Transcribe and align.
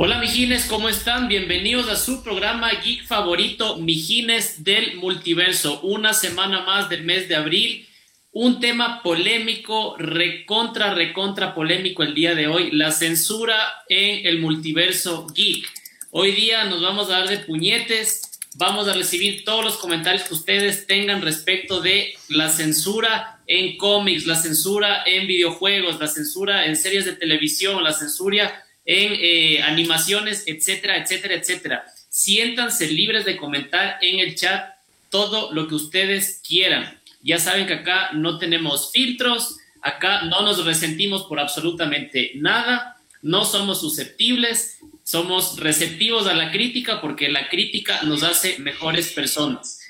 Hola 0.00 0.20
Mijines, 0.20 0.66
¿cómo 0.66 0.88
están? 0.88 1.26
Bienvenidos 1.26 1.88
a 1.88 1.96
su 1.96 2.22
programa 2.22 2.70
geek 2.70 3.04
favorito, 3.04 3.78
Mijines 3.78 4.62
del 4.62 4.94
Multiverso. 4.94 5.80
Una 5.80 6.14
semana 6.14 6.62
más 6.62 6.88
del 6.88 7.02
mes 7.02 7.28
de 7.28 7.34
abril. 7.34 7.84
Un 8.30 8.60
tema 8.60 9.02
polémico, 9.02 9.96
recontra, 9.98 10.94
recontra 10.94 11.52
polémico 11.52 12.04
el 12.04 12.14
día 12.14 12.36
de 12.36 12.46
hoy, 12.46 12.70
la 12.70 12.92
censura 12.92 13.56
en 13.88 14.24
el 14.24 14.38
multiverso 14.38 15.26
geek. 15.34 15.66
Hoy 16.12 16.30
día 16.30 16.66
nos 16.66 16.80
vamos 16.80 17.10
a 17.10 17.18
dar 17.18 17.28
de 17.28 17.38
puñetes, 17.38 18.38
vamos 18.54 18.86
a 18.86 18.94
recibir 18.94 19.42
todos 19.44 19.64
los 19.64 19.78
comentarios 19.78 20.22
que 20.22 20.34
ustedes 20.34 20.86
tengan 20.86 21.22
respecto 21.22 21.80
de 21.80 22.14
la 22.28 22.50
censura 22.50 23.40
en 23.48 23.76
cómics, 23.76 24.26
la 24.26 24.36
censura 24.36 25.02
en 25.06 25.26
videojuegos, 25.26 25.98
la 25.98 26.06
censura 26.06 26.66
en 26.66 26.76
series 26.76 27.04
de 27.04 27.16
televisión, 27.16 27.82
la 27.82 27.92
censura 27.92 28.64
en 28.88 29.12
eh, 29.20 29.62
animaciones, 29.62 30.44
etcétera, 30.46 30.96
etcétera, 30.96 31.34
etcétera. 31.34 31.84
Siéntanse 32.08 32.90
libres 32.90 33.26
de 33.26 33.36
comentar 33.36 33.98
en 34.00 34.18
el 34.18 34.34
chat 34.34 34.76
todo 35.10 35.52
lo 35.52 35.68
que 35.68 35.74
ustedes 35.74 36.40
quieran. 36.46 36.98
Ya 37.22 37.38
saben 37.38 37.66
que 37.66 37.74
acá 37.74 38.12
no 38.14 38.38
tenemos 38.38 38.90
filtros, 38.90 39.58
acá 39.82 40.22
no 40.22 40.40
nos 40.40 40.64
resentimos 40.64 41.24
por 41.24 41.38
absolutamente 41.38 42.32
nada, 42.36 42.96
no 43.20 43.44
somos 43.44 43.82
susceptibles, 43.82 44.78
somos 45.04 45.58
receptivos 45.58 46.26
a 46.26 46.32
la 46.32 46.50
crítica 46.50 47.02
porque 47.02 47.28
la 47.28 47.50
crítica 47.50 48.02
nos 48.04 48.22
hace 48.22 48.58
mejores 48.58 49.12
personas. 49.12 49.80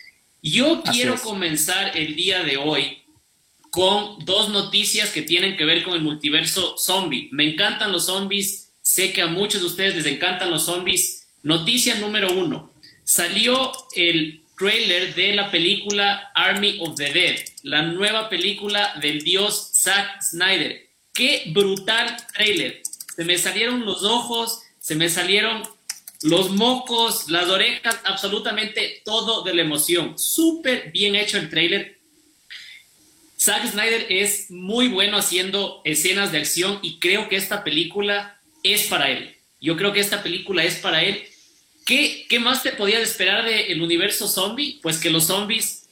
Yo 0.43 0.83
quiero 0.83 1.15
comenzar 1.21 1.97
el 1.97 2.17
día 2.17 2.43
de 2.43 2.57
hoy 2.57 2.99
con 3.71 4.25
dos 4.25 4.49
noticias 4.49 5.11
que 5.11 5.23
tienen 5.23 5.57
que 5.57 5.65
ver 5.65 5.85
con 5.85 5.95
el 5.95 6.03
multiverso 6.03 6.77
zombie. 6.79 7.29
Me 7.31 7.53
encantan 7.53 7.93
los 7.93 8.07
zombies, 8.07 8.68
Sé 8.99 9.13
que 9.13 9.23
a 9.23 9.29
muchos 9.29 9.61
de 9.61 9.69
ustedes 9.69 9.95
les 9.95 10.07
encantan 10.07 10.51
los 10.51 10.65
zombies. 10.65 11.29
Noticia 11.45 11.95
número 12.01 12.33
uno. 12.33 12.73
Salió 13.05 13.71
el 13.95 14.43
trailer 14.59 15.15
de 15.15 15.35
la 15.35 15.53
película 15.53 16.33
Army 16.35 16.79
of 16.81 16.97
the 16.97 17.13
Dead, 17.13 17.39
la 17.63 17.83
nueva 17.83 18.29
película 18.29 18.95
del 19.01 19.23
dios 19.23 19.71
Zack 19.73 20.21
Snyder. 20.21 20.89
Qué 21.15 21.45
brutal 21.47 22.17
trailer. 22.35 22.83
Se 23.15 23.25
me 23.25 23.39
salieron 23.39 23.87
los 23.87 24.03
ojos, 24.03 24.63
se 24.81 24.97
me 24.97 25.09
salieron 25.09 25.63
los 26.23 26.51
mocos, 26.51 27.31
las 27.31 27.49
orejas, 27.49 28.01
absolutamente 28.03 29.03
todo 29.05 29.45
de 29.45 29.55
la 29.55 29.63
emoción. 29.63 30.19
Súper 30.19 30.91
bien 30.91 31.15
hecho 31.15 31.39
el 31.39 31.51
trailer. 31.51 32.01
Zack 33.39 33.71
Snyder 33.71 34.07
es 34.11 34.51
muy 34.51 34.89
bueno 34.89 35.19
haciendo 35.19 35.83
escenas 35.85 36.33
de 36.33 36.39
acción 36.39 36.81
y 36.83 36.99
creo 36.99 37.29
que 37.29 37.37
esta 37.37 37.63
película 37.63 38.38
es 38.63 38.87
para 38.87 39.11
él. 39.11 39.35
Yo 39.61 39.77
creo 39.77 39.93
que 39.93 40.01
esta 40.01 40.23
película 40.23 40.65
es 40.65 40.77
para 40.77 41.03
él. 41.03 41.23
¿Qué, 41.85 42.27
qué 42.29 42.39
más 42.39 42.63
te 42.63 42.73
podías 42.73 43.03
esperar 43.03 43.45
del 43.45 43.81
universo 43.81 44.29
zombie? 44.29 44.79
Pues 44.83 44.99
que 44.99 45.11
los 45.11 45.27
zombies 45.27 45.89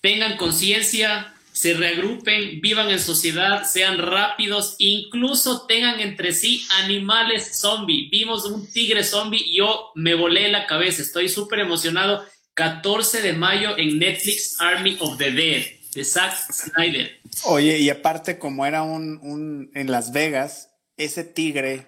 tengan 0.00 0.36
conciencia, 0.36 1.34
se 1.52 1.74
reagrupen, 1.74 2.60
vivan 2.60 2.90
en 2.90 3.00
sociedad, 3.00 3.64
sean 3.64 3.98
rápidos, 3.98 4.76
incluso 4.78 5.66
tengan 5.66 6.00
entre 6.00 6.32
sí 6.32 6.66
animales 6.82 7.58
zombie. 7.58 8.08
Vimos 8.10 8.44
un 8.44 8.70
tigre 8.70 9.02
zombie 9.02 9.54
yo 9.54 9.90
me 9.94 10.14
volé 10.14 10.48
la 10.48 10.66
cabeza. 10.66 11.02
Estoy 11.02 11.28
súper 11.28 11.60
emocionado. 11.60 12.24
14 12.54 13.20
de 13.20 13.32
mayo 13.32 13.76
en 13.76 13.98
Netflix, 13.98 14.60
Army 14.60 14.96
of 15.00 15.18
the 15.18 15.30
Dead, 15.30 15.62
de 15.94 16.04
Zack 16.04 16.34
Snyder. 16.52 17.20
Oye, 17.44 17.78
y 17.78 17.90
aparte, 17.90 18.38
como 18.38 18.64
era 18.64 18.82
un, 18.82 19.18
un 19.22 19.70
en 19.74 19.90
Las 19.90 20.12
Vegas, 20.12 20.70
ese 20.96 21.24
tigre 21.24 21.86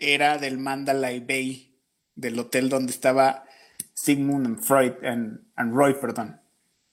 era 0.00 0.38
del 0.38 0.58
Mandalay 0.58 1.20
Bay, 1.20 1.74
del 2.14 2.38
hotel 2.38 2.68
donde 2.68 2.92
estaba 2.92 3.44
Sigmund 3.94 4.46
and 4.46 4.60
Freud 4.60 4.92
and, 5.04 5.40
Roy, 5.74 5.94
perdón. 6.00 6.40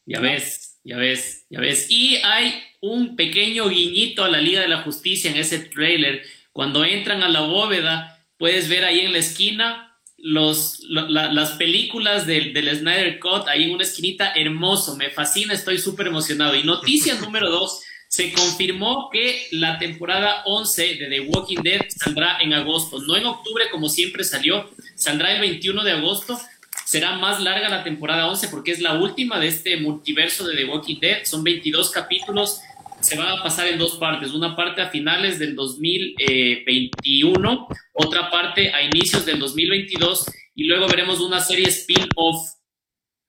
Ya 0.05 0.19
ves, 0.19 0.79
ya 0.83 0.97
ves, 0.97 1.45
ya 1.49 1.59
ves. 1.59 1.87
Y 1.89 2.17
hay 2.23 2.61
un 2.81 3.15
pequeño 3.15 3.69
guiñito 3.69 4.23
a 4.23 4.29
la 4.29 4.41
Liga 4.41 4.61
de 4.61 4.67
la 4.67 4.81
Justicia 4.81 5.31
en 5.31 5.37
ese 5.37 5.59
trailer. 5.59 6.23
Cuando 6.51 6.83
entran 6.83 7.23
a 7.23 7.29
la 7.29 7.41
bóveda, 7.41 8.19
puedes 8.37 8.69
ver 8.69 8.83
ahí 8.83 8.99
en 8.99 9.13
la 9.13 9.19
esquina 9.19 9.97
los, 10.17 10.79
las 10.89 11.51
películas 11.51 12.25
del, 12.25 12.53
del 12.53 12.75
Snyder 12.77 13.19
Cut, 13.19 13.47
ahí 13.47 13.63
en 13.63 13.71
una 13.71 13.83
esquinita 13.83 14.33
hermoso. 14.33 14.95
Me 14.95 15.09
fascina, 15.09 15.53
estoy 15.53 15.77
súper 15.77 16.07
emocionado. 16.07 16.55
Y 16.55 16.63
noticia 16.63 17.15
número 17.15 17.49
dos 17.49 17.81
se 18.13 18.31
confirmó 18.31 19.09
que 19.11 19.47
la 19.49 19.79
temporada 19.79 20.43
11 20.45 20.97
de 20.97 21.07
The 21.07 21.21
Walking 21.21 21.63
Dead 21.63 21.81
saldrá 21.89 22.37
en 22.41 22.53
agosto, 22.53 23.01
no 23.01 23.17
en 23.17 23.25
octubre 23.25 23.63
como 23.71 23.89
siempre 23.89 24.23
salió, 24.23 24.69
saldrá 24.93 25.33
el 25.33 25.41
21 25.41 25.83
de 25.83 25.93
agosto. 25.93 26.39
Será 26.85 27.17
más 27.17 27.41
larga 27.41 27.69
la 27.69 27.83
temporada 27.83 28.29
11 28.29 28.49
porque 28.49 28.71
es 28.71 28.81
la 28.81 28.93
última 28.93 29.39
de 29.39 29.47
este 29.47 29.77
multiverso 29.77 30.45
de 30.45 30.55
The 30.55 30.65
Walking 30.65 30.99
Dead. 30.99 31.25
Son 31.25 31.43
22 31.43 31.89
capítulos, 31.89 32.61
se 32.99 33.17
van 33.17 33.29
a 33.29 33.41
pasar 33.41 33.65
en 33.65 33.79
dos 33.79 33.97
partes. 33.97 34.31
Una 34.31 34.55
parte 34.55 34.83
a 34.83 34.89
finales 34.89 35.39
del 35.39 35.55
2021, 35.55 37.67
otra 37.93 38.29
parte 38.29 38.71
a 38.75 38.83
inicios 38.83 39.25
del 39.25 39.39
2022 39.39 40.25
y 40.53 40.65
luego 40.65 40.87
veremos 40.87 41.19
una 41.19 41.41
serie 41.41 41.67
spin-off 41.67 42.52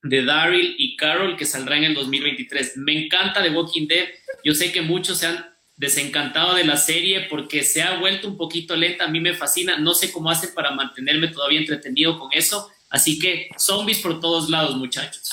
de 0.05 0.23
Daryl 0.23 0.75
y 0.77 0.95
Carol 0.95 1.35
que 1.35 1.45
saldrá 1.45 1.77
en 1.77 1.85
el 1.85 1.93
2023. 1.93 2.77
Me 2.77 3.05
encanta 3.05 3.43
The 3.43 3.49
Walking 3.49 3.87
Dead 3.87 4.07
yo 4.45 4.53
sé 4.53 4.71
que 4.71 4.83
muchos 4.83 5.17
se 5.17 5.25
han 5.25 5.43
desencantado 5.75 6.53
de 6.53 6.63
la 6.63 6.77
serie 6.77 7.21
porque 7.21 7.63
se 7.63 7.81
ha 7.81 7.97
vuelto 7.97 8.27
un 8.27 8.37
poquito 8.37 8.75
lenta. 8.75 9.05
A 9.05 9.07
mí 9.07 9.19
me 9.19 9.33
fascina. 9.33 9.79
No 9.79 9.95
sé 9.95 10.11
cómo 10.11 10.29
hacen 10.29 10.53
para 10.53 10.69
mantenerme 10.69 11.29
todavía 11.29 11.59
entretenido 11.59 12.19
con 12.19 12.29
eso. 12.31 12.69
Así 12.91 13.17
que 13.17 13.49
zombies 13.57 13.99
por 13.99 14.19
todos 14.19 14.51
lados, 14.51 14.77
muchachos. 14.77 15.27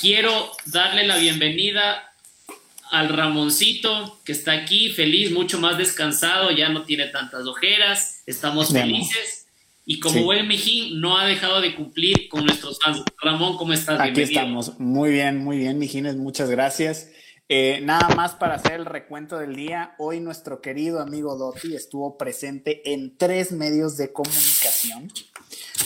Quiero 0.00 0.52
darle 0.66 1.04
la 1.04 1.16
bienvenida 1.16 2.14
al 2.92 3.08
Ramoncito 3.08 4.20
que 4.24 4.30
está 4.30 4.52
aquí, 4.52 4.90
feliz, 4.90 5.32
mucho 5.32 5.58
más 5.58 5.76
descansado, 5.76 6.52
ya 6.52 6.68
no 6.68 6.84
tiene 6.84 7.08
tantas 7.08 7.44
ojeras, 7.44 8.22
estamos 8.24 8.72
felices. 8.72 9.47
Y 9.90 10.00
como 10.00 10.22
buen 10.22 10.46
Mijín, 10.46 11.00
no 11.00 11.16
ha 11.16 11.24
dejado 11.24 11.62
de 11.62 11.74
cumplir 11.74 12.28
con 12.28 12.44
nuestros 12.44 12.78
fans. 12.78 13.02
Ramón, 13.22 13.56
¿cómo 13.56 13.72
estás? 13.72 13.98
Aquí 13.98 14.20
estamos. 14.20 14.78
Muy 14.78 15.10
bien, 15.10 15.38
muy 15.38 15.56
bien, 15.56 15.78
Mijines, 15.78 16.14
muchas 16.16 16.50
gracias. 16.50 17.08
Eh, 17.48 17.80
nada 17.82 18.14
más 18.14 18.34
para 18.34 18.56
hacer 18.56 18.74
el 18.74 18.84
recuento 18.84 19.38
del 19.38 19.56
día, 19.56 19.94
hoy 19.96 20.20
nuestro 20.20 20.60
querido 20.60 21.00
amigo 21.00 21.38
Dotti 21.38 21.74
estuvo 21.74 22.18
presente 22.18 22.92
en 22.92 23.16
tres 23.16 23.50
medios 23.50 23.96
de 23.96 24.12
comunicación. 24.12 25.10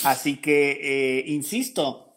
Así 0.03 0.39
que, 0.39 0.81
eh, 1.21 1.25
insisto, 1.29 2.17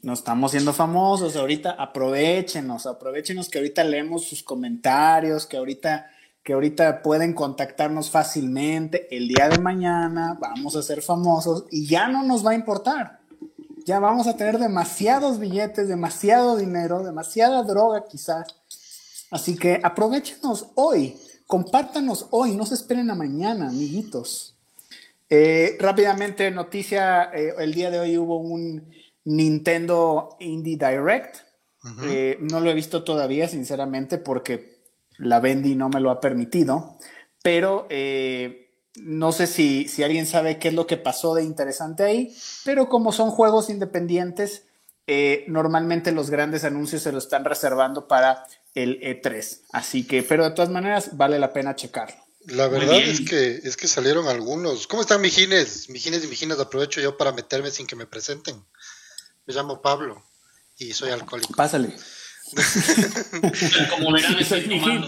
no 0.00 0.14
estamos 0.14 0.52
siendo 0.52 0.72
famosos, 0.72 1.36
ahorita 1.36 1.72
aprovechenos, 1.72 2.86
aprovechenos 2.86 3.50
que 3.50 3.58
ahorita 3.58 3.84
leemos 3.84 4.24
sus 4.24 4.42
comentarios, 4.42 5.44
que 5.44 5.58
ahorita, 5.58 6.10
que 6.46 6.52
ahorita 6.52 7.02
pueden 7.02 7.34
contactarnos 7.34 8.08
fácilmente. 8.08 9.08
El 9.10 9.26
día 9.26 9.48
de 9.48 9.58
mañana 9.58 10.38
vamos 10.40 10.76
a 10.76 10.82
ser 10.82 11.02
famosos 11.02 11.64
y 11.72 11.88
ya 11.88 12.06
no 12.06 12.22
nos 12.22 12.46
va 12.46 12.52
a 12.52 12.54
importar. 12.54 13.18
Ya 13.84 13.98
vamos 13.98 14.28
a 14.28 14.36
tener 14.36 14.58
demasiados 14.58 15.40
billetes, 15.40 15.88
demasiado 15.88 16.56
dinero, 16.56 17.02
demasiada 17.02 17.64
droga 17.64 18.04
quizás 18.08 18.46
Así 19.30 19.56
que 19.56 19.80
aprovechenos 19.82 20.68
hoy, 20.76 21.16
compártanos 21.48 22.28
hoy, 22.30 22.54
no 22.54 22.64
se 22.64 22.74
esperen 22.74 23.10
a 23.10 23.16
mañana, 23.16 23.70
amiguitos. 23.70 24.56
Eh, 25.28 25.76
rápidamente, 25.80 26.52
noticia, 26.52 27.24
eh, 27.34 27.54
el 27.58 27.74
día 27.74 27.90
de 27.90 27.98
hoy 27.98 28.18
hubo 28.18 28.38
un 28.38 28.88
Nintendo 29.24 30.36
Indie 30.38 30.76
Direct. 30.76 31.38
Eh, 32.04 32.38
no 32.40 32.60
lo 32.60 32.70
he 32.70 32.74
visto 32.74 33.02
todavía, 33.02 33.48
sinceramente, 33.48 34.18
porque 34.18 34.75
la 35.18 35.40
Bendy 35.40 35.74
no 35.74 35.88
me 35.88 36.00
lo 36.00 36.10
ha 36.10 36.20
permitido, 36.20 36.98
pero 37.42 37.88
no 38.96 39.32
sé 39.32 39.46
si, 39.46 39.88
si 39.88 40.02
alguien 40.02 40.26
sabe 40.26 40.58
qué 40.58 40.68
es 40.68 40.74
lo 40.74 40.86
que 40.86 40.96
pasó 40.96 41.34
de 41.34 41.44
interesante 41.44 42.02
ahí, 42.02 42.36
pero 42.64 42.88
como 42.88 43.12
son 43.12 43.30
juegos 43.30 43.70
independientes, 43.70 44.64
normalmente 45.46 46.12
los 46.12 46.30
grandes 46.30 46.64
anuncios 46.64 47.02
se 47.02 47.12
lo 47.12 47.18
están 47.18 47.44
reservando 47.44 48.08
para 48.08 48.46
el 48.74 49.00
E3. 49.00 49.60
Así 49.72 50.06
que, 50.06 50.22
pero 50.22 50.44
de 50.44 50.50
todas 50.50 50.70
maneras, 50.70 51.16
vale 51.16 51.38
la 51.38 51.52
pena 51.52 51.76
checarlo. 51.76 52.16
La 52.48 52.68
verdad 52.68 52.98
es 52.98 53.22
que, 53.22 53.60
es 53.64 53.76
que 53.76 53.88
salieron 53.88 54.28
algunos. 54.28 54.86
¿Cómo 54.86 55.02
están, 55.02 55.20
mijines? 55.20 55.88
Mijines 55.88 56.22
y 56.24 56.28
mijines, 56.28 56.60
aprovecho 56.60 57.00
yo 57.00 57.16
para 57.16 57.32
meterme 57.32 57.70
sin 57.70 57.88
que 57.88 57.96
me 57.96 58.06
presenten. 58.06 58.62
Me 59.46 59.54
llamo 59.54 59.82
Pablo 59.82 60.22
y 60.78 60.92
soy 60.92 61.10
alcohólico. 61.10 61.54
Pásale. 61.54 61.96
como 63.90 64.12
verán, 64.12 64.44
soy 64.44 64.60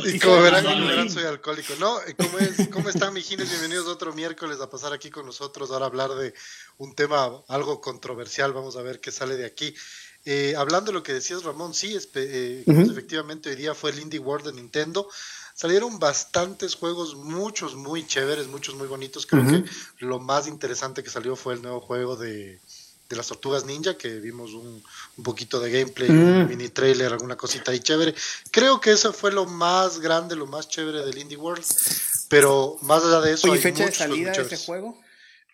y 0.06 0.18
como 0.18 0.42
verán, 0.42 1.08
soy 1.08 1.24
alcohólico. 1.24 1.74
No, 1.78 1.98
¿cómo, 2.16 2.38
es, 2.38 2.68
¿cómo 2.68 2.88
están, 2.88 3.14
mijines? 3.14 3.48
Bienvenidos 3.48 3.86
otro 3.86 4.12
miércoles 4.12 4.60
a 4.60 4.68
pasar 4.68 4.92
aquí 4.92 5.08
con 5.08 5.24
nosotros. 5.24 5.70
Ahora 5.70 5.86
hablar 5.86 6.10
de 6.16 6.34
un 6.78 6.96
tema 6.96 7.30
algo 7.46 7.80
controversial. 7.80 8.52
Vamos 8.52 8.76
a 8.76 8.82
ver 8.82 9.00
qué 9.00 9.12
sale 9.12 9.36
de 9.36 9.46
aquí. 9.46 9.72
Eh, 10.24 10.54
hablando 10.56 10.90
de 10.90 10.98
lo 10.98 11.04
que 11.04 11.12
decías, 11.12 11.44
Ramón, 11.44 11.74
sí, 11.74 11.96
eh, 12.14 12.64
efectivamente 12.66 13.50
hoy 13.50 13.56
día 13.56 13.72
fue 13.72 13.92
el 13.92 14.00
Indie 14.00 14.18
World 14.18 14.46
de 14.46 14.52
Nintendo. 14.54 15.08
salieron 15.54 16.00
bastantes 16.00 16.74
juegos, 16.74 17.14
muchos 17.14 17.76
muy 17.76 18.04
chéveres, 18.04 18.48
muchos 18.48 18.74
muy 18.74 18.88
bonitos. 18.88 19.26
Creo 19.26 19.46
que 19.46 19.64
lo 20.04 20.18
más 20.18 20.48
interesante 20.48 21.04
que 21.04 21.10
salió 21.10 21.36
fue 21.36 21.54
el 21.54 21.62
nuevo 21.62 21.80
juego 21.80 22.16
de, 22.16 22.58
las 23.16 23.26
tortugas 23.26 23.64
ninja, 23.64 23.96
que 23.96 24.20
vimos 24.20 24.52
un, 24.52 24.82
poquito 25.22 25.60
de 25.60 25.70
gameplay, 25.70 26.10
un 26.10 26.44
mm. 26.44 26.48
mini 26.48 26.68
trailer, 26.68 27.12
alguna 27.12 27.36
cosita 27.36 27.72
ahí 27.72 27.80
chévere. 27.80 28.14
Creo 28.50 28.80
que 28.80 28.92
eso 28.92 29.12
fue 29.12 29.32
lo 29.32 29.46
más 29.46 30.00
grande, 30.00 30.36
lo 30.36 30.46
más 30.46 30.68
chévere 30.68 31.04
del 31.04 31.18
Indie 31.18 31.36
World. 31.36 31.64
Pero 32.28 32.76
más 32.82 33.02
allá 33.04 33.20
de 33.20 33.32
eso. 33.32 33.54
¿Y 33.54 33.58
fecha 33.58 33.86
de 33.86 33.92
salida 33.92 34.32
de 34.32 34.42
este 34.42 34.56
juego? 34.58 35.00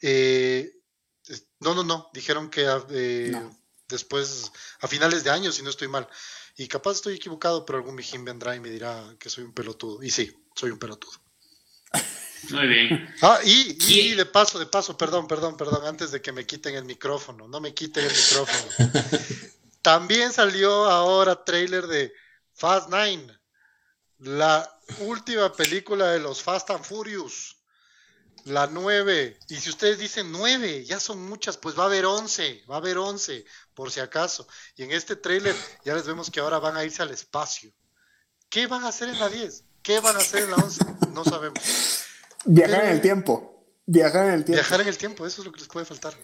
Eh, 0.03 0.77
no, 1.61 1.75
no, 1.75 1.85
no. 1.85 2.11
Dijeron 2.13 2.51
que 2.51 2.67
eh, 2.91 3.33
después, 3.89 4.51
a 4.81 4.89
finales 4.89 5.25
de 5.25 5.31
año, 5.31 5.53
si 5.53 5.63
no 5.63 5.71
estoy 5.71 5.89
mal. 5.89 6.09
Y 6.57 6.69
capaz 6.69 6.93
estoy 6.93 7.15
equivocado, 7.15 7.65
pero 7.65 7.79
algún 7.79 7.95
mijín 7.95 8.25
vendrá 8.25 8.55
y 8.55 8.61
me 8.61 8.71
dirá 8.71 9.15
que 9.19 9.31
soy 9.31 9.45
un 9.45 9.53
pelotudo. 9.53 10.03
Y 10.03 10.11
sí, 10.11 10.37
soy 10.55 10.71
un 10.71 10.79
pelotudo. 10.79 11.13
Muy 12.51 12.67
bien. 12.67 13.15
Ah, 13.23 13.39
y, 13.45 13.77
y, 13.89 14.15
de 14.15 14.27
paso, 14.27 14.59
de 14.59 14.67
paso, 14.67 14.97
perdón, 14.97 15.27
perdón, 15.27 15.57
perdón, 15.57 15.87
antes 15.87 16.11
de 16.11 16.21
que 16.21 16.33
me 16.33 16.47
quiten 16.47 16.75
el 16.75 16.85
micrófono, 16.85 17.49
no 17.49 17.61
me 17.61 17.75
quiten 17.75 18.05
el 18.05 18.13
micrófono. 18.13 18.73
También 19.83 20.33
salió 20.33 20.87
ahora 20.87 21.45
trailer 21.45 21.87
de 21.87 22.13
Fast 22.53 22.91
Nine, 22.91 23.39
la 24.19 24.79
última 25.01 25.53
película 25.53 26.11
de 26.11 26.21
los 26.21 26.43
Fast 26.43 26.71
and 26.71 26.85
Furious. 26.85 27.57
La 28.45 28.67
9. 28.67 29.39
Y 29.49 29.57
si 29.57 29.71
ustedes 29.71 29.99
dicen 29.99 30.31
9, 30.31 30.85
ya 30.85 31.01
son 31.01 31.27
muchas, 31.27 31.57
pues 31.57 31.79
va 31.79 31.85
a 31.85 31.87
haber 31.87 32.05
11, 32.05 32.65
va 32.71 32.75
a 32.75 32.79
haber 32.79 32.99
11, 32.99 33.45
por 33.73 33.91
si 33.91 34.01
acaso. 34.01 34.47
Y 34.77 34.83
en 34.83 34.93
este 34.93 35.17
tráiler 35.17 35.57
ya 35.85 35.95
les 35.95 36.07
vemos 36.07 36.31
que 36.31 36.41
ahora 36.41 36.59
van 36.59 36.77
a 36.77 36.85
irse 36.85 37.03
al 37.03 37.11
espacio. 37.11 37.73
¿Qué 38.51 38.67
van 38.67 38.85
a 38.85 38.89
hacer 38.89 39.09
en 39.09 39.19
la 39.19 39.29
10? 39.29 39.65
¿Qué 39.83 40.01
van 40.01 40.17
a 40.17 40.19
hacer 40.19 40.45
en 40.45 40.51
la 40.51 40.57
11? 40.57 40.85
No 41.13 41.25
sabemos. 41.25 42.04
Viajar 42.45 42.85
en 42.85 42.91
el 42.91 43.01
tiempo. 43.01 43.67
Viajar 43.87 44.29
en 44.29 44.35
el 44.35 44.45
tiempo. 44.45 44.61
Viajar 44.61 44.81
en 44.81 44.89
el 44.89 44.99
tiempo, 44.99 45.27
eso 45.27 45.43
es 45.43 45.47
lo 45.47 45.53
que 45.53 45.61
les 45.61 45.69
puede 45.69 45.87
faltar. 45.87 46.15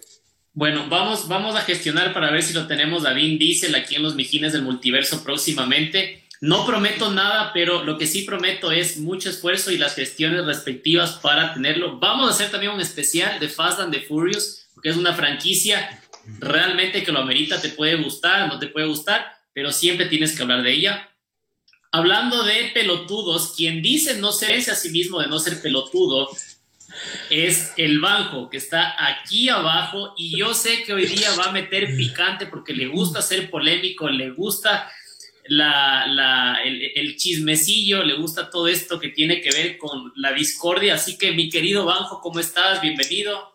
Bueno, 0.52 0.88
vamos, 0.88 1.28
vamos 1.28 1.55
a 1.55 1.61
gestionar 1.61 2.12
para 2.12 2.31
ver 2.31 2.43
si 2.43 2.52
lo 2.52 2.67
tenemos 2.67 3.05
David 3.05 3.38
Diesel 3.38 3.75
aquí 3.75 3.94
en 3.94 4.02
los 4.02 4.14
Mijines 4.14 4.52
del 4.52 4.62
Multiverso 4.62 5.22
próximamente. 5.22 6.25
No 6.40 6.67
prometo 6.67 7.12
nada, 7.12 7.52
pero 7.52 7.84
lo 7.84 7.99
que 7.99 8.06
sí 8.06 8.22
prometo 8.22 8.72
es 8.72 8.96
mucho 8.96 9.28
esfuerzo 9.28 9.70
y 9.70 9.78
las 9.78 9.94
gestiones 9.94 10.46
respectivas 10.46 11.19
para 11.22 11.52
tenerlo. 11.52 12.00
Vamos 12.00 12.28
a 12.28 12.32
hacer 12.32 12.50
también 12.50 12.73
un 12.73 12.81
especial 12.81 13.38
de 13.38 13.49
Fast 13.49 13.78
and 13.78 13.93
the 13.93 14.00
Furious, 14.00 14.66
porque 14.75 14.88
es 14.88 14.96
una 14.96 15.14
franquicia 15.14 16.02
realmente 16.38 17.05
que 17.05 17.12
lo 17.12 17.20
amerita, 17.20 17.61
te 17.61 17.69
puede 17.69 17.96
gustar, 17.96 18.49
no 18.49 18.58
te 18.58 18.69
puede 18.69 18.87
gustar, 18.87 19.26
pero 19.52 19.70
siempre 19.70 20.06
tienes 20.06 20.34
que 20.34 20.43
hablar 20.43 20.62
de 20.62 20.73
ella. 20.73 21.09
Hablando 21.92 22.44
de 22.44 22.70
pelotudos, 22.72 23.54
quien 23.56 23.82
dice 23.82 24.16
no 24.19 24.32
ser 24.32 24.52
ese 24.52 24.70
a 24.70 24.76
sí 24.76 24.90
mismo 24.90 25.20
de 25.20 25.26
no 25.26 25.40
ser 25.40 25.60
pelotudo 25.60 26.28
es 27.31 27.72
el 27.76 28.00
banco 28.00 28.48
que 28.48 28.58
está 28.58 28.94
aquí 28.98 29.48
abajo 29.48 30.14
y 30.16 30.37
yo 30.37 30.54
sé 30.54 30.82
que 30.84 30.92
hoy 30.92 31.06
día 31.06 31.34
va 31.37 31.46
a 31.46 31.52
meter 31.52 31.96
picante 31.96 32.46
porque 32.46 32.72
le 32.75 32.87
gusta 32.87 33.22
ser 33.22 33.50
polémico, 33.50 34.08
le 34.08 34.31
gusta 34.31 34.90
la, 35.46 36.06
la, 36.06 36.58
el, 36.64 37.16
chismecillo, 37.16 38.04
le 38.04 38.14
gusta 38.16 38.50
todo 38.50 38.69
esto 38.69 39.00
que 39.00 39.08
tiene 39.08 39.40
que 39.40 39.50
ver 39.50 39.78
con 39.78 40.12
la 40.16 40.32
discordia. 40.32 40.94
Así 40.94 41.19
que, 41.19 41.32
mi 41.32 41.48
querido 41.48 41.84
Banjo, 41.84 42.20
¿cómo 42.20 42.38
estás? 42.38 42.81
Bienvenido. 42.81 43.52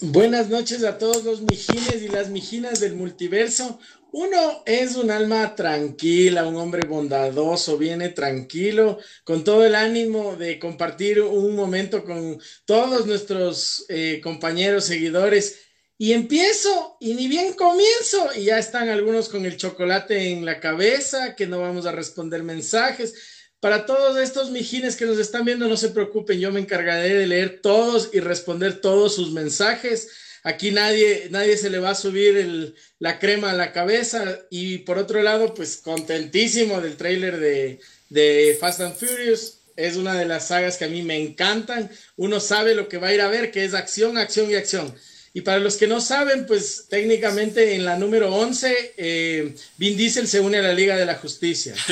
Buenas 0.00 0.48
noches 0.48 0.84
a 0.84 0.98
todos 0.98 1.24
los 1.24 1.40
mijines 1.40 2.02
y 2.02 2.08
las 2.08 2.28
mijinas 2.28 2.78
del 2.78 2.94
multiverso. 2.94 3.80
Uno 4.14 4.62
es 4.66 4.94
un 4.96 5.10
alma 5.10 5.54
tranquila, 5.54 6.46
un 6.46 6.56
hombre 6.56 6.84
bondadoso, 6.84 7.78
viene 7.78 8.10
tranquilo, 8.10 8.98
con 9.24 9.42
todo 9.42 9.64
el 9.64 9.74
ánimo 9.74 10.36
de 10.36 10.58
compartir 10.58 11.22
un 11.22 11.56
momento 11.56 12.04
con 12.04 12.38
todos 12.66 13.06
nuestros 13.06 13.86
eh, 13.88 14.20
compañeros, 14.22 14.84
seguidores 14.84 15.60
y 15.96 16.12
empiezo 16.12 16.98
y 17.00 17.14
ni 17.14 17.26
bien 17.26 17.54
comienzo 17.54 18.28
y 18.36 18.44
ya 18.44 18.58
están 18.58 18.90
algunos 18.90 19.30
con 19.30 19.46
el 19.46 19.56
chocolate 19.56 20.30
en 20.30 20.44
la 20.44 20.60
cabeza, 20.60 21.34
que 21.34 21.46
no 21.46 21.60
vamos 21.60 21.86
a 21.86 21.92
responder 21.92 22.42
mensajes. 22.42 23.14
Para 23.60 23.86
todos 23.86 24.18
estos 24.18 24.50
mijines 24.50 24.96
que 24.96 25.06
nos 25.06 25.18
están 25.18 25.46
viendo, 25.46 25.68
no 25.68 25.76
se 25.78 25.88
preocupen, 25.88 26.38
yo 26.38 26.52
me 26.52 26.60
encargaré 26.60 27.14
de 27.14 27.26
leer 27.26 27.60
todos 27.62 28.10
y 28.12 28.20
responder 28.20 28.80
todos 28.82 29.14
sus 29.14 29.32
mensajes. 29.32 30.10
Aquí 30.44 30.72
nadie, 30.72 31.28
nadie 31.30 31.56
se 31.56 31.70
le 31.70 31.78
va 31.78 31.90
a 31.90 31.94
subir 31.94 32.74
la 32.98 33.18
crema 33.18 33.50
a 33.50 33.54
la 33.54 33.72
cabeza. 33.72 34.40
Y 34.50 34.78
por 34.78 34.98
otro 34.98 35.22
lado, 35.22 35.54
pues 35.54 35.76
contentísimo 35.76 36.80
del 36.80 36.96
trailer 36.96 37.38
de, 37.38 37.80
de 38.08 38.56
Fast 38.60 38.80
and 38.80 38.96
Furious. 38.96 39.58
Es 39.76 39.96
una 39.96 40.14
de 40.18 40.26
las 40.26 40.48
sagas 40.48 40.76
que 40.76 40.84
a 40.84 40.88
mí 40.88 41.02
me 41.02 41.16
encantan. 41.16 41.90
Uno 42.16 42.40
sabe 42.40 42.74
lo 42.74 42.88
que 42.88 42.98
va 42.98 43.08
a 43.08 43.14
ir 43.14 43.20
a 43.20 43.28
ver, 43.28 43.50
que 43.50 43.64
es 43.64 43.74
acción, 43.74 44.18
acción 44.18 44.50
y 44.50 44.54
acción. 44.54 44.94
Y 45.34 45.40
para 45.42 45.60
los 45.60 45.76
que 45.76 45.86
no 45.86 46.00
saben, 46.00 46.46
pues 46.46 46.86
técnicamente 46.90 47.74
en 47.74 47.84
la 47.84 47.96
número 47.96 48.34
11, 48.34 48.94
eh, 48.98 49.54
Vin 49.78 49.96
Diesel 49.96 50.28
se 50.28 50.40
une 50.40 50.58
a 50.58 50.62
la 50.62 50.74
Liga 50.74 50.96
de 50.96 51.06
la 51.06 51.14
Justicia. 51.14 51.74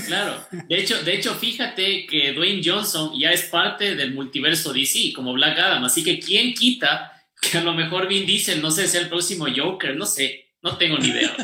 claro, 0.07 0.47
de 0.51 0.79
hecho, 0.79 1.03
de 1.03 1.15
hecho, 1.15 1.35
fíjate 1.35 2.07
que 2.07 2.33
Dwayne 2.33 2.63
Johnson 2.65 3.13
ya 3.19 3.31
es 3.33 3.43
parte 3.45 3.95
del 3.95 4.15
multiverso 4.15 4.73
DC, 4.73 5.13
como 5.15 5.33
Black 5.33 5.59
Adam, 5.59 5.85
así 5.85 6.03
que 6.03 6.19
¿quién 6.19 6.55
quita 6.55 7.13
que 7.41 7.59
a 7.59 7.63
lo 7.63 7.75
mejor 7.75 8.09
Vin 8.09 8.27
Diesel, 8.27 8.63
no 8.63 8.71
sé, 8.71 8.89
sea 8.89 9.01
el 9.01 9.09
próximo 9.09 9.47
Joker? 9.55 9.97
No 9.97 10.07
sé, 10.07 10.47
no 10.63 10.77
tengo 10.77 10.99
ni 10.99 11.09
idea. 11.09 11.35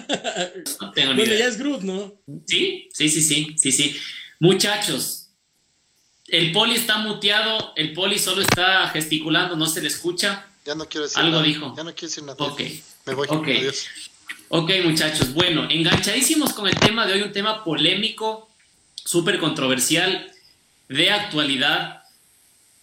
No 0.81 0.91
tengo 0.93 1.13
ni 1.13 1.19
bueno, 1.21 1.35
ya 1.35 1.47
es 1.47 1.59
Groot, 1.59 1.83
¿no? 1.83 2.15
Sí, 2.47 2.89
sí, 2.93 3.09
sí, 3.09 3.23
sí, 3.23 3.55
sí, 3.57 3.73
sí. 3.73 3.97
Muchachos, 4.41 5.29
el 6.29 6.51
poli 6.51 6.75
está 6.75 6.99
muteado, 6.99 7.73
el 7.77 7.93
poli 7.93 8.19
solo 8.19 8.43
está 8.43 8.89
gesticulando, 8.89 9.55
no 9.55 9.67
se 9.67 9.83
le 9.83 9.89
escucha. 9.89 10.47
Ya 10.65 10.75
no 10.75 10.89
quiero 10.89 11.05
decir 11.05 11.19
Algo 11.19 11.37
nada. 11.37 11.45
dijo. 11.45 11.75
Ya 11.77 11.85
no 11.85 11.93
quiero 11.95 12.09
decir 12.09 12.25
nada. 12.25 12.37
Ok. 12.45 12.61
Me 13.07 13.15
voy. 13.15 13.29
Okay. 13.31 13.59
Adiós. 13.59 13.87
Ok, 14.49 14.71
muchachos. 14.85 15.33
Bueno, 15.33 15.69
enganchadísimos 15.71 16.53
con 16.53 16.69
el 16.69 16.75
tema 16.79 17.07
de 17.07 17.15
hoy, 17.15 17.23
un 17.23 17.33
tema 17.33 17.65
polémico, 17.65 18.51
súper 19.05 19.39
controversial, 19.39 20.31
de 20.89 21.11
actualidad. 21.11 22.03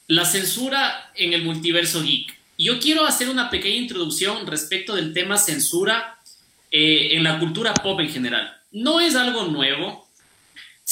La 0.07 0.25
censura 0.25 1.12
en 1.16 1.33
el 1.33 1.44
multiverso 1.44 2.01
geek. 2.01 2.38
Yo 2.57 2.80
quiero 2.80 3.06
hacer 3.06 3.30
una 3.30 3.50
pequeña 3.50 3.77
introducción 3.77 4.45
respecto 4.48 4.95
del 4.95 5.13
tema 5.13 5.38
censura 5.38 6.19
eh, 6.71 7.16
en 7.16 7.24
la 7.24 7.39
cultura 7.39 7.74
pop 7.74 8.00
en 8.00 8.10
general. 8.10 8.57
No 8.71 9.00
es 9.00 9.16
algo 9.16 9.45
nuevo, 9.45 10.10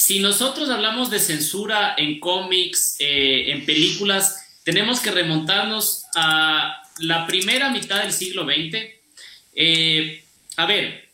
si 0.00 0.20
nosotros 0.20 0.70
hablamos 0.70 1.10
de 1.10 1.18
censura 1.18 1.96
en 1.98 2.20
cómics, 2.20 2.94
eh, 3.00 3.50
en 3.50 3.66
películas, 3.66 4.60
tenemos 4.62 5.00
que 5.00 5.10
remontarnos 5.10 6.04
a 6.14 6.80
la 7.00 7.26
primera 7.26 7.70
mitad 7.70 8.02
del 8.02 8.12
siglo 8.12 8.44
XX. 8.44 8.78
Eh, 9.56 10.24
a 10.56 10.66
ver, 10.66 11.10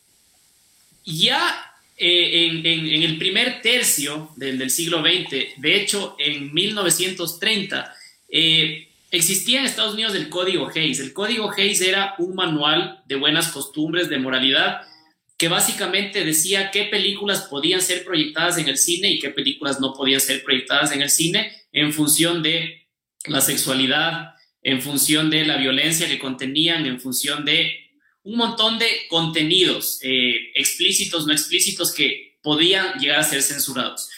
ya 1.03 1.74
eh, 1.97 2.61
en, 2.65 3.03
el 3.03 3.17
primer 3.17 3.61
tercio 3.61 4.31
del, 4.35 4.69
siglo 4.69 5.01
XX, 5.01 5.59
de 5.61 5.75
hecho 5.75 6.15
en 6.19 6.53
1930, 6.53 7.95
existía 9.11 9.59
en 9.59 9.65
Estados 9.65 9.93
Unidos 9.93 10.15
el 10.15 10.29
Código 10.29 10.69
Hayes. 10.73 10.99
El 10.99 11.13
Código 11.13 11.51
Hayes 11.51 11.81
era 11.81 12.15
un 12.17 12.35
manual 12.35 13.01
de 13.05 13.15
buenas 13.15 13.49
costumbres, 13.49 14.09
de 14.09 14.17
moralidad, 14.17 14.81
que 15.37 15.47
básicamente 15.47 16.23
decía 16.23 16.71
qué 16.71 16.85
películas 16.85 17.47
podían 17.49 17.81
ser 17.81 18.05
proyectadas 18.05 18.57
en 18.57 18.67
el 18.69 18.77
cine 18.77 19.11
y 19.11 19.19
qué 19.19 19.29
películas 19.29 19.79
no 19.79 19.93
podían 19.93 20.21
ser 20.21 20.43
proyectadas 20.43 20.91
en 20.93 21.01
el 21.01 21.09
cine 21.09 21.51
en 21.71 21.91
función 21.91 22.41
de 22.41 22.87
la 23.25 23.41
sexualidad, 23.41 24.35
en 24.63 24.81
función 24.81 25.29
de 25.29 25.45
la 25.45 25.57
violencia 25.57 26.07
que 26.07 26.19
contenían, 26.19 26.85
en 26.85 27.01
función 27.01 27.43
de 27.43 27.79
un 28.23 28.37
montón 28.37 28.79
de 28.79 28.87
contenidos 29.09 29.99
eh, 30.01 30.34
explícitos, 30.55 31.27
no 31.27 31.33
explícitos, 31.33 31.93
que 31.93 32.39
podían 32.41 32.99
llegar 32.99 33.19
a 33.19 33.23
ser 33.23 33.43
censurados. 33.43 34.09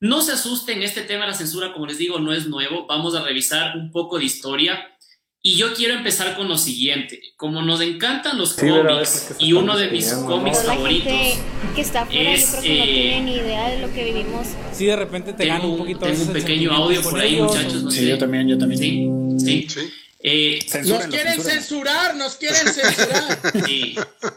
No 0.00 0.22
se 0.22 0.32
asusten, 0.32 0.82
este 0.82 1.02
tema 1.02 1.24
de 1.26 1.32
la 1.32 1.36
censura, 1.36 1.74
como 1.74 1.84
les 1.86 1.98
digo, 1.98 2.18
no 2.18 2.32
es 2.32 2.46
nuevo. 2.46 2.86
Vamos 2.86 3.14
a 3.14 3.22
revisar 3.22 3.76
un 3.76 3.90
poco 3.90 4.18
de 4.18 4.24
historia 4.24 4.96
y 5.42 5.56
yo 5.56 5.74
quiero 5.74 5.94
empezar 5.94 6.36
con 6.36 6.48
lo 6.48 6.56
siguiente. 6.56 7.20
Como 7.36 7.62
nos 7.62 7.80
encantan 7.80 8.38
los 8.38 8.54
cómics 8.54 9.34
y 9.38 9.52
uno 9.52 9.76
de 9.76 9.90
mis 9.90 10.12
cómics 10.12 10.64
favoritos 10.64 11.38
que 11.74 11.80
está 11.80 12.02
afuera, 12.02 12.32
es, 12.32 12.52
yo 12.52 12.60
creo 12.60 12.62
que 12.62 12.78
no 12.78 12.84
tiene 12.84 13.20
ni 13.22 13.34
idea 13.36 13.68
de 13.68 13.78
lo 13.80 13.92
que 13.92 14.04
vivimos. 14.04 14.46
Sí, 14.72 14.86
de 14.86 14.96
repente 14.96 15.32
te 15.32 15.46
gana 15.46 15.64
un 15.64 15.78
poquito. 15.78 16.00
Tengo 16.00 16.22
un 16.22 16.32
pequeño 16.32 16.72
audio 16.72 17.02
por 17.02 17.18
ahí, 17.18 17.40
muchachos. 17.40 17.82
No 17.82 17.90
sí, 17.90 18.06
yo 18.06 18.18
también, 18.18 18.48
yo 18.48 18.58
también. 18.58 19.38
Sí, 19.38 19.66
sí. 19.68 19.90
Eh, 20.22 20.58
nos 20.86 21.06
quieren 21.06 21.42
censurar, 21.42 22.14
nos 22.14 22.36
quieren 22.36 22.68
censurar. 22.72 23.40
Sí, 23.66 23.96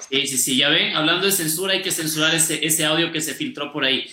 sí, 0.09 0.27
sí, 0.27 0.37
sí, 0.37 0.57
ya 0.57 0.69
ven, 0.69 0.95
hablando 0.95 1.25
de 1.25 1.31
censura 1.31 1.73
hay 1.73 1.81
que 1.81 1.91
censurar 1.91 2.33
ese, 2.33 2.65
ese 2.65 2.85
audio 2.85 3.11
que 3.11 3.21
se 3.21 3.33
filtró 3.33 3.73
por 3.73 3.83
ahí. 3.83 4.05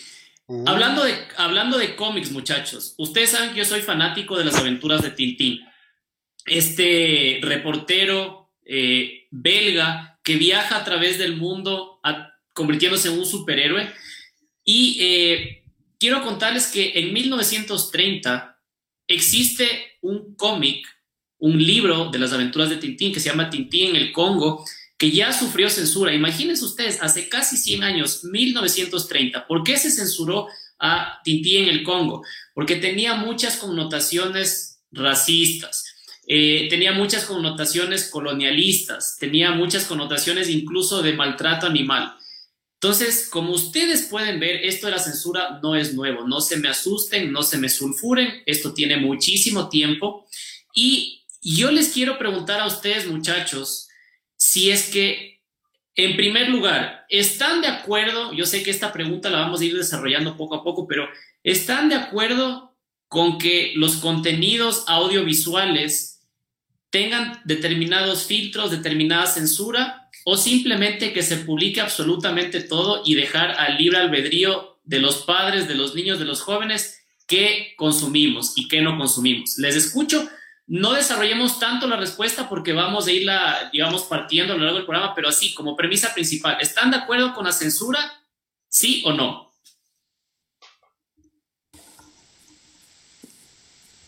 Uh. 0.46 0.64
Hablando, 0.66 1.04
de, 1.04 1.14
hablando 1.36 1.78
de 1.78 1.94
cómics, 1.94 2.32
muchachos, 2.32 2.94
ustedes 2.98 3.30
saben 3.30 3.50
que 3.50 3.58
yo 3.58 3.64
soy 3.64 3.82
fanático 3.82 4.36
de 4.36 4.44
las 4.44 4.56
aventuras 4.56 5.02
de 5.02 5.10
Tintín 5.10 5.60
este 6.46 7.38
reportero 7.42 8.52
eh, 8.64 9.28
belga 9.30 10.18
que 10.22 10.36
viaja 10.36 10.76
a 10.76 10.84
través 10.84 11.18
del 11.18 11.36
mundo 11.36 12.00
convirtiéndose 12.52 13.08
en 13.08 13.18
un 13.18 13.26
superhéroe. 13.26 13.90
Y 14.64 14.98
eh, 15.00 15.64
quiero 15.98 16.22
contarles 16.22 16.66
que 16.66 16.92
en 16.98 17.12
1930 17.12 18.58
existe 19.06 19.98
un 20.02 20.34
cómic, 20.34 20.86
un 21.40 21.62
libro 21.62 22.10
de 22.10 22.18
las 22.18 22.32
aventuras 22.32 22.70
de 22.70 22.76
Tintín 22.76 23.12
que 23.12 23.20
se 23.20 23.28
llama 23.28 23.50
Tintín 23.50 23.90
en 23.90 23.96
el 23.96 24.12
Congo, 24.12 24.64
que 24.96 25.10
ya 25.10 25.32
sufrió 25.32 25.68
censura. 25.70 26.14
Imagínense 26.14 26.64
ustedes, 26.64 26.98
hace 27.00 27.28
casi 27.28 27.56
100 27.56 27.82
años, 27.82 28.24
1930, 28.24 29.46
¿por 29.46 29.64
qué 29.64 29.76
se 29.78 29.90
censuró 29.90 30.48
a 30.78 31.20
Tintín 31.24 31.64
en 31.64 31.68
el 31.70 31.82
Congo? 31.82 32.22
Porque 32.54 32.76
tenía 32.76 33.14
muchas 33.14 33.56
connotaciones 33.56 34.80
racistas, 34.92 35.86
eh, 36.26 36.68
tenía 36.68 36.92
muchas 36.92 37.24
connotaciones 37.24 38.08
colonialistas, 38.10 39.16
tenía 39.18 39.52
muchas 39.52 39.86
connotaciones 39.86 40.48
incluso 40.48 41.02
de 41.02 41.14
maltrato 41.14 41.66
animal. 41.66 42.14
Entonces, 42.82 43.28
como 43.30 43.52
ustedes 43.52 44.06
pueden 44.06 44.40
ver, 44.40 44.64
esto 44.64 44.86
de 44.86 44.92
la 44.92 44.98
censura 44.98 45.60
no 45.62 45.74
es 45.74 45.92
nuevo. 45.92 46.26
No 46.26 46.40
se 46.40 46.56
me 46.56 46.68
asusten, 46.68 47.30
no 47.30 47.42
se 47.42 47.58
me 47.58 47.68
sulfuren. 47.68 48.42
Esto 48.46 48.72
tiene 48.72 48.96
muchísimo 48.96 49.68
tiempo. 49.68 50.26
Y 50.72 51.19
yo 51.40 51.70
les 51.70 51.92
quiero 51.92 52.18
preguntar 52.18 52.60
a 52.60 52.66
ustedes, 52.66 53.06
muchachos, 53.06 53.88
si 54.36 54.70
es 54.70 54.90
que, 54.90 55.40
en 55.94 56.16
primer 56.16 56.48
lugar, 56.48 57.06
¿están 57.08 57.60
de 57.60 57.68
acuerdo? 57.68 58.32
Yo 58.32 58.46
sé 58.46 58.62
que 58.62 58.70
esta 58.70 58.92
pregunta 58.92 59.30
la 59.30 59.40
vamos 59.40 59.60
a 59.60 59.64
ir 59.64 59.76
desarrollando 59.76 60.36
poco 60.36 60.54
a 60.54 60.64
poco, 60.64 60.86
pero 60.86 61.08
¿están 61.42 61.88
de 61.88 61.96
acuerdo 61.96 62.76
con 63.08 63.38
que 63.38 63.72
los 63.74 63.96
contenidos 63.96 64.84
audiovisuales 64.86 66.20
tengan 66.90 67.40
determinados 67.44 68.24
filtros, 68.24 68.70
determinada 68.70 69.26
censura, 69.26 70.08
o 70.24 70.36
simplemente 70.36 71.12
que 71.12 71.22
se 71.22 71.38
publique 71.38 71.80
absolutamente 71.80 72.60
todo 72.60 73.02
y 73.04 73.14
dejar 73.14 73.52
al 73.52 73.78
libre 73.78 73.98
albedrío 73.98 74.78
de 74.84 75.00
los 75.00 75.22
padres, 75.22 75.68
de 75.68 75.74
los 75.74 75.94
niños, 75.94 76.18
de 76.18 76.24
los 76.24 76.40
jóvenes, 76.40 77.00
qué 77.26 77.74
consumimos 77.76 78.52
y 78.56 78.68
qué 78.68 78.82
no 78.82 78.98
consumimos? 78.98 79.56
Les 79.58 79.76
escucho 79.76 80.28
no 80.70 80.92
desarrollemos 80.92 81.58
tanto 81.58 81.88
la 81.88 81.96
respuesta 81.96 82.48
porque 82.48 82.72
vamos 82.72 83.08
a 83.08 83.10
irla, 83.10 83.70
digamos, 83.72 84.04
partiendo 84.04 84.52
a 84.52 84.56
lo 84.56 84.62
largo 84.62 84.76
del 84.76 84.86
programa, 84.86 85.16
pero 85.16 85.28
así, 85.28 85.52
como 85.52 85.76
premisa 85.76 86.14
principal, 86.14 86.58
¿están 86.60 86.92
de 86.92 86.98
acuerdo 86.98 87.34
con 87.34 87.44
la 87.44 87.50
censura? 87.50 87.98
¿Sí 88.68 89.02
o 89.04 89.12
no? 89.12 89.52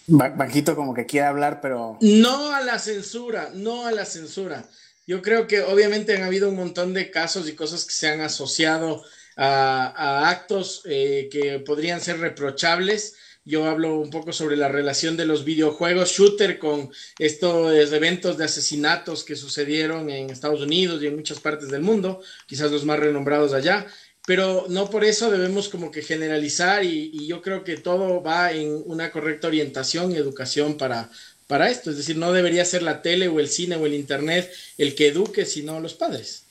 Bajito 0.06 0.76
como 0.76 0.94
que 0.94 1.04
quiere 1.04 1.26
hablar, 1.26 1.60
pero... 1.60 1.98
No 2.00 2.54
a 2.54 2.60
la 2.60 2.78
censura, 2.78 3.50
no 3.52 3.84
a 3.84 3.90
la 3.90 4.04
censura. 4.04 4.64
Yo 5.04 5.20
creo 5.20 5.48
que 5.48 5.62
obviamente 5.62 6.16
han 6.16 6.22
habido 6.22 6.48
un 6.48 6.54
montón 6.54 6.94
de 6.94 7.10
casos 7.10 7.48
y 7.48 7.56
cosas 7.56 7.84
que 7.84 7.92
se 7.92 8.08
han 8.08 8.20
asociado 8.20 9.02
a, 9.36 10.28
actos 10.28 10.82
eh, 10.84 11.28
que 11.32 11.58
podrían 11.58 12.00
ser 12.00 12.20
reprochables 12.20 13.16
yo 13.44 13.66
hablo 13.66 13.98
un 13.98 14.10
poco 14.10 14.32
sobre 14.32 14.56
la 14.56 14.68
relación 14.68 15.16
de 15.16 15.26
los 15.26 15.44
videojuegos 15.44 16.10
shooter 16.10 16.58
con 16.58 16.90
estos 17.18 17.92
eventos 17.92 18.38
de 18.38 18.44
asesinatos 18.44 19.24
que 19.24 19.34
sucedieron 19.34 20.10
en 20.10 20.30
Estados 20.30 20.60
Unidos 20.60 21.02
y 21.02 21.08
en 21.08 21.16
muchas 21.16 21.40
partes 21.40 21.68
del 21.68 21.82
mundo, 21.82 22.22
quizás 22.46 22.70
los 22.70 22.84
más 22.84 23.00
renombrados 23.00 23.52
allá, 23.52 23.86
pero 24.26 24.66
no 24.68 24.88
por 24.88 25.04
eso 25.04 25.30
debemos 25.30 25.68
como 25.68 25.90
que 25.90 26.02
generalizar 26.02 26.84
y, 26.84 27.26
yo 27.26 27.42
creo 27.42 27.64
que 27.64 27.76
todo 27.76 28.22
va 28.22 28.52
en 28.52 28.82
una 28.86 29.10
correcta 29.10 29.48
orientación 29.48 30.12
y 30.12 30.16
educación 30.16 30.76
para, 30.76 31.10
para 31.48 31.68
esto, 31.68 31.90
es 31.90 31.96
decir, 31.96 32.16
no 32.16 32.32
debería 32.32 32.64
ser 32.64 32.84
la 32.84 33.02
tele 33.02 33.26
o 33.26 33.40
el 33.40 33.48
cine 33.48 33.74
o 33.74 33.86
el 33.86 33.94
internet 33.94 34.52
el 34.78 34.94
que 34.94 35.08
eduque, 35.08 35.44
sino 35.44 35.80
los 35.80 35.94
padres. 35.94 36.44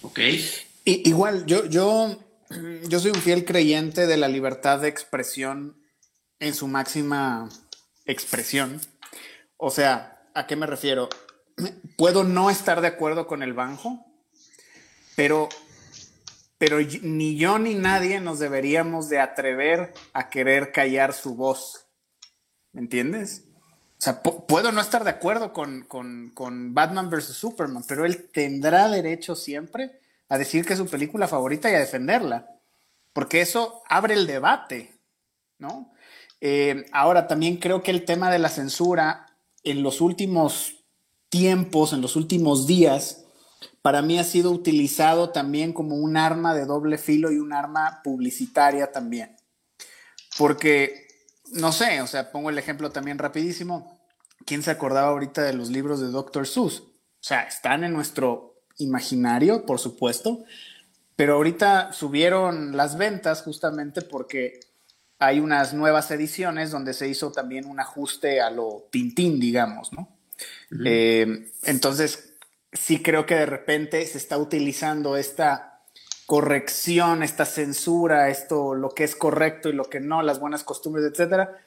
Ok. 0.00 0.20
igual, 0.84 1.44
yo, 1.46 1.66
yo 1.66 2.23
yo 2.88 2.98
soy 3.00 3.10
un 3.10 3.20
fiel 3.20 3.44
creyente 3.44 4.06
de 4.06 4.16
la 4.16 4.28
libertad 4.28 4.80
de 4.80 4.88
expresión 4.88 5.76
en 6.38 6.54
su 6.54 6.68
máxima 6.68 7.48
expresión. 8.04 8.80
O 9.56 9.70
sea, 9.70 10.28
¿a 10.34 10.46
qué 10.46 10.56
me 10.56 10.66
refiero? 10.66 11.08
Puedo 11.96 12.24
no 12.24 12.50
estar 12.50 12.80
de 12.80 12.88
acuerdo 12.88 13.26
con 13.26 13.42
el 13.42 13.52
banjo, 13.52 14.04
pero, 15.16 15.48
pero 16.58 16.78
ni 17.02 17.36
yo 17.36 17.58
ni 17.58 17.74
nadie 17.74 18.20
nos 18.20 18.38
deberíamos 18.38 19.08
de 19.08 19.20
atrever 19.20 19.92
a 20.12 20.28
querer 20.28 20.72
callar 20.72 21.12
su 21.12 21.34
voz. 21.34 21.86
¿Me 22.72 22.80
entiendes? 22.80 23.44
O 23.98 24.02
sea, 24.04 24.20
puedo 24.22 24.72
no 24.72 24.80
estar 24.80 25.04
de 25.04 25.10
acuerdo 25.10 25.52
con, 25.52 25.84
con, 25.84 26.30
con 26.34 26.74
Batman 26.74 27.08
vs. 27.08 27.26
Superman, 27.26 27.84
pero 27.86 28.04
él 28.04 28.28
tendrá 28.32 28.88
derecho 28.88 29.34
siempre 29.36 30.00
a 30.28 30.38
decir 30.38 30.64
que 30.64 30.72
es 30.72 30.78
su 30.78 30.86
película 30.86 31.28
favorita 31.28 31.70
y 31.70 31.74
a 31.74 31.80
defenderla, 31.80 32.50
porque 33.12 33.40
eso 33.40 33.82
abre 33.88 34.14
el 34.14 34.26
debate, 34.26 35.00
¿no? 35.58 35.92
Eh, 36.40 36.86
ahora, 36.92 37.26
también 37.26 37.56
creo 37.56 37.82
que 37.82 37.90
el 37.90 38.04
tema 38.04 38.30
de 38.30 38.38
la 38.38 38.48
censura 38.48 39.26
en 39.62 39.82
los 39.82 40.00
últimos 40.00 40.84
tiempos, 41.30 41.92
en 41.92 42.00
los 42.00 42.16
últimos 42.16 42.66
días, 42.66 43.24
para 43.82 44.02
mí 44.02 44.18
ha 44.18 44.24
sido 44.24 44.50
utilizado 44.50 45.30
también 45.30 45.72
como 45.72 45.96
un 45.96 46.16
arma 46.16 46.54
de 46.54 46.66
doble 46.66 46.98
filo 46.98 47.32
y 47.32 47.38
un 47.38 47.52
arma 47.52 48.00
publicitaria 48.04 48.92
también. 48.92 49.36
Porque, 50.36 51.06
no 51.52 51.72
sé, 51.72 52.02
o 52.02 52.06
sea, 52.06 52.30
pongo 52.30 52.50
el 52.50 52.58
ejemplo 52.58 52.90
también 52.90 53.18
rapidísimo. 53.18 53.98
¿Quién 54.44 54.62
se 54.62 54.70
acordaba 54.70 55.08
ahorita 55.08 55.42
de 55.42 55.54
los 55.54 55.70
libros 55.70 56.00
de 56.00 56.08
Dr. 56.08 56.46
Seuss? 56.46 56.80
O 56.80 57.26
sea, 57.26 57.42
están 57.44 57.84
en 57.84 57.92
nuestro 57.92 58.53
imaginario, 58.78 59.66
por 59.66 59.78
supuesto, 59.78 60.44
pero 61.16 61.34
ahorita 61.34 61.92
subieron 61.92 62.76
las 62.76 62.98
ventas 62.98 63.42
justamente 63.42 64.02
porque 64.02 64.60
hay 65.18 65.40
unas 65.40 65.72
nuevas 65.72 66.10
ediciones 66.10 66.70
donde 66.70 66.92
se 66.92 67.08
hizo 67.08 67.32
también 67.32 67.66
un 67.66 67.80
ajuste 67.80 68.40
a 68.40 68.50
lo 68.50 68.88
Tintín, 68.90 69.38
digamos, 69.38 69.92
¿no? 69.92 70.08
Eh, 70.84 71.48
entonces, 71.62 72.34
sí 72.72 73.02
creo 73.02 73.24
que 73.24 73.36
de 73.36 73.46
repente 73.46 74.04
se 74.06 74.18
está 74.18 74.36
utilizando 74.38 75.16
esta 75.16 75.82
corrección, 76.26 77.22
esta 77.22 77.44
censura, 77.44 78.28
esto, 78.28 78.74
lo 78.74 78.90
que 78.90 79.04
es 79.04 79.14
correcto 79.14 79.68
y 79.68 79.72
lo 79.72 79.84
que 79.84 80.00
no, 80.00 80.22
las 80.22 80.40
buenas 80.40 80.64
costumbres, 80.64 81.04
etcétera, 81.06 81.60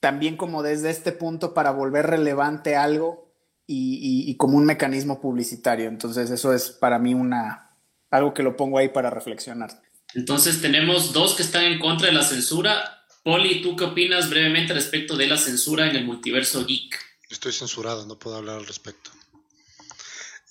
también 0.00 0.36
como 0.36 0.62
desde 0.62 0.90
este 0.90 1.12
punto 1.12 1.54
para 1.54 1.70
volver 1.70 2.06
relevante 2.06 2.76
algo 2.76 3.27
y, 3.70 4.34
como 4.36 4.56
un 4.56 4.64
mecanismo 4.64 5.20
publicitario. 5.20 5.88
Entonces 5.88 6.30
eso 6.30 6.54
es 6.54 6.70
para 6.70 6.98
mí 6.98 7.14
una, 7.14 7.70
algo 8.10 8.32
que 8.32 8.42
lo 8.42 8.56
pongo 8.56 8.78
ahí 8.78 8.88
para 8.88 9.10
reflexionar. 9.10 9.82
Entonces 10.14 10.62
tenemos 10.62 11.12
dos 11.12 11.34
que 11.34 11.42
están 11.42 11.64
en 11.64 11.78
contra 11.78 12.06
de 12.06 12.14
la 12.14 12.24
censura. 12.24 13.04
Poli, 13.22 13.60
¿tú 13.60 13.76
qué 13.76 13.84
opinas 13.84 14.30
brevemente 14.30 14.72
respecto 14.72 15.16
de 15.16 15.26
la 15.26 15.36
censura 15.36 15.88
en 15.88 15.96
el 15.96 16.06
multiverso 16.06 16.64
geek? 16.64 16.98
Estoy 17.28 17.52
censurado, 17.52 18.06
no 18.06 18.18
puedo 18.18 18.36
hablar 18.36 18.56
al 18.56 18.66
respecto. 18.66 19.10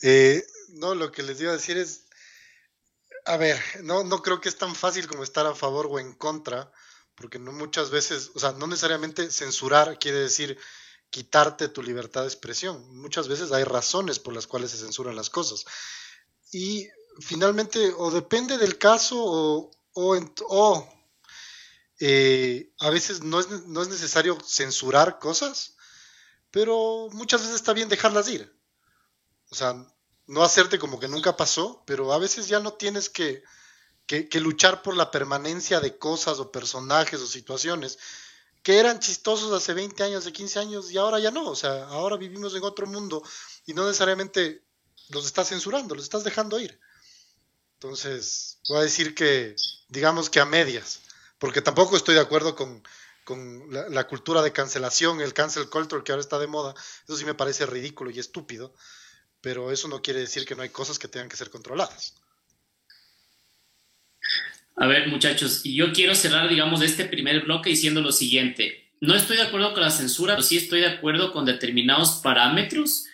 Eh, 0.04 0.46
no, 0.74 0.94
lo 0.94 1.12
que 1.12 1.24
les 1.24 1.42
iba 1.42 1.50
a 1.50 1.56
decir 1.56 1.76
es, 1.76 2.06
a 3.26 3.36
ver, 3.38 3.60
no, 3.82 4.04
no 4.04 4.22
creo 4.22 4.40
que 4.40 4.50
es 4.50 4.58
tan 4.58 4.76
fácil 4.76 5.08
como 5.08 5.24
estar 5.24 5.48
a 5.48 5.56
favor 5.56 5.88
o 5.90 6.00
en 6.00 6.14
contra, 6.14 6.72
porque 7.16 7.40
no 7.40 7.52
muchas 7.52 7.90
veces, 7.90 8.30
o 8.36 8.40
sea, 8.40 8.52
no 8.52 8.68
necesariamente 8.68 9.32
censurar 9.32 9.98
quiere 9.98 10.20
decir 10.20 10.60
quitarte 11.10 11.70
tu 11.70 11.82
libertad 11.82 12.22
de 12.22 12.28
expresión. 12.28 12.96
Muchas 12.96 13.28
veces 13.28 13.52
hay 13.52 13.64
razones 13.64 14.20
por 14.20 14.34
las 14.34 14.48
cuales 14.48 14.72
se 14.72 14.78
censuran 14.78 15.16
las 15.16 15.30
cosas. 15.30 15.66
Y 16.52 16.88
finalmente, 17.20 17.94
o 17.98 18.12
depende 18.12 18.58
del 18.58 18.78
caso, 18.78 19.18
o, 19.20 19.72
o, 19.94 20.90
eh, 22.00 22.72
a 22.80 22.90
veces 22.90 23.24
no 23.24 23.40
es, 23.40 23.50
necesario 23.90 24.38
censurar 24.46 25.20
cosas, 25.20 25.76
pero 26.52 27.10
muchas 27.12 27.42
veces 27.42 27.56
está 27.56 27.74
bien 27.74 27.90
dejarlas 27.90 28.30
ir. 28.30 28.56
O 29.50 29.56
sea, 29.56 29.76
no 30.28 30.44
hacerte 30.44 30.78
como 30.78 31.00
que 31.00 31.08
nunca 31.08 31.38
pasó, 31.38 31.84
pero 31.86 32.14
a 32.14 32.18
veces 32.18 32.48
ya 32.48 32.60
no 32.60 32.74
tienes 32.74 33.10
que 33.10 33.44
luchar 34.40 34.82
por 34.82 34.96
la 34.96 35.10
permanencia 35.10 35.80
de 35.80 35.98
cosas 35.98 36.40
o 36.40 36.52
personajes 36.52 37.22
o 37.22 37.28
situaciones, 37.28 37.98
que 38.68 38.80
eran 38.80 39.00
chistosos 39.00 39.54
hace 39.54 39.74
20 39.74 40.04
años, 40.04 40.24
hace 40.24 40.34
15 40.34 40.60
años 40.60 40.92
y 40.92 40.98
ahora 40.98 41.20
ya 41.20 41.32
no. 41.32 41.50
O 41.50 41.56
sea, 41.56 41.86
ahora 41.86 42.18
vivimos 42.18 42.54
en 42.54 42.64
otro 42.66 42.86
mundo 42.86 43.24
y 43.66 43.74
no 43.74 43.86
necesariamente 43.86 44.62
los 45.08 45.26
estás 45.26 45.48
censurando, 45.48 45.96
los 45.96 46.04
estás 46.04 46.26
dejando 46.26 46.60
ir. 46.60 46.78
Entonces, 47.76 48.60
voy 48.68 48.80
a 48.80 48.82
decir 48.82 49.16
que, 49.16 49.56
digamos 49.88 50.30
que 50.30 50.42
a 50.42 50.46
medias, 50.46 51.00
porque 51.40 51.62
tampoco 51.62 51.96
estoy 51.96 52.16
de 52.16 52.20
acuerdo 52.20 52.58
con, 52.58 52.84
la, 53.70 54.06
cultura 54.06 54.42
de 54.42 54.52
cancelación, 54.52 55.22
el 55.22 55.34
cancel 55.34 55.70
culture 55.70 56.04
que 56.04 56.12
ahora 56.12 56.20
está 56.20 56.38
de 56.38 56.48
moda. 56.48 56.76
Eso 57.06 57.16
sí 57.16 57.24
me 57.24 57.36
parece 57.36 57.66
ridículo 57.68 58.12
y 58.12 58.20
estúpido, 58.20 58.74
pero 59.40 59.72
eso 59.72 59.88
no 59.88 60.02
quiere 60.02 60.20
decir 60.20 60.46
que 60.46 60.56
no 60.56 60.64
hay 60.64 60.72
cosas 60.72 61.00
que 61.00 61.08
tengan 61.08 61.30
que 61.30 61.38
ser 61.38 61.50
controladas. 61.50 62.16
A 64.80 64.86
ver, 64.86 65.08
muchachos, 65.08 65.62
y 65.64 65.74
yo 65.74 65.92
quiero 65.92 66.14
cerrar, 66.14 66.48
digamos, 66.48 66.84
este 66.84 67.06
primer 67.06 67.42
bloque 67.42 67.72
diciendo 67.72 68.00
lo 68.00 68.12
siguiente. 68.12 68.92
No 69.02 69.16
estoy 69.16 69.38
de 69.38 69.44
acuerdo 69.44 69.74
con 69.74 69.82
la 69.82 69.90
censura, 69.90 70.36
pero 70.36 70.44
sí 70.44 70.56
estoy 70.56 70.82
de 70.82 70.88
acuerdo 70.88 71.34
con 71.34 71.46
determinados 71.46 72.20
parámetros 72.24 73.06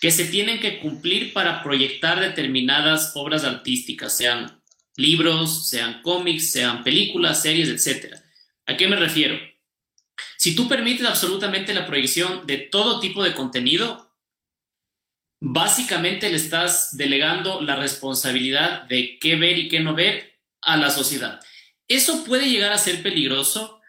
que 0.00 0.10
se 0.10 0.24
tienen 0.24 0.58
que 0.58 0.80
cumplir 0.80 1.34
para 1.34 1.62
proyectar 1.62 2.18
determinadas 2.18 3.12
obras 3.14 3.44
artísticas, 3.44 4.16
sean 4.16 4.62
libros, 4.96 5.68
sean 5.68 6.00
cómics, 6.00 6.50
sean 6.50 6.82
películas, 6.82 7.42
series, 7.42 7.68
etc. 7.68 8.14
¿A 8.64 8.78
qué 8.78 8.88
me 8.88 8.96
refiero? 8.96 9.38
Si 10.38 10.54
tú 10.54 10.66
permites 10.66 11.06
absolutamente 11.06 11.74
la 11.74 11.86
proyección 11.86 12.46
de 12.46 12.56
todo 12.56 13.00
tipo 13.00 13.22
de 13.22 13.34
contenido, 13.34 14.14
básicamente 15.40 16.30
le 16.30 16.36
estás 16.36 16.96
delegando 16.96 17.60
la 17.60 17.76
responsabilidad 17.76 18.84
de 18.84 19.18
qué 19.18 19.36
ver 19.36 19.58
y 19.58 19.68
qué 19.68 19.80
no 19.80 19.94
ver 19.94 20.29
a 20.62 20.76
la 20.76 20.90
sociedad. 20.90 21.40
Eso 21.88 22.24
puede 22.24 22.48
llegar 22.48 22.72
a 22.72 22.78
ser 22.78 23.02
peligroso 23.02 23.80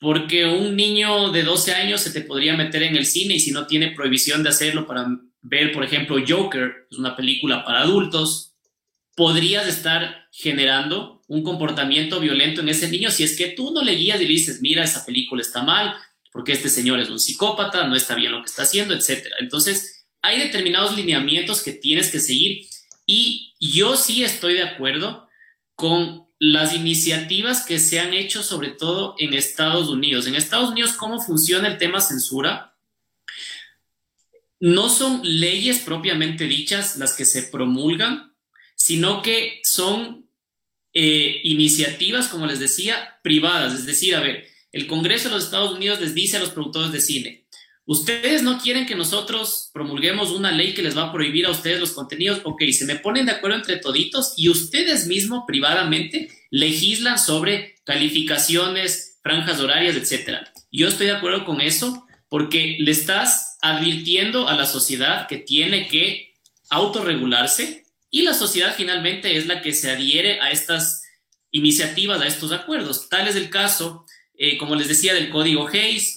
porque 0.00 0.46
un 0.46 0.76
niño 0.76 1.30
de 1.30 1.42
12 1.42 1.74
años 1.74 2.00
se 2.00 2.10
te 2.10 2.22
podría 2.22 2.56
meter 2.56 2.82
en 2.82 2.96
el 2.96 3.04
cine 3.04 3.34
y 3.34 3.40
si 3.40 3.52
no 3.52 3.66
tiene 3.66 3.90
prohibición 3.90 4.42
de 4.42 4.48
hacerlo 4.48 4.86
para 4.86 5.06
ver, 5.42 5.72
por 5.72 5.84
ejemplo, 5.84 6.16
Joker, 6.26 6.86
es 6.90 6.98
una 6.98 7.14
película 7.14 7.64
para 7.64 7.82
adultos, 7.82 8.54
podrías 9.14 9.66
estar 9.66 10.28
generando 10.32 11.22
un 11.28 11.42
comportamiento 11.42 12.18
violento 12.18 12.62
en 12.62 12.70
ese 12.70 12.88
niño 12.88 13.10
si 13.10 13.24
es 13.24 13.36
que 13.36 13.48
tú 13.48 13.72
no 13.72 13.82
le 13.82 13.94
guías 13.94 14.20
y 14.20 14.24
le 14.24 14.32
dices, 14.32 14.60
mira, 14.62 14.82
esa 14.82 15.04
película 15.04 15.42
está 15.42 15.62
mal, 15.62 15.94
porque 16.32 16.52
este 16.52 16.70
señor 16.70 16.98
es 17.00 17.10
un 17.10 17.20
psicópata, 17.20 17.86
no 17.86 17.94
está 17.94 18.14
bien 18.14 18.32
lo 18.32 18.40
que 18.40 18.48
está 18.48 18.62
haciendo, 18.62 18.94
etc. 18.94 19.26
Entonces, 19.38 20.06
hay 20.22 20.38
determinados 20.38 20.96
lineamientos 20.96 21.62
que 21.62 21.72
tienes 21.72 22.10
que 22.10 22.20
seguir 22.20 22.66
y 23.04 23.54
yo 23.60 23.96
sí 23.96 24.24
estoy 24.24 24.54
de 24.54 24.62
acuerdo 24.62 25.28
con 25.80 26.26
las 26.38 26.74
iniciativas 26.74 27.64
que 27.64 27.78
se 27.78 28.00
han 28.00 28.12
hecho 28.12 28.42
sobre 28.42 28.68
todo 28.68 29.14
en 29.18 29.32
Estados 29.32 29.88
Unidos. 29.88 30.26
En 30.26 30.34
Estados 30.34 30.70
Unidos, 30.70 30.92
¿cómo 30.92 31.22
funciona 31.22 31.68
el 31.68 31.78
tema 31.78 32.02
censura? 32.02 32.76
No 34.58 34.90
son 34.90 35.22
leyes 35.22 35.78
propiamente 35.78 36.44
dichas 36.44 36.98
las 36.98 37.14
que 37.14 37.24
se 37.24 37.44
promulgan, 37.44 38.34
sino 38.74 39.22
que 39.22 39.60
son 39.64 40.28
eh, 40.92 41.40
iniciativas, 41.44 42.28
como 42.28 42.46
les 42.46 42.60
decía, 42.60 43.18
privadas. 43.22 43.72
Es 43.72 43.86
decir, 43.86 44.14
a 44.14 44.20
ver, 44.20 44.46
el 44.72 44.86
Congreso 44.86 45.28
de 45.30 45.36
los 45.36 45.44
Estados 45.44 45.74
Unidos 45.74 45.98
les 45.98 46.14
dice 46.14 46.36
a 46.36 46.40
los 46.40 46.50
productores 46.50 46.92
de 46.92 47.00
cine, 47.00 47.39
ustedes 47.90 48.44
no 48.44 48.60
quieren 48.60 48.86
que 48.86 48.94
nosotros 48.94 49.68
promulguemos 49.74 50.30
una 50.30 50.52
ley 50.52 50.74
que 50.74 50.82
les 50.82 50.96
va 50.96 51.08
a 51.08 51.12
prohibir 51.12 51.46
a 51.46 51.50
ustedes 51.50 51.80
los 51.80 51.90
contenidos, 51.90 52.40
ok, 52.44 52.62
se 52.70 52.84
me 52.84 52.94
ponen 52.94 53.26
de 53.26 53.32
acuerdo 53.32 53.56
entre 53.56 53.78
toditos 53.78 54.34
y 54.36 54.48
ustedes 54.48 55.08
mismos 55.08 55.42
privadamente 55.44 56.28
legislan 56.52 57.18
sobre 57.18 57.74
calificaciones, 57.82 59.18
franjas 59.24 59.58
horarias, 59.58 59.96
etc. 59.96 60.38
Yo 60.70 60.86
estoy 60.86 61.06
de 61.06 61.16
acuerdo 61.16 61.44
con 61.44 61.60
eso 61.60 62.06
porque 62.28 62.76
le 62.78 62.92
estás 62.92 63.58
advirtiendo 63.60 64.46
a 64.46 64.54
la 64.54 64.66
sociedad 64.66 65.26
que 65.26 65.38
tiene 65.38 65.88
que 65.88 66.36
autorregularse 66.68 67.86
y 68.08 68.22
la 68.22 68.34
sociedad 68.34 68.72
finalmente 68.76 69.36
es 69.36 69.48
la 69.48 69.62
que 69.62 69.74
se 69.74 69.90
adhiere 69.90 70.40
a 70.40 70.52
estas 70.52 71.02
iniciativas, 71.50 72.20
a 72.20 72.28
estos 72.28 72.52
acuerdos. 72.52 73.08
Tal 73.08 73.26
es 73.26 73.34
el 73.34 73.50
caso, 73.50 74.06
eh, 74.34 74.58
como 74.58 74.76
les 74.76 74.86
decía, 74.86 75.12
del 75.12 75.30
código 75.30 75.66
Hayes, 75.66 76.14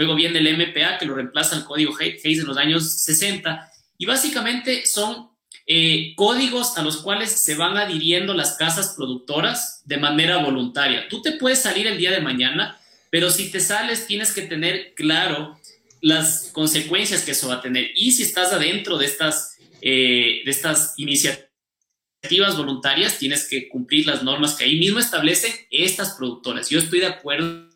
luego 0.00 0.14
viene 0.14 0.38
el 0.38 0.56
MPA 0.56 0.96
que 0.96 1.04
lo 1.04 1.14
reemplaza 1.14 1.56
el 1.56 1.64
código 1.64 1.94
Hayes 2.00 2.24
en 2.24 2.46
los 2.46 2.56
años 2.56 3.02
60, 3.02 3.70
y 3.98 4.06
básicamente 4.06 4.86
son 4.86 5.28
eh, 5.66 6.14
códigos 6.16 6.78
a 6.78 6.82
los 6.82 7.02
cuales 7.02 7.30
se 7.30 7.54
van 7.54 7.76
adhiriendo 7.76 8.32
las 8.32 8.54
casas 8.54 8.94
productoras 8.96 9.82
de 9.84 9.98
manera 9.98 10.38
voluntaria. 10.38 11.06
Tú 11.10 11.20
te 11.20 11.32
puedes 11.32 11.60
salir 11.60 11.86
el 11.86 11.98
día 11.98 12.12
de 12.12 12.22
mañana, 12.22 12.80
pero 13.10 13.30
si 13.30 13.50
te 13.50 13.60
sales 13.60 14.06
tienes 14.06 14.32
que 14.32 14.40
tener 14.40 14.94
claro 14.94 15.60
las 16.00 16.48
consecuencias 16.54 17.22
que 17.22 17.32
eso 17.32 17.48
va 17.48 17.56
a 17.56 17.60
tener. 17.60 17.90
Y 17.94 18.12
si 18.12 18.22
estás 18.22 18.54
adentro 18.54 18.96
de 18.96 19.04
estas 19.04 19.58
eh, 19.82 20.40
de 20.46 20.50
estas 20.50 20.94
iniciativas 20.96 22.56
voluntarias, 22.56 23.18
tienes 23.18 23.46
que 23.46 23.68
cumplir 23.68 24.06
las 24.06 24.22
normas 24.22 24.54
que 24.54 24.64
ahí 24.64 24.78
mismo 24.78 24.98
establecen 24.98 25.52
estas 25.70 26.12
productoras. 26.14 26.70
Yo 26.70 26.78
estoy 26.78 27.00
de 27.00 27.06
acuerdo 27.06 27.69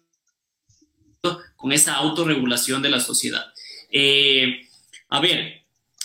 con 1.64 1.72
esa 1.72 1.94
autorregulación 1.94 2.82
de 2.82 2.90
la 2.90 3.00
sociedad. 3.00 3.46
Eh, 3.90 4.68
a 5.08 5.18
ver, 5.18 5.62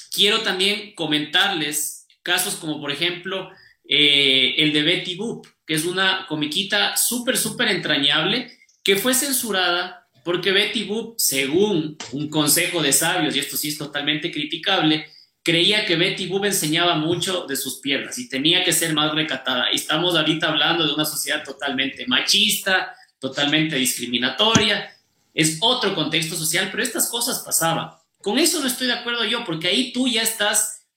quiero 0.09 0.39
también 0.39 0.93
comentarles 0.95 2.07
casos 2.23 2.55
como, 2.55 2.79
por 2.79 2.93
ejemplo, 2.93 3.49
eh, 3.85 4.53
el 4.57 4.71
de 4.71 4.83
Betty 4.83 5.15
Boop, 5.15 5.45
que 5.67 5.73
es 5.73 5.83
una 5.83 6.25
comiquita 6.29 6.95
súper, 6.95 7.35
súper 7.35 7.67
entrañable, 7.67 8.57
que 8.81 8.95
fue 8.95 9.13
censurada 9.13 10.07
porque 10.23 10.53
Betty 10.53 10.85
Boop, 10.85 11.15
según 11.17 11.97
un 12.13 12.29
consejo 12.29 12.81
de 12.81 12.93
sabios, 12.93 13.35
y 13.35 13.39
esto 13.39 13.57
sí 13.57 13.67
es 13.67 13.77
totalmente 13.77 14.31
criticable, 14.31 15.07
creía 15.43 15.85
que 15.85 15.97
Betty 15.97 16.27
Boop 16.27 16.45
enseñaba 16.45 16.95
mucho 16.95 17.45
de 17.47 17.57
sus 17.57 17.81
piernas 17.81 18.17
y 18.17 18.29
tenía 18.29 18.63
que 18.63 18.71
ser 18.71 18.93
más 18.93 19.13
recatada. 19.13 19.65
Y 19.73 19.75
estamos 19.75 20.15
ahorita 20.15 20.47
hablando 20.47 20.87
de 20.87 20.93
una 20.93 21.03
sociedad 21.03 21.43
totalmente 21.43 22.07
machista, 22.07 22.95
totalmente 23.19 23.75
discriminatoria. 23.75 24.95
Es 25.33 25.57
otro 25.61 25.95
contexto 25.95 26.35
social, 26.35 26.69
pero 26.71 26.83
estas 26.83 27.09
cosas 27.09 27.39
pasaban. 27.39 27.91
Con 28.21 28.37
eso 28.39 28.59
no 28.59 28.67
estoy 28.67 28.87
de 28.87 28.93
acuerdo 28.93 29.23
yo, 29.25 29.45
porque 29.45 29.67
ahí 29.67 29.93
tú 29.93 30.07
ya 30.07 30.21
estás 30.21 30.87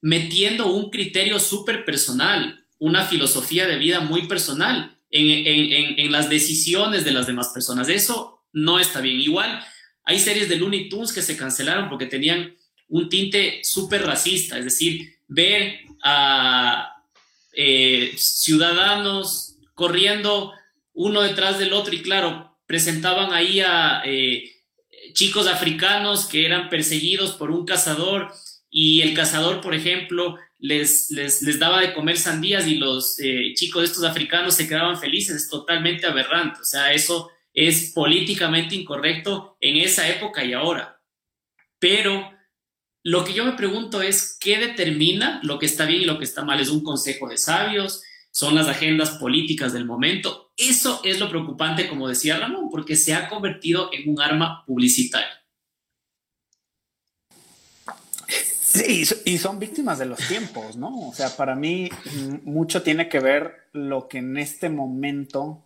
metiendo 0.00 0.72
un 0.72 0.90
criterio 0.90 1.38
súper 1.38 1.84
personal, 1.84 2.64
una 2.78 3.04
filosofía 3.04 3.66
de 3.66 3.76
vida 3.76 4.00
muy 4.00 4.26
personal 4.26 4.96
en, 5.10 5.98
en, 5.98 6.12
las 6.12 6.30
decisiones 6.30 7.04
de 7.04 7.12
las 7.12 7.26
demás 7.26 7.48
personas. 7.48 7.88
Eso 7.88 8.42
no 8.52 8.78
está 8.78 9.00
bien. 9.00 9.20
Igual 9.20 9.62
hay 10.04 10.18
series 10.18 10.48
de 10.48 10.56
Looney 10.56 10.88
Tunes 10.88 11.12
que 11.12 11.22
se 11.22 11.36
cancelaron 11.36 11.88
porque 11.90 12.06
tenían 12.06 12.56
un 12.88 13.08
tinte 13.08 13.60
súper 13.62 14.04
racista, 14.04 14.58
es 14.58 14.64
decir, 14.64 15.18
ver 15.28 15.80
a 16.02 17.04
eh, 17.52 18.14
ciudadanos 18.16 19.56
corriendo 19.74 20.52
uno 20.94 21.20
detrás 21.22 21.58
del 21.58 21.72
otro 21.72 21.94
y 21.94 22.02
claro, 22.02 22.49
presentaban 22.70 23.32
ahí 23.32 23.58
a 23.58 24.00
eh, 24.04 24.44
chicos 25.12 25.48
africanos 25.48 26.26
que 26.26 26.46
eran 26.46 26.68
perseguidos 26.68 27.32
por 27.32 27.50
un 27.50 27.66
cazador 27.66 28.32
y 28.70 29.02
el 29.02 29.12
cazador, 29.12 29.60
por 29.60 29.74
ejemplo, 29.74 30.36
les, 30.60 31.10
les, 31.10 31.58
daba 31.58 31.80
de 31.80 31.92
comer 31.92 32.16
sandías 32.16 32.68
y 32.68 32.76
los 32.76 33.18
eh, 33.18 33.54
chicos 33.56 33.82
de 33.82 33.88
estos 33.88 34.04
africanos 34.04 34.54
se 34.54 34.68
quedaban 34.68 35.00
felices, 35.00 35.34
es 35.34 35.48
totalmente 35.48 36.06
aberrante, 36.06 36.60
o 36.60 36.64
sea, 36.64 36.92
eso 36.92 37.32
es 37.52 37.90
políticamente 37.92 38.76
incorrecto 38.76 39.56
en 39.60 39.78
esa 39.78 40.08
época 40.08 40.44
y 40.44 40.52
ahora. 40.52 41.02
Pero 41.80 42.30
lo 43.02 43.24
que 43.24 43.32
yo 43.32 43.44
me 43.44 43.54
pregunto 43.54 44.00
es, 44.00 44.38
¿qué 44.40 44.58
determina 44.58 45.40
lo 45.42 45.58
que 45.58 45.66
está 45.66 45.86
bien 45.86 46.02
y 46.02 46.04
lo 46.04 46.18
que 46.18 46.24
está 46.24 46.44
mal? 46.44 46.60
¿Es 46.60 46.68
un 46.68 46.84
consejo 46.84 47.28
de 47.28 47.36
sabios? 47.36 48.04
¿Son 48.30 48.54
las 48.54 48.68
agendas 48.68 49.10
políticas 49.10 49.72
del 49.72 49.84
momento? 49.84 50.52
Eso 50.56 51.00
es 51.04 51.18
lo 51.18 51.28
preocupante, 51.28 51.88
como 51.88 52.08
decía 52.08 52.38
Ramón, 52.38 52.70
porque 52.70 52.96
se 52.96 53.14
ha 53.14 53.28
convertido 53.28 53.90
en 53.92 54.08
un 54.08 54.20
arma 54.20 54.64
publicitaria. 54.66 55.40
Sí, 58.28 59.02
y 59.24 59.38
son 59.38 59.58
víctimas 59.58 59.98
de 59.98 60.06
los 60.06 60.20
tiempos, 60.28 60.76
¿no? 60.76 61.08
O 61.08 61.12
sea, 61.12 61.36
para 61.36 61.56
mí 61.56 61.88
mucho 62.44 62.82
tiene 62.82 63.08
que 63.08 63.18
ver 63.18 63.68
lo 63.72 64.06
que 64.06 64.18
en 64.18 64.36
este 64.36 64.68
momento 64.68 65.64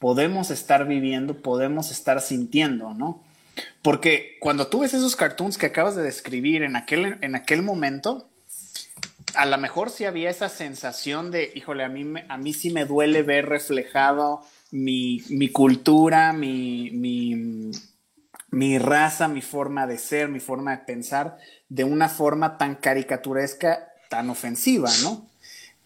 podemos 0.00 0.50
estar 0.50 0.88
viviendo, 0.88 1.40
podemos 1.40 1.92
estar 1.92 2.20
sintiendo, 2.20 2.94
¿no? 2.94 3.22
Porque 3.80 4.38
cuando 4.40 4.66
tú 4.66 4.80
ves 4.80 4.92
esos 4.92 5.14
cartoons 5.14 5.56
que 5.56 5.66
acabas 5.66 5.94
de 5.94 6.02
describir 6.02 6.64
en 6.64 6.74
aquel, 6.74 7.18
en 7.20 7.36
aquel 7.36 7.62
momento, 7.62 8.28
a 9.34 9.46
lo 9.46 9.58
mejor 9.58 9.90
sí 9.90 10.04
había 10.04 10.30
esa 10.30 10.48
sensación 10.48 11.30
de, 11.30 11.52
híjole, 11.54 11.84
a 11.84 11.88
mí, 11.88 12.04
a 12.28 12.38
mí 12.38 12.52
sí 12.52 12.70
me 12.70 12.84
duele 12.84 13.22
ver 13.22 13.48
reflejado 13.48 14.42
mi, 14.70 15.22
mi 15.28 15.50
cultura, 15.50 16.32
mi, 16.32 16.90
mi, 16.92 17.70
mi, 18.50 18.78
raza, 18.78 19.28
mi 19.28 19.42
forma 19.42 19.86
de 19.86 19.98
ser, 19.98 20.28
mi 20.28 20.40
forma 20.40 20.72
de 20.72 20.84
pensar, 20.84 21.38
de 21.68 21.84
una 21.84 22.08
forma 22.08 22.58
tan 22.58 22.76
caricaturesca, 22.76 23.92
tan 24.08 24.30
ofensiva, 24.30 24.90
¿no? 25.02 25.26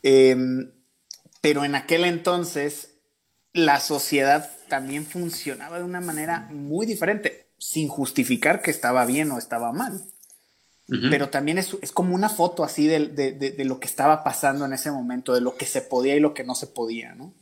Em, 0.03 0.71
pero 1.41 1.65
en 1.65 1.75
aquel 1.75 2.05
entonces 2.05 2.95
la 3.53 3.81
sociedad 3.81 4.51
también 4.69 5.07
funcionaba 5.07 5.79
de 5.79 5.85
una 5.85 6.01
manera 6.01 6.49
muy 6.51 6.87
diferente 6.87 7.47
sin 7.59 7.89
justificar 7.89 8.63
que 8.63 8.71
estaba 8.71 9.05
bien 9.07 9.31
o 9.33 9.39
estaba 9.39 9.73
mal. 9.73 10.03
Pero 10.89 11.31
también 11.31 11.59
es, 11.59 11.75
como 11.93 12.15
una 12.15 12.29
foto 12.29 12.63
así 12.63 12.87
de, 12.87 13.65
lo 13.65 13.81
que 13.81 13.89
estaba 13.89 14.23
pasando 14.23 14.65
en 14.65 14.73
ese 14.73 14.93
momento, 14.93 15.35
de 15.35 15.41
lo 15.41 15.57
que 15.57 15.67
se 15.67 15.81
podía 15.81 16.15
y 16.15 16.21
lo 16.21 16.33
que 16.33 16.45
no 16.45 16.55
se 16.55 16.69
podía, 16.69 17.15
¿no? 17.17 17.35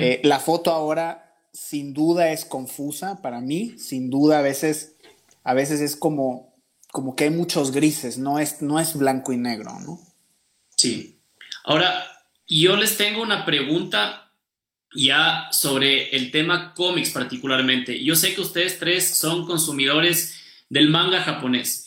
Eh, 0.00 0.20
la 0.24 0.40
foto 0.40 0.70
ahora 0.70 1.34
sin 1.52 1.92
duda 1.92 2.32
es 2.32 2.44
confusa 2.44 3.20
para 3.20 3.40
mí, 3.40 3.74
sin 3.78 4.08
duda 4.08 4.38
a 4.38 4.42
veces, 4.42 4.96
a 5.44 5.52
veces 5.52 5.80
es 5.80 5.94
como, 5.94 6.54
como 6.90 7.14
que 7.14 7.24
hay 7.24 7.30
muchos 7.30 7.70
grises, 7.70 8.16
no 8.16 8.38
es, 8.38 8.62
no 8.62 8.80
es 8.80 8.96
blanco 8.96 9.32
y 9.32 9.36
negro, 9.36 9.78
¿no? 9.80 10.00
Sí. 10.76 11.20
Ahora, 11.64 12.04
yo 12.48 12.76
les 12.76 12.96
tengo 12.96 13.22
una 13.22 13.44
pregunta 13.44 14.32
ya 14.94 15.48
sobre 15.50 16.16
el 16.16 16.30
tema 16.30 16.72
cómics 16.74 17.10
particularmente. 17.10 18.02
Yo 18.02 18.14
sé 18.14 18.34
que 18.34 18.40
ustedes 18.40 18.78
tres 18.78 19.14
son 19.14 19.46
consumidores 19.46 20.40
del 20.68 20.88
manga 20.88 21.20
japonés. 21.20 21.83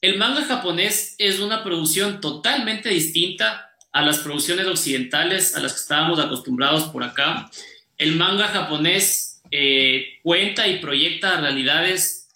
El 0.00 0.16
manga 0.16 0.44
japonés 0.44 1.14
es 1.18 1.40
una 1.40 1.62
producción 1.62 2.20
totalmente 2.20 2.88
distinta 2.88 3.70
a 3.92 4.02
las 4.02 4.20
producciones 4.20 4.66
occidentales 4.66 5.54
a 5.56 5.60
las 5.60 5.74
que 5.74 5.80
estábamos 5.80 6.18
acostumbrados 6.18 6.84
por 6.84 7.04
acá. 7.04 7.50
El 7.98 8.16
manga 8.16 8.48
japonés 8.48 9.42
eh, 9.50 10.20
cuenta 10.22 10.68
y 10.68 10.78
proyecta 10.78 11.40
realidades, 11.40 12.28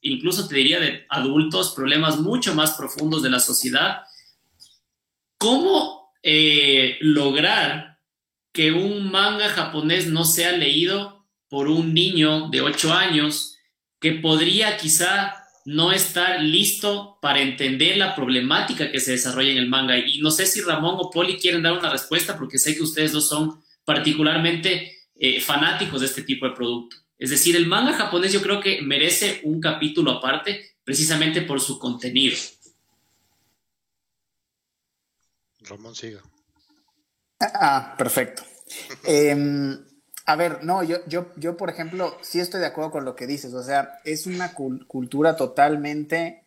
incluso 0.00 0.48
te 0.48 0.56
diría 0.56 0.80
de 0.80 1.04
adultos, 1.10 1.74
problemas 1.74 2.18
mucho 2.18 2.54
más 2.54 2.72
profundos 2.72 3.22
de 3.22 3.30
la 3.30 3.40
sociedad. 3.40 4.02
¿Cómo 5.36 6.14
eh, 6.22 6.96
lograr 7.00 7.98
que 8.52 8.72
un 8.72 9.10
manga 9.10 9.50
japonés 9.50 10.06
no 10.06 10.24
sea 10.24 10.52
leído 10.52 11.26
por 11.48 11.68
un 11.68 11.92
niño 11.92 12.48
de 12.48 12.62
8 12.62 12.94
años 12.94 13.56
que 14.00 14.12
podría 14.12 14.78
quizá 14.78 15.39
no 15.64 15.92
estar 15.92 16.40
listo 16.40 17.18
para 17.20 17.40
entender 17.40 17.96
la 17.96 18.14
problemática 18.14 18.90
que 18.90 19.00
se 19.00 19.12
desarrolla 19.12 19.52
en 19.52 19.58
el 19.58 19.68
manga. 19.68 19.98
Y 19.98 20.20
no 20.20 20.30
sé 20.30 20.46
si 20.46 20.60
Ramón 20.60 20.96
o 20.98 21.10
Poli 21.10 21.38
quieren 21.38 21.62
dar 21.62 21.72
una 21.72 21.90
respuesta, 21.90 22.36
porque 22.36 22.58
sé 22.58 22.74
que 22.74 22.82
ustedes 22.82 23.12
dos 23.12 23.28
son 23.28 23.62
particularmente 23.84 24.98
eh, 25.16 25.40
fanáticos 25.40 26.00
de 26.00 26.06
este 26.06 26.22
tipo 26.22 26.46
de 26.46 26.54
producto. 26.54 26.96
Es 27.18 27.30
decir, 27.30 27.54
el 27.54 27.66
manga 27.66 27.92
japonés 27.92 28.32
yo 28.32 28.40
creo 28.40 28.60
que 28.60 28.80
merece 28.80 29.40
un 29.44 29.60
capítulo 29.60 30.12
aparte, 30.12 30.76
precisamente 30.84 31.42
por 31.42 31.60
su 31.60 31.78
contenido. 31.78 32.36
Ramón 35.60 35.94
siga. 35.94 36.22
Ah, 37.38 37.94
perfecto. 37.96 38.42
Em, 39.04 39.78
a 40.30 40.36
ver, 40.36 40.62
no, 40.62 40.84
yo, 40.84 40.98
yo, 41.08 41.26
yo, 41.36 41.56
por 41.56 41.70
ejemplo, 41.70 42.16
sí 42.22 42.38
estoy 42.38 42.60
de 42.60 42.66
acuerdo 42.66 42.92
con 42.92 43.04
lo 43.04 43.16
que 43.16 43.26
dices. 43.26 43.52
O 43.52 43.64
sea, 43.64 43.98
es 44.04 44.26
una 44.26 44.52
cultura 44.52 45.34
totalmente 45.34 46.44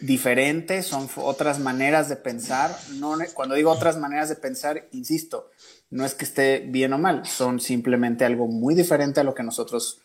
diferente, 0.00 0.82
son 0.82 1.08
otras 1.16 1.60
maneras 1.60 2.08
de 2.08 2.16
pensar. 2.16 2.76
No, 2.94 3.16
cuando 3.34 3.54
digo 3.54 3.70
otras 3.70 3.98
maneras 3.98 4.28
de 4.28 4.34
pensar, 4.34 4.88
insisto, 4.90 5.50
no 5.90 6.04
es 6.04 6.14
que 6.14 6.24
esté 6.24 6.58
bien 6.58 6.92
o 6.92 6.98
mal, 6.98 7.24
son 7.24 7.60
simplemente 7.60 8.24
algo 8.24 8.48
muy 8.48 8.74
diferente 8.74 9.20
a 9.20 9.24
lo 9.24 9.32
que 9.32 9.44
nosotros 9.44 10.00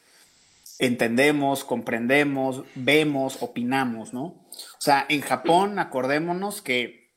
entendemos, 0.78 1.63
comprendemos, 1.63 2.63
vemos, 2.76 3.38
opinamos, 3.41 4.13
¿no? 4.13 4.22
O 4.22 4.82
sea, 4.82 5.04
en 5.10 5.22
Japón, 5.22 5.80
acordémonos 5.80 6.62
que 6.62 7.10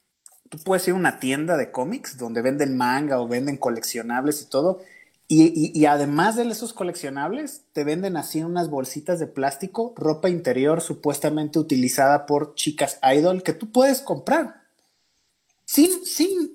tú 0.49 0.57
puedes 0.57 0.89
ir 0.89 0.95
a 0.95 0.97
una 0.97 1.21
tienda 1.21 1.59
de 1.59 1.71
cómics 1.71 2.17
donde 2.17 2.41
venden 2.41 2.79
manga 2.79 3.21
o 3.21 3.29
venden 3.29 3.59
coleccionables 3.59 4.41
y 4.41 4.47
todo, 4.47 4.81
y, 5.29 5.87
además 5.87 6.37
de 6.37 6.47
esos 6.47 6.75
coleccionables, 6.75 7.63
te 7.73 7.85
venden 7.85 8.19
así 8.19 8.43
unas 8.43 8.69
bolsitas 8.69 9.19
de 9.19 9.27
plástico, 9.27 9.95
ropa 9.97 10.29
interior 10.29 10.83
supuestamente 10.83 11.59
utilizada 11.59 12.27
por 12.27 12.55
chicas 12.55 12.99
idol 13.03 13.43
que 13.43 13.55
tú 13.55 13.73
puedes 13.73 14.03
comprar. 14.03 14.63
Sin, 15.65 16.05
sin, 16.05 16.53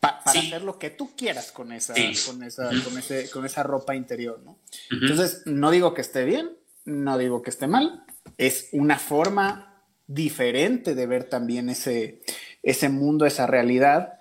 para 0.00 0.18
hacer 0.18 0.62
lo 0.62 0.78
que 0.78 0.88
tú 0.88 1.10
quieras 1.14 1.52
con 1.52 1.70
esa, 1.70 1.92
con 2.26 2.42
esa, 2.42 2.70
con, 2.82 2.96
ese, 2.96 3.28
con 3.28 3.44
esa 3.44 3.62
ropa 3.62 3.94
interior, 3.94 4.40
¿no? 4.42 4.58
Entonces, 4.90 5.42
no 5.44 5.70
digo 5.70 5.92
que 5.92 6.00
esté 6.00 6.24
bien, 6.24 6.50
no 6.86 7.18
digo 7.18 7.42
que 7.42 7.50
esté 7.50 7.66
mal, 7.66 8.04
es 8.38 8.68
una 8.72 8.98
forma 8.98 9.84
diferente 10.06 10.94
de 10.94 11.06
ver 11.06 11.24
también 11.24 11.68
ese, 11.68 12.22
ese 12.62 12.88
mundo, 12.88 13.26
esa 13.26 13.46
realidad. 13.46 14.14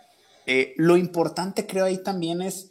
Eh, 0.46 0.74
lo 0.78 0.98
importante 0.98 1.66
creo 1.66 1.86
ahí 1.86 2.04
también 2.04 2.42
es 2.42 2.71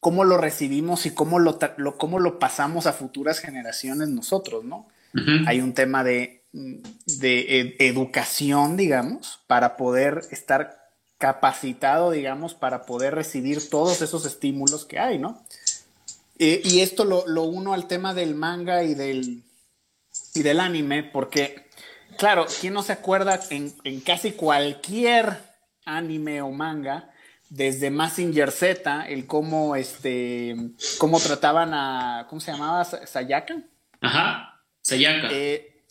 cómo 0.00 0.24
lo 0.24 0.38
recibimos 0.38 1.06
y 1.06 1.12
cómo 1.12 1.38
lo, 1.38 1.58
cómo 1.98 2.18
lo 2.18 2.38
pasamos 2.38 2.86
a 2.86 2.92
futuras 2.92 3.38
generaciones 3.38 4.08
nosotros, 4.08 4.64
¿no? 4.64 4.88
Hay 5.46 5.60
un 5.60 5.74
tema 5.74 6.04
de, 6.04 6.44
de 6.52 7.76
educación, 7.80 8.76
digamos, 8.76 9.40
para 9.46 9.76
poder 9.76 10.22
estar 10.30 10.80
capacitado, 11.20 12.12
digamos, 12.12 12.54
para 12.54 12.86
poder 12.86 13.14
recibir 13.14 13.68
todos 13.68 14.00
esos 14.00 14.24
estímulos 14.24 14.86
que 14.86 14.98
hay, 14.98 15.18
¿no? 15.18 15.44
Eh, 16.38 16.62
y 16.64 16.80
esto 16.80 17.04
lo, 17.04 17.26
lo, 17.26 17.42
uno 17.42 17.74
al 17.74 17.86
tema 17.86 18.14
del 18.14 18.34
manga 18.34 18.82
y 18.84 18.94
del, 18.94 19.42
y 20.34 20.42
del 20.42 20.58
anime, 20.58 21.02
porque, 21.02 21.68
claro, 22.16 22.46
¿quién 22.62 22.72
no 22.72 22.82
se 22.82 22.92
acuerda 22.92 23.38
en, 23.50 23.74
en 23.84 24.00
casi 24.00 24.32
cualquier 24.32 25.36
anime 25.84 26.40
o 26.40 26.50
manga? 26.50 27.10
Desde 27.50 27.90
Massinger 27.90 28.52
Z, 28.52 29.06
el 29.08 29.26
cómo, 29.26 29.76
este, 29.76 30.56
cómo 30.98 31.18
trataban 31.18 31.74
a, 31.74 32.26
¿cómo 32.30 32.40
se 32.40 32.52
llamaba? 32.52 32.84
Sayaka. 32.84 33.62
Ajá, 34.00 34.62
Sayaka. 34.80 35.28
Eh, 35.30 35.84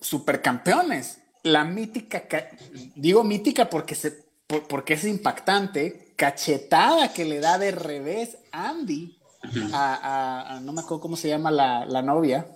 supercampeones. 0.00 1.22
La 1.42 1.64
mítica, 1.64 2.24
digo 2.96 3.24
mítica 3.24 3.70
porque, 3.70 3.94
se, 3.94 4.26
porque 4.46 4.94
es 4.94 5.04
impactante, 5.04 6.12
cachetada 6.16 7.14
que 7.14 7.24
le 7.24 7.40
da 7.40 7.56
de 7.56 7.70
revés 7.70 8.36
Andy 8.52 9.18
a, 9.72 10.60
no 10.62 10.72
me 10.72 10.80
acuerdo 10.80 11.00
cómo 11.00 11.16
se 11.16 11.28
llama 11.28 11.50
la, 11.50 12.02
novia. 12.02 12.46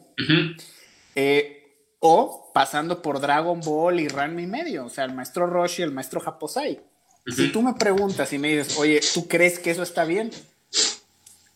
Eh, 1.15 1.63
o 2.01 2.51
pasando 2.53 3.01
por 3.01 3.21
Dragon 3.21 3.61
Ball 3.61 4.01
y 4.01 4.09
Ranma 4.09 4.43
y 4.43 4.47
medio, 4.47 4.85
o 4.85 4.91
sea, 4.91 5.05
el 5.05 5.15
maestro 5.15 5.47
Roshi 5.47 5.81
y 5.81 5.85
el 5.85 5.93
maestro 5.93 6.21
Japosai. 6.21 6.83
Si 7.27 7.51
tú 7.51 7.63
me 7.63 7.75
preguntas 7.75 8.33
y 8.33 8.39
me 8.39 8.49
dices, 8.49 8.77
oye, 8.79 9.01
¿tú 9.15 9.27
crees 9.29 9.59
que 9.59 9.71
eso 9.71 9.83
está 9.83 10.05
bien? 10.05 10.31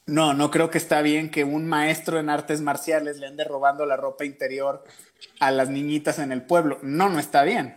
No, 0.07 0.33
no 0.33 0.51
creo 0.51 0.71
que 0.71 0.79
está 0.79 1.03
bien 1.03 1.31
que 1.31 1.45
un 1.45 1.67
maestro 1.67 2.19
en 2.19 2.31
artes 2.31 2.63
marciales 2.63 3.19
le 3.19 3.27
ande 3.27 3.45
robando 3.45 3.85
la 3.85 3.97
ropa 3.97 4.25
interior 4.25 4.83
a 5.39 5.51
las 5.51 5.69
niñitas 5.69 6.19
en 6.19 6.33
el 6.33 6.43
pueblo. 6.43 6.79
No, 6.83 7.11
no 7.11 7.19
está 7.19 7.43
bien. 7.43 7.77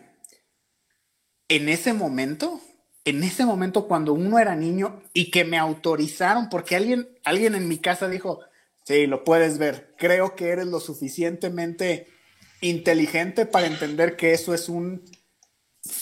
En 1.49 1.67
ese 1.67 1.91
momento, 1.91 2.61
en 3.03 3.23
ese 3.23 3.45
momento 3.45 3.87
cuando 3.87 4.13
uno 4.13 4.39
era 4.39 4.55
niño 4.55 5.03
y 5.13 5.29
que 5.29 5.43
me 5.43 5.57
autorizaron, 5.57 6.47
porque 6.47 6.77
alguien, 6.77 7.09
alguien 7.25 7.55
en 7.55 7.67
mi 7.67 7.79
casa 7.79 8.07
dijo, 8.07 8.39
sí, 8.85 9.07
lo 9.07 9.25
puedes 9.25 9.57
ver, 9.57 9.93
creo 9.97 10.35
que 10.35 10.49
eres 10.49 10.67
lo 10.67 10.79
suficientemente 10.79 12.07
inteligente 12.61 13.45
para 13.45 13.67
entender 13.67 14.15
que 14.15 14.31
eso 14.31 14.53
es 14.53 14.69
un, 14.69 15.03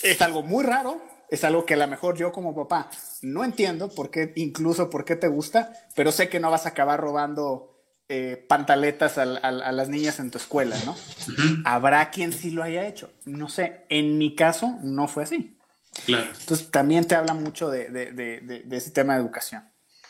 es 0.03 0.21
algo 0.21 0.43
muy 0.43 0.63
raro, 0.63 1.01
es 1.29 1.43
algo 1.43 1.65
que 1.65 1.75
a 1.75 1.77
lo 1.77 1.87
mejor 1.87 2.17
yo 2.17 2.31
como 2.31 2.55
papá 2.55 2.89
no 3.21 3.43
entiendo 3.43 3.89
por 3.89 4.11
qué, 4.11 4.33
incluso 4.35 4.89
por 4.89 5.05
qué 5.05 5.15
te 5.15 5.27
gusta, 5.27 5.73
pero 5.95 6.11
sé 6.11 6.29
que 6.29 6.39
no 6.39 6.51
vas 6.51 6.65
a 6.65 6.69
acabar 6.69 6.99
robando 6.99 7.79
eh, 8.11 8.43
pantaletas 8.47 9.19
a, 9.19 9.25
las 9.25 9.89
niñas 9.89 10.19
en 10.19 10.31
tu 10.31 10.39
escuela, 10.39 10.75
¿no? 10.83 10.95
Habrá 11.63 12.09
quien 12.09 12.33
sí 12.33 12.49
lo 12.49 12.63
haya 12.63 12.87
hecho. 12.87 13.13
No 13.25 13.49
sé, 13.49 13.85
en 13.89 14.17
mi 14.17 14.33
caso 14.33 14.79
no 14.81 15.07
fue 15.07 15.23
así. 15.23 15.55
Claro. 16.05 16.25
Entonces 16.39 16.71
también 16.71 17.05
te 17.05 17.13
habla 17.13 17.35
mucho 17.35 17.69
de, 17.69 18.63
ese 18.71 18.91
tema 18.91 19.13
de 19.13 19.21
educación. 19.21 19.63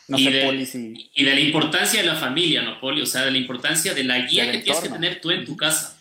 No 0.08 0.18
y 0.18 0.24
sé, 0.24 0.30
de, 0.30 0.44
Poli, 0.46 0.64
si... 0.64 1.10
Y 1.14 1.24
de 1.24 1.34
la 1.34 1.40
importancia 1.40 2.00
de 2.00 2.06
la 2.06 2.16
familia, 2.16 2.62
¿no, 2.62 2.80
Poli? 2.80 3.02
O 3.02 3.06
sea, 3.06 3.22
de 3.26 3.30
la 3.30 3.38
importancia 3.38 3.92
de 3.92 4.04
la 4.04 4.18
guía 4.20 4.50
que 4.50 4.58
tienes 4.58 4.82
que 4.82 4.88
tener 4.88 5.20
tú 5.20 5.30
en 5.30 5.44
tu 5.44 5.56
casa. 5.56 5.96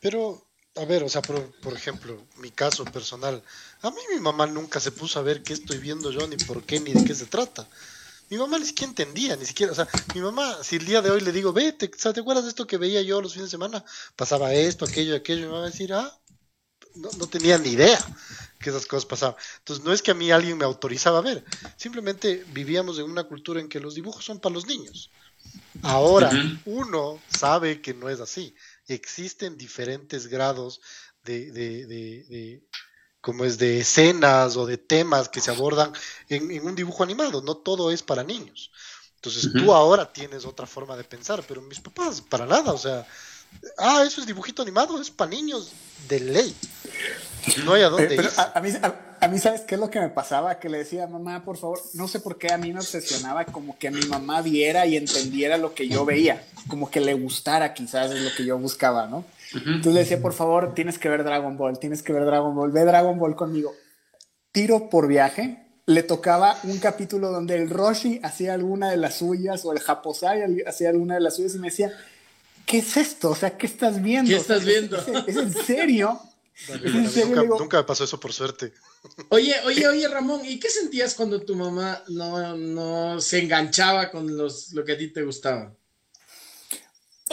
Pero, 0.00 0.48
a 0.74 0.84
ver, 0.86 1.02
o 1.04 1.08
sea, 1.08 1.20
por, 1.20 1.52
por 1.60 1.74
ejemplo, 1.74 2.26
mi 2.38 2.50
caso 2.50 2.84
personal, 2.86 3.42
a 3.82 3.90
mí 3.90 4.00
mi 4.14 4.20
mamá 4.20 4.46
nunca 4.46 4.78
se 4.80 4.92
puso 4.92 5.18
a 5.18 5.22
ver 5.22 5.42
qué 5.42 5.52
estoy 5.52 5.78
viendo 5.78 6.10
yo, 6.10 6.26
ni 6.26 6.36
por 6.36 6.62
qué, 6.64 6.78
ni 6.80 6.92
de 6.92 7.02
qué 7.02 7.14
se 7.14 7.26
trata. 7.26 7.68
Mi 8.30 8.38
mamá 8.38 8.58
ni 8.58 8.64
siquiera 8.64 8.90
entendía, 8.90 9.36
ni 9.36 9.44
siquiera, 9.44 9.72
o 9.72 9.74
sea, 9.74 9.88
mi 10.14 10.20
mamá, 10.20 10.62
si 10.62 10.76
el 10.76 10.86
día 10.86 11.02
de 11.02 11.10
hoy 11.10 11.20
le 11.20 11.32
digo, 11.32 11.52
vete, 11.52 11.88
¿te 11.88 12.20
acuerdas 12.20 12.44
de 12.44 12.50
esto 12.50 12.66
que 12.66 12.78
veía 12.78 13.02
yo 13.02 13.20
los 13.20 13.34
fines 13.34 13.48
de 13.48 13.50
semana? 13.50 13.84
Pasaba 14.16 14.54
esto, 14.54 14.84
aquello, 14.84 15.16
aquello, 15.16 15.48
me 15.48 15.58
va 15.58 15.64
a 15.64 15.70
decir, 15.70 15.92
ah, 15.92 16.18
no, 16.94 17.10
no 17.18 17.26
tenía 17.26 17.58
ni 17.58 17.70
idea 17.70 18.00
que 18.58 18.70
esas 18.70 18.86
cosas 18.86 19.04
pasaban. 19.04 19.36
Entonces, 19.58 19.84
no 19.84 19.92
es 19.92 20.00
que 20.00 20.12
a 20.12 20.14
mí 20.14 20.30
alguien 20.30 20.56
me 20.56 20.64
autorizaba 20.64 21.18
a 21.18 21.22
ver, 21.22 21.44
simplemente 21.76 22.44
vivíamos 22.52 22.98
en 22.98 23.04
una 23.04 23.24
cultura 23.24 23.60
en 23.60 23.68
que 23.68 23.80
los 23.80 23.94
dibujos 23.94 24.24
son 24.24 24.40
para 24.40 24.54
los 24.54 24.66
niños. 24.66 25.10
Ahora, 25.82 26.30
uno 26.64 27.20
sabe 27.28 27.82
que 27.82 27.92
no 27.92 28.08
es 28.08 28.20
así. 28.20 28.54
Existen 28.86 29.58
diferentes 29.58 30.28
grados 30.28 30.80
de, 31.24 31.50
de 31.50 32.62
como 33.22 33.44
es 33.44 33.56
de 33.56 33.78
escenas 33.78 34.56
o 34.56 34.66
de 34.66 34.76
temas 34.76 35.28
que 35.28 35.40
se 35.40 35.52
abordan 35.52 35.92
en, 36.28 36.66
un 36.66 36.74
dibujo 36.74 37.04
animado, 37.04 37.40
no 37.40 37.56
todo 37.56 37.90
es 37.90 38.02
para 38.02 38.24
niños. 38.24 38.70
Entonces 39.14 39.52
tú 39.52 39.72
ahora 39.72 40.12
tienes 40.12 40.44
otra 40.44 40.66
forma 40.66 40.96
de 40.96 41.04
pensar, 41.04 41.44
pero 41.46 41.62
mis 41.62 41.78
papás, 41.78 42.20
para 42.20 42.44
nada, 42.44 42.72
o 42.72 42.78
sea, 42.78 43.06
ah, 43.78 44.02
eso 44.04 44.20
es 44.20 44.26
dibujito 44.26 44.60
animado, 44.60 45.00
es 45.00 45.08
para 45.08 45.30
niños 45.30 45.70
de 46.08 46.18
ley. 46.18 46.56
No 47.64 47.74
hay 47.74 47.82
a 47.82 47.88
dónde 47.88 48.12
ir. 48.12 48.28
A, 48.36 48.60
mí, 48.60 48.70
a, 49.20 49.28
mí, 49.28 49.38
¿sabes 49.38 49.60
qué 49.60 49.76
es 49.76 49.80
lo 49.80 49.88
que 49.88 50.00
me 50.00 50.08
pasaba? 50.08 50.58
Que 50.58 50.68
le 50.68 50.78
decía, 50.78 51.06
mamá, 51.06 51.44
por 51.44 51.56
favor, 51.56 51.80
no 51.94 52.08
sé 52.08 52.18
por 52.18 52.38
qué 52.38 52.52
a 52.52 52.58
mí 52.58 52.72
me 52.72 52.80
obsesionaba 52.80 53.44
como 53.44 53.78
que 53.78 53.92
mi 53.92 54.04
mamá 54.06 54.42
viera 54.42 54.84
y 54.86 54.96
entendiera 54.96 55.56
lo 55.56 55.74
que 55.74 55.86
yo 55.86 56.04
veía, 56.04 56.44
como 56.66 56.90
que 56.90 57.00
le 57.00 57.14
gustara 57.14 57.72
quizás 57.72 58.10
es 58.10 58.20
lo 58.20 58.34
que 58.34 58.44
yo 58.44 58.58
buscaba, 58.58 59.06
¿no? 59.06 59.24
Entonces 59.54 59.92
le 59.92 60.00
decía, 60.00 60.20
por 60.20 60.32
favor, 60.32 60.74
tienes 60.74 60.98
que 60.98 61.08
ver 61.08 61.24
Dragon 61.24 61.56
Ball, 61.56 61.78
tienes 61.78 62.02
que 62.02 62.12
ver 62.12 62.24
Dragon 62.24 62.54
Ball, 62.54 62.70
ve 62.70 62.84
Dragon 62.84 63.18
Ball 63.18 63.36
conmigo. 63.36 63.74
Tiro 64.50 64.88
por 64.88 65.08
viaje, 65.08 65.66
le 65.86 66.02
tocaba 66.02 66.58
un 66.64 66.78
capítulo 66.78 67.30
donde 67.30 67.56
el 67.56 67.68
Roshi 67.68 68.20
hacía 68.22 68.54
alguna 68.54 68.90
de 68.90 68.96
las 68.96 69.18
suyas 69.18 69.64
o 69.64 69.72
el 69.72 69.80
Japosai 69.80 70.62
hacía 70.66 70.90
alguna 70.90 71.14
de 71.14 71.20
las 71.20 71.36
suyas 71.36 71.54
y 71.54 71.58
me 71.58 71.68
decía, 71.68 71.92
¿qué 72.66 72.78
es 72.78 72.96
esto? 72.96 73.30
O 73.30 73.34
sea, 73.34 73.56
¿qué 73.56 73.66
estás 73.66 74.00
viendo? 74.02 74.30
¿Qué 74.30 74.36
estás 74.36 74.64
viendo? 74.64 74.96
¿Es, 75.26 75.36
en 75.36 75.52
serio? 75.52 76.20
nunca, 77.58 77.78
me 77.78 77.84
pasó 77.84 78.04
eso 78.04 78.20
por 78.20 78.32
suerte. 78.32 78.72
Oye, 79.30 79.54
oye, 79.64 79.88
oye, 79.88 80.06
Ramón, 80.06 80.42
¿y 80.44 80.60
qué 80.60 80.68
sentías 80.68 81.14
cuando 81.14 81.42
tu 81.42 81.56
mamá 81.56 82.04
no, 82.08 82.56
no 82.56 83.20
se 83.20 83.40
enganchaba 83.40 84.10
con 84.10 84.36
los, 84.36 84.72
lo 84.72 84.84
que 84.84 84.92
a 84.92 84.98
ti 84.98 85.08
te 85.08 85.22
gustaba? 85.22 85.74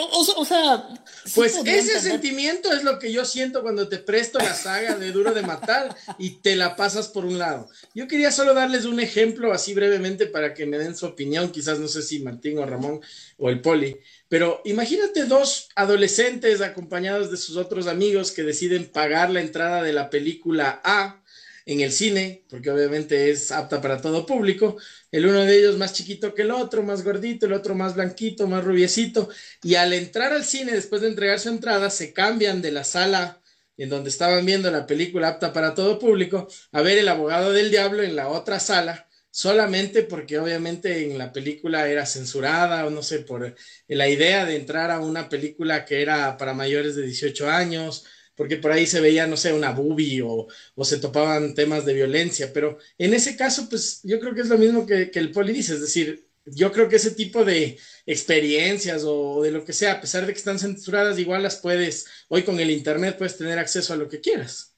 O, 0.02 0.46
sea, 0.46 0.88
pues 1.36 1.56
ese 1.66 2.00
sentimiento 2.00 2.72
es 2.72 2.84
lo 2.84 3.00
que 3.00 3.12
yo 3.12 3.26
siento 3.26 3.62
cuando 3.62 3.88
te 3.88 3.98
presto 3.98 4.40
la 4.40 4.54
saga 4.54 4.96
de 4.96 5.12
Duro 5.12 5.34
de 5.34 5.42
Matar 5.42 5.96
y 6.18 6.42
te 6.42 6.56
la 6.56 6.76
pasas 6.76 7.08
por 7.08 7.26
un 7.26 7.38
lado. 7.38 7.70
Yo 7.94 8.08
quería 8.08 8.32
solo 8.32 8.54
darles 8.54 8.86
un 8.86 9.00
ejemplo 9.00 9.52
así 9.52 9.74
brevemente 9.74 10.26
para 10.26 10.54
que 10.54 10.66
me 10.66 10.78
den 10.78 10.96
su 10.96 11.06
opinión, 11.06 11.52
quizás 11.52 11.80
no 11.80 11.88
sé 11.88 12.02
si 12.02 12.20
Martín 12.20 12.58
o 12.58 12.66
Ramón 12.66 13.02
o 13.38 13.50
el 13.50 13.62
Poli, 13.62 13.98
pero 14.28 14.62
imagínate 14.66 15.26
dos 15.26 15.70
adolescentes 15.76 16.62
acompañados 16.62 17.32
de 17.32 17.38
sus 17.38 17.58
otros 17.58 17.88
amigos 17.88 18.32
que 18.32 18.44
deciden 18.44 18.86
pagar 18.86 19.30
la 19.30 19.42
entrada 19.42 19.84
de 19.84 19.94
la 19.94 20.10
película 20.10 20.82
A 20.84 21.22
en 21.65 21.82
el 21.82 21.91
cine, 21.91 22.45
porque 22.50 22.72
obviamente 22.72 23.30
es 23.30 23.52
apta 23.52 23.82
para 23.82 24.02
todo 24.02 24.26
público. 24.26 24.78
El 25.12 25.26
uno 25.26 25.41
de 25.41 25.58
ellos 25.58 25.78
más 25.78 25.93
chiquito 25.93 26.34
que 26.34 26.43
el 26.43 26.52
otro, 26.52 26.84
más 26.84 27.04
gordito, 27.04 27.45
el 27.45 27.54
otro 27.54 27.76
más 27.76 27.95
blanquito, 27.95 28.48
más 28.48 28.63
rubiecito. 28.63 29.30
Y 29.63 29.76
al 29.76 29.93
entrar 29.93 30.34
al 30.34 30.43
cine, 30.45 30.72
después 30.74 31.02
de 31.02 31.10
entregar 31.10 31.39
su 31.39 31.50
entrada, 31.50 31.89
se 31.89 32.13
cambian 32.13 32.62
de 32.62 32.72
la 32.72 32.84
sala 32.84 33.41
en 33.80 33.89
donde 33.89 34.10
estaban 34.10 34.45
viendo 34.45 34.69
la 34.72 34.86
película 34.86 35.30
apta 35.30 35.54
para 35.54 35.74
todo 35.74 36.00
público 36.00 36.48
a 36.72 36.82
ver 36.82 36.98
el 36.98 37.08
abogado 37.08 37.54
del 37.54 37.72
diablo 37.72 38.04
en 38.04 38.15
la 38.15 38.28
otra 38.28 38.60
sala, 38.60 39.08
solamente 39.32 40.04
porque 40.04 40.38
obviamente 40.38 41.06
en 41.06 41.17
la 41.17 41.32
película 41.32 41.88
era 41.88 42.06
censurada 42.06 42.86
o 42.86 42.89
no 42.89 43.02
sé, 43.02 43.19
por 43.19 43.56
la 43.88 44.10
idea 44.10 44.45
de 44.45 44.58
entrar 44.58 44.91
a 44.91 45.00
una 45.00 45.30
película 45.30 45.86
que 45.86 46.02
era 46.02 46.36
para 46.38 46.54
mayores 46.54 46.95
de 46.95 47.04
18 47.04 47.50
años 47.50 48.06
porque 48.39 48.56
por 48.56 48.71
ahí 48.71 48.88
se 48.88 49.02
veía, 49.02 49.28
no 49.28 49.36
sé, 49.36 49.52
una 49.52 49.71
boobie 49.71 50.21
o, 50.23 50.47
se 50.82 50.99
topaban 50.99 51.54
temas 51.56 51.84
de 51.84 51.93
violencia, 51.93 52.54
pero 52.54 52.78
en 52.97 53.13
ese 53.13 53.36
caso, 53.36 53.67
pues 53.67 53.99
yo 54.06 54.17
creo 54.21 54.34
que 54.34 54.39
es 54.39 54.47
lo 54.47 54.58
mismo 54.58 54.86
que, 54.86 55.12
el 55.13 55.32
poli 55.32 55.52
dice, 55.52 55.73
es 55.73 55.82
decir, 55.82 56.25
yo 56.45 56.71
creo 56.71 56.88
que 56.88 56.95
ese 56.95 57.12
tipo 57.12 57.43
de 57.43 57.78
experiencias 58.06 59.04
o 59.06 59.41
de 59.43 59.52
lo 59.52 59.65
que 59.65 59.73
sea, 59.73 59.91
a 59.91 59.99
pesar 59.99 60.25
de 60.25 60.32
que 60.32 60.39
están 60.39 60.58
censuradas, 60.58 61.19
igual 61.19 61.43
las 61.43 61.58
puedes, 61.58 62.08
hoy 62.30 62.43
con 62.43 62.62
el 62.62 62.71
Internet 62.71 63.17
puedes 63.17 63.38
tener 63.38 63.60
acceso 63.60 63.91
a 63.91 63.97
lo 63.97 64.08
que 64.08 64.21
quieras. 64.21 64.73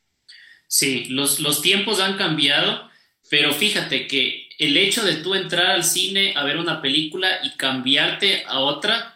Sí, 0.67 1.05
los, 1.09 1.39
los 1.39 1.61
tiempos 1.61 1.99
han 1.99 2.17
cambiado, 2.17 2.89
pero 3.29 3.53
fíjate 3.53 4.07
que 4.07 4.49
el 4.57 4.75
hecho 4.75 5.05
de 5.05 5.17
tú 5.17 5.35
entrar 5.35 5.67
al 5.67 5.83
cine 5.83 6.33
a 6.35 6.43
ver 6.45 6.57
una 6.57 6.81
película 6.81 7.29
y 7.43 7.51
cambiarte 7.57 8.43
a 8.47 8.57
otra, 8.57 9.10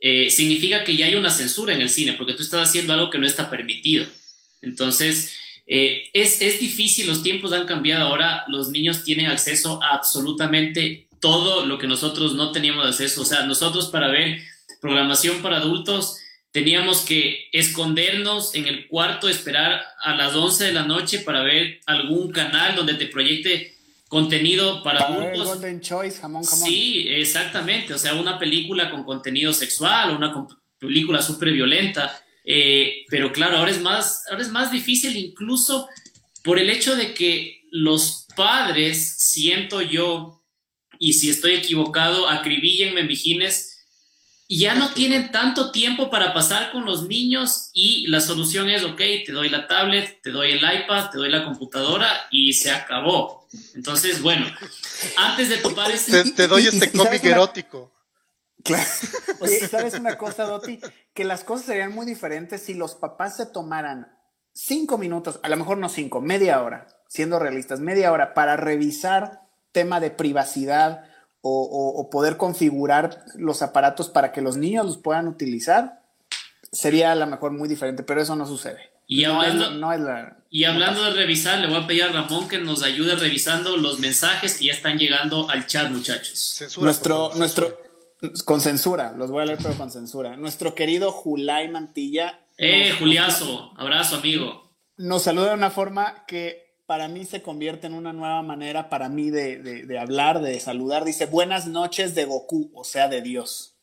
eh, 0.00 0.30
significa 0.30 0.84
que 0.84 0.96
ya 0.96 1.06
hay 1.06 1.14
una 1.14 1.30
censura 1.30 1.74
en 1.74 1.80
el 1.80 1.90
cine, 1.90 2.14
porque 2.14 2.34
tú 2.34 2.42
estás 2.42 2.68
haciendo 2.68 2.92
algo 2.92 3.10
que 3.10 3.18
no 3.18 3.26
está 3.26 3.50
permitido. 3.50 4.06
Entonces, 4.62 5.34
eh, 5.66 6.10
es, 6.12 6.40
es 6.42 6.60
difícil, 6.60 7.06
los 7.06 7.22
tiempos 7.22 7.52
han 7.52 7.66
cambiado, 7.66 8.06
ahora 8.06 8.44
los 8.48 8.68
niños 8.68 9.04
tienen 9.04 9.26
acceso 9.26 9.82
a 9.82 9.94
absolutamente 9.94 11.08
todo 11.20 11.66
lo 11.66 11.78
que 11.78 11.86
nosotros 11.86 12.34
no 12.34 12.52
teníamos 12.52 12.86
acceso. 12.86 13.22
O 13.22 13.24
sea, 13.24 13.44
nosotros 13.44 13.88
para 13.88 14.08
ver 14.08 14.42
programación 14.80 15.42
para 15.42 15.58
adultos 15.58 16.18
teníamos 16.52 17.00
que 17.00 17.48
escondernos 17.52 18.54
en 18.54 18.66
el 18.66 18.86
cuarto, 18.86 19.28
esperar 19.28 19.82
a 20.02 20.14
las 20.14 20.34
11 20.34 20.64
de 20.64 20.72
la 20.72 20.84
noche 20.84 21.18
para 21.18 21.42
ver 21.42 21.80
algún 21.86 22.30
canal 22.30 22.74
donde 22.74 22.94
te 22.94 23.06
proyecte 23.06 23.75
contenido 24.08 24.82
para 24.82 25.00
adultos. 25.00 25.46
Golden 25.46 25.80
Choice, 25.80 26.20
jamón, 26.20 26.44
jamón. 26.44 26.68
Sí, 26.68 27.06
exactamente. 27.08 27.94
O 27.94 27.98
sea, 27.98 28.14
una 28.14 28.38
película 28.38 28.90
con 28.90 29.04
contenido 29.04 29.52
sexual, 29.52 30.16
una 30.16 30.32
película 30.78 31.20
súper 31.22 31.52
violenta. 31.52 32.22
Eh, 32.44 33.04
pero 33.08 33.32
claro, 33.32 33.58
ahora 33.58 33.72
es, 33.72 33.80
más, 33.80 34.22
ahora 34.30 34.42
es 34.42 34.50
más 34.50 34.70
difícil 34.70 35.16
incluso 35.16 35.88
por 36.44 36.60
el 36.60 36.70
hecho 36.70 36.94
de 36.94 37.12
que 37.12 37.64
los 37.72 38.28
padres, 38.36 39.16
siento 39.18 39.82
yo, 39.82 40.44
y 40.98 41.14
si 41.14 41.28
estoy 41.28 41.54
equivocado, 41.54 42.28
acribíllenme, 42.28 43.02
mijines, 43.02 43.75
ya 44.48 44.74
no 44.74 44.92
tienen 44.92 45.32
tanto 45.32 45.72
tiempo 45.72 46.08
para 46.10 46.32
pasar 46.32 46.70
con 46.70 46.84
los 46.84 47.08
niños 47.08 47.70
y 47.72 48.06
la 48.06 48.20
solución 48.20 48.70
es, 48.70 48.84
ok, 48.84 48.98
te 49.24 49.32
doy 49.32 49.48
la 49.48 49.66
tablet, 49.66 50.20
te 50.22 50.30
doy 50.30 50.52
el 50.52 50.58
iPad, 50.58 51.10
te 51.10 51.18
doy 51.18 51.30
la 51.30 51.44
computadora 51.44 52.08
y 52.30 52.52
se 52.52 52.70
acabó. 52.70 53.46
Entonces, 53.74 54.22
bueno, 54.22 54.46
antes 55.16 55.48
de 55.48 55.58
topar 55.58 55.90
ese... 55.90 56.32
Te, 56.32 56.46
doy 56.46 56.66
este 56.66 56.92
cómic 56.92 57.24
erótico. 57.24 57.92
Claro. 58.62 58.88
Oye, 59.40 59.66
¿sabes 59.68 59.94
una 59.94 60.16
cosa, 60.16 60.44
Doti? 60.44 60.80
Que 61.12 61.24
las 61.24 61.44
cosas 61.44 61.66
serían 61.66 61.94
muy 61.94 62.06
diferentes 62.06 62.62
si 62.62 62.74
los 62.74 62.94
papás 62.94 63.36
se 63.36 63.46
tomaran 63.46 64.16
cinco 64.52 64.96
minutos, 64.96 65.38
a 65.42 65.48
lo 65.48 65.56
mejor 65.56 65.78
no 65.78 65.88
cinco, 65.88 66.20
media 66.20 66.62
hora, 66.62 66.88
siendo 67.08 67.38
realistas, 67.38 67.80
media 67.80 68.10
hora 68.10 68.32
para 68.32 68.56
revisar 68.56 69.42
tema 69.70 70.00
de 70.00 70.10
privacidad, 70.10 71.04
o, 71.46 72.10
poder 72.10 72.36
configurar 72.36 73.24
los 73.36 73.62
aparatos 73.62 74.08
para 74.08 74.32
que 74.32 74.40
los 74.40 74.56
niños 74.56 74.86
los 74.86 74.98
puedan 74.98 75.28
utilizar, 75.28 76.02
sería 76.72 77.12
a 77.12 77.14
lo 77.14 77.26
mejor 77.26 77.52
muy 77.52 77.68
diferente, 77.68 78.02
pero 78.02 78.20
eso 78.20 78.36
no 78.36 78.46
sucede. 78.46 78.78
Y 79.08 79.24
hablando, 79.24 79.70
y 80.50 80.64
hablando 80.64 81.04
de 81.04 81.10
revisar, 81.10 81.60
le 81.60 81.68
voy 81.68 81.76
a 81.76 81.86
pedir 81.86 82.02
a 82.02 82.08
Ramón 82.08 82.48
que 82.48 82.58
nos 82.58 82.82
ayude 82.82 83.14
revisando 83.14 83.76
los 83.76 84.00
mensajes 84.00 84.56
que 84.58 84.66
ya 84.66 84.72
están 84.72 84.98
llegando 84.98 85.48
al 85.48 85.66
chat, 85.66 85.90
muchachos. 85.90 86.60
nuestro, 86.80 87.30
nuestro, 87.36 87.78
con 88.44 88.60
censura, 88.60 89.12
los 89.16 89.30
voy 89.30 89.42
a 89.42 89.46
leer 89.46 89.58
pero 89.62 89.74
con 89.74 89.92
censura. 89.92 90.36
Nuestro 90.36 90.74
querido 90.74 91.12
Julay 91.12 91.68
Mantilla. 91.68 92.40
Eh, 92.58 92.96
Juliazo, 92.98 93.72
abrazo, 93.76 94.16
amigo. 94.16 94.72
Nos 94.96 95.22
saluda 95.22 95.50
de 95.50 95.54
una 95.54 95.70
forma 95.70 96.24
que 96.26 96.65
para 96.86 97.08
mí 97.08 97.24
se 97.24 97.42
convierte 97.42 97.88
en 97.88 97.94
una 97.94 98.12
nueva 98.12 98.42
manera 98.42 98.88
para 98.88 99.08
mí 99.08 99.30
de, 99.30 99.98
hablar, 100.00 100.40
de 100.40 100.58
saludar. 100.60 101.04
Dice, 101.04 101.26
buenas 101.26 101.66
noches 101.66 102.14
de 102.14 102.24
Goku, 102.24 102.70
o 102.74 102.84
sea, 102.84 103.08
de 103.08 103.22
Dios. 103.22 103.76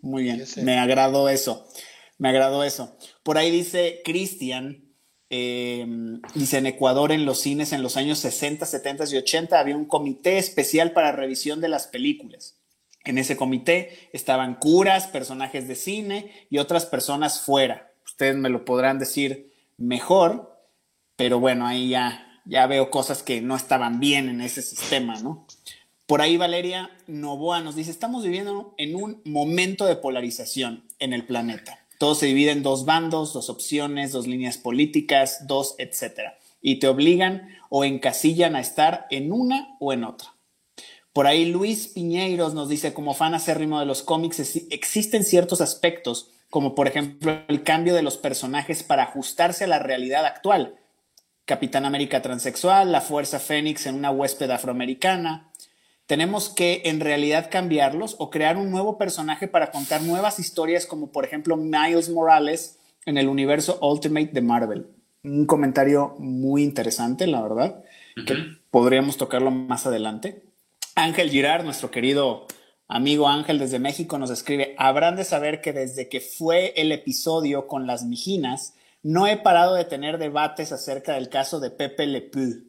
Muy 0.00 0.24
bien, 0.24 0.42
me 0.62 0.78
agradó 0.78 1.28
eso, 1.28 1.68
me 2.16 2.30
agradó 2.30 2.64
eso. 2.64 2.96
Por 3.22 3.36
ahí 3.36 3.50
dice 3.50 4.00
Cristian, 4.02 4.94
em, 5.28 6.22
dice, 6.34 6.56
en 6.56 6.66
Ecuador, 6.66 7.12
en 7.12 7.26
los 7.26 7.40
cines 7.40 7.72
en 7.74 7.82
los 7.82 7.98
años 7.98 8.18
60, 8.20 8.64
70 8.64 9.04
y 9.12 9.18
80 9.18 9.60
había 9.60 9.76
un 9.76 9.84
comité 9.84 10.38
especial 10.38 10.92
para 10.92 11.12
revisión 11.12 11.60
de 11.60 11.68
las 11.68 11.86
películas. 11.86 12.56
En 13.04 13.18
ese 13.18 13.36
comité 13.36 14.08
estaban 14.12 14.54
curas, 14.54 15.06
personajes 15.06 15.68
de 15.68 15.74
cine 15.74 16.46
y 16.48 16.58
otras 16.58 16.86
personas 16.86 17.42
fuera. 17.42 17.92
Ustedes 18.06 18.36
me 18.36 18.48
lo 18.48 18.64
podrán 18.64 18.98
decir 18.98 19.52
mejor, 19.76 20.58
pero 21.16 21.40
bueno, 21.40 21.66
ahí 21.66 21.90
ya, 21.90 22.29
ya 22.44 22.66
veo 22.66 22.90
cosas 22.90 23.22
que 23.22 23.40
no 23.40 23.56
estaban 23.56 24.00
bien 24.00 24.28
en 24.28 24.40
ese 24.40 24.62
sistema, 24.62 25.20
¿no? 25.20 25.46
Por 26.06 26.22
ahí 26.22 26.36
Valeria 26.36 26.90
Novoa 27.06 27.60
nos 27.60 27.76
dice, 27.76 27.92
estamos 27.92 28.24
viviendo 28.24 28.74
en 28.78 28.96
un 28.96 29.22
momento 29.24 29.86
de 29.86 29.94
polarización 29.94 30.84
en 30.98 31.12
el 31.12 31.24
planeta. 31.24 31.86
Todo 31.98 32.14
se 32.14 32.26
divide 32.26 32.50
en 32.50 32.62
dos 32.62 32.84
bandos, 32.84 33.32
dos 33.32 33.48
opciones, 33.48 34.10
dos 34.10 34.26
líneas 34.26 34.58
políticas, 34.58 35.46
dos, 35.46 35.76
etcétera. 35.78 36.36
Y 36.60 36.80
te 36.80 36.88
obligan 36.88 37.48
o 37.68 37.84
encasillan 37.84 38.56
a 38.56 38.60
estar 38.60 39.06
en 39.10 39.30
una 39.30 39.76
o 39.78 39.92
en 39.92 40.02
otra. 40.02 40.34
Por 41.12 41.26
ahí 41.26 41.44
Luis 41.44 41.88
Piñeiros 41.88 42.54
nos 42.54 42.68
dice, 42.68 42.92
como 42.92 43.14
fan 43.14 43.34
acérrimo 43.34 43.78
de 43.78 43.86
los 43.86 44.02
cómics, 44.02 44.40
existen 44.70 45.24
ciertos 45.24 45.60
aspectos, 45.60 46.30
como 46.48 46.74
por 46.74 46.88
ejemplo 46.88 47.42
el 47.46 47.62
cambio 47.62 47.94
de 47.94 48.02
los 48.02 48.16
personajes 48.16 48.82
para 48.82 49.04
ajustarse 49.04 49.64
a 49.64 49.68
la 49.68 49.78
realidad 49.78 50.24
actual, 50.24 50.79
Capitán 51.50 51.84
América 51.84 52.22
transexual, 52.22 52.92
la 52.92 53.00
Fuerza 53.00 53.40
Fénix 53.40 53.84
en 53.86 53.96
una 53.96 54.12
huésped 54.12 54.48
afroamericana. 54.52 55.50
Tenemos 56.06 56.48
que 56.48 56.82
en 56.84 57.00
realidad 57.00 57.50
cambiarlos 57.50 58.14
o 58.20 58.30
crear 58.30 58.56
un 58.56 58.70
nuevo 58.70 58.98
personaje 58.98 59.48
para 59.48 59.72
contar 59.72 60.00
nuevas 60.02 60.38
historias 60.38 60.86
como 60.86 61.10
por 61.10 61.24
ejemplo 61.24 61.56
Miles 61.56 62.08
Morales 62.08 62.78
en 63.04 63.18
el 63.18 63.26
universo 63.26 63.80
Ultimate 63.82 64.30
de 64.32 64.40
Marvel. 64.42 64.86
Un 65.24 65.44
comentario 65.44 66.14
muy 66.20 66.62
interesante, 66.62 67.26
la 67.26 67.42
verdad, 67.42 67.82
que 68.14 68.36
podríamos 68.70 69.16
tocarlo 69.16 69.50
más 69.50 69.88
adelante. 69.88 70.44
Ángel 70.94 71.30
Girard, 71.30 71.64
nuestro 71.64 71.90
querido 71.90 72.46
amigo 72.86 73.26
Ángel 73.26 73.58
desde 73.58 73.80
México, 73.80 74.18
nos 74.18 74.30
escribe, 74.30 74.76
habrán 74.78 75.16
de 75.16 75.24
saber 75.24 75.60
que 75.60 75.72
desde 75.72 76.08
que 76.08 76.20
fue 76.20 76.74
el 76.76 76.92
episodio 76.92 77.66
con 77.66 77.88
las 77.88 78.04
mijinas, 78.04 78.74
no 79.02 79.26
he 79.26 79.36
parado 79.36 79.74
de 79.74 79.84
tener 79.84 80.18
debates 80.18 80.72
acerca 80.72 81.14
del 81.14 81.28
caso 81.28 81.60
de 81.60 81.70
Pepe 81.70 82.06
Le 82.06 82.20
Pew. 82.20 82.64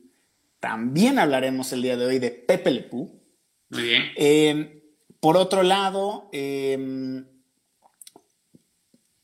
También 0.60 1.20
hablaremos 1.20 1.74
el 1.74 1.82
día 1.82 1.98
de 1.98 2.06
hoy 2.06 2.20
de 2.20 2.32
Pepe 2.32 2.72
Le 2.72 2.84
Pew. 2.84 3.12
Muy 3.70 3.84
bien. 3.84 4.04
Em, 4.16 4.82
por 5.20 5.38
otro 5.38 5.64
lado, 5.64 6.30
em, 6.32 7.26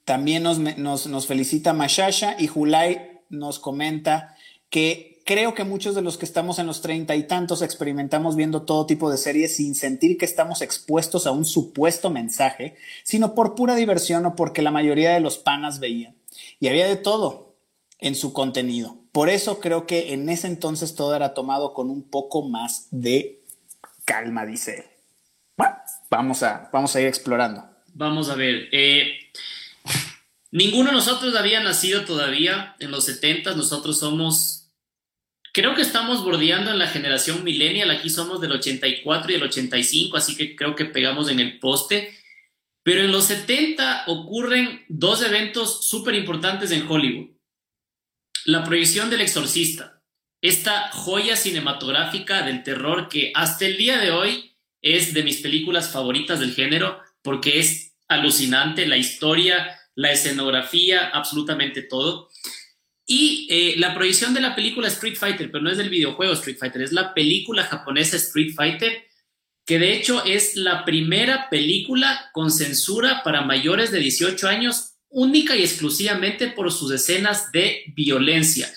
también 0.06 0.43
nos, 0.43 0.60
nos, 0.60 1.28
felicita 1.28 1.74
Mashasha 1.74 2.36
y 2.39 2.48
Julay 2.48 3.20
nos 3.30 3.60
comenta 3.60 4.36
que 4.70 5.22
creo 5.26 5.54
que 5.54 5.63
muchos 5.63 5.96
de 5.96 6.02
los 6.02 6.17
que 6.17 6.26
estamos 6.26 6.60
en 6.60 6.67
los 6.67 6.82
treinta 6.82 7.15
y 7.15 7.24
tantos 7.24 7.62
experimentamos 7.62 8.36
viendo 8.36 8.62
todo 8.62 8.86
tipo 8.86 9.12
de 9.12 9.17
series 9.17 9.58
sin 9.58 9.76
sentir 9.76 10.17
que 10.17 10.26
estamos 10.26 10.62
expuestos 10.62 11.28
a 11.28 11.32
un 11.32 11.46
supuesto 11.46 12.10
mensaje, 12.10 12.76
sino 13.04 13.36
por 13.36 13.56
pura 13.56 13.76
diversión 13.76 14.26
o 14.26 14.36
porque 14.36 14.62
la 14.62 14.72
mayoría 14.72 15.13
de 15.13 15.20
los 15.20 15.38
panas 15.38 15.80
veían. 15.80 16.16
Y 16.60 16.67
había 16.67 16.88
de 16.88 16.95
todo 16.95 17.56
en 18.00 18.15
su 18.15 18.34
contenido. 18.34 18.97
por 19.12 19.30
eso 19.30 19.60
creo 19.60 19.88
que 19.88 20.13
en 20.13 20.30
ese 20.30 20.45
entonces 20.45 20.93
todo 20.93 21.15
era 21.15 21.34
tomado 21.34 21.73
con 21.73 21.89
un 21.89 22.04
poco 22.08 22.47
más 22.47 22.88
de 22.91 23.41
calma, 24.06 24.45
dice 24.45 24.78
él. 24.78 24.86
Bueno, 25.58 25.76
vamos 26.10 26.43
a, 26.43 26.69
vamos 26.71 26.95
a 26.95 27.02
ir 27.02 27.08
explorando. 27.08 27.63
Vamos 27.93 28.30
a 28.30 28.36
ver. 28.36 28.69
Eh, 28.71 29.17
ninguno 30.52 30.89
de 30.89 30.95
nosotros 30.95 31.36
había 31.36 31.62
nacido 31.62 32.06
todavía 32.06 32.76
en 32.80 32.91
los 32.91 33.06
70. 33.06 33.56
Nosotros 33.56 34.00
somos, 34.00 34.69
creo 35.52 35.73
que 35.73 35.82
estamos 35.82 36.23
bordeando 36.23 36.69
en 36.71 36.78
la 36.78 36.88
generación 36.88 37.43
millennial. 37.43 37.89
Aquí 37.89 38.10
somos 38.10 38.39
del 38.39 38.52
84 38.52 39.32
y 39.32 39.36
el 39.36 39.43
85, 39.43 40.15
así 40.15 40.38
que 40.38 40.56
creo 40.56 40.76
que 40.76 40.86
pegamos 40.86 41.30
en 41.30 41.39
el 41.39 41.60
poste. 41.60 42.15
Pero 42.88 43.02
en 43.02 43.12
los 43.12 43.26
70 43.26 44.06
ocurren 44.08 44.86
dos 44.88 45.21
eventos 45.21 45.86
súper 45.86 46.15
importantes 46.15 46.71
en 46.71 46.88
Hollywood. 46.88 47.32
La 48.45 48.63
proyección 48.63 49.10
del 49.10 49.19
exorcista, 49.19 50.02
esta 50.41 50.89
joya 50.93 51.36
cinematográfica 51.36 52.43
del 52.43 52.63
terror 52.63 53.10
que 53.10 53.34
hasta 53.36 53.65
el 53.65 53.76
día 53.76 53.97
de 53.97 54.12
hoy 54.12 54.56
es 54.82 55.13
de 55.13 55.23
mis 55.23 55.41
películas 55.41 55.91
favoritas 55.91 56.39
del 56.39 56.54
género 56.54 57.02
porque 57.21 57.60
es 57.60 57.97
alucinante 58.08 58.88
la 58.88 58.95
historia, 58.95 59.78
la 59.93 60.13
escenografía, 60.13 61.10
absolutamente 61.10 61.82
todo. 61.82 62.30
Y 63.06 63.47
eh, 63.50 63.76
la 63.80 63.93
proyección 63.95 64.34
de 64.34 64.39
la 64.39 64.56
película 64.56 64.88
Street 64.88 65.17
Fighter, 65.17 65.52
pero 65.52 65.62
no 65.62 65.69
es 65.69 65.78
del 65.78 65.89
videojuego 65.89 66.32
Street 66.32 66.58
Fighter, 66.58 66.82
es 66.82 66.93
la 66.93 67.13
película 67.13 67.65
japonesa 67.65 68.15
Street 68.15 68.54
Fighter, 68.56 69.07
que 69.67 69.80
de 69.80 69.93
hecho 69.93 70.23
es 70.23 70.56
la 70.56 70.86
primera 70.86 71.49
película 71.49 72.30
con 72.32 72.49
censura 72.49 73.21
para 73.21 73.41
mayores 73.41 73.91
de 73.91 73.99
18 73.99 74.47
años, 74.47 74.93
única 75.10 75.58
y 75.58 75.62
exclusivamente 75.62 76.47
por 76.47 76.71
sus 76.71 76.89
escenas 76.93 77.51
de 77.51 77.84
violencia. 77.93 78.71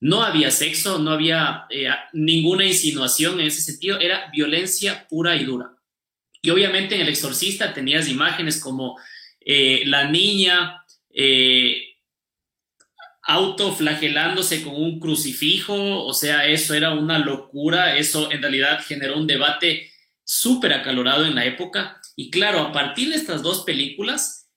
No 0.00 0.22
había 0.22 0.50
sexo, 0.50 0.98
no 0.98 1.12
había 1.12 1.64
eh, 1.70 1.88
ninguna 2.12 2.66
insinuación 2.66 3.40
en 3.40 3.46
ese 3.46 3.62
sentido, 3.62 3.98
era 3.98 4.30
violencia 4.32 5.06
pura 5.08 5.34
y 5.34 5.44
dura. 5.44 5.78
Y 6.42 6.50
obviamente 6.50 6.94
en 6.94 7.00
El 7.00 7.08
Exorcista 7.08 7.72
tenías 7.72 8.06
imágenes 8.06 8.60
como 8.60 8.98
eh, 9.40 9.84
la 9.86 10.10
niña 10.10 10.84
eh, 11.08 11.96
autoflagelándose 13.22 14.62
con 14.62 14.74
un 14.74 15.00
crucifijo, 15.00 16.04
o 16.04 16.12
sea, 16.12 16.46
eso 16.46 16.74
era 16.74 16.92
una 16.92 17.18
locura, 17.18 17.96
eso 17.96 18.30
en 18.30 18.42
realidad 18.42 18.84
generó 18.86 19.16
un 19.16 19.26
debate 19.26 19.93
súper 20.24 20.72
acalorado 20.72 21.26
en 21.26 21.34
la 21.34 21.44
época. 21.44 22.00
Y 22.16 22.30
claro, 22.30 22.60
a 22.60 22.72
partir 22.72 23.10
de 23.10 23.16
estas 23.16 23.42
dos 23.42 23.64
películas, 23.64 24.50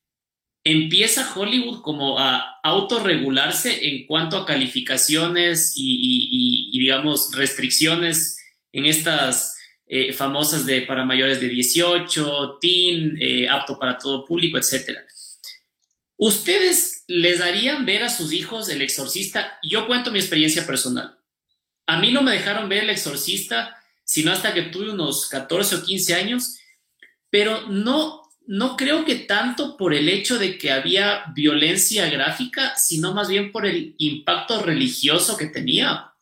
empieza 0.63 1.34
Hollywood 1.34 1.82
como 1.82 2.19
a 2.19 2.60
autorregularse 2.63 3.88
en 3.88 4.06
cuanto 4.06 4.38
a 4.38 4.45
calificaciones 4.45 5.73
y, 5.75 6.69
y 6.71 6.80
digamos, 6.80 7.32
restricciones 7.34 8.38
en 8.71 8.86
estas 8.86 9.58
eh, 9.89 10.12
famosas 10.12 10.65
de 10.65 10.82
para 10.82 11.06
mayores 11.06 11.39
de 11.39 11.47
18, 11.47 12.58
teen, 12.60 13.17
eh, 13.21 13.47
apto 13.47 13.80
para 13.80 13.97
todo 13.97 14.25
público, 14.25 14.58
etc. 14.58 14.99
¿Ustedes 16.17 17.06
les 17.08 17.39
darían 17.39 17.86
ver 17.86 18.03
a 18.03 18.10
sus 18.10 18.34
hijos 18.34 18.67
El 18.67 18.82
Exorcista? 18.82 19.58
Yo 19.63 19.88
cuento 19.88 20.12
mi 20.12 20.19
experiencia 20.19 20.67
personal. 20.67 21.17
A 21.86 22.01
mí 22.01 22.12
no 22.12 22.21
me 22.21 22.34
dejaron 22.34 22.67
ver 22.67 22.84
El 22.84 22.89
Exorcista, 22.89 23.82
sino 24.08 24.32
hasta 24.32 24.56
que 24.56 24.63
tuve 24.63 24.89
unos 24.89 25.28
14 25.28 25.76
o 25.76 25.84
15 25.84 26.15
años, 26.15 26.58
pero 27.30 27.67
no, 27.67 28.24
no 28.48 28.76
creo 28.76 29.06
que 29.06 29.15
tanto 29.15 29.78
por 29.78 29.93
el 29.93 30.10
hecho 30.10 30.39
de 30.39 30.58
que 30.58 30.72
había 30.72 31.26
violencia 31.36 32.10
gráfica, 32.10 32.76
sino 32.76 33.13
más 33.13 33.28
bien 33.28 33.52
por 33.52 33.67
el 33.67 33.93
impacto 34.00 34.63
religioso 34.63 35.38
que 35.38 35.48
tenía 35.48 36.13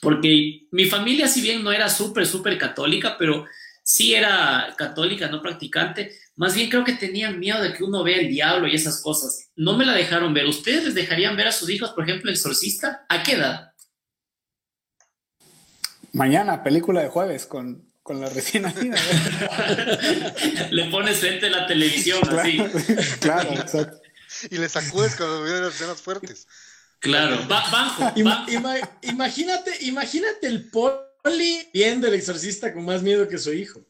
porque 0.00 0.66
mi 0.70 0.86
familia, 0.86 1.28
si 1.28 1.40
bien 1.40 1.62
no 1.62 1.72
era 1.72 1.88
súper, 1.88 2.26
súper 2.26 2.58
católica, 2.58 3.16
pero 3.18 3.46
sí 3.82 4.14
era 4.14 4.74
católica, 4.76 5.28
no 5.28 5.40
practicante, 5.40 6.12
más 6.34 6.54
bien 6.54 6.68
creo 6.68 6.84
que 6.84 6.92
tenían 6.92 7.38
miedo 7.38 7.62
de 7.62 7.72
que 7.72 7.84
uno 7.84 8.02
vea 8.02 8.18
el 8.20 8.28
diablo 8.28 8.66
y 8.66 8.74
esas 8.74 9.00
cosas. 9.00 9.50
No 9.56 9.76
me 9.76 9.86
la 9.86 9.94
dejaron 9.94 10.34
ver. 10.34 10.46
¿Ustedes 10.46 10.84
les 10.84 10.94
dejarían 10.94 11.36
ver 11.36 11.48
a 11.48 11.52
sus 11.52 11.70
hijos, 11.70 11.90
por 11.90 12.04
ejemplo, 12.04 12.30
El 12.30 12.36
Exorcista? 12.36 13.06
¿A 13.08 13.22
qué 13.22 13.32
edad? 13.32 13.72
Mañana, 16.16 16.62
película 16.62 17.02
de 17.02 17.08
jueves 17.10 17.44
con, 17.44 17.92
con 18.02 18.22
la 18.22 18.30
recién 18.30 18.62
nacida. 18.62 18.96
le 20.70 20.84
pones 20.86 21.18
frente 21.18 21.46
a 21.46 21.50
la 21.50 21.66
televisión 21.66 22.20
así. 22.26 22.58
Claro, 23.20 23.50
exacto. 23.50 24.00
Y 24.50 24.56
le 24.56 24.66
sacudes 24.68 25.14
cuando 25.14 25.42
vienen 25.42 25.64
las 25.64 25.74
escenas 25.74 26.00
fuertes. 26.00 26.48
Claro, 27.00 27.36
imagínate, 29.02 29.72
imagínate 29.82 30.46
el 30.46 30.70
poli 30.70 31.68
viendo 31.74 32.08
el 32.08 32.14
exorcista 32.14 32.72
con 32.72 32.86
más 32.86 33.02
miedo 33.02 33.28
que 33.28 33.36
su 33.36 33.52
hijo. 33.52 33.82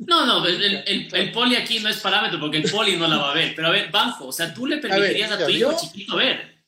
No, 0.00 0.26
no, 0.26 0.46
el, 0.46 1.32
poli 1.32 1.56
aquí 1.56 1.80
no 1.80 1.88
es 1.88 1.96
parámetro 1.96 2.38
porque 2.38 2.58
el 2.58 2.70
poli 2.70 2.96
no 2.96 3.08
la 3.08 3.16
va 3.16 3.30
a 3.30 3.34
ver. 3.34 3.54
Pero 3.56 3.68
a 3.68 3.70
ver, 3.70 3.90
Banjo, 3.90 4.26
o 4.26 4.32
sea, 4.32 4.52
tú 4.52 4.66
le 4.66 4.76
permitirías 4.76 5.32
a, 5.32 5.46
tu 5.46 5.50
hijo 5.50 5.74
chiquito 5.80 6.16
ver. 6.16 6.59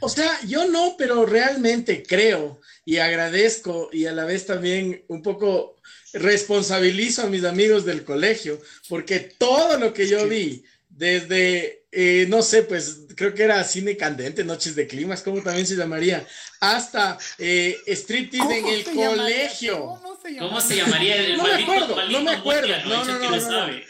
O 0.00 0.08
sea, 0.08 0.38
yo 0.46 0.66
no, 0.68 0.96
pero 0.98 1.26
realmente 1.26 2.02
creo 2.02 2.60
y 2.84 2.98
agradezco 2.98 3.88
y 3.92 4.06
a 4.06 4.12
la 4.12 4.24
vez 4.24 4.46
también 4.46 5.04
un 5.08 5.22
poco 5.22 5.76
responsabilizo 6.12 7.22
a 7.22 7.28
mis 7.28 7.44
amigos 7.44 7.84
del 7.84 8.04
colegio 8.04 8.60
porque 8.88 9.20
todo 9.20 9.78
lo 9.78 9.94
que 9.94 10.06
yo 10.06 10.28
vi 10.28 10.64
desde, 10.88 11.84
eh, 11.90 12.26
no 12.28 12.42
sé, 12.42 12.64
pues 12.64 13.06
creo 13.16 13.34
que 13.34 13.44
era 13.44 13.64
Cine 13.64 13.96
Candente, 13.96 14.44
Noches 14.44 14.74
de 14.74 14.86
Climas, 14.86 15.22
¿cómo 15.22 15.42
también 15.42 15.66
se 15.66 15.76
llamaría? 15.76 16.26
Hasta 16.60 17.18
eh, 17.38 17.76
Striptease 17.86 18.58
en 18.58 18.66
el 18.66 18.84
colegio. 18.84 20.00
¿Cómo 20.38 20.60
se 20.60 20.76
llamaría? 20.76 21.16
el 21.16 21.36
no, 21.38 21.44
me 21.44 21.62
acuerdo, 21.62 21.96
no 22.08 22.20
me 22.20 22.30
acuerdo, 22.30 22.68
no, 22.86 23.04
no, 23.04 23.18
no, 23.18 23.30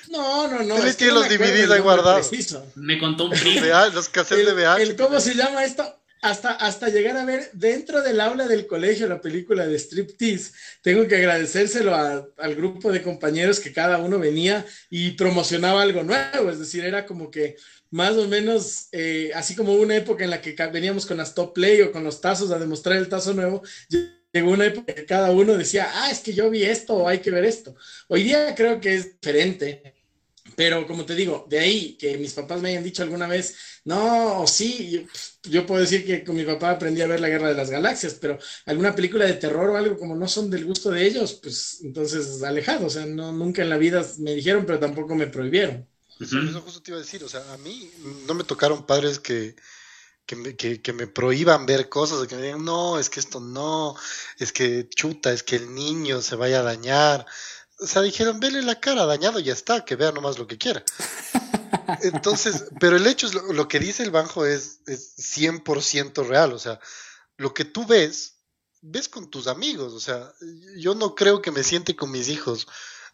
no, 0.08 0.48
no, 0.48 0.62
no, 0.62 0.76
Él 0.78 0.96
tiene 0.96 1.12
los 1.12 1.28
DVDs 1.28 1.70
ahí 1.70 1.80
guardados. 1.80 2.30
Me 2.74 2.98
contó 2.98 3.26
un 3.26 3.30
primo. 3.38 3.66
Los 3.92 4.08
cassettes 4.08 4.46
de 4.46 4.52
VH. 4.54 4.96
¿Cómo 4.96 5.20
se 5.20 5.34
llama 5.34 5.64
esto? 5.64 6.02
hasta, 6.22 6.52
hasta 6.52 6.88
llegar 6.88 7.16
a 7.16 7.24
ver 7.24 7.50
dentro 7.52 8.00
del 8.00 8.20
aula 8.20 8.46
del 8.46 8.68
colegio 8.68 9.08
la 9.08 9.20
película 9.20 9.66
de 9.66 9.76
Striptease. 9.76 10.52
Tengo 10.80 11.06
que 11.08 11.16
agradecérselo 11.16 11.94
al 11.94 12.54
grupo 12.54 12.92
de 12.92 13.02
compañeros 13.02 13.58
que 13.58 13.72
cada 13.72 13.98
uno 13.98 14.20
venía 14.20 14.64
y 14.88 15.10
promocionaba 15.10 15.82
algo 15.82 16.04
nuevo, 16.04 16.48
es 16.48 16.60
decir, 16.60 16.84
era 16.84 17.06
como 17.06 17.30
que 17.30 17.56
más 17.90 18.12
o 18.12 18.28
menos, 18.28 18.86
eh, 18.92 19.32
así 19.34 19.56
como 19.56 19.74
una 19.74 19.96
época 19.96 20.22
en 20.22 20.30
la 20.30 20.40
que 20.40 20.54
veníamos 20.72 21.06
con 21.06 21.16
las 21.16 21.34
top 21.34 21.52
play 21.52 21.82
o 21.82 21.90
con 21.90 22.04
los 22.04 22.20
tazos 22.20 22.52
a 22.52 22.58
demostrar 22.58 22.96
el 22.96 23.08
tazo 23.08 23.34
nuevo, 23.34 23.62
llegó 24.32 24.50
una 24.50 24.66
época 24.66 24.94
que 24.94 25.06
cada 25.06 25.30
uno 25.30 25.56
decía, 25.56 25.90
ah, 25.92 26.10
es 26.10 26.20
que 26.20 26.32
yo 26.32 26.50
vi 26.50 26.64
esto 26.64 26.94
o 26.94 27.08
hay 27.08 27.18
que 27.18 27.30
ver 27.30 27.44
esto. 27.44 27.74
Hoy 28.08 28.24
día 28.24 28.54
creo 28.54 28.80
que 28.80 28.94
es 28.94 29.12
diferente. 29.12 29.94
Pero 30.56 30.86
como 30.86 31.06
te 31.06 31.14
digo, 31.14 31.46
de 31.48 31.58
ahí 31.58 31.96
que 31.96 32.18
mis 32.18 32.34
papás 32.34 32.60
me 32.60 32.70
hayan 32.70 32.84
dicho 32.84 33.02
alguna 33.02 33.26
vez, 33.26 33.56
no, 33.84 34.44
sí, 34.46 35.06
yo, 35.44 35.66
puedo 35.66 35.80
decir 35.80 36.04
que 36.04 36.24
con 36.24 36.36
mi 36.36 36.44
papá 36.44 36.72
aprendí 36.72 37.00
a 37.00 37.06
ver 37.06 37.20
la 37.20 37.28
Guerra 37.28 37.48
de 37.48 37.54
las 37.54 37.70
Galaxias, 37.70 38.18
pero 38.20 38.38
alguna 38.66 38.94
película 38.94 39.24
de 39.24 39.34
terror 39.34 39.70
o 39.70 39.76
algo 39.76 39.96
como 39.96 40.14
no 40.14 40.28
son 40.28 40.50
del 40.50 40.64
gusto 40.64 40.90
de 40.90 41.06
ellos, 41.06 41.34
pues 41.42 41.80
entonces 41.82 42.42
alejado, 42.42 42.86
o 42.86 42.90
sea, 42.90 43.06
no, 43.06 43.32
nunca 43.32 43.62
en 43.62 43.70
la 43.70 43.78
vida 43.78 44.04
me 44.18 44.34
dijeron, 44.34 44.66
pero 44.66 44.78
tampoco 44.78 45.14
me 45.14 45.26
prohibieron. 45.26 45.86
Eso 46.20 46.60
justo 46.60 46.82
te 46.82 46.90
iba 46.90 46.98
a 46.98 47.02
decir, 47.02 47.24
o 47.24 47.28
sea, 47.28 47.40
a 47.52 47.56
mí 47.58 47.90
no 48.26 48.34
me 48.34 48.44
tocaron 48.44 48.86
padres 48.86 49.18
que, 49.18 49.56
que 50.26 50.36
me, 50.36 50.56
que, 50.56 50.92
me, 50.92 51.06
prohíban 51.06 51.66
ver 51.66 51.88
cosas, 51.88 52.26
que 52.26 52.36
me 52.36 52.42
digan, 52.42 52.64
no, 52.64 52.98
es 52.98 53.10
que 53.10 53.20
esto 53.20 53.40
no, 53.40 53.96
es 54.38 54.52
que 54.52 54.88
chuta, 54.88 55.32
es 55.32 55.42
que 55.42 55.56
el 55.56 55.74
niño 55.74 56.22
se 56.22 56.36
vaya 56.36 56.60
a 56.60 56.62
dañar 56.62 57.26
o 57.82 57.86
sea, 57.86 58.02
dijeron, 58.02 58.38
vele 58.38 58.62
la 58.62 58.78
cara, 58.78 59.06
dañado, 59.06 59.40
ya 59.40 59.52
está, 59.52 59.84
que 59.84 59.96
vea 59.96 60.12
nomás 60.12 60.38
lo 60.38 60.46
que 60.46 60.56
quiera. 60.56 60.84
Entonces, 62.02 62.66
pero 62.80 62.96
el 62.96 63.06
hecho 63.06 63.26
es, 63.26 63.34
lo, 63.34 63.68
que 63.68 63.80
dice 63.80 64.04
el 64.04 64.12
Banjo 64.12 64.46
es, 64.46 64.80
es 64.86 65.16
100% 65.18 66.26
real, 66.26 66.52
o 66.52 66.58
sea, 66.58 66.78
lo 67.36 67.52
que 67.52 67.64
tú 67.64 67.84
ves, 67.84 68.36
ves 68.80 69.08
con 69.08 69.30
tus 69.30 69.48
amigos, 69.48 69.92
o 69.94 70.00
sea, 70.00 70.32
yo 70.76 70.94
no 70.94 71.14
creo 71.14 71.42
que 71.42 71.50
me 71.50 71.64
siente 71.64 71.96
con 71.96 72.10
mis 72.10 72.28
hijos 72.28 72.68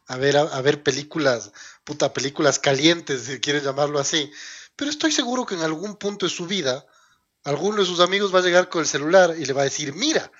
a 0.06 0.16
ver, 0.16 0.36
a, 0.36 0.60
ver 0.60 0.82
películas, 0.82 1.52
puta, 1.84 2.12
películas 2.12 2.58
calientes, 2.58 3.22
si 3.22 3.40
quieres 3.40 3.64
llamarlo 3.64 3.98
así, 3.98 4.30
pero 4.76 4.90
estoy 4.90 5.12
seguro 5.12 5.46
que 5.46 5.54
en 5.54 5.62
algún 5.62 5.96
punto 5.96 6.26
de 6.26 6.30
su 6.30 6.46
vida, 6.46 6.86
alguno 7.44 7.80
de 7.80 7.86
sus 7.86 8.00
amigos 8.00 8.34
va 8.34 8.40
a 8.40 8.42
llegar 8.42 8.68
con 8.68 8.80
el 8.82 8.86
celular 8.86 9.34
y 9.38 9.44
le 9.44 9.52
va 9.52 9.62
a 9.62 9.64
decir, 9.64 9.94
mira, 9.94 10.30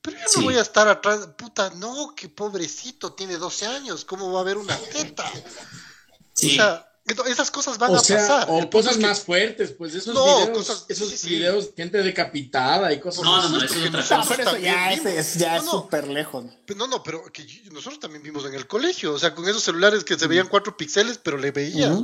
pero 0.00 0.16
yo 0.16 0.40
no 0.40 0.44
voy 0.44 0.56
a 0.56 0.62
estar 0.62 0.88
atrás, 0.88 1.28
puta, 1.36 1.70
no, 1.76 2.14
que 2.16 2.28
pobrecito, 2.28 3.12
tiene 3.12 3.36
12 3.36 3.66
años, 3.66 4.04
¿cómo 4.04 4.32
va 4.32 4.40
a 4.40 4.42
haber 4.42 4.56
una 4.56 4.76
teta? 4.76 5.24
O 5.24 6.48
sea, 6.48 6.88
esas 7.26 7.50
cosas 7.50 7.78
van 7.78 7.90
a 7.90 7.98
pasar. 7.98 8.46
O 8.48 8.68
cosas 8.70 8.98
más 8.98 9.20
fuertes, 9.20 9.72
pues 9.72 9.94
esos 9.94 10.14
videos, 10.14 10.86
esos 10.88 11.24
videos, 11.24 11.70
gente 11.76 11.98
decapitada 12.02 12.92
y 12.92 13.00
cosas 13.00 13.24
No, 13.24 13.42
no, 13.42 13.58
no, 13.58 13.64
eso, 13.64 13.74
eso 14.38 14.58
ya, 14.58 14.92
es, 14.92 15.34
ya 15.34 15.56
es 15.56 15.64
súper 15.64 16.08
lejos. 16.08 16.46
No, 16.76 16.86
no, 16.86 17.02
pero 17.02 17.24
que 17.32 17.44
nosotros 17.70 18.00
también 18.00 18.22
vimos 18.22 18.44
en 18.46 18.54
el 18.54 18.66
colegio, 18.66 19.14
o 19.14 19.18
sea, 19.18 19.34
con 19.34 19.48
esos 19.48 19.62
celulares 19.62 20.04
que 20.04 20.18
se 20.18 20.26
veían 20.26 20.48
cuatro 20.48 20.76
píxeles, 20.76 21.18
pero 21.18 21.38
le 21.38 21.50
veías. 21.50 21.96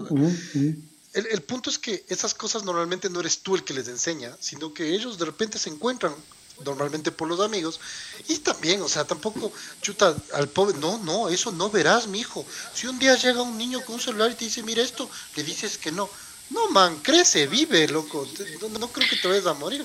El, 1.14 1.42
punto 1.42 1.70
es 1.70 1.78
que 1.78 2.04
esas 2.08 2.34
cosas 2.34 2.64
normalmente 2.64 3.08
no 3.08 3.20
eres 3.20 3.40
tú 3.40 3.54
el 3.54 3.64
que 3.64 3.74
les 3.74 3.88
enseña, 3.88 4.36
sino 4.40 4.74
que 4.74 4.94
ellos 4.94 5.18
de 5.18 5.24
repente 5.24 5.58
se 5.58 5.70
encuentran 5.70 6.14
normalmente 6.64 7.10
por 7.10 7.28
los 7.28 7.40
amigos. 7.40 7.80
Y 8.28 8.38
también, 8.38 8.82
o 8.82 8.88
sea, 8.88 9.04
tampoco, 9.04 9.52
chuta, 9.80 10.14
al 10.34 10.48
pobre, 10.48 10.76
no, 10.78 10.98
no, 10.98 11.28
eso 11.28 11.52
no 11.52 11.70
verás, 11.70 12.06
mi 12.06 12.20
hijo. 12.20 12.44
Si 12.74 12.86
un 12.86 12.98
día 12.98 13.16
llega 13.16 13.42
un 13.42 13.56
niño 13.56 13.80
con 13.82 13.96
un 13.96 14.00
celular 14.00 14.30
y 14.30 14.34
te 14.34 14.44
dice, 14.44 14.62
mira 14.62 14.82
esto, 14.82 15.08
le 15.36 15.42
dices 15.42 15.78
que 15.78 15.92
no. 15.92 16.08
No, 16.50 16.70
man, 16.70 16.98
crece, 17.02 17.46
vive, 17.46 17.88
loco. 17.88 18.26
No, 18.78 18.88
creo 18.88 19.08
que 19.08 19.16
te 19.16 19.28
vayas 19.28 19.46
a 19.46 19.54
morir, 19.54 19.84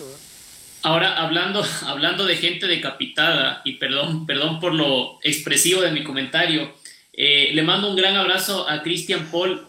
Ahora, 0.86 1.22
hablando, 1.22 1.66
hablando 1.86 2.26
de 2.26 2.36
gente 2.36 2.68
decapitada, 2.68 3.62
y 3.64 3.76
perdón, 3.76 4.26
perdón 4.26 4.60
por 4.60 4.74
lo 4.74 5.18
expresivo 5.24 5.82
de 5.82 5.92
mi 5.92 6.04
comentario, 6.04 6.74
eh, 7.14 7.52
le 7.54 7.62
mando 7.64 7.90
un 7.90 7.96
gran 7.96 8.18
abrazo 8.18 8.68
a 8.68 8.82
Christian 8.84 9.30
Paul 9.32 9.66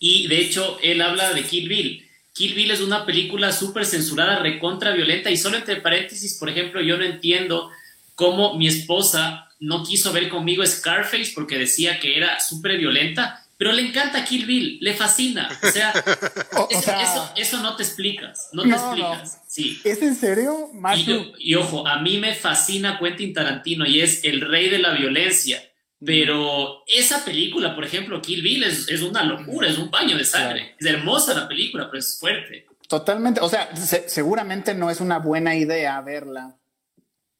y 0.00 0.26
de 0.26 0.40
hecho 0.40 0.78
él 0.82 1.00
habla 1.02 1.32
de 1.32 1.44
Kill 1.44 1.68
Bill. 1.68 2.04
Kill 2.32 2.54
Bill 2.54 2.70
es 2.72 2.80
una 2.80 3.06
película 3.06 3.52
súper 3.52 3.84
censurada, 3.84 4.38
recontra 4.38 4.92
violenta 4.92 5.30
y 5.30 5.36
solo 5.36 5.58
entre 5.58 5.76
paréntesis, 5.76 6.34
por 6.34 6.48
ejemplo, 6.48 6.80
yo 6.80 6.96
no 6.96 7.04
entiendo 7.04 7.70
cómo 8.16 8.56
mi 8.56 8.66
esposa 8.66 9.48
no 9.60 9.84
quiso 9.84 10.12
ver 10.12 10.28
conmigo 10.28 10.66
Scarface 10.66 11.32
porque 11.34 11.58
decía 11.58 12.00
que 12.00 12.16
era 12.16 12.40
súper 12.40 12.78
violenta, 12.78 13.46
pero 13.58 13.72
le 13.72 13.82
encanta 13.82 14.24
Kill 14.24 14.46
Bill, 14.46 14.78
le 14.80 14.94
fascina. 14.94 15.50
O 15.62 15.70
sea, 15.70 15.92
eso, 17.36 17.60
no 17.60 17.76
te 17.76 17.82
explicas, 17.82 18.48
no 18.54 18.62
te 18.62 18.70
explicas. 18.70 19.42
Sí. 19.46 19.78
¿Es 19.84 20.00
en 20.00 20.14
serio? 20.14 20.70
Y, 20.96 21.50
y, 21.50 21.54
ojo, 21.56 21.86
a 21.86 22.00
mí 22.00 22.16
me 22.16 22.34
fascina 22.34 22.98
Quentin 22.98 23.34
Tarantino 23.34 23.84
y 23.84 24.00
es 24.00 24.24
el 24.24 24.40
rey 24.40 24.70
de 24.70 24.78
la 24.78 24.92
violencia. 24.92 25.62
Pero 26.04 26.82
esa 26.86 27.24
película, 27.24 27.74
por 27.74 27.84
ejemplo, 27.84 28.22
Kill 28.22 28.42
Bill, 28.42 28.64
es, 28.64 28.88
es 28.88 29.02
una 29.02 29.22
locura, 29.22 29.68
es 29.68 29.76
un 29.76 29.90
baño 29.90 30.16
de 30.16 30.24
sangre. 30.24 30.74
Es 30.78 30.86
hermosa 30.86 31.34
la 31.34 31.46
película, 31.46 31.86
pero 31.86 31.98
es 31.98 32.18
fuerte. 32.18 32.66
Totalmente, 32.88 33.40
o 33.40 33.48
sea, 33.48 33.70
seguramente 33.76 34.74
no 34.74 34.90
es 34.90 35.00
una 35.00 35.18
buena 35.18 35.54
idea 35.54 36.00
verla 36.00 36.56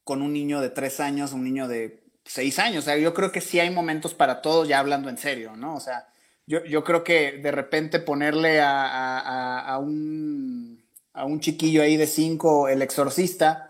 con 0.04 0.22
un 0.22 0.32
niño 0.32 0.60
de 0.60 0.70
tres 0.70 1.00
años, 1.00 1.32
un 1.32 1.42
niño 1.42 1.68
de 1.68 2.02
seis 2.24 2.58
años. 2.58 2.84
O 2.84 2.86
sea, 2.86 2.98
yo 2.98 3.14
creo 3.14 3.32
que 3.32 3.40
sí 3.40 3.58
hay 3.58 3.70
momentos 3.70 4.14
para 4.14 4.42
todos, 4.42 4.68
ya 4.68 4.78
hablando 4.78 5.08
en 5.08 5.18
serio, 5.18 5.56
¿no? 5.56 5.74
O 5.74 5.80
sea, 5.80 6.06
yo, 6.46 6.64
yo 6.64 6.84
creo 6.84 7.02
que 7.02 7.32
de 7.32 7.50
repente 7.50 7.98
ponerle 7.98 8.60
a, 8.60 8.86
a, 8.86 9.60
a, 9.60 9.78
un, 9.78 10.84
a 11.14 11.24
un 11.24 11.40
chiquillo 11.40 11.82
ahí 11.82 11.96
de 11.96 12.06
cinco, 12.06 12.68
el 12.68 12.82
exorcista, 12.82 13.69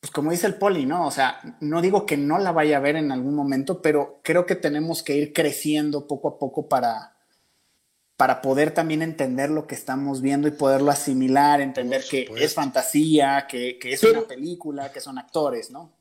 pues 0.00 0.12
como 0.12 0.30
dice 0.30 0.46
el 0.46 0.54
poli, 0.54 0.86
¿no? 0.86 1.06
O 1.06 1.10
sea, 1.10 1.40
no 1.60 1.82
digo 1.82 2.06
que 2.06 2.16
no 2.16 2.38
la 2.38 2.52
vaya 2.52 2.76
a 2.76 2.80
ver 2.80 2.96
en 2.96 3.10
algún 3.10 3.34
momento, 3.34 3.82
pero 3.82 4.20
creo 4.22 4.46
que 4.46 4.54
tenemos 4.54 5.02
que 5.02 5.16
ir 5.16 5.32
creciendo 5.32 6.06
poco 6.06 6.28
a 6.28 6.38
poco 6.38 6.68
para, 6.68 7.16
para 8.16 8.40
poder 8.40 8.72
también 8.72 9.02
entender 9.02 9.50
lo 9.50 9.66
que 9.66 9.74
estamos 9.74 10.22
viendo 10.22 10.46
y 10.46 10.52
poderlo 10.52 10.92
asimilar, 10.92 11.60
entender 11.60 12.04
que 12.08 12.28
es 12.36 12.54
fantasía, 12.54 13.46
que, 13.48 13.78
es 13.82 14.02
una 14.04 14.22
película, 14.22 14.92
que 14.92 15.00
son 15.00 15.18
actores, 15.18 15.70
¿no? 15.70 15.96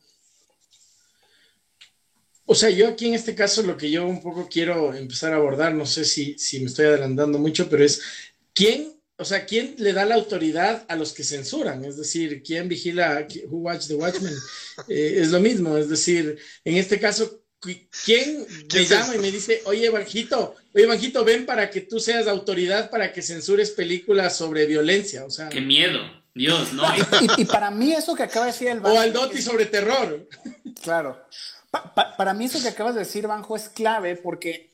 O 2.45 2.55
sea, 2.55 2.69
yo 2.69 2.87
aquí 2.87 3.07
en 3.07 3.15
este 3.15 3.35
caso 3.35 3.61
lo 3.61 3.75
que 3.75 3.91
yo 3.91 4.07
un 4.07 4.21
poco 4.21 4.47
quiero 4.49 4.93
empezar 4.93 5.33
a 5.33 5.35
abordar, 5.37 5.73
no 5.73 5.85
sé 5.85 6.05
si, 6.05 6.37
si 6.37 6.59
me 6.59 6.67
estoy 6.67 6.85
adelantando 6.85 7.39
mucho, 7.39 7.67
pero 7.67 7.83
es 7.83 8.01
quién 8.53 8.96
o 9.19 9.25
sea, 9.25 9.45
¿quién 9.45 9.75
le 9.79 9.93
da 9.93 10.05
la 10.05 10.15
autoridad 10.15 10.85
a 10.87 10.95
los 10.95 11.11
que 11.11 11.23
censuran? 11.23 11.83
Es 11.83 11.97
decir, 11.97 12.43
¿quién 12.43 12.69
vigila 12.69 13.25
Who 13.47 13.57
Watch 13.57 13.87
the 13.87 13.95
Watchmen? 13.95 14.33
Eh, 14.87 15.21
es 15.21 15.29
lo 15.29 15.39
mismo, 15.39 15.75
es 15.75 15.89
decir, 15.89 16.37
en 16.63 16.77
este 16.77 16.99
caso, 16.99 17.41
¿quién 17.59 18.45
me 18.71 18.85
llama 18.85 19.15
y 19.15 19.17
me 19.17 19.31
dice, 19.31 19.63
oye, 19.65 19.87
Evanjito, 19.87 20.53
oye, 20.71 20.83
Evanjito, 20.83 21.25
ven 21.25 21.47
para 21.47 21.71
que 21.71 21.81
tú 21.81 21.99
seas 21.99 22.27
autoridad 22.27 22.91
para 22.91 23.11
que 23.11 23.23
censures 23.23 23.71
películas 23.71 24.37
sobre 24.37 24.67
violencia? 24.67 25.25
O 25.25 25.31
sea, 25.31 25.49
qué 25.49 25.61
miedo, 25.61 25.99
Dios, 26.35 26.73
¿no? 26.73 26.83
y, 27.37 27.45
para 27.45 27.71
mí 27.71 27.91
eso 27.91 28.13
que 28.13 28.21
acaba 28.21 28.45
de 28.45 28.51
decir 28.51 28.67
el 28.67 28.81
Banjo... 28.81 28.95
O 28.95 28.99
al 28.99 29.11
Doti 29.11 29.41
sobre 29.41 29.65
terror. 29.65 30.29
Claro. 30.83 31.25
para 32.17 32.35
mí 32.35 32.45
eso 32.45 32.61
que 32.61 32.67
acabas 32.67 32.93
de 32.93 32.99
decir, 32.99 33.25
Banjo, 33.25 33.55
es 33.55 33.67
clave 33.67 34.15
porque 34.15 34.66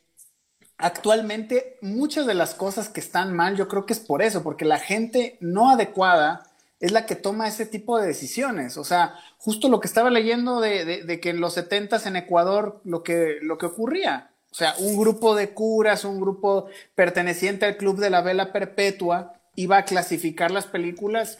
actualmente 0.83 1.77
muchas 1.81 2.27
de 2.27 2.33
las 2.33 2.53
cosas 2.53 2.89
que 2.89 2.99
están 2.99 3.33
mal, 3.33 3.55
yo 3.55 3.69
creo 3.69 3.85
que 3.85 3.93
es 3.93 3.99
por 3.99 4.21
eso, 4.21 4.43
porque 4.43 4.65
la 4.65 4.79
gente 4.79 5.37
no 5.39 5.69
adecuada 5.69 6.43
es 6.81 6.91
la 6.91 7.05
que 7.05 7.15
toma 7.15 7.47
ese 7.47 7.65
tipo 7.65 7.97
de 7.97 8.05
decisiones. 8.05 8.75
O 8.77 8.83
sea, 8.83 9.15
justo 9.37 9.69
lo 9.69 9.79
que 9.79 9.87
estaba 9.87 10.09
leyendo 10.09 10.59
de, 10.59 11.19
que 11.21 11.29
en 11.29 11.39
los 11.39 11.53
70 11.53 12.01
en 12.05 12.17
Ecuador 12.17 12.81
lo 12.83 13.01
que, 13.01 13.37
lo 13.41 13.57
que 13.57 13.67
ocurría. 13.67 14.31
O 14.51 14.55
sea, 14.55 14.75
un 14.79 14.99
grupo 14.99 15.35
de 15.35 15.51
curas, 15.51 16.03
un 16.03 16.19
grupo 16.19 16.67
perteneciente 16.95 17.65
al 17.65 17.77
Club 17.77 17.99
de 17.99 18.09
la 18.09 18.21
Vela 18.21 18.51
Perpetua, 18.51 19.33
iba 19.55 19.77
a 19.77 19.85
clasificar 19.85 20.51
las 20.51 20.65
películas. 20.65 21.39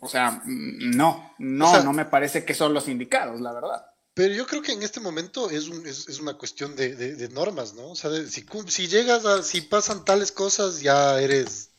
O 0.00 0.08
sea, 0.08 0.40
no, 0.46 1.34
no, 1.38 1.82
no 1.82 1.92
me 1.92 2.04
parece 2.04 2.44
que 2.44 2.54
son 2.54 2.72
los 2.72 2.88
indicados, 2.88 3.40
la 3.40 3.52
verdad. 3.52 3.86
Pero 4.14 4.32
yo 4.32 4.46
creo 4.46 4.62
que 4.62 4.72
en 4.72 4.82
este 4.82 5.00
momento 5.00 5.50
es, 5.50 5.68
es, 5.68 6.20
una 6.20 6.34
cuestión 6.34 6.76
de, 6.76 7.28
normas, 7.32 7.74
¿no? 7.74 7.90
O 7.90 7.96
sea, 7.96 8.10
si, 8.28 8.46
si, 8.68 8.86
llegas 8.86 9.26
a, 9.26 9.42
si 9.42 9.60
pasan 9.60 10.04
tales 10.04 10.30
cosas, 10.30 10.80
ya 10.80 11.20
eres 11.20 11.70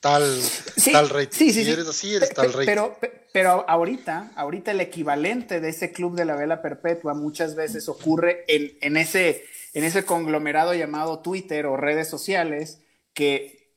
tal, 0.00 0.40
tal 0.90 1.10
rey. 1.10 1.28
Sí, 1.30 1.52
sí, 1.52 1.64
si 1.64 1.70
eres 1.70 1.86
así, 1.86 2.14
eres 2.14 2.30
tal 2.30 2.50
rey. 2.54 2.64
Pero, 2.64 2.98
pero 3.32 3.68
ahorita, 3.68 4.32
ahorita 4.36 4.70
el 4.70 4.80
equivalente 4.80 5.60
de 5.60 5.68
ese 5.68 5.92
club 5.92 6.16
de 6.16 6.24
la 6.24 6.34
vela 6.34 6.62
perpetua 6.62 7.12
muchas 7.12 7.54
veces 7.56 7.88
ocurre 7.90 8.44
en, 8.48 8.76
en, 8.80 8.96
ese, 8.96 9.44
en 9.74 9.84
ese 9.84 10.06
conglomerado 10.06 10.72
llamado 10.72 11.20
Twitter 11.20 11.66
o 11.66 11.76
redes 11.76 12.08
sociales 12.08 12.78
que 13.12 13.74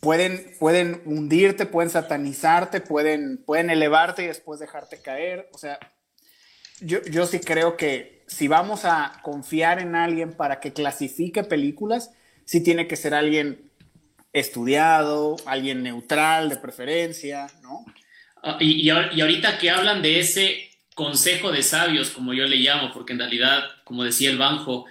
pueden, 0.00 0.56
pueden 0.60 1.02
hundirte, 1.06 1.66
pueden 1.66 1.90
satanizarte, 1.90 2.80
pueden, 2.80 3.42
pueden 3.44 3.70
elevarte 3.70 4.22
y 4.22 4.28
después 4.28 4.60
dejarte 4.60 5.02
caer. 5.02 5.48
O 5.52 5.58
sea, 5.58 5.78
yo, 6.84 7.26
sí 7.26 7.40
creo 7.40 7.76
que 7.76 8.24
si 8.26 8.48
vamos 8.48 8.84
a 8.84 9.20
confiar 9.22 9.80
en 9.80 9.94
alguien 9.94 10.32
para 10.32 10.60
que 10.60 10.72
clasifique 10.72 11.44
películas, 11.44 12.10
sí 12.44 12.62
tiene 12.62 12.86
que 12.86 12.96
ser 12.96 13.14
alguien 13.14 13.70
estudiado, 14.32 15.36
alguien 15.46 15.82
neutral 15.82 16.48
de 16.48 16.56
preferencia, 16.56 17.46
¿no? 17.62 17.84
Ah, 18.42 18.56
y, 18.60 18.88
ahorita 18.88 19.58
que 19.58 19.70
hablan 19.70 20.02
de 20.02 20.18
ese 20.18 20.70
consejo 20.94 21.52
de 21.52 21.62
sabios, 21.62 22.10
como 22.10 22.34
yo 22.34 22.46
le 22.46 22.56
llamo, 22.56 22.92
porque 22.92 23.12
en 23.12 23.20
realidad, 23.20 23.62
como 23.84 24.04
decía 24.04 24.30
el 24.30 24.38
Banjo, 24.38 24.86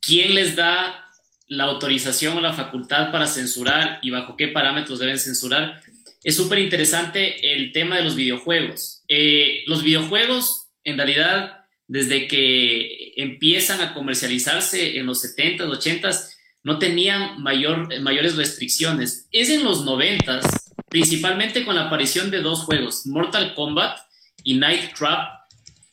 ¿quién 0.00 0.34
les 0.34 0.56
da 0.56 1.08
la 1.48 1.64
autorización 1.64 2.36
o 2.36 2.40
la 2.40 2.52
facultad 2.52 3.10
para 3.10 3.26
censurar 3.26 3.98
y 4.02 4.10
bajo 4.10 4.36
qué 4.36 4.48
parámetros 4.48 4.98
deben 4.98 5.18
censurar? 5.18 5.80
Es 6.22 6.36
súper 6.36 6.58
interesante 6.58 7.54
el 7.54 7.72
tema 7.72 7.96
de 7.96 8.04
los 8.04 8.14
videojuegos. 8.14 9.02
Eh, 9.08 9.62
los 9.66 9.82
videojuegos 9.82 10.61
en 10.84 10.96
realidad, 10.96 11.64
desde 11.86 12.26
que 12.26 13.12
empiezan 13.16 13.80
a 13.80 13.94
comercializarse 13.94 14.98
en 14.98 15.06
los 15.06 15.24
70s, 15.24 15.68
80s, 15.68 16.34
no 16.64 16.78
tenían 16.78 17.42
mayor, 17.42 18.00
mayores 18.00 18.36
restricciones. 18.36 19.28
Es 19.32 19.50
en 19.50 19.64
los 19.64 19.84
90s, 19.84 20.42
principalmente 20.88 21.64
con 21.64 21.74
la 21.74 21.86
aparición 21.86 22.30
de 22.30 22.40
dos 22.40 22.60
juegos, 22.60 23.06
Mortal 23.06 23.54
Kombat 23.54 23.98
y 24.44 24.54
Night 24.54 24.94
Trap. 24.96 25.40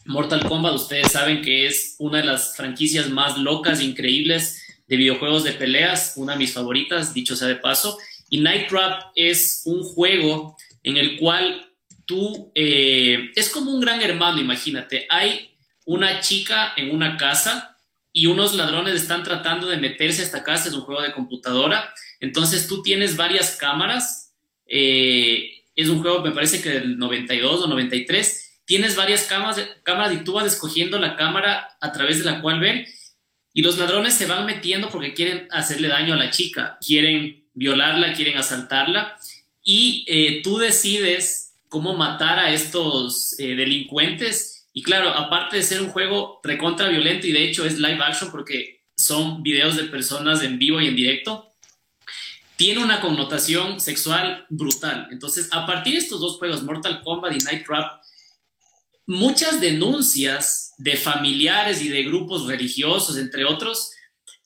Mortal 0.05 0.47
Kombat, 0.47 0.75
ustedes 0.75 1.11
saben 1.11 1.41
que 1.41 1.67
es 1.67 1.95
una 1.99 2.19
de 2.19 2.25
las 2.25 2.55
franquicias 2.55 3.09
más 3.09 3.37
locas 3.37 3.79
e 3.79 3.85
increíbles 3.85 4.63
de 4.87 4.97
videojuegos 4.97 5.43
de 5.43 5.53
peleas, 5.53 6.13
una 6.15 6.33
de 6.33 6.39
mis 6.39 6.53
favoritas, 6.53 7.13
dicho 7.13 7.35
sea 7.35 7.47
de 7.47 7.55
paso. 7.55 7.97
Y 8.29 8.39
Night 8.39 8.67
Trap 8.69 9.11
es 9.15 9.61
un 9.65 9.83
juego 9.83 10.55
en 10.83 10.97
el 10.97 11.17
cual 11.17 11.68
tú, 12.09 12.51
eh, 12.55 13.29
es 13.35 13.49
como 13.51 13.69
un 13.69 13.79
gran 13.79 14.01
hermano, 14.01 14.41
imagínate, 14.41 15.05
hay 15.11 15.51
una 15.85 16.21
chica 16.21 16.73
en 16.75 16.89
una 16.89 17.17
casa 17.17 17.77
y 18.11 18.25
unos 18.25 18.55
ladrones 18.55 18.95
están 18.95 19.21
tratando 19.21 19.67
de 19.67 19.77
meterse 19.77 20.23
a 20.23 20.25
esta 20.25 20.43
casa, 20.43 20.69
es 20.69 20.73
un 20.73 20.81
juego 20.81 21.03
de 21.03 21.11
computadora, 21.11 21.93
entonces 22.19 22.67
tú 22.67 22.81
tienes 22.81 23.15
varias 23.15 23.57
cámaras, 23.57 24.33
eh, 24.65 25.51
es 25.75 25.87
un 25.87 26.01
juego, 26.01 26.23
me 26.23 26.31
parece 26.31 26.63
que 26.63 26.71
del 26.71 26.97
92 26.97 27.65
o 27.65 27.67
93, 27.67 28.63
tienes 28.65 28.95
varias 28.95 29.25
cámaras, 29.25 29.61
cámaras 29.83 30.13
y 30.13 30.23
tú 30.23 30.33
vas 30.33 30.47
escogiendo 30.47 30.97
la 30.97 31.15
cámara 31.15 31.77
a 31.79 31.91
través 31.91 32.17
de 32.17 32.25
la 32.25 32.41
cual 32.41 32.59
ver 32.59 32.87
y 33.53 33.61
los 33.61 33.77
ladrones 33.77 34.15
se 34.15 34.25
van 34.25 34.47
metiendo 34.47 34.89
porque 34.89 35.13
quieren 35.13 35.47
hacerle 35.51 35.89
daño 35.89 36.15
a 36.15 36.17
la 36.17 36.31
chica, 36.31 36.79
quieren 36.83 37.45
violarla, 37.53 38.13
quieren 38.13 38.35
asaltarla 38.35 39.15
y 39.63 40.05
eh, 40.07 40.41
tú 40.43 40.57
decides 40.57 41.48
cómo 41.69 41.95
matar 41.95 42.39
a 42.39 42.51
estos 42.51 43.39
eh, 43.39 43.55
delincuentes. 43.55 44.67
Y 44.73 44.83
claro, 44.83 45.09
aparte 45.09 45.57
de 45.57 45.63
ser 45.63 45.81
un 45.81 45.89
juego 45.89 46.41
recontra 46.43 46.89
violento 46.89 47.27
y 47.27 47.31
de 47.31 47.45
hecho 47.45 47.65
es 47.65 47.79
live 47.79 48.03
action 48.03 48.31
porque 48.31 48.81
son 48.97 49.41
videos 49.41 49.77
de 49.77 49.85
personas 49.85 50.43
en 50.43 50.59
vivo 50.59 50.81
y 50.81 50.87
en 50.87 50.95
directo, 50.95 51.49
tiene 52.57 52.83
una 52.83 52.99
connotación 52.99 53.79
sexual 53.79 54.45
brutal. 54.49 55.07
Entonces, 55.11 55.47
a 55.53 55.65
partir 55.65 55.93
de 55.93 55.99
estos 55.99 56.19
dos 56.19 56.37
juegos, 56.37 56.63
Mortal 56.63 57.01
Kombat 57.01 57.33
y 57.33 57.37
Night 57.45 57.65
Trap, 57.65 58.01
muchas 59.05 59.61
denuncias 59.61 60.73
de 60.77 60.97
familiares 60.97 61.81
y 61.81 61.87
de 61.87 62.03
grupos 62.03 62.47
religiosos, 62.47 63.17
entre 63.17 63.45
otros, 63.45 63.91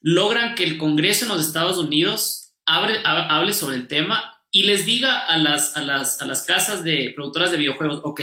logran 0.02 0.54
que 0.54 0.64
el 0.64 0.78
Congreso 0.78 1.26
en 1.26 1.30
los 1.30 1.46
Estados 1.46 1.78
Unidos 1.78 2.54
hable 2.66 3.54
sobre 3.54 3.78
el 3.78 3.88
tema 3.88 4.33
y 4.56 4.64
les 4.64 4.86
diga 4.86 5.18
a 5.18 5.36
las, 5.38 5.76
a 5.76 5.82
las, 5.82 6.22
a 6.22 6.26
las 6.26 6.44
casas 6.44 6.84
de 6.84 7.12
productoras 7.16 7.52
de 7.52 7.58
videojuegos, 7.58 8.02
ok, 8.04 8.22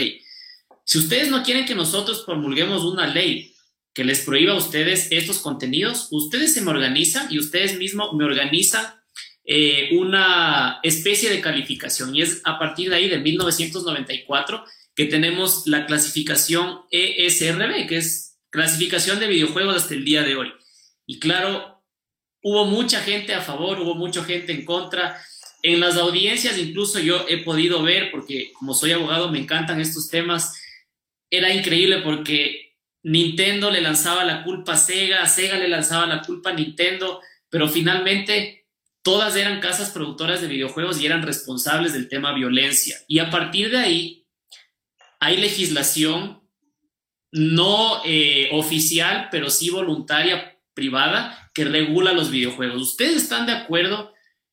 si 0.85 0.97
ustedes 0.97 1.29
no 1.29 1.43
quieren 1.43 1.65
que 1.65 1.75
nosotros 1.75 2.23
promulguemos 2.25 2.85
una 2.85 3.05
ley 3.05 3.53
que 3.93 4.05
les 4.05 4.21
prohíba 4.21 4.53
a 4.53 4.57
ustedes 4.57 5.11
estos 5.11 5.39
contenidos, 5.39 6.07
ustedes 6.09 6.53
se 6.53 6.61
me 6.61 6.71
organizan 6.71 7.27
y 7.29 7.37
ustedes 7.37 7.77
mismos 7.77 8.13
me 8.13 8.23
organizan 8.23 8.85
eh, 9.43 9.89
una 9.91 10.79
especie 10.83 11.29
de 11.29 11.41
calificación. 11.41 12.15
Y 12.15 12.21
es 12.21 12.41
a 12.45 12.57
partir 12.57 12.89
de 12.89 12.95
ahí, 12.95 13.09
de 13.09 13.19
1994, 13.19 14.63
que 14.95 15.05
tenemos 15.07 15.67
la 15.67 15.85
clasificación 15.85 16.83
ESRB, 16.91 17.87
que 17.87 17.97
es 17.97 18.39
clasificación 18.49 19.19
de 19.19 19.27
videojuegos 19.27 19.75
hasta 19.75 19.95
el 19.95 20.05
día 20.05 20.23
de 20.23 20.37
hoy. 20.37 20.53
Y 21.05 21.19
claro, 21.19 21.83
hubo 22.41 22.65
mucha 22.65 23.01
gente 23.01 23.33
a 23.33 23.41
favor, 23.41 23.81
hubo 23.81 23.95
mucha 23.95 24.23
gente 24.23 24.53
en 24.53 24.63
contra. 24.63 25.21
En 25.63 25.79
las 25.79 25.97
audiencias 25.97 26.57
incluso 26.57 26.99
yo 26.99 27.25
he 27.27 27.37
podido 27.37 27.83
ver, 27.83 28.11
porque 28.11 28.51
como 28.53 28.73
soy 28.73 28.91
abogado 28.91 29.31
me 29.31 29.39
encantan 29.39 29.79
estos 29.79 30.09
temas, 30.09 30.59
era 31.29 31.53
increíble 31.53 31.99
porque 31.99 32.75
Nintendo 33.03 33.71
le 33.71 33.81
lanzaba 33.81 34.23
la 34.23 34.43
culpa 34.43 34.73
a 34.73 34.77
Sega, 34.77 35.25
Sega 35.25 35.57
le 35.57 35.67
lanzaba 35.67 36.05
la 36.05 36.21
culpa 36.21 36.51
a 36.51 36.53
Nintendo, 36.53 37.21
pero 37.49 37.67
finalmente 37.67 38.65
todas 39.01 39.35
eran 39.35 39.59
casas 39.59 39.91
productoras 39.91 40.41
de 40.41 40.47
videojuegos 40.47 40.99
y 41.01 41.05
eran 41.05 41.23
responsables 41.23 41.93
del 41.93 42.07
tema 42.07 42.33
violencia. 42.33 42.97
Y 43.07 43.19
a 43.19 43.29
partir 43.29 43.71
de 43.71 43.77
ahí 43.77 44.27
hay 45.19 45.37
legislación 45.37 46.41
no 47.31 48.01
eh, 48.05 48.49
oficial, 48.51 49.29
pero 49.31 49.49
sí 49.49 49.69
voluntaria, 49.69 50.59
privada, 50.73 51.49
que 51.53 51.65
regula 51.65 52.13
los 52.13 52.29
videojuegos. 52.29 52.81
¿Ustedes 52.81 53.23
están 53.23 53.45
de 53.45 53.53
acuerdo 53.53 54.10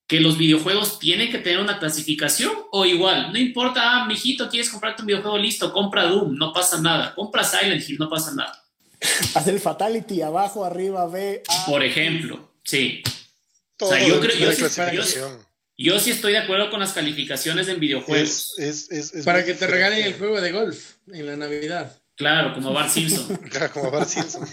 que 0.09 0.21
los 0.21 0.39
videojuegos 0.39 0.99
tienen 0.99 1.31
que 1.31 1.37
tener 1.37 1.61
una 1.61 1.79
clasificación 1.79 2.51
o 2.73 2.87
igual, 2.87 3.31
no 3.31 3.39
importa, 3.39 3.81
ah, 3.85 4.07
mijito, 4.07 4.49
quieres 4.49 4.71
comprarte 4.71 5.03
un 5.03 5.07
videojuego, 5.07 5.37
listo, 5.37 5.71
compra 5.71 6.05
Doom, 6.05 6.35
no 6.35 6.51
pasa 6.51 6.81
nada, 6.81 7.15
compra 7.15 7.45
Silent 7.45 7.87
Hill, 7.87 7.99
no 7.99 8.09
pasa 8.09 8.35
nada. 8.35 8.65
Hacer 9.35 9.55
el 9.55 9.61
Fatality 9.61 10.23
abajo, 10.23 10.65
arriba, 10.65 11.07
B. 11.07 11.43
Por 11.67 11.85
ejemplo, 11.85 12.55
sí. 12.65 13.03
o 13.79 13.87
sea, 13.87 14.05
yo 14.05 14.19
creo, 14.19 14.35
yo, 14.35 14.53
sí, 15.05 15.19
yo, 15.77 16.01
sí 16.01 16.11
estoy 16.11 16.33
de 16.33 16.39
acuerdo 16.39 16.71
con 16.71 16.81
las 16.81 16.95
calificaciones 16.95 17.69
en 17.69 17.79
videojuegos. 17.79 18.57
Para 19.27 19.45
que 19.45 19.53
te 19.53 19.67
regalen 19.67 20.07
el 20.07 20.15
juego 20.15 20.41
de 20.41 20.53
golf 20.53 20.95
en 21.13 21.27
la 21.27 21.37
Navidad. 21.37 22.01
Claro, 22.17 22.55
como 22.55 22.73
Bart 22.73 22.91
Simpson. 22.91 23.37
claro, 23.51 23.73
como 23.75 23.91
Bart 23.91 24.09
Simpson. 24.09 24.49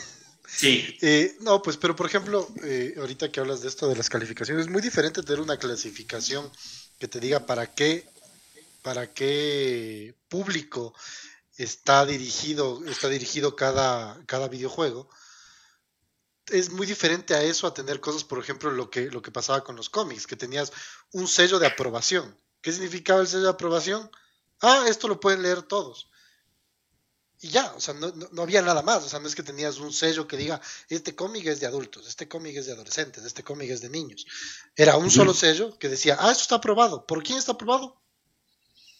Sí. 0.56 0.98
Eh, 1.02 1.36
no, 1.42 1.62
pues, 1.62 1.78
pero 1.78 1.96
por 1.96 2.06
ejemplo, 2.06 2.48
eh, 2.64 2.96
ahorita 2.98 3.32
que 3.32 3.40
hablas 3.40 3.62
de 3.62 3.68
esto 3.68 3.90
de 3.90 3.96
las 3.96 4.10
calificaciones, 4.10 4.66
es 4.66 4.72
muy 4.72 4.82
diferente 4.82 5.22
tener 5.22 5.42
una 5.42 5.58
clasificación 5.58 6.50
que 6.98 7.08
te 7.08 7.20
diga 7.20 7.46
para 7.46 7.74
qué, 7.74 8.08
para 8.82 9.14
qué 9.14 10.16
público 10.30 10.94
está 11.58 12.06
dirigido, 12.06 12.82
está 12.86 13.10
dirigido 13.10 13.56
cada, 13.56 14.24
cada 14.28 14.48
videojuego. 14.48 15.10
Es 16.48 16.70
muy 16.70 16.88
diferente 16.88 17.34
a 17.34 17.42
eso, 17.42 17.68
a 17.68 17.74
tener 17.74 18.00
cosas, 18.00 18.24
por 18.24 18.40
ejemplo, 18.40 18.72
lo 18.72 18.90
que, 18.90 19.10
lo 19.12 19.22
que 19.22 19.32
pasaba 19.32 19.64
con 19.64 19.76
los 19.76 19.90
cómics, 19.90 20.28
que 20.28 20.36
tenías 20.36 20.72
un 21.12 21.28
sello 21.28 21.60
de 21.60 21.68
aprobación. 21.68 22.38
¿Qué 22.62 22.72
significaba 22.72 23.22
el 23.22 23.28
sello 23.28 23.44
de 23.44 23.50
aprobación? 23.50 24.10
Ah, 24.62 24.86
esto 24.88 25.08
lo 25.08 25.20
pueden 25.20 25.42
leer 25.42 25.64
todos 25.64 26.10
y 27.46 27.50
ya, 27.50 27.72
o 27.76 27.80
sea, 27.80 27.94
no, 27.94 28.12
no, 28.32 28.42
había 28.42 28.64
nada 28.64 28.82
más, 28.82 29.04
o 29.04 29.08
sea, 29.08 29.20
no 29.20 29.28
es 29.28 29.36
que 29.36 29.44
tenías 29.44 29.78
un 29.78 29.94
sello 29.94 30.28
que 30.28 30.36
diga, 30.36 30.60
este 30.90 31.14
cómic 31.14 31.46
es 31.46 31.60
de 31.60 31.68
adultos, 31.68 32.08
este 32.08 32.28
cómic 32.28 32.58
es 32.58 32.66
de 32.66 32.72
adolescentes, 32.72 33.24
este 33.24 33.44
cómic 33.44 33.70
es 33.70 33.82
de 33.82 33.90
niños. 33.90 34.26
Era 34.76 34.98
un 34.98 35.12
solo 35.12 35.32
sello 35.32 35.78
que 35.78 35.88
decía, 35.88 36.18
ah, 36.20 36.32
esto 36.32 36.42
está 36.42 36.56
aprobado. 36.56 37.06
¿Por 37.06 37.22
quién 37.22 37.38
está 37.38 37.52
aprobado? 37.52 38.02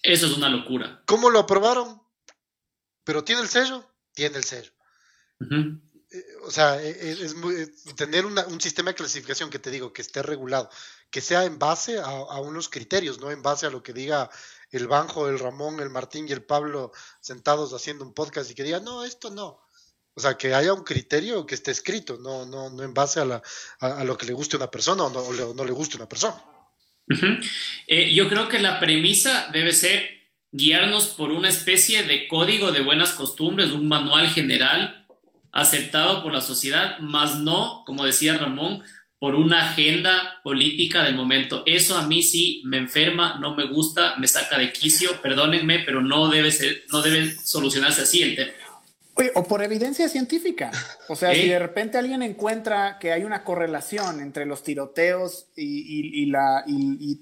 Eso 0.04 0.28
es 0.28 0.38
una 0.38 0.48
locura. 0.48 1.02
¿Cómo 1.08 1.32
lo 1.32 1.40
aprobaron? 1.40 2.00
¿Pero 3.04 3.24
tiene 3.24 3.42
el 3.42 3.50
sello? 3.50 3.84
Tiene 4.14 4.38
el 4.38 4.44
sello. 4.44 4.72
Eh, 6.12 6.24
o 6.44 6.52
sea, 6.52 6.80
e, 6.80 6.90
e, 6.92 7.12
es, 7.14 7.36
tener 7.96 8.28
un 8.28 8.62
sistema 8.62 8.92
de 8.92 8.96
clasificación 8.96 9.50
que 9.50 9.58
te 9.58 9.72
digo, 9.72 9.92
que 9.92 10.04
esté 10.04 10.22
regulado, 10.22 10.70
que 11.10 11.22
sea 11.22 11.46
en 11.46 11.58
base 11.58 11.98
a, 11.98 12.04
a 12.04 12.40
unos 12.42 12.70
criterios, 12.70 13.20
no 13.20 13.32
en 13.32 13.42
base 13.42 13.66
a 13.66 13.72
lo 13.72 13.82
que 13.82 13.92
diga 13.92 14.30
el 14.72 14.88
Banjo, 14.88 15.30
el 15.30 15.40
Ramón, 15.40 15.80
el 15.80 15.90
Martín 15.90 16.28
y 16.28 16.32
el 16.32 16.44
Pablo 16.44 16.92
sentados 17.22 17.74
haciendo 17.74 18.04
un 18.04 18.14
podcast 18.14 18.50
y 18.52 18.56
que 18.56 18.64
digan, 18.64 18.84
no, 18.84 19.04
esto 19.04 19.30
no. 19.30 19.62
O 20.14 20.22
sea, 20.22 20.38
que 20.38 20.54
haya 20.54 20.74
un 20.74 20.84
criterio 20.84 21.46
que 21.46 21.56
esté 21.56 21.72
escrito, 21.72 22.18
no, 22.18 22.46
no, 22.46 22.70
no 22.70 22.84
en 22.84 22.94
base 22.94 23.20
a, 23.20 23.26
la, 23.26 23.42
a, 23.80 24.04
lo 24.04 24.18
que 24.18 24.26
le 24.26 24.34
guste 24.34 24.56
a 24.56 24.60
una 24.60 24.72
persona 24.72 25.04
o 25.04 25.10
no, 25.10 25.54
no 25.54 25.66
le 25.66 25.72
guste 25.72 25.96
a 25.96 25.98
una 25.98 26.10
persona. 26.10 26.42
Eh, 27.88 28.14
yo 28.14 28.28
creo 28.30 28.48
que 28.50 28.60
la 28.60 28.80
premisa 28.80 29.50
debe 29.54 29.74
ser 29.74 30.10
guiarnos 30.52 31.08
por 31.10 31.32
una 31.32 31.50
especie 31.50 32.04
de 32.04 32.28
código 32.28 32.72
de 32.72 32.82
buenas 32.82 33.12
costumbres, 33.12 33.72
un 33.72 33.88
manual 33.88 34.30
general 34.30 35.06
aceptado 35.52 36.24
por 36.24 36.34
la 36.34 36.42
sociedad, 36.42 36.98
más 37.00 37.40
no, 37.40 37.84
como 37.86 38.06
decía 38.06 38.38
Ramón, 38.38 38.84
por 39.26 39.34
una 39.34 39.72
agenda 39.72 40.40
política 40.44 41.04
del 41.04 41.16
momento. 41.16 41.64
Eso 41.66 41.98
a 41.98 42.06
mí 42.06 42.22
sí 42.22 42.62
me 42.64 42.78
enferma, 42.78 43.40
no 43.40 43.56
me 43.56 43.66
gusta, 43.66 44.16
me 44.18 44.28
saca 44.28 44.60
de 44.60 44.72
quicio, 44.72 45.20
perdónenme, 45.20 45.80
pero 45.80 46.00
no 46.00 46.30
debe 46.30 46.52
ser, 46.52 46.84
no 46.92 47.02
debe 47.02 47.36
solucionarse 47.44 48.04
así 48.04 48.22
el 48.22 48.36
tema. 48.36 48.52
o 49.34 49.44
por 49.48 49.64
evidencia 49.64 50.10
científica. 50.10 50.70
O 51.10 51.16
sea, 51.16 51.34
si 51.34 51.48
de 51.48 51.58
repente 51.58 51.98
alguien 51.98 52.22
encuentra 52.22 53.00
que 53.00 53.14
hay 53.14 53.24
una 53.24 53.44
correlación 53.44 54.20
entre 54.20 54.46
los 54.46 54.62
tiroteos 54.62 55.48
y, 55.56 56.28
la, 56.28 56.64
y, 56.68 57.20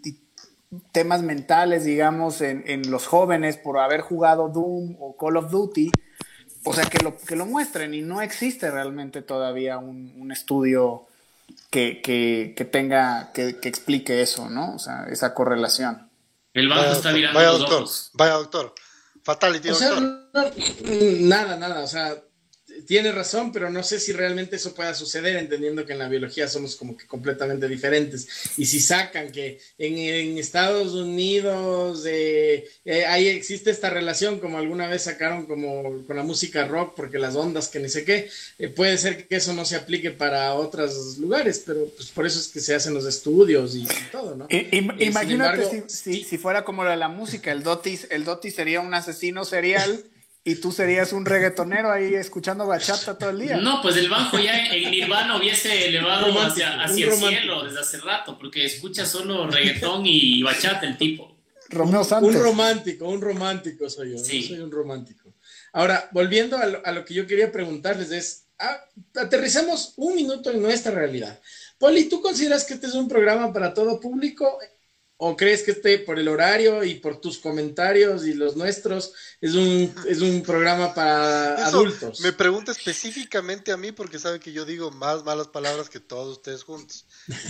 temas 0.92 1.22
mentales, 1.22 1.86
digamos, 1.86 2.42
en, 2.42 2.92
los 2.92 3.08
jóvenes 3.08 3.56
por 3.56 3.80
haber 3.80 4.02
jugado 4.02 4.50
Doom 4.50 4.98
o 5.00 5.16
Call 5.16 5.38
of 5.38 5.50
Duty, 5.50 5.90
o 6.66 6.74
sea, 6.74 6.84
que 6.84 7.02
lo, 7.02 7.18
que 7.18 7.38
lo 7.38 7.46
muestren 7.46 7.94
y 7.94 8.02
no 8.02 8.22
existe 8.22 8.70
realmente 8.70 9.22
todavía 9.22 9.78
un, 9.78 10.14
un 10.18 10.34
estudio 10.34 11.08
que, 11.74 12.70
tenga, 12.72 13.32
que, 13.34 13.58
explique 13.64 14.22
eso, 14.22 14.50
¿no? 14.50 14.76
O 14.76 14.80
sea, 14.80 15.08
esa 15.10 15.34
correlación. 15.34 16.10
El 16.54 16.70
banco 16.70 16.92
está 16.92 17.12
mirando 17.12 17.40
vaya 17.40 17.50
doctor, 17.50 17.86
Vaya 18.14 18.34
doctor. 18.34 18.76
Fatality, 19.24 19.70
o 19.70 19.76
Sea, 19.76 20.00
nada, 21.22 21.58
nada. 21.58 21.84
O 21.84 21.88
sea, 21.88 22.16
tiene 22.86 23.12
razón, 23.12 23.52
pero 23.52 23.70
no 23.70 23.84
sé 23.84 24.00
si 24.00 24.12
realmente 24.12 24.56
eso 24.56 24.74
pueda 24.74 24.94
suceder, 24.94 25.38
entendiendo 25.38 25.86
que 25.86 25.94
en 25.94 26.00
la 26.00 26.10
biología 26.10 26.48
somos 26.48 26.76
como 26.76 26.96
que 26.98 27.06
completamente 27.06 27.68
diferentes. 27.68 28.28
Y 28.58 28.66
si 28.66 28.80
sacan 28.80 29.32
que 29.32 29.60
en, 29.78 30.38
Estados 30.38 30.94
Unidos 30.94 32.04
eh, 32.06 32.68
eh, 32.86 33.06
ahí 33.06 33.28
existe 33.28 33.72
esta 33.72 33.90
relación, 33.90 34.40
como 34.40 34.58
alguna 34.58 34.88
vez 34.88 35.04
sacaron 35.04 35.46
como 35.46 36.06
con 36.06 36.16
la 36.16 36.24
música 36.24 36.66
rock, 36.66 36.94
porque 36.96 37.20
las 37.20 37.36
ondas 37.36 37.70
que 37.70 37.80
ni 37.80 37.90
sé 37.90 38.04
qué, 38.04 38.30
eh, 38.60 38.70
puede 38.70 38.98
ser 38.98 39.28
que 39.28 39.36
eso 39.36 39.54
no 39.54 39.66
se 39.66 39.76
aplique 39.76 40.12
para 40.12 40.54
otros 40.54 41.18
lugares, 41.18 41.64
pero 41.66 41.88
pues 41.96 42.10
por 42.10 42.26
eso 42.26 42.40
es 42.40 42.48
que 42.48 42.60
se 42.60 42.76
hacen 42.76 42.94
los 42.94 43.06
estudios 43.06 43.76
y, 43.76 43.88
todo, 44.12 44.36
¿no? 44.36 44.48
imagínate 44.50 45.84
si, 45.88 46.24
si, 46.24 46.38
fuera 46.38 46.64
como 46.64 46.84
la, 46.84 46.96
la 46.96 47.08
música, 47.08 47.52
el 47.52 47.64
Dotis, 47.64 48.08
el 48.10 48.26
Dotis 48.26 48.56
sería 48.56 48.82
un 48.82 48.94
asesino 48.94 49.46
serial 49.46 50.04
y 50.46 50.56
tú 50.56 50.72
serías 50.72 51.14
un 51.14 51.26
reggaetonero 51.26 51.92
ahí 51.92 52.16
escuchando 52.16 52.68
bachata 52.68 53.18
todo 53.18 53.30
el 53.30 53.40
día. 53.40 53.58
No, 53.58 53.82
pues 53.82 53.96
el 53.96 54.10
bajo 54.10 54.38
ya 54.38 54.66
en 54.68 54.92
Nirvana 54.92 55.38
hubiese 55.38 55.88
elevado 55.88 56.38
hacia, 56.42 56.84
hacia 56.84 57.08
el 57.08 57.14
cielo 57.14 57.64
desde 57.64 57.80
hace 57.80 57.98
rato, 58.00 58.38
porque 58.38 58.66
escucha 58.66 59.06
solo 59.06 59.48
reggaetón 59.48 60.04
y 60.06 60.44
bachata 60.44 60.86
el 60.86 60.98
tipo. 60.98 61.38
Romeo 61.70 62.04
Santos. 62.04 62.36
Un 62.36 62.42
romántico, 62.42 63.08
un 63.08 63.22
romántico 63.22 63.90
soy 63.90 64.12
yo. 64.12 64.18
Sí. 64.18 64.44
Soy 64.44 64.60
un 64.60 64.72
romántico. 64.72 65.34
Ahora, 65.72 66.10
volviendo 66.12 66.58
a 66.58 66.92
lo, 66.92 67.06
que 67.06 67.14
yo 67.14 67.26
quería 67.26 67.52
preguntarles 67.52 68.12
es, 68.12 68.46
ah, 68.60 68.80
aterrizamos 69.16 69.94
un 69.96 70.16
minuto 70.16 70.52
en 70.52 70.62
nuestra 70.62 70.92
realidad. 70.92 71.40
Poli, 71.80 72.10
¿tú 72.10 72.22
consideras 72.22 72.66
que 72.66 72.76
este 72.76 72.88
es 72.88 72.94
un 72.94 73.08
programa 73.08 73.52
para 73.52 73.74
todo 73.74 74.00
público? 74.00 74.60
¿O 75.18 75.38
crees 75.38 75.64
que 75.64 75.72
este, 75.72 76.00
por 76.00 76.20
el 76.20 76.28
horario 76.28 76.84
y 76.84 76.96
por 76.96 77.22
tus 77.22 77.38
comentarios 77.38 78.26
y 78.26 78.34
los 78.34 78.56
nuestros, 78.56 79.14
es 79.40 79.54
un, 79.54 79.94
es 80.08 80.20
un 80.20 80.44
programa 80.44 80.94
para 80.94 81.66
adultos? 81.66 82.20
Me 82.22 82.34
pregunta 82.34 82.72
específicamente 82.72 83.72
a 83.72 83.78
mí 83.78 83.92
porque 83.92 84.20
sabe 84.20 84.40
que 84.40 84.52
yo 84.52 84.66
digo 84.66 84.92
más 84.92 85.24
malas 85.24 85.48
palabras 85.48 85.90
que 85.90 86.00
todos 86.00 86.38
ustedes 86.38 86.64
juntos. 86.64 87.06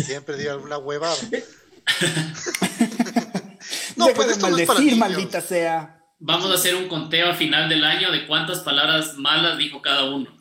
siempre 0.06 0.38
digo 0.38 0.52
alguna 0.52 0.78
huevada. 0.78 1.16
no, 3.96 4.08
puedes 4.10 4.40
maldecir, 4.40 4.98
maldita 4.98 5.42
sea. 5.42 6.00
Vamos 6.20 6.52
a 6.52 6.56
hacer 6.56 6.76
un 6.76 6.88
conteo 6.88 7.32
a 7.32 7.34
final 7.34 7.68
del 7.68 7.84
año 7.84 8.12
de 8.12 8.26
cuántas 8.26 8.60
palabras 8.60 9.18
malas 9.18 9.58
dijo 9.58 9.82
cada 9.82 10.06
uno. 10.06 10.32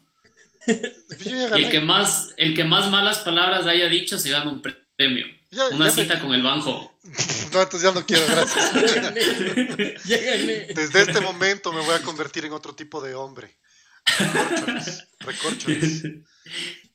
y 0.67 1.31
el 1.31 1.71
que 1.71 1.81
más, 1.81 2.33
el 2.37 2.55
que 2.55 2.65
más 2.65 2.91
malas 2.91 3.19
palabras 3.19 3.67
haya 3.67 3.89
dicho 3.89 4.19
se 4.19 4.31
gana 4.31 4.51
un 4.51 4.63
premio. 4.97 5.27
Una 5.73 5.91
cita 5.91 6.19
con 6.21 6.33
el 6.33 6.43
banjo. 6.43 6.95
No, 7.53 7.63
entonces 7.63 7.83
ya 7.83 7.93
no 7.93 8.07
quiero, 8.07 8.25
gracias. 8.27 8.73
Desde 10.75 11.03
este 11.03 11.21
momento 11.21 11.73
me 11.73 11.83
voy 11.83 11.95
a 11.95 12.03
convertir 12.03 12.47
en 12.47 12.53
otro 12.53 12.75
tipo 12.75 13.03
de 13.03 13.15
hombre. 13.15 13.59
Recorchones. 15.21 16.05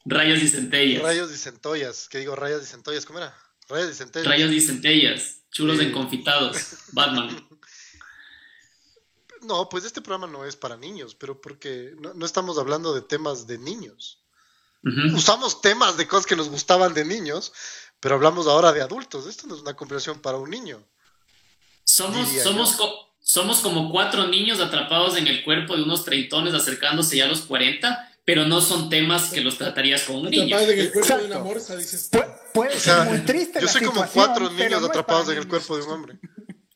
Rayos 0.05 0.41
y 0.41 0.47
centellas. 0.47 1.03
Rayos 1.03 1.31
y 1.31 1.37
centollas. 1.37 2.07
¿Qué 2.09 2.19
digo? 2.19 2.35
Rayos 2.35 2.63
y 2.63 2.65
centollas. 2.65 3.05
¿Cómo 3.05 3.19
era? 3.19 3.37
Rayos 3.69 3.91
y 3.91 3.93
centellas. 3.93 4.27
Rayos 4.27 4.51
y 4.51 4.61
centellas. 4.61 5.41
Chulos 5.51 5.79
enconfitados. 5.79 6.77
Batman. 6.91 7.47
No, 9.41 9.69
pues 9.69 9.85
este 9.85 10.01
programa 10.01 10.27
no 10.27 10.45
es 10.45 10.55
para 10.55 10.77
niños, 10.77 11.15
pero 11.15 11.39
porque 11.39 11.93
no, 11.99 12.25
estamos 12.25 12.57
hablando 12.57 12.93
de 12.93 13.01
temas 13.01 13.47
de 13.47 13.59
niños. 13.59 14.23
Usamos 15.13 15.61
temas 15.61 15.95
de 15.95 16.07
cosas 16.07 16.25
que 16.25 16.35
nos 16.35 16.49
gustaban 16.49 16.93
de 16.93 17.05
niños, 17.05 17.53
pero 17.99 18.15
hablamos 18.15 18.47
ahora 18.47 18.71
de 18.71 18.81
adultos. 18.81 19.27
Esto 19.27 19.47
no 19.47 19.55
es 19.55 19.61
una 19.61 19.75
conversación 19.75 20.19
para 20.21 20.37
un 20.37 20.49
niño. 20.49 20.83
Somos, 21.83 22.29
somos, 22.43 22.77
somos 23.19 23.59
como 23.59 23.91
cuatro 23.91 24.27
niños 24.27 24.59
atrapados 24.59 25.17
en 25.17 25.27
el 25.27 25.43
cuerpo 25.43 25.75
de 25.75 25.83
unos 25.83 26.05
treintones 26.05 26.53
acercándose 26.53 27.17
ya 27.17 27.25
a 27.25 27.27
los 27.27 27.41
40, 27.41 28.13
pero 28.25 28.45
no 28.45 28.61
son 28.61 28.89
temas 28.89 29.29
que 29.31 29.41
los 29.41 29.57
tratarías 29.57 30.03
con 30.03 30.17
un 30.17 30.29
niño. 30.29 30.59
En 30.59 30.79
el 30.79 30.91
cuerpo 30.91 31.17
de 31.17 31.25
una 31.25 31.39
morsa, 31.39 31.75
dices. 31.75 32.09
puede 32.53 32.79
ser 32.79 33.05
muy 33.05 33.19
triste. 33.19 33.59
Yo 33.61 33.67
soy 33.67 33.83
como 33.83 34.05
cuatro 34.07 34.49
niños 34.51 34.83
atrapados 34.83 35.29
en 35.29 35.37
el 35.37 35.47
cuerpo 35.47 35.77
de 35.77 35.83
un 35.83 35.91
hombre. 35.91 36.19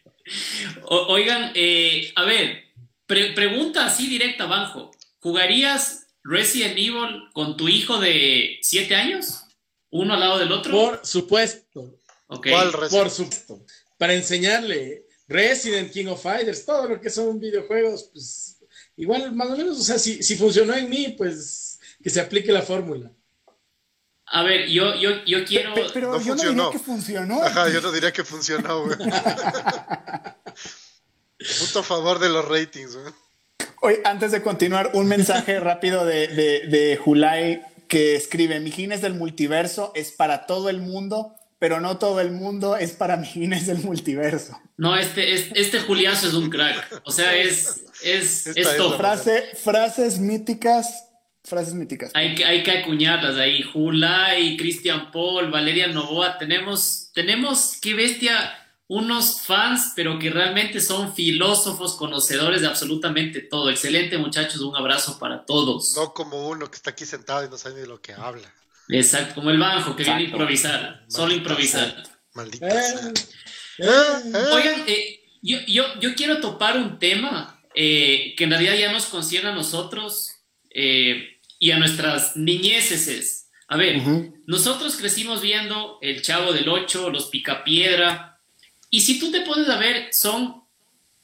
oigan, 0.89 1.51
eh, 1.55 2.11
a 2.15 2.23
ver, 2.23 2.63
pregunta 3.05 3.86
así 3.86 4.07
directa, 4.07 4.45
Banjo. 4.45 4.91
¿Jugarías 5.19 6.03
Resident 6.24 6.78
Evil 6.78 7.30
con 7.34 7.57
tu 7.57 7.67
hijo 7.67 7.99
de 7.99 8.59
7 8.61 8.95
años? 8.95 9.45
¿Uno 9.89 10.13
al 10.13 10.19
lado 10.19 10.39
del 10.39 10.51
otro? 10.51 10.71
Por 10.71 11.05
supuesto. 11.05 11.99
¿Cuál 12.28 12.71
Por 12.71 13.09
supuesto. 13.09 13.65
Para 13.97 14.13
enseñarle 14.13 15.05
Resident 15.28 15.91
King 15.91 16.07
of 16.07 16.21
Fighters, 16.21 16.65
todo 16.65 16.89
lo 16.89 16.99
que 16.99 17.09
son 17.09 17.39
videojuegos, 17.39 18.09
pues 18.11 18.57
igual 18.95 19.32
más 19.34 19.49
o 19.49 19.57
menos, 19.57 19.80
o 19.80 19.84
sea, 19.84 19.99
si, 19.99 20.24
si 20.24 20.36
funcionó 20.36 20.74
en 20.74 20.89
mí, 20.89 21.15
pues 21.17 21.80
que 22.01 22.09
se 22.09 22.19
aplique 22.19 22.51
la 22.51 22.61
fórmula. 22.61 23.11
A 24.26 24.43
ver, 24.43 24.67
yo, 24.67 24.95
yo, 24.95 25.24
yo 25.26 25.45
quiero. 25.45 25.74
Pero, 25.93 26.19
yo 26.19 26.36
no 26.36 26.43
diría 26.43 26.69
que 26.71 26.80
funcionó. 26.80 27.43
Ajá, 27.43 27.69
yo 27.69 27.82
no 27.82 27.91
diría 27.91 28.11
que 28.11 28.24
funcionó, 28.24 28.86
güey. 28.86 28.97
Punto 31.59 31.80
a 31.80 31.84
favor 31.84 32.19
de 32.19 32.30
los 32.30 32.47
ratings, 32.47 32.95
güey. 32.95 33.13
Oye, 33.86 33.99
antes 34.05 34.31
de 34.31 34.41
continuar, 34.41 34.91
un 34.93 35.07
mensaje 35.07 35.59
rápido 35.59 36.05
de, 36.05 36.29
de, 36.29 36.67
de 36.67 36.95
Julai 36.95 37.61
que 37.89 38.15
escribe: 38.15 38.61
Mijines 38.61 39.01
del 39.01 39.13
multiverso 39.13 39.91
es 39.93 40.13
para 40.13 40.45
todo 40.45 40.69
el 40.69 40.79
mundo, 40.79 41.36
pero 41.59 41.81
no 41.81 41.97
todo 41.97 42.21
el 42.21 42.31
mundo 42.31 42.77
es 42.77 42.93
para 42.93 43.17
Mijines 43.17 43.67
del 43.67 43.79
multiverso. 43.79 44.57
No, 44.77 44.95
este, 44.95 45.34
este, 45.34 45.59
este 45.59 45.79
Juliazo 45.81 46.29
es 46.29 46.34
un 46.34 46.49
crack. 46.49 47.01
O 47.03 47.11
sea, 47.11 47.36
es, 47.36 47.84
es, 48.01 48.47
esto. 48.47 48.95
Frase, 48.97 49.49
frases 49.61 50.17
míticas 50.17 51.09
frases 51.43 51.73
míticas. 51.73 52.11
Hay 52.13 52.36
que, 52.36 52.45
hay 52.45 52.63
que 52.63 52.71
acuñarlas 52.71 53.36
ahí. 53.36 53.63
Julai, 53.63 54.55
Christian 54.55 55.11
Paul, 55.11 55.51
Valeria 55.51 55.88
Novoa. 55.88 56.38
Tenemos, 56.38 57.11
tenemos, 57.13 57.79
qué 57.81 57.93
bestia, 57.93 58.62
unos 58.94 59.41
fans, 59.41 59.94
pero 59.96 60.20
que 60.20 60.30
realmente 60.30 60.80
son 60.80 61.16
filósofos, 61.16 61.96
conocedores 61.96 62.62
de 62.62 62.68
absolutamente 62.68 63.41
todo. 63.41 63.70
Excelente, 63.70 64.18
muchachos. 64.18 64.62
Un 64.62 64.76
abrazo 64.76 65.18
para 65.20 65.46
todos. 65.46 65.94
No 65.96 66.14
como 66.14 66.50
uno 66.50 66.70
que 66.70 66.76
está 66.76 66.91
aquí 66.91 67.06
sentado 67.06 67.46
y 67.46 67.50
no 67.50 67.58
sabe 67.58 67.76
ni 67.76 67.82
de 67.82 67.88
lo 67.88 68.02
que 68.02 68.14
habla. 68.14 68.54
Exacto, 68.89 69.36
como 69.36 69.50
el 69.50 69.58
Banjo 69.58 69.96
que 69.96 70.04
viene 70.04 70.20
a 70.20 70.24
improvisar. 70.24 71.06
solo 71.08 71.34
improvisar. 71.34 72.04
Maldita 72.34 72.68
eh, 72.68 73.14
eh, 73.80 73.86
eh. 73.86 74.46
Oigan, 74.52 74.86
yo, 75.41 75.58
yo, 75.68 76.00
yo, 76.00 76.16
quiero 76.16 76.39
topar 76.39 76.78
un 76.78 77.00
tema 77.00 77.62
que 77.74 78.36
en 78.38 78.50
realidad 78.50 78.76
ya 78.76 78.91
nos 78.91 79.06
concierne 79.06 79.50
a 79.50 79.56
nosotros. 79.56 80.32
Eh, 80.76 81.30
y 81.64 81.72
a 81.72 81.80
nuestras 81.80 82.36
niñeces. 82.36 83.50
A 83.70 83.78
ver, 83.78 84.02
nosotros 84.46 84.98
crecimos 84.98 85.41
viendo 85.41 85.98
El 86.02 86.22
Chavo 86.22 86.52
del 86.52 86.68
Ocho, 86.68 87.10
Los 87.10 87.28
Picapiedra, 87.28 88.32
y 88.94 89.02
si 89.02 89.18
tú 89.18 89.32
te 89.32 89.41
pones 89.41 89.68
a 89.70 89.78
ver, 89.78 90.10
son 90.14 90.62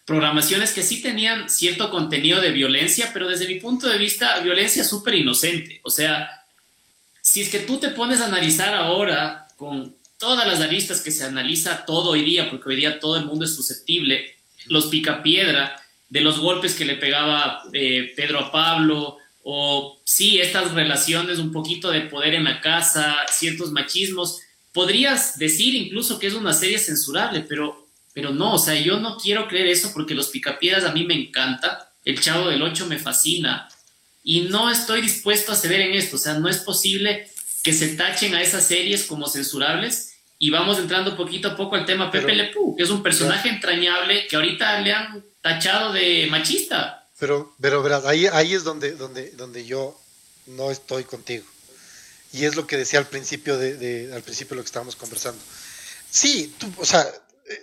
programaciones 0.03 0.71
que 0.71 0.81
sí 0.81 1.03
tenían 1.03 1.51
cierto 1.51 1.91
contenido 1.91 2.41
de 2.41 2.49
violencia, 2.49 3.11
pero 3.13 3.27
desde 3.27 3.47
mi 3.47 3.59
punto 3.59 3.87
de 3.87 3.99
vista, 3.99 4.39
violencia 4.39 4.83
súper 4.83 5.13
inocente. 5.13 5.79
O 5.83 5.91
sea, 5.91 6.47
si 7.21 7.41
es 7.41 7.49
que 7.49 7.59
tú 7.59 7.77
te 7.77 7.89
pones 7.89 8.21
a 8.21 8.25
analizar 8.25 8.73
ahora 8.73 9.47
con 9.55 9.95
todas 10.17 10.47
las 10.47 10.61
aristas 10.61 11.01
que 11.01 11.11
se 11.11 11.23
analiza 11.25 11.85
todo 11.85 12.09
hoy 12.09 12.23
día, 12.23 12.49
porque 12.49 12.69
hoy 12.69 12.75
día 12.75 12.99
todo 12.99 13.17
el 13.17 13.25
mundo 13.25 13.45
es 13.45 13.53
susceptible, 13.53 14.35
los 14.65 14.87
picapiedra, 14.87 15.79
de 16.09 16.21
los 16.21 16.39
golpes 16.39 16.73
que 16.73 16.85
le 16.85 16.95
pegaba 16.95 17.61
eh, 17.71 18.13
Pedro 18.15 18.39
a 18.39 18.51
Pablo, 18.51 19.17
o 19.43 19.99
sí, 20.03 20.41
estas 20.41 20.71
relaciones, 20.71 21.37
un 21.37 21.51
poquito 21.51 21.91
de 21.91 22.01
poder 22.01 22.33
en 22.33 22.45
la 22.45 22.61
casa, 22.61 23.15
ciertos 23.29 23.71
machismos, 23.71 24.41
podrías 24.73 25.37
decir 25.37 25.75
incluso 25.75 26.19
que 26.19 26.27
es 26.27 26.33
una 26.33 26.53
serie 26.53 26.79
censurable, 26.79 27.41
pero, 27.41 27.87
pero 28.13 28.31
no, 28.31 28.55
o 28.55 28.59
sea, 28.59 28.75
yo 28.75 28.99
no 28.99 29.17
quiero 29.17 29.47
creer 29.47 29.67
eso 29.67 29.91
porque 29.93 30.13
los 30.13 30.29
picapiedras 30.29 30.83
a 30.83 30.91
mí 30.91 31.05
me 31.05 31.15
encanta, 31.15 31.91
el 32.05 32.19
Chavo 32.19 32.49
del 32.49 32.61
8 32.61 32.87
me 32.87 32.99
fascina 32.99 33.69
y 34.23 34.41
no 34.41 34.69
estoy 34.69 35.01
dispuesto 35.01 35.51
a 35.51 35.55
ceder 35.55 35.81
en 35.81 35.93
esto, 35.93 36.15
o 36.15 36.19
sea, 36.19 36.35
no 36.35 36.49
es 36.49 36.57
posible 36.57 37.29
que 37.63 37.73
se 37.73 37.89
tachen 37.95 38.35
a 38.35 38.41
esas 38.41 38.67
series 38.67 39.03
como 39.03 39.27
censurables 39.27 40.13
y 40.37 40.49
vamos 40.49 40.79
entrando 40.79 41.17
poquito 41.17 41.49
a 41.49 41.57
poco 41.57 41.75
al 41.75 41.85
tema 41.85 42.09
Pepe 42.09 42.33
Le 42.33 42.51
que 42.51 42.83
es 42.83 42.89
un 42.89 43.03
personaje 43.03 43.49
entrañable 43.49 44.27
que 44.27 44.37
ahorita 44.37 44.79
le 44.79 44.93
han 44.93 45.25
tachado 45.41 45.91
de 45.91 46.27
machista. 46.31 47.07
Pero, 47.19 47.53
pero 47.59 47.83
verás, 47.83 48.05
ahí, 48.05 48.27
ahí 48.27 48.53
es 48.53 48.63
donde, 48.63 48.91
donde, 48.93 49.31
donde 49.31 49.65
yo 49.65 49.99
no 50.47 50.71
estoy 50.71 51.03
contigo. 51.03 51.43
Y 52.31 52.45
es 52.45 52.55
lo 52.55 52.67
que 52.67 52.77
decía 52.77 52.99
al 52.99 53.07
principio 53.07 53.57
de, 53.57 54.11
al 54.13 54.21
principio 54.21 54.51
de 54.51 54.57
lo 54.57 54.63
que 54.63 54.67
estábamos 54.67 54.95
conversando. 54.95 55.41
Sí, 56.09 56.55
tú, 56.57 56.71
o 56.77 56.85
sea, 56.85 57.05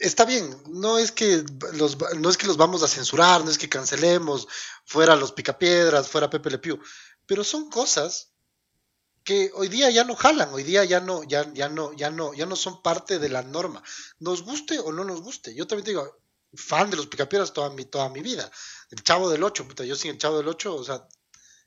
está 0.01 0.25
bien, 0.25 0.57
no 0.69 0.99
es 0.99 1.12
que 1.12 1.45
los 1.73 1.97
no 2.17 2.31
es 2.31 2.37
que 2.37 2.47
los 2.47 2.57
vamos 2.57 2.83
a 2.83 2.89
censurar, 2.89 3.45
no 3.45 3.51
es 3.51 3.59
que 3.59 3.69
cancelemos 3.69 4.49
fuera 4.85 5.17
los 5.17 5.33
picapiedras, 5.33 6.09
fuera 6.09 6.31
Pepe 6.31 6.51
Le 6.51 6.59
Pew, 6.59 6.81
pero 7.27 7.45
son 7.45 7.71
cosas 7.71 8.33
que 9.23 9.51
hoy 9.55 9.69
día 9.69 9.91
ya 9.91 10.05
no 10.05 10.14
jalan, 10.14 10.53
hoy 10.53 10.62
día 10.62 10.85
ya 10.85 11.01
no 11.01 11.25
ya 11.25 11.53
ya 11.53 11.69
no 11.69 11.93
ya 11.93 12.11
no 12.11 12.35
ya 12.35 12.47
no 12.47 12.57
son 12.57 12.83
parte 12.83 13.19
de 13.19 13.29
la 13.29 13.43
norma. 13.43 13.83
Nos 14.19 14.43
guste 14.43 14.79
o 14.79 14.93
no 14.93 15.05
nos 15.05 15.21
guste. 15.23 15.55
Yo 15.55 15.67
también 15.67 15.87
digo, 15.87 16.19
fan 16.55 16.91
de 16.91 16.97
los 16.97 17.07
picapiedras 17.09 17.53
toda 17.53 17.71
mi 17.71 17.85
toda 17.85 18.09
mi 18.09 18.21
vida 18.23 18.51
el 18.91 19.03
Chavo 19.03 19.29
del 19.31 19.43
8, 19.43 19.67
puta, 19.67 19.85
yo 19.85 19.97
sin 19.97 20.12
el 20.12 20.19
Chavo 20.19 20.39
del 20.39 20.49
8, 20.49 20.75
o 20.75 20.85
sea, 20.85 21.07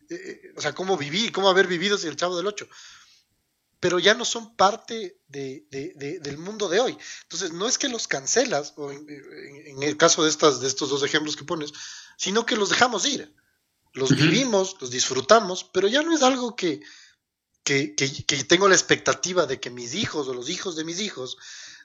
eh, 0.10 0.42
eh, 0.44 0.54
o 0.58 0.62
sea, 0.62 0.74
cómo 0.74 0.98
viví, 0.98 1.32
cómo 1.32 1.50
haber 1.50 1.68
vivido 1.68 1.98
sin 1.98 2.10
el 2.10 2.16
Chavo 2.16 2.36
del 2.36 2.48
8. 2.48 2.68
Pero 3.80 4.00
ya 4.00 4.14
no 4.14 4.26
son 4.26 4.56
parte 4.56 5.22
de, 5.28 5.66
del 6.22 6.38
mundo 6.38 6.68
de 6.68 6.82
hoy. 6.82 6.98
Entonces, 7.24 7.54
no 7.54 7.68
es 7.68 7.78
que 7.78 7.88
los 7.88 8.08
cancelas, 8.08 8.74
o 8.76 8.92
en, 8.92 9.82
el 9.82 9.96
caso 9.96 10.24
de, 10.24 10.30
estas, 10.30 10.60
de 10.60 10.68
estos 10.68 10.90
dos 10.90 11.04
ejemplos 11.04 11.38
que 11.38 11.46
pones, 11.46 11.72
sino 12.18 12.46
que 12.46 12.58
los 12.58 12.70
dejamos 12.70 13.06
ir. 13.06 13.34
Los 13.94 14.16
vivimos, 14.16 14.76
los 14.82 14.92
disfrutamos, 14.92 15.64
pero 15.64 15.88
ya 15.88 16.04
no 16.04 16.14
es 16.14 16.24
algo 16.24 16.56
que, 16.56 16.82
que, 17.64 17.96
que, 17.96 18.44
tengo 18.44 18.68
la 18.68 18.76
expectativa 18.76 19.46
de 19.46 19.60
que 19.60 19.70
mis 19.70 19.94
hijos 19.94 20.28
o 20.28 20.34
los 20.34 20.50
hijos 20.50 20.76
de 20.76 20.84
mis 20.84 21.00
hijos 21.00 21.38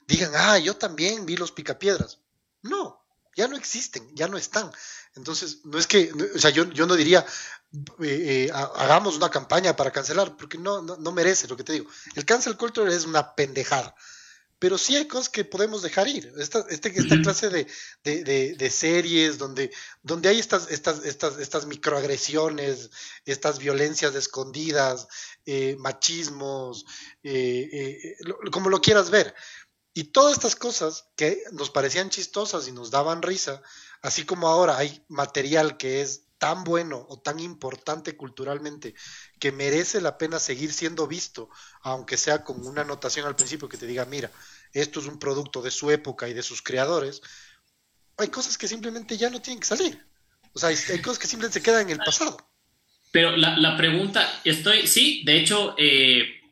digan, 0.07 0.33
ah, 0.35 0.59
yo 0.59 0.77
también 0.77 1.27
vi 1.27 1.37
los 1.37 1.53
picapiedras. 1.53 2.19
No, 2.63 3.05
ya 3.37 3.49
no 3.49 3.57
existen, 3.57 4.11
ya 4.15 4.29
no 4.29 4.37
están. 4.37 4.71
Entonces, 5.15 5.65
no 5.65 5.79
es 5.79 5.87
que, 5.87 6.13
o 6.35 6.39
sea, 6.39 6.51
yo, 6.51 6.65
yo 6.71 6.87
no 6.87 6.97
diría, 6.97 7.25
eh, 8.01 8.47
eh, 8.47 8.51
hagamos 8.53 9.17
una 9.17 9.31
campaña 9.31 9.75
para 9.75 9.91
cancelar, 9.91 10.37
porque 10.37 10.59
no, 10.59 10.83
no, 10.83 11.13
merece 11.13 11.49
lo 11.49 11.57
que 11.57 11.65
te 11.65 11.73
digo. 11.73 11.87
El 12.15 12.25
cancel 12.25 12.57
culture 12.57 12.95
es 12.95 13.05
una 13.05 13.35
pendejada. 13.35 13.95
Pero 14.59 14.79
sí 14.79 14.97
hay 14.97 15.07
cosas 15.07 15.29
que 15.29 15.45
podemos 15.45 15.83
dejar 15.83 16.09
ir. 16.09 16.33
Esta, 16.39 16.65
este, 16.71 16.89
esta 16.97 17.21
clase 17.21 17.51
de, 17.51 17.67
de, 18.05 18.55
de, 18.55 18.71
series 18.71 19.37
donde, 19.37 19.71
donde 20.03 20.29
hay 20.29 20.39
estas, 20.39 20.71
estas, 20.71 21.05
estas, 21.05 21.39
estas 21.39 21.67
microagresiones, 21.67 22.91
estas 23.27 23.59
violencias 23.59 24.15
escondidas, 24.15 25.09
eh, 25.45 25.77
machismos, 25.79 26.87
como 28.53 28.71
lo 28.71 28.81
quieras 28.81 29.11
ver. 29.11 29.35
Y 29.93 30.05
todas 30.05 30.33
estas 30.35 30.57
cosas 30.57 31.07
que 31.17 31.43
nos 31.53 31.71
parecían 31.71 32.11
chistosas 32.11 32.67
y 32.67 32.73
nos 32.73 32.91
daban 32.91 33.23
risa, 33.23 33.61
Así 34.05 34.27
como 34.27 34.49
ahora 34.49 34.77
hay 34.77 35.03
material 35.09 35.79
que 35.79 36.03
es 36.03 36.24
tan 36.45 36.63
bueno 36.63 37.07
o 37.09 37.19
tan 37.19 37.41
importante 37.41 38.19
culturalmente 38.19 38.95
que 39.41 39.51
merece 39.51 40.03
la 40.03 40.19
pena 40.19 40.39
seguir 40.39 40.75
siendo 40.75 41.07
visto, 41.07 41.49
aunque 41.81 42.19
sea 42.19 42.45
con 42.45 42.67
una 42.67 42.83
anotación 42.83 43.27
al 43.27 43.35
principio 43.35 43.67
que 43.67 43.79
te 43.79 43.87
diga, 43.87 44.05
mira, 44.05 44.31
esto 44.75 45.01
es 45.01 45.07
un 45.07 45.19
producto 45.19 45.63
de 45.63 45.71
su 45.71 45.91
época 45.91 46.29
y 46.29 46.35
de 46.35 46.43
sus 46.43 46.61
creadores, 46.61 47.23
hay 48.19 48.29
cosas 48.29 48.59
que 48.59 48.69
simplemente 48.69 49.17
ya 49.17 49.31
no 49.31 49.41
tienen 49.41 49.59
que 49.61 49.67
salir. 49.69 50.07
O 50.53 50.59
sea, 50.59 50.69
hay, 50.69 51.01
cosas 51.01 51.19
que 51.19 51.29
simplemente 51.29 51.61
se 51.61 51.63
quedan 51.63 51.89
en 51.89 51.99
el 51.99 52.05
pasado. 52.05 52.37
Pero 53.11 53.35
la, 53.39 53.75
pregunta, 53.79 54.43
estoy, 54.45 54.87
sí, 54.87 55.23
de 55.25 55.41
hecho, 55.41 55.75
eh, 55.79 56.43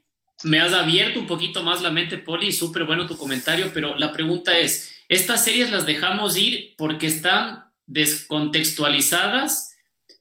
me 0.45 0.59
has 0.59 0.72
abierto 0.72 1.20
un 1.20 1.26
poquito 1.26 1.62
más 1.62 1.82
la 1.82 1.90
mente, 1.90 2.16
Poli, 2.16 2.51
súper 2.51 2.84
bueno 2.84 3.07
tu 3.07 3.18
comentario, 3.18 3.70
pero 3.74 3.95
la 3.99 4.11
pregunta 4.11 4.57
es, 4.57 4.90
estas 5.11 5.45
series 5.45 5.70
las 5.70 5.84
dejamos 5.84 6.38
ir 6.38 6.76
porque 6.78 7.09
están 7.09 7.70
descontextualizadas 7.84 9.72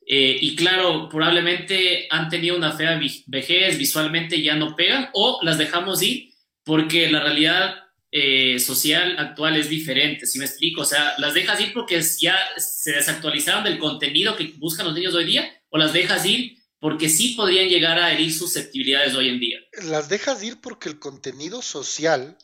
eh, 0.05 0.37
y 0.41 0.55
claro, 0.55 1.07
probablemente 1.09 2.07
han 2.09 2.29
tenido 2.29 2.57
una 2.57 2.71
fea 2.73 2.99
vejez, 3.27 3.77
visualmente 3.77 4.41
ya 4.41 4.55
no 4.55 4.75
pegan, 4.75 5.09
o 5.13 5.39
las 5.43 5.57
dejamos 5.57 6.01
ir 6.01 6.33
porque 6.63 7.09
la 7.09 7.21
realidad 7.21 7.75
eh, 8.11 8.59
social 8.59 9.15
actual 9.17 9.57
es 9.57 9.69
diferente, 9.69 10.25
si 10.25 10.37
me 10.37 10.45
explico, 10.45 10.81
o 10.81 10.85
sea, 10.85 11.13
las 11.17 11.33
dejas 11.33 11.59
ir 11.61 11.73
porque 11.73 12.01
ya 12.19 12.37
se 12.57 12.91
desactualizaron 12.91 13.63
del 13.63 13.79
contenido 13.79 14.35
que 14.35 14.53
buscan 14.57 14.85
los 14.85 14.95
niños 14.95 15.15
hoy 15.15 15.25
día, 15.25 15.49
o 15.69 15.77
las 15.77 15.93
dejas 15.93 16.25
ir 16.25 16.57
porque 16.79 17.09
sí 17.09 17.35
podrían 17.35 17.69
llegar 17.69 17.99
a 17.99 18.11
herir 18.11 18.33
susceptibilidades 18.33 19.13
hoy 19.15 19.29
en 19.29 19.39
día. 19.39 19.59
Las 19.83 20.09
dejas 20.09 20.43
ir 20.43 20.59
porque 20.59 20.89
el 20.89 20.99
contenido 20.99 21.61
social 21.61 22.37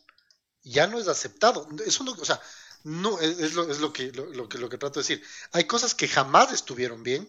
ya 0.64 0.86
no 0.88 1.00
es 1.00 1.08
aceptado. 1.08 1.68
Eso 1.86 2.04
no, 2.04 2.12
o 2.12 2.24
sea, 2.24 2.40
no 2.84 3.20
es, 3.20 3.56
lo, 3.56 3.70
es 3.70 3.80
lo, 3.80 3.92
que, 3.92 4.12
lo, 4.12 4.48
que, 4.48 4.60
lo 4.60 4.70
que 4.70 4.78
trato 4.78 5.00
de 5.00 5.04
decir. 5.04 5.24
Hay 5.52 5.66
cosas 5.66 5.96
que 5.96 6.08
jamás 6.08 6.54
estuvieron 6.54 7.04
bien, 7.04 7.28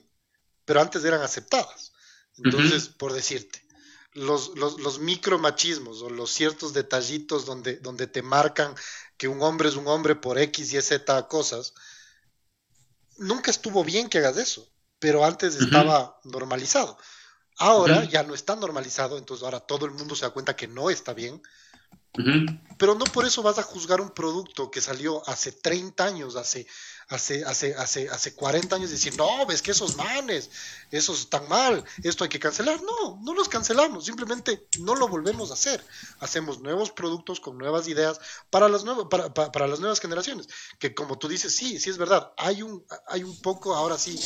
pero 0.69 0.83
antes 0.83 1.03
eran 1.03 1.23
aceptadas. 1.23 1.93
Entonces, 2.37 2.89
por 2.89 3.15
decirte, 3.15 3.67
los, 4.13 4.55
los, 4.59 4.79
los 4.79 4.99
micromachismos 4.99 6.03
o 6.03 6.11
los 6.11 6.31
ciertos 6.31 6.75
detallitos 6.75 7.47
donde, 7.47 7.79
donde 7.79 8.07
te 8.07 8.21
marcan 8.21 8.75
que 9.17 9.29
un 9.29 9.41
hombre 9.41 9.71
es 9.71 9.77
un 9.77 9.89
hombre 9.89 10.15
por 10.15 10.39
X 10.39 10.75
y 10.75 10.83
Z 10.83 11.27
cosas, 11.27 11.73
nunca 13.17 13.51
estuvo 13.51 13.83
bien 13.83 14.11
que 14.11 14.19
hagas 14.19 14.37
eso, 14.37 14.71
pero 14.99 15.25
antes 15.25 15.55
estaba 15.57 16.21
normalizado. 16.25 16.99
Ahora 17.57 18.05
ya 18.05 18.23
no 18.23 18.35
está 18.35 18.55
normalizado, 18.55 19.17
entonces 19.17 19.45
ahora 19.45 19.61
todo 19.61 19.87
el 19.87 19.93
mundo 19.93 20.15
se 20.15 20.27
da 20.27 20.31
cuenta 20.31 20.55
que 20.55 20.69
no 20.69 20.91
está 20.91 21.15
bien. 21.15 21.41
Pero 22.79 22.95
no 22.95 23.05
por 23.07 23.25
eso 23.25 23.43
vas 23.43 23.59
a 23.59 23.63
juzgar 23.63 24.03
un 24.03 24.11
producto 24.11 24.71
que 24.71 24.83
salió 24.83 25.27
hace 25.27 25.51
30 25.53 26.05
años, 26.05 26.37
hace 26.37 26.67
hace, 27.09 27.45
hace, 27.45 27.75
hace, 27.75 28.09
hace 28.09 28.35
40 28.35 28.77
años 28.77 28.91
decir, 28.91 29.17
no, 29.17 29.47
ves 29.47 29.63
que 29.63 29.71
esos 29.71 29.97
manes, 29.97 30.51
esos 30.91 31.21
están 31.21 31.49
mal, 31.49 31.83
esto 32.03 32.25
hay 32.25 32.31
que 32.31 32.39
cancelar. 32.39 32.81
No, 32.83 33.19
no 33.23 33.35
los 33.35 33.49
cancelamos, 33.49 34.05
simplemente 34.05 34.67
no 34.81 34.95
lo 34.95 35.09
volvemos 35.09 35.51
a 35.51 35.55
hacer. 35.55 35.83
Hacemos 36.21 36.61
nuevos 36.61 36.91
productos 36.91 37.41
con 37.41 37.57
nuevas 37.57 37.89
ideas 37.89 38.21
para 38.51 38.69
las, 38.69 38.85
nuevas, 38.85 39.07
para, 39.11 39.33
para, 39.33 39.67
las 39.67 39.81
nuevas 39.81 40.01
generaciones. 40.01 40.49
Que 40.79 40.95
como 40.95 41.19
tú 41.19 41.29
dices, 41.29 41.55
sí, 41.55 41.81
sí 41.81 41.89
es 41.89 41.97
verdad, 41.97 42.33
hay 42.37 42.63
un, 42.63 42.85
hay 43.07 43.25
un 43.25 43.41
poco, 43.41 43.75
ahora 43.75 43.97
sí, 43.97 44.21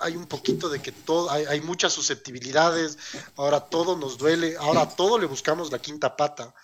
hay 0.00 0.16
un 0.16 0.26
poquito 0.26 0.68
de 0.68 0.80
que 0.80 0.92
todo, 0.92 1.30
hay, 1.30 1.44
hay 1.44 1.60
muchas 1.60 1.92
susceptibilidades, 1.92 2.98
ahora 3.36 3.60
todo 3.60 3.96
nos 3.96 4.16
duele, 4.16 4.56
ahora 4.58 4.82
a 4.82 4.88
todo 4.88 5.18
le 5.18 5.26
buscamos 5.26 5.70
la 5.70 5.78
quinta 5.78 6.16
pata. 6.16 6.54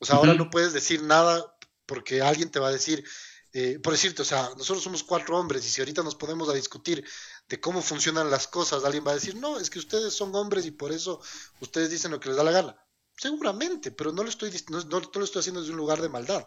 O 0.00 0.04
sea, 0.04 0.16
ahora 0.16 0.34
no 0.34 0.50
puedes 0.50 0.72
decir 0.72 1.02
nada 1.02 1.54
porque 1.86 2.20
alguien 2.20 2.50
te 2.50 2.60
va 2.60 2.68
a 2.68 2.72
decir, 2.72 3.02
eh, 3.60 3.80
por 3.80 3.92
decirte, 3.92 4.22
o 4.22 4.24
sea, 4.24 4.50
nosotros 4.56 4.84
somos 4.84 5.02
cuatro 5.02 5.36
hombres 5.36 5.66
y 5.66 5.68
si 5.68 5.80
ahorita 5.80 6.04
nos 6.04 6.14
ponemos 6.14 6.48
a 6.48 6.54
discutir 6.54 7.04
de 7.48 7.58
cómo 7.58 7.82
funcionan 7.82 8.30
las 8.30 8.46
cosas, 8.46 8.84
alguien 8.84 9.04
va 9.04 9.10
a 9.10 9.14
decir, 9.14 9.34
no, 9.34 9.58
es 9.58 9.68
que 9.68 9.80
ustedes 9.80 10.14
son 10.14 10.32
hombres 10.36 10.64
y 10.64 10.70
por 10.70 10.92
eso 10.92 11.20
ustedes 11.58 11.90
dicen 11.90 12.12
lo 12.12 12.20
que 12.20 12.28
les 12.28 12.36
da 12.36 12.44
la 12.44 12.52
gana. 12.52 12.76
Seguramente, 13.16 13.90
pero 13.90 14.12
no 14.12 14.22
lo 14.22 14.28
estoy, 14.28 14.52
no, 14.68 15.00
lo 15.00 15.24
estoy 15.24 15.40
haciendo 15.40 15.60
desde 15.60 15.72
un 15.72 15.78
lugar 15.78 16.00
de 16.00 16.08
maldad. 16.08 16.46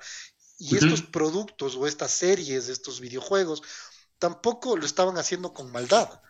Y 0.58 0.78
estos 0.78 1.02
productos 1.02 1.76
o 1.76 1.86
estas 1.86 2.12
series, 2.12 2.70
estos 2.70 3.02
videojuegos, 3.02 3.62
tampoco 4.18 4.78
lo 4.78 4.86
estaban 4.86 5.18
haciendo 5.18 5.54
con 5.54 5.70
maldad. 5.70 6.22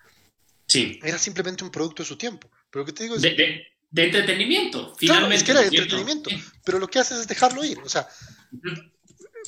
Sí. 0.65 0.99
Era 1.03 1.19
simplemente 1.19 1.63
un 1.63 1.69
producto 1.69 2.01
de 2.01 2.07
su 2.07 2.17
tiempo. 2.17 2.49
Pero 2.71 2.81
lo 2.81 2.85
que 2.87 2.93
te 2.93 3.03
digo 3.03 3.17
es... 3.17 3.21
De, 3.21 3.67
entretenimiento, 3.93 4.95
finalmente. 4.97 5.05
Claro, 5.05 5.31
es 5.31 5.43
que 5.43 5.51
era 5.51 5.59
de 5.59 5.67
entretenimiento. 5.67 6.29
Pero 6.63 6.79
lo 6.79 6.87
que 6.87 6.97
haces 6.97 7.19
es 7.19 7.27
dejarlo 7.27 7.63
ir. 7.63 7.77
O 7.83 7.89
sea, 7.89 8.07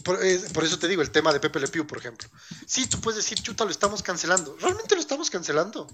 por, 0.04 0.24
eso 0.24 0.80
te 0.80 0.88
digo, 0.88 1.02
el 1.02 1.12
tema 1.12 1.32
de 1.32 1.39
Pepe 1.39 1.60
Le 1.60 1.68
Pew, 1.68 1.86
por 1.86 2.00
ejemplo. 2.00 2.28
Sí, 2.66 2.88
tú 2.88 3.00
puedes 3.00 3.18
decir, 3.18 3.39
chuta, 3.41 3.64
lo 3.64 3.72
estamos 3.72 4.02
cancelando. 4.02 4.58
¿Realmente 4.60 4.96
lo 4.96 5.02
estamos 5.02 5.30
cancelando? 5.30 5.88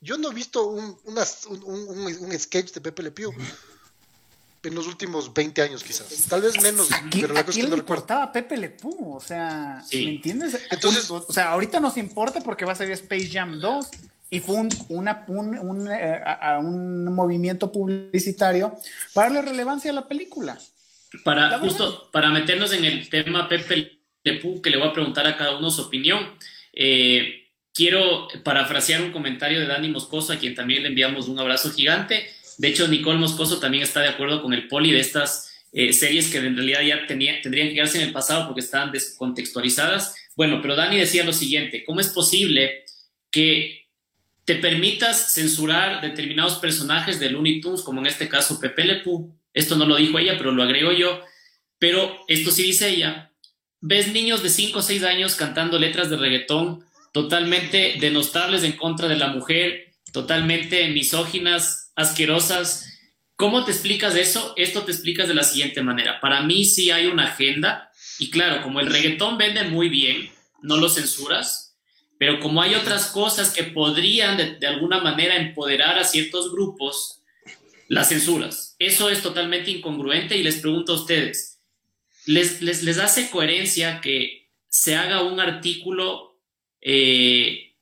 Yo 0.00 0.18
no 0.18 0.30
he 0.30 0.34
visto 0.34 0.66
un, 0.66 0.98
un, 1.04 2.38
sketch 2.38 2.72
de 2.72 2.80
Pepe 2.80 3.02
Le 3.04 3.10
Pew 3.12 3.32
en 4.64 4.74
los 4.74 4.86
últimos 4.86 5.32
20 5.32 5.62
años, 5.62 5.82
quizás. 5.82 6.08
Tal 6.28 6.42
vez 6.42 6.60
menos, 6.60 6.88
pero 7.10 7.32
la 7.32 7.44
cosa 7.44 7.58
es 7.58 7.64
que 7.64 7.70
no 7.70 7.76
recuerdo. 7.76 8.06
Pepe 8.32 8.56
Le 8.56 8.70
Pew, 8.70 9.14
o 9.14 9.20
sea, 9.20 9.84
¿me 9.92 10.10
entiendes? 10.10 10.58
Entonces, 10.70 11.10
o 11.10 11.32
sea, 11.32 11.50
ahorita 11.52 11.80
nos 11.80 11.96
importa 11.96 12.40
porque 12.40 12.64
va 12.64 12.72
a 12.72 12.76
salir 12.76 12.92
Space 12.92 13.30
Jam 13.30 13.60
2 13.60 13.86
y 14.30 14.40
fue 14.40 14.56
un, 14.56 14.68
una, 14.88 15.24
un, 15.28 15.88
eh, 15.90 16.22
un 16.58 17.04
movimiento 17.14 17.70
publicitario 17.70 18.76
para 19.12 19.28
darle 19.28 19.50
relevancia 19.50 19.90
a 19.90 19.94
la 19.94 20.08
película. 20.08 20.58
Para, 21.24 21.58
justo, 21.58 22.08
para 22.12 22.30
meternos 22.30 22.72
en 22.72 22.84
el 22.84 23.08
tema 23.08 23.48
Pepe 23.48 23.98
Lepú, 24.24 24.62
que 24.62 24.70
le 24.70 24.78
voy 24.78 24.88
a 24.88 24.92
preguntar 24.92 25.26
a 25.26 25.36
cada 25.36 25.58
uno 25.58 25.70
su 25.70 25.82
opinión, 25.82 26.34
eh, 26.72 27.48
quiero 27.74 28.28
parafrasear 28.42 29.02
un 29.02 29.12
comentario 29.12 29.60
de 29.60 29.66
Dani 29.66 29.88
Moscoso, 29.88 30.32
a 30.32 30.36
quien 30.36 30.54
también 30.54 30.82
le 30.82 30.88
enviamos 30.88 31.28
un 31.28 31.38
abrazo 31.38 31.70
gigante. 31.72 32.26
De 32.58 32.68
hecho, 32.68 32.88
Nicole 32.88 33.18
Moscoso 33.18 33.58
también 33.58 33.82
está 33.82 34.00
de 34.00 34.08
acuerdo 34.08 34.42
con 34.42 34.52
el 34.52 34.68
poli 34.68 34.92
de 34.92 35.00
estas 35.00 35.52
eh, 35.72 35.92
series 35.92 36.30
que 36.30 36.38
en 36.38 36.56
realidad 36.56 36.82
ya 36.82 37.06
tenía, 37.06 37.40
tendrían 37.40 37.68
que 37.68 37.74
quedarse 37.74 38.00
en 38.00 38.08
el 38.08 38.12
pasado 38.12 38.46
porque 38.46 38.60
estaban 38.60 38.92
descontextualizadas. 38.92 40.14
Bueno, 40.36 40.60
pero 40.62 40.76
Dani 40.76 40.98
decía 40.98 41.24
lo 41.24 41.32
siguiente, 41.32 41.84
¿cómo 41.84 42.00
es 42.00 42.08
posible 42.08 42.84
que 43.30 43.86
te 44.44 44.56
permitas 44.56 45.34
censurar 45.34 46.00
determinados 46.00 46.56
personajes 46.56 47.20
de 47.20 47.30
Looney 47.30 47.60
Tunes, 47.60 47.82
como 47.82 48.00
en 48.00 48.06
este 48.06 48.28
caso 48.28 48.58
Pepe 48.60 48.84
Lepú, 48.84 49.34
esto 49.54 49.76
no 49.76 49.86
lo 49.86 49.96
dijo 49.96 50.18
ella, 50.18 50.36
pero 50.38 50.52
lo 50.52 50.62
agrego 50.62 50.92
yo. 50.92 51.20
Pero 51.78 52.20
esto 52.28 52.50
sí 52.50 52.62
dice 52.62 52.88
ella. 52.88 53.32
Ves 53.80 54.12
niños 54.12 54.42
de 54.42 54.48
5 54.48 54.78
o 54.78 54.82
6 54.82 55.02
años 55.04 55.34
cantando 55.34 55.78
letras 55.78 56.08
de 56.10 56.16
reggaetón 56.16 56.84
totalmente 57.12 57.96
denostables 58.00 58.64
en 58.64 58.72
contra 58.72 59.06
de 59.06 59.16
la 59.16 59.28
mujer, 59.28 59.92
totalmente 60.12 60.88
misóginas, 60.88 61.92
asquerosas. 61.94 62.88
¿Cómo 63.36 63.64
te 63.64 63.72
explicas 63.72 64.16
eso? 64.16 64.54
Esto 64.56 64.82
te 64.82 64.92
explicas 64.92 65.28
de 65.28 65.34
la 65.34 65.44
siguiente 65.44 65.82
manera. 65.82 66.20
Para 66.20 66.42
mí 66.42 66.64
sí 66.64 66.90
hay 66.90 67.06
una 67.06 67.24
agenda 67.24 67.90
y 68.18 68.30
claro, 68.30 68.62
como 68.62 68.80
el 68.80 68.86
reggaetón 68.86 69.36
vende 69.36 69.64
muy 69.64 69.88
bien, 69.88 70.30
no 70.62 70.76
lo 70.76 70.88
censuras, 70.88 71.76
pero 72.18 72.40
como 72.40 72.62
hay 72.62 72.74
otras 72.74 73.06
cosas 73.06 73.52
que 73.52 73.64
podrían 73.64 74.36
de, 74.36 74.56
de 74.56 74.66
alguna 74.66 75.00
manera 75.00 75.36
empoderar 75.36 75.98
a 75.98 76.04
ciertos 76.04 76.52
grupos, 76.52 77.21
las 77.92 78.08
censuras. 78.08 78.74
Eso 78.78 79.10
es 79.10 79.20
totalmente 79.20 79.70
incongruente 79.70 80.34
y 80.38 80.42
les 80.42 80.56
pregunto 80.56 80.94
a 80.94 80.96
ustedes, 80.96 81.60
¿les, 82.24 82.62
les, 82.62 82.98
hace 82.98 83.28
coherencia 83.28 84.00
que 84.00 84.50
se 84.66 84.96
haga 84.96 85.22
un 85.22 85.38
artículo? 85.38 86.40
Eh, 86.80 87.74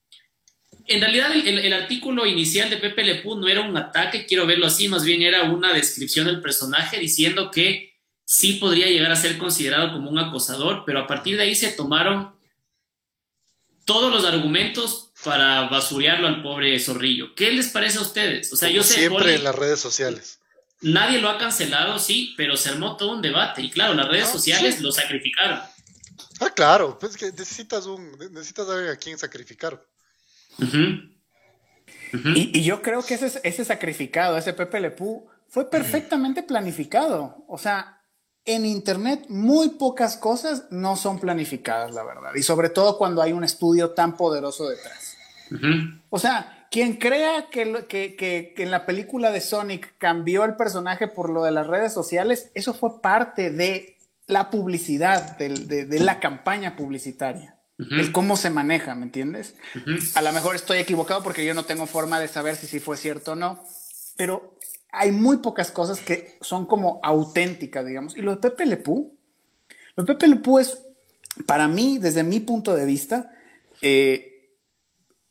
en 0.87 1.01
realidad 1.01 1.31
el, 1.33 1.73
artículo 1.73 2.27
inicial 2.27 2.69
de 2.69 2.79
Pepe 2.79 3.05
Lepú 3.05 3.37
no 3.37 3.47
era 3.47 3.61
un 3.61 3.77
ataque, 3.77 4.27
quiero 4.27 4.47
verlo 4.47 4.67
así, 4.67 4.89
más 4.89 5.05
bien 5.05 5.23
era 5.23 5.45
una 5.45 5.73
descripción 5.73 6.27
del 6.27 6.41
personaje 6.41 6.99
diciendo 6.99 7.53
que 7.53 7.95
sí 8.25 8.55
podría 8.55 8.89
llegar 8.89 9.13
a 9.13 9.17
ser 9.17 9.39
considerado 9.39 9.93
como 9.93 10.11
un 10.11 10.19
acosador, 10.19 10.83
pero 10.85 10.99
a 10.99 11.07
partir 11.07 11.37
de 11.37 11.45
ahí 11.45 11.55
se 11.55 11.71
tomaron 11.71 12.35
todos 13.85 14.13
los 14.13 14.25
argumentos 14.25 15.10
para 15.25 15.69
basurearlo 15.69 16.27
al 16.27 16.43
pobre 16.43 16.79
zorrillo. 16.79 17.35
¿Qué 17.35 17.51
les 17.51 17.69
parece 17.69 17.99
a 17.99 18.03
ustedes? 18.03 18.53
O 18.53 18.57
sea, 18.57 18.71
yo 18.71 18.83
sé. 18.83 18.95
Siempre 18.95 19.35
en 19.35 19.45
las 19.45 19.55
redes 19.55 19.81
sociales. 19.81 20.39
Nadie 20.83 21.21
lo 21.21 21.29
ha 21.29 21.37
cancelado, 21.37 21.99
sí, 21.99 22.33
pero 22.37 22.57
se 22.57 22.71
armó 22.71 22.97
todo 22.97 23.13
un 23.13 23.23
debate. 23.23 23.61
Y 23.63 23.71
claro, 23.71 23.93
las 23.95 24.09
redes 24.09 24.29
ah, 24.29 24.33
sociales 24.33 24.81
lo 24.81 24.93
sacrificaron. 24.93 25.61
Ah, 26.41 26.51
claro, 26.55 26.99
pues 26.99 27.17
que 27.19 27.27
necesitas 27.33 27.85
un, 27.85 28.13
necesitas 28.33 28.67
a 28.69 28.97
quien 28.97 29.19
sacrificar. 29.19 29.85
Y, 32.35 32.63
yo 32.63 32.81
creo 32.81 33.03
que 33.03 33.15
ese, 33.15 33.41
ese 33.45 33.65
sacrificado, 33.65 34.39
ese 34.39 34.55
Pepe 34.55 34.81
Lepú, 34.81 35.29
fue 35.49 35.69
perfectamente 35.69 36.43
planificado. 36.43 37.45
O 37.47 37.59
sea, 37.59 38.01
en 38.47 38.65
Internet 38.65 39.27
muy 39.29 39.71
pocas 39.71 40.17
cosas 40.17 40.65
no 40.71 40.97
son 40.97 41.21
planificadas, 41.21 41.95
la 41.95 42.05
verdad. 42.05 42.35
Y 42.35 42.43
sobre 42.43 42.71
todo 42.71 42.97
cuando 42.97 43.21
hay 43.21 43.33
un 43.33 43.45
estudio 43.45 43.91
tan 43.91 44.17
poderoso 44.17 44.69
detrás. 44.69 45.10
O 46.11 46.19
sea, 46.19 46.67
quien 46.71 46.95
crea 46.95 47.49
que, 47.51 47.87
que, 47.89 48.55
en 48.57 48.71
la 48.71 48.87
película 48.87 49.33
de 49.33 49.41
Sonic 49.41 49.95
cambió 49.99 50.45
el 50.45 50.57
personaje 50.57 51.09
por 51.09 51.31
lo 51.31 51.43
de 51.43 51.51
las 51.51 51.67
redes 51.67 51.93
sociales, 51.93 52.51
eso 52.55 52.75
fue 52.75 53.01
parte 53.03 53.51
de 53.51 53.97
la 54.27 54.51
publicidad, 54.51 55.37
de, 55.37 56.01
la 56.01 56.21
campaña 56.21 56.77
publicitaria. 56.77 57.57
El 57.79 58.13
cómo 58.13 58.37
se 58.37 58.51
maneja, 58.51 58.95
¿me 58.95 59.05
entiendes? 59.05 59.55
A 60.15 60.21
lo 60.21 60.33
mejor 60.33 60.55
estoy 60.55 60.79
equivocado 60.79 61.23
porque 61.23 61.47
yo 61.47 61.55
no 61.55 61.65
tengo 61.65 61.87
forma 61.87 62.21
de 62.21 62.29
saber 62.29 62.55
si 62.55 62.67
sí 62.67 62.79
fue 62.79 62.99
cierto 62.99 63.33
o 63.33 63.37
no, 63.37 63.65
pero 64.17 64.59
hay 64.93 65.13
muy 65.13 65.39
pocas 65.39 65.71
cosas 65.71 66.01
que 66.01 66.37
son 66.43 66.67
como 66.67 67.01
auténticas, 67.03 67.87
digamos. 67.87 68.17
Y 68.17 68.21
lo 68.21 68.33
de 68.33 68.37
Pepe 68.37 68.67
Lepú, 68.67 69.17
lo 69.97 70.05
de 70.05 70.15
Pepe 70.15 70.29
Lepú 70.29 70.59
es, 70.59 70.83
para 71.47 71.69
mí, 71.69 71.99
desde 71.99 72.23
mi 72.23 72.41
punto 72.41 72.75
de 72.75 72.85
vista, 72.85 73.33
eh, 73.81 74.30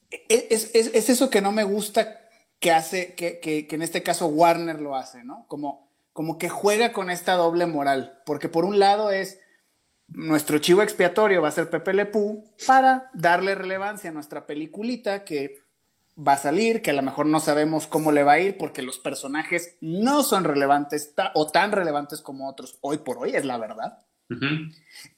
es, 0.10 0.74
eso 0.74 1.30
que 1.30 1.42
no 1.42 1.52
me 1.52 1.64
gusta 1.64 2.22
que 2.60 2.72
hace, 2.72 3.16
que, 3.16 3.68
en 3.70 3.82
este 3.82 4.04
caso 4.04 4.28
Warner 4.28 4.82
lo 4.82 4.96
hace, 4.96 5.24
¿no? 5.24 5.46
Como, 5.48 5.90
como 6.14 6.38
que 6.38 6.50
juega 6.50 6.92
con 6.92 7.10
esta 7.10 7.34
doble 7.34 7.66
moral, 7.66 8.22
porque 8.26 8.50
por 8.50 8.66
un 8.66 8.80
lado 8.80 9.12
es 9.12 9.40
nuestro 10.08 10.58
chivo 10.58 10.82
expiatorio 10.82 11.42
va 11.42 11.50
a 11.50 11.52
ser 11.52 11.70
Pepe 11.70 11.94
Le 11.94 12.12
para 12.66 13.12
darle 13.14 13.54
relevancia 13.54 14.10
a 14.10 14.14
nuestra 14.14 14.48
peliculita 14.48 15.24
que 15.24 15.64
va 16.18 16.34
a 16.34 16.38
salir, 16.38 16.82
que 16.82 16.90
a 16.90 16.96
lo 16.96 17.04
mejor 17.04 17.28
no 17.28 17.40
sabemos 17.40 17.88
cómo 17.88 18.12
le 18.12 18.24
va 18.24 18.34
a 18.34 18.40
ir 18.40 18.58
porque 18.58 18.82
los 18.82 18.98
personajes 18.98 19.78
no 19.82 20.24
son 20.24 20.44
relevantes 20.44 21.14
o 21.36 21.48
tan 21.48 21.72
relevantes 21.72 22.22
como 22.22 22.50
otros 22.50 22.78
hoy 22.82 22.98
por 22.98 23.20
hoy, 23.20 23.36
es 23.36 23.46
la 23.46 23.58
verdad. 23.58 24.00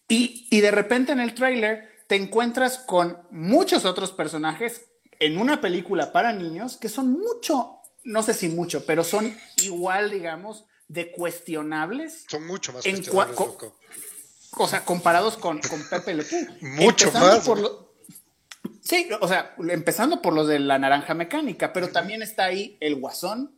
y, 0.08 0.48
y 0.52 0.62
de 0.62 0.72
repente 0.72 1.14
en 1.14 1.22
el 1.22 1.34
tráiler 1.34 1.91
te 2.12 2.18
encuentras 2.18 2.78
con 2.78 3.18
muchos 3.32 3.86
otros 3.86 4.12
personajes 4.12 4.90
en 5.18 5.38
una 5.38 5.62
película 5.62 6.12
para 6.12 6.34
niños 6.34 6.76
que 6.76 6.90
son 6.90 7.14
mucho, 7.14 7.78
no 8.04 8.22
sé 8.22 8.34
si 8.34 8.50
mucho, 8.50 8.86
pero 8.86 9.06
son 9.06 9.34
igual, 9.64 10.12
digamos, 10.12 10.66
de 10.90 11.10
cuestionables. 11.14 12.26
Son 12.28 12.46
mucho 12.46 12.74
más 12.74 12.84
cuestionables, 12.84 13.40
O 14.58 14.68
sea, 14.68 14.84
comparados 14.84 15.38
con, 15.38 15.62
con 15.62 15.88
Pepe 15.88 16.16
Le 16.16 16.26
Pew. 16.26 16.48
Mucho 16.62 17.10
más. 17.14 17.50
sí, 18.82 19.08
o 19.22 19.28
sea, 19.30 19.56
empezando 19.70 20.22
por 20.22 20.34
los 20.34 20.50
de 20.50 20.60
la 20.60 20.78
naranja 20.78 21.14
mecánica, 21.14 21.72
pero 21.72 21.92
también 21.92 22.22
está 22.22 22.44
ahí 22.44 22.78
el 22.82 22.96
guasón, 23.00 23.56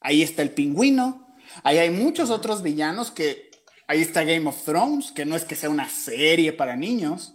ahí 0.00 0.22
está 0.22 0.42
el 0.42 0.50
pingüino, 0.50 1.34
ahí 1.62 1.78
hay 1.78 1.88
muchos 1.88 2.28
otros 2.28 2.62
villanos 2.62 3.10
que, 3.10 3.50
ahí 3.86 4.02
está 4.02 4.22
Game 4.24 4.46
of 4.46 4.64
Thrones, 4.64 5.12
que 5.12 5.24
no 5.24 5.34
es 5.34 5.46
que 5.46 5.56
sea 5.56 5.70
una 5.70 5.88
serie 5.88 6.52
para 6.52 6.76
niños. 6.76 7.33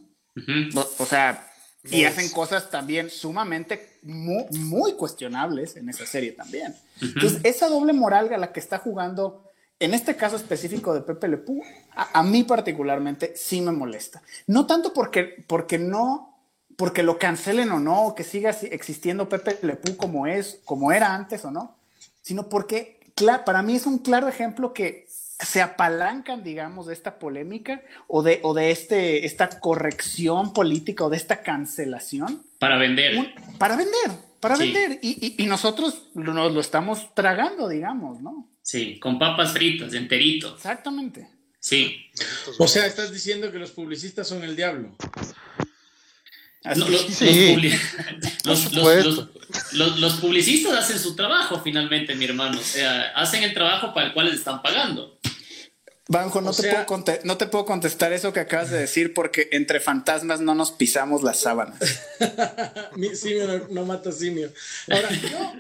O, 0.97 1.05
sea, 1.05 1.47
y 1.83 2.03
hacen 2.03 2.29
cosas 2.29 2.69
también 2.69 3.09
sumamente 3.09 3.99
muy, 4.03 4.93
cuestionables 4.93 5.75
en 5.75 5.89
esa 5.89 6.05
serie 6.05 6.31
también. 6.33 6.75
Entonces, 7.01 7.39
esa 7.43 7.69
doble 7.69 7.93
moral 7.93 8.31
a 8.33 8.37
la 8.37 8.51
que 8.51 8.59
está 8.59 8.77
jugando, 8.77 9.49
en 9.79 9.93
este 9.93 10.15
caso 10.15 10.35
específico 10.35 10.93
de 10.93 11.01
Pepe 11.01 11.27
Le 11.27 11.37
Pew, 11.37 11.61
a, 11.95 12.23
mí 12.23 12.43
particularmente 12.43 13.33
sí 13.35 13.61
me 13.61 13.71
molesta. 13.71 14.21
No 14.47 14.65
tanto 14.65 14.93
porque, 14.93 15.43
porque 15.47 15.77
no, 15.77 16.37
porque 16.75 17.03
lo 17.03 17.17
cancelen 17.17 17.71
o 17.71 17.79
no, 17.79 18.07
o 18.07 18.15
que 18.15 18.23
siga 18.23 18.49
existiendo 18.49 19.29
Pepe 19.29 19.59
Le 19.61 19.75
Pew 19.75 19.95
como 19.95 20.27
es, 20.27 20.59
como 20.65 20.91
era 20.91 21.13
antes 21.13 21.45
o 21.45 21.51
no, 21.51 21.75
sino 22.21 22.49
porque 22.49 22.99
para 23.45 23.61
mí 23.61 23.75
es 23.75 23.85
un 23.85 23.99
claro 23.99 24.27
ejemplo 24.27 24.73
que 24.73 25.07
se 25.39 25.61
apalancan, 25.61 26.43
digamos, 26.43 26.87
de 26.87 26.93
esta 26.93 27.17
polémica 27.17 27.81
o 28.07 28.21
de, 28.21 28.39
o 28.43 28.53
de 28.53 28.71
este, 28.71 29.25
esta 29.25 29.59
corrección 29.59 30.53
política 30.53 31.05
o 31.05 31.09
de 31.09 31.17
esta 31.17 31.41
cancelación. 31.41 32.43
Para 32.59 32.77
vender. 32.77 33.33
para 33.57 33.77
vender, 33.77 34.11
para 34.39 34.57
vender. 34.57 34.99
Y, 35.01 35.45
nosotros 35.45 36.09
nos 36.13 36.53
lo 36.53 36.59
estamos 36.59 37.13
tragando, 37.15 37.69
digamos, 37.69 38.21
¿no? 38.21 38.49
Sí, 38.61 38.99
con 38.99 39.17
papas 39.17 39.53
fritas, 39.53 39.93
enterito. 39.93 40.55
Exactamente. 40.55 41.29
Sí. 41.59 42.09
O 42.57 42.67
sea, 42.67 42.85
estás 42.85 43.11
diciendo 43.11 43.51
que 43.51 43.59
los 43.59 43.71
publicistas 43.71 44.27
son 44.27 44.43
el 44.43 44.55
diablo. 44.55 44.95
los, 49.73 50.13
publicistas 50.15 50.73
hacen 50.73 50.99
su 50.99 51.15
trabajo 51.15 51.61
finalmente, 51.63 52.13
mi 52.15 52.25
hermano. 52.25 52.59
O 52.59 52.63
sea, 52.63 53.13
hacen 53.15 53.43
el 53.43 53.53
trabajo 53.53 53.93
para 53.93 54.07
el 54.07 54.13
cual 54.13 54.27
les 54.27 54.35
están 54.35 54.61
pagando. 54.61 55.17
Banjo, 56.11 56.41
no, 56.41 56.51
te 56.53 56.63
puedo 56.63 57.03
no 57.23 57.37
te 57.37 57.45
puedo 57.45 57.65
contestar 57.65 58.13
eso 58.13 58.33
que 58.33 58.39
acabas 58.39 58.71
de 58.71 58.79
decir 58.79 59.13
porque 59.13 59.47
entre 59.51 59.79
fantasmas 59.79 60.41
no 60.41 60.55
nos 60.55 60.71
pisamos 60.71 61.21
las 61.21 61.39
sábanas. 61.41 61.77
simio 63.13 63.67
no, 63.69 63.85
mata 63.85 64.11
simio. 64.11 64.51
Ahora, 64.89 65.07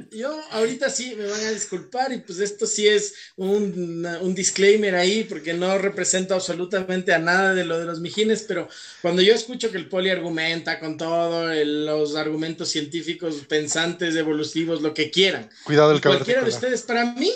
yo, 0.09 0.41
ahorita 0.49 0.89
sí 0.89 1.13
me 1.15 1.27
van 1.27 1.39
a 1.41 1.51
disculpar 1.51 2.11
y 2.13 2.17
pues 2.21 2.39
esto 2.39 2.65
sí 2.65 2.87
es 2.87 3.13
un, 3.35 4.07
un, 4.21 4.33
disclaimer 4.33 4.95
ahí 4.95 5.23
porque 5.23 5.53
no 5.53 5.77
representa 5.77 6.33
absolutamente 6.33 7.13
a 7.13 7.19
nada 7.19 7.53
de 7.53 7.65
lo 7.65 7.77
de 7.77 7.85
los 7.85 7.99
mijines, 7.99 8.43
pero 8.47 8.67
cuando 9.03 9.21
yo 9.21 9.35
escucho 9.35 9.69
que 9.69 9.77
el 9.77 9.87
poli 9.87 10.09
argumenta 10.09 10.79
con 10.79 10.97
todo 10.97 11.53
los 11.63 12.15
argumentos 12.15 12.69
científicos, 12.69 13.45
pensantes, 13.47 14.15
evolutivos, 14.15 14.81
lo 14.81 14.95
que 14.95 15.11
quieran. 15.11 15.47
Cuidado 15.63 15.91
el 15.91 16.01
Cualquiera 16.01 16.41
de 16.41 16.49
ustedes, 16.49 16.81
para 16.81 17.05
mí, 17.05 17.31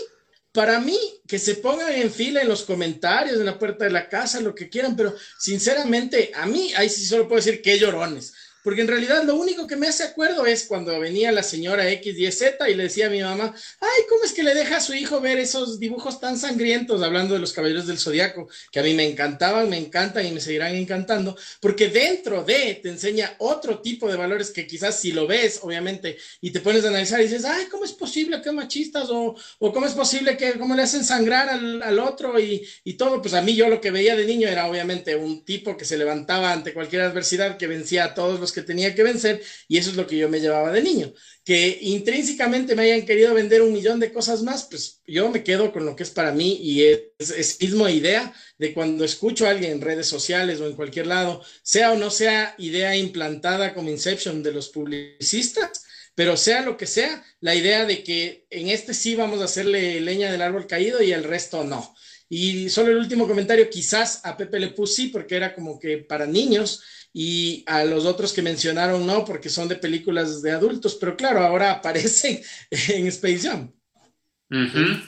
para 0.54 0.80
mí, 0.80 1.00
que 1.28 1.40
se 1.40 1.56
pongan 1.56 1.92
en 1.92 2.12
fila 2.12 2.42
en 2.42 2.48
los 2.48 2.62
comentarios, 2.62 3.40
en 3.40 3.46
la 3.48 3.58
puerta 3.58 3.86
de 3.86 3.92
la 3.92 4.08
casa, 4.08 4.40
lo 4.40 4.54
que 4.54 4.70
quieran, 4.70 4.96
pero 4.96 5.16
sinceramente, 5.40 6.32
a 6.36 6.46
mí, 6.46 6.72
ahí 6.76 6.90
sí 6.90 7.06
solo 7.08 7.28
puedo 7.28 7.44
decir 7.44 7.62
que 7.62 7.80
llorones. 7.80 8.34
Porque 8.64 8.82
en 8.82 8.88
realidad 8.88 9.24
lo 9.24 9.36
único 9.36 9.68
que 9.68 9.76
me 9.76 9.88
hace 9.88 10.04
acuerdo 10.04 10.46
es 10.46 10.66
cuando 10.66 10.98
venía 11.00 11.32
la 11.32 11.44
señora 11.44 11.90
X 11.92 12.18
y 12.18 12.32
Z 12.32 12.70
y 12.70 12.76
le 12.76 12.84
decía 12.84 13.08
a 13.08 13.10
mi 13.10 13.22
mamá, 13.22 13.54
ay, 13.80 14.02
¿cómo 14.10 14.24
es 14.24 14.34
que 14.34 14.44
le 14.44 14.54
deja 14.56 14.78
a 14.78 14.82
su 14.82 14.94
hijo 14.94 15.20
ver 15.20 15.38
esos 15.38 15.80
dibujos 15.80 16.20
tan 16.20 16.38
sangrientos 16.38 17.04
hablando 17.04 17.34
de 17.34 17.42
los 17.42 17.52
caballeros 17.54 17.88
del 17.88 18.00
zodiaco? 18.00 18.48
Que 18.72 18.80
a 18.80 18.84
mí 18.84 18.94
me 18.94 19.06
encantaban, 19.06 19.70
me 19.70 19.78
encantan 19.78 20.26
y 20.26 20.32
me 20.32 20.40
seguirán 20.40 20.76
encantando, 20.76 21.38
porque 21.60 21.90
dentro 21.90 22.44
de 22.44 22.80
te 22.82 22.90
enseña 22.90 23.36
otro 23.40 23.80
tipo 23.82 24.10
de 24.10 24.16
valores 24.16 24.52
que 24.52 24.66
quizás 24.66 25.00
si 25.00 25.12
lo 25.12 25.28
ves, 25.28 25.60
obviamente, 25.62 26.18
y 26.40 26.52
te 26.52 26.62
pones 26.62 26.86
a 26.86 26.88
analizar 26.88 27.20
y 27.20 27.24
dices, 27.24 27.44
ay, 27.46 27.66
¿cómo 27.70 27.84
es 27.84 27.92
posible 27.92 28.42
que 28.42 28.52
machistas? 28.52 29.10
O, 29.10 29.36
o 29.60 29.74
¿cómo 29.74 29.86
es 29.86 29.94
posible 29.94 30.38
que, 30.38 30.54
cómo 30.54 30.76
le 30.76 30.84
hacen 30.84 31.04
sangrar 31.04 31.50
al, 31.50 31.82
al 31.82 32.00
otro 32.00 32.40
y, 32.40 32.66
y 32.86 32.94
todo? 32.94 33.22
Pues 33.22 33.34
a 33.34 33.42
mí 33.42 33.56
yo 33.56 33.68
lo 33.68 33.82
que 33.82 33.92
veía 33.92 34.16
de 34.16 34.26
niño 34.26 34.48
era 34.48 34.68
obviamente 34.68 35.16
un 35.16 35.44
tipo 35.44 35.76
que 35.76 35.86
se 35.86 35.98
levantaba 35.98 36.54
ante 36.54 36.74
cualquier 36.74 37.02
adversidad, 37.02 37.58
que 37.58 37.68
vencía 37.68 38.06
a 38.06 38.14
todos 38.14 38.40
los 38.40 38.53
que 38.54 38.62
tenía 38.62 38.96
que 38.96 39.04
vencer 39.04 39.42
y 39.68 39.78
eso 39.78 39.90
es 39.90 39.96
lo 39.96 40.08
que 40.08 40.18
yo 40.18 40.30
me 40.30 40.40
llevaba 40.40 40.72
de 40.72 40.82
niño. 40.82 41.14
Que 41.44 41.80
intrínsecamente 41.82 42.76
me 42.76 42.84
hayan 42.84 43.06
querido 43.06 43.34
vender 43.34 43.62
un 43.62 43.74
millón 43.74 44.00
de 44.00 44.14
cosas 44.14 44.44
más, 44.44 44.66
pues 44.70 45.02
yo 45.06 45.30
me 45.30 45.44
quedo 45.44 45.74
con 45.74 45.86
lo 45.86 45.96
que 45.96 46.04
es 46.04 46.12
para 46.12 46.32
mí 46.32 46.58
y 46.62 46.84
es, 46.84 47.30
es 47.36 47.60
mismo 47.60 47.90
idea 47.90 48.34
de 48.58 48.74
cuando 48.74 49.04
escucho 49.04 49.46
a 49.46 49.50
alguien 49.50 49.74
en 49.74 49.82
redes 49.82 50.08
sociales 50.08 50.62
o 50.62 50.68
en 50.68 50.76
cualquier 50.76 51.08
lado, 51.08 51.44
sea 51.64 51.92
o 51.92 51.98
no 51.98 52.10
sea 52.10 52.56
idea 52.58 52.96
implantada 52.96 53.74
como 53.74 53.90
Inception 53.90 54.44
de 54.44 54.54
los 54.54 54.70
publicistas, 54.70 55.84
pero 56.16 56.38
sea 56.38 56.62
lo 56.62 56.78
que 56.78 56.86
sea, 56.86 57.24
la 57.40 57.56
idea 57.56 57.86
de 57.86 58.04
que 58.04 58.46
en 58.50 58.70
este 58.70 58.94
sí 58.94 59.16
vamos 59.16 59.42
a 59.42 59.46
hacerle 59.46 60.00
leña 60.02 60.32
del 60.32 60.42
árbol 60.42 60.68
caído 60.68 61.02
y 61.02 61.12
el 61.12 61.24
resto 61.24 61.64
no. 61.64 61.94
Y 62.30 62.70
solo 62.70 62.92
el 62.92 62.98
último 62.98 63.28
comentario, 63.28 63.70
quizás 63.70 64.22
a 64.24 64.36
Pepe 64.38 64.60
le 64.60 64.70
puse 64.70 65.10
porque 65.12 65.36
era 65.36 65.54
como 65.54 65.80
que 65.80 65.98
para 65.98 66.26
niños, 66.26 66.82
y 67.14 67.64
a 67.68 67.86
los 67.86 68.06
otros 68.06 68.34
que 68.34 68.42
mencionaron 68.42 69.06
no, 69.06 69.24
porque 69.24 69.50
son 69.50 69.68
de 69.68 69.76
películas 69.76 70.42
de 70.42 70.52
adultos, 70.52 70.96
pero 71.00 71.16
claro, 71.16 71.42
ahora 71.42 71.72
aparecen 71.72 72.42
en 72.72 73.08
Space 73.08 73.48
Jam. 73.48 73.72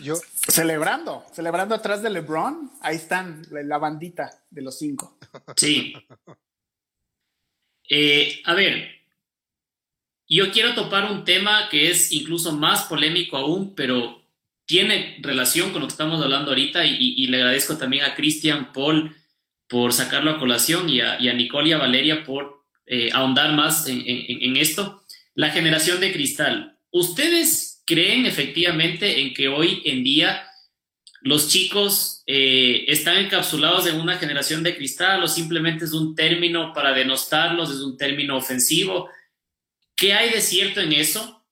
Yo, 0.01 0.16
celebrando, 0.47 1.24
celebrando 1.32 1.76
atrás 1.76 2.01
de 2.01 2.10
LeBron, 2.10 2.72
ahí 2.82 2.95
están, 2.95 3.45
la, 3.51 3.78
bandita 3.78 4.43
de 4.49 4.62
los 4.62 4.78
cinco. 4.78 5.20
Sí. 5.56 5.93
Eh, 7.88 8.41
a 8.45 8.56
ver, 8.56 8.89
yo 10.28 10.51
quiero 10.51 10.74
topar 10.74 11.12
un 11.12 11.24
tema 11.24 11.70
que 11.70 11.91
es 11.91 12.12
incluso 12.12 12.53
más 12.53 12.86
polémico 12.86 13.38
aún, 13.38 13.76
pero 13.76 14.24
tiene 14.66 15.20
relación 15.22 15.72
con 15.72 15.82
lo 15.82 15.88
que 15.88 15.91
estamos 15.91 16.24
hablando 16.24 16.49
ahorita 16.49 16.84
y, 16.84 17.14
y 17.16 17.28
le 17.28 17.38
agradezco 17.38 17.78
también 17.78 18.06
a 18.06 18.16
Christian 18.16 18.74
Paul 18.74 19.16
por 19.68 19.93
sacarlo 19.93 20.32
a 20.32 20.39
colación 20.39 20.89
y 20.89 21.01
a, 21.01 21.18
Nicole 21.34 21.70
y 21.70 21.72
a 21.74 21.78
Valeria 21.78 22.24
por 22.24 22.66
eh, 22.86 23.09
ahondar 23.13 23.53
más 23.53 23.88
en, 23.88 24.57
esto. 24.57 25.03
La 25.34 25.49
generación 25.49 25.99
de 25.99 26.13
cristal. 26.13 26.78
¿Ustedes 26.91 27.84
creen 27.86 28.26
efectivamente 28.26 29.22
en 29.22 29.34
que 29.34 29.47
hoy 29.47 29.82
en 29.86 30.03
día 30.03 30.47
los 31.22 31.49
chicos 31.49 32.24
eh, 32.28 32.86
están 32.88 33.18
encapsulados 33.18 33.88
en 33.88 33.99
una 33.99 34.18
generación 34.18 34.63
de 34.63 34.76
cristal 34.76 35.24
o 35.24 35.28
simplemente 35.28 35.86
es 35.86 35.93
un 35.93 36.16
término 36.16 36.72
para 36.74 36.93
denostarlos, 36.93 37.72
es 37.72 37.82
un 37.82 37.97
término 37.97 38.38
ofensivo? 38.38 39.09
¿Qué 39.95 40.13
hay 40.13 40.30
de 40.30 40.41
cierto 40.41 40.82
en 40.82 40.93
eso? 40.93 41.45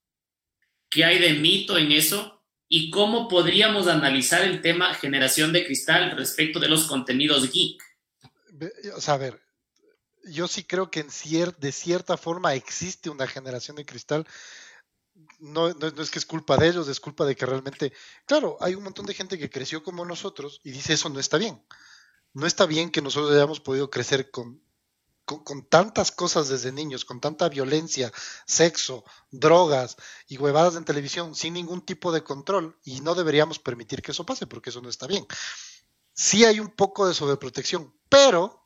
¿Qué 0.89 1.03
hay 1.03 1.17
de 1.17 1.33
mito 1.33 1.77
en 1.77 1.91
eso? 1.91 2.43
¿Y 2.69 2.89
cómo 2.89 3.27
podríamos 3.27 3.87
analizar 3.87 4.43
el 4.43 4.61
tema 4.61 4.93
generación 4.93 5.51
de 5.51 5.65
cristal 5.65 6.11
respecto 6.11 6.59
de 6.59 6.69
los 6.69 6.85
contenidos 6.85 7.51
geek? 7.51 7.81
O 8.95 9.01
sea, 9.01 9.15
a 9.15 9.17
ver, 9.17 9.41
yo 10.25 10.47
sí 10.47 10.63
creo 10.63 10.89
que 10.89 11.01
en 11.01 11.09
de 11.59 11.71
cierta 11.71 12.17
forma 12.17 12.53
existe 12.53 13.09
una 13.09 13.27
generación 13.27 13.75
de 13.77 13.85
cristal. 13.85 14.27
No, 15.39 15.73
no, 15.73 15.87
es 16.01 16.09
que 16.09 16.19
es 16.19 16.25
culpa 16.25 16.57
de 16.57 16.69
ellos, 16.69 16.87
es 16.87 16.99
culpa 16.99 17.25
de 17.25 17.35
que 17.35 17.45
realmente, 17.45 17.93
claro, 18.25 18.57
hay 18.59 18.73
un 18.75 18.83
montón 18.83 19.05
de 19.05 19.13
gente 19.13 19.37
que 19.37 19.49
creció 19.49 19.83
como 19.83 20.05
nosotros 20.05 20.59
y 20.63 20.71
dice 20.71 20.93
eso 20.93 21.09
no 21.09 21.19
está 21.19 21.37
bien. 21.37 21.63
No 22.33 22.47
está 22.47 22.65
bien 22.65 22.89
que 22.89 23.01
nosotros 23.01 23.31
hayamos 23.31 23.59
podido 23.59 23.91
crecer 23.91 24.31
con, 24.31 24.63
con, 25.25 25.67
tantas 25.67 26.11
cosas 26.11 26.49
desde 26.49 26.71
niños, 26.71 27.05
con 27.05 27.21
tanta 27.21 27.47
violencia, 27.47 28.11
sexo, 28.47 29.03
drogas 29.29 29.97
y 30.27 30.37
huevadas 30.37 30.75
en 30.75 30.85
televisión 30.85 31.35
sin 31.35 31.53
ningún 31.53 31.85
tipo 31.85 32.11
de 32.11 32.23
control 32.23 32.77
y 32.83 33.01
no 33.01 33.13
deberíamos 33.13 33.59
permitir 33.59 34.01
que 34.01 34.11
eso 34.11 34.25
pase 34.25 34.47
porque 34.47 34.71
eso 34.71 34.81
no 34.81 34.89
está 34.89 35.05
bien 35.05 35.27
sí 36.13 36.45
hay 36.45 36.59
un 36.59 36.69
poco 36.69 37.07
de 37.07 37.13
sobreprotección, 37.13 37.93
pero 38.09 38.63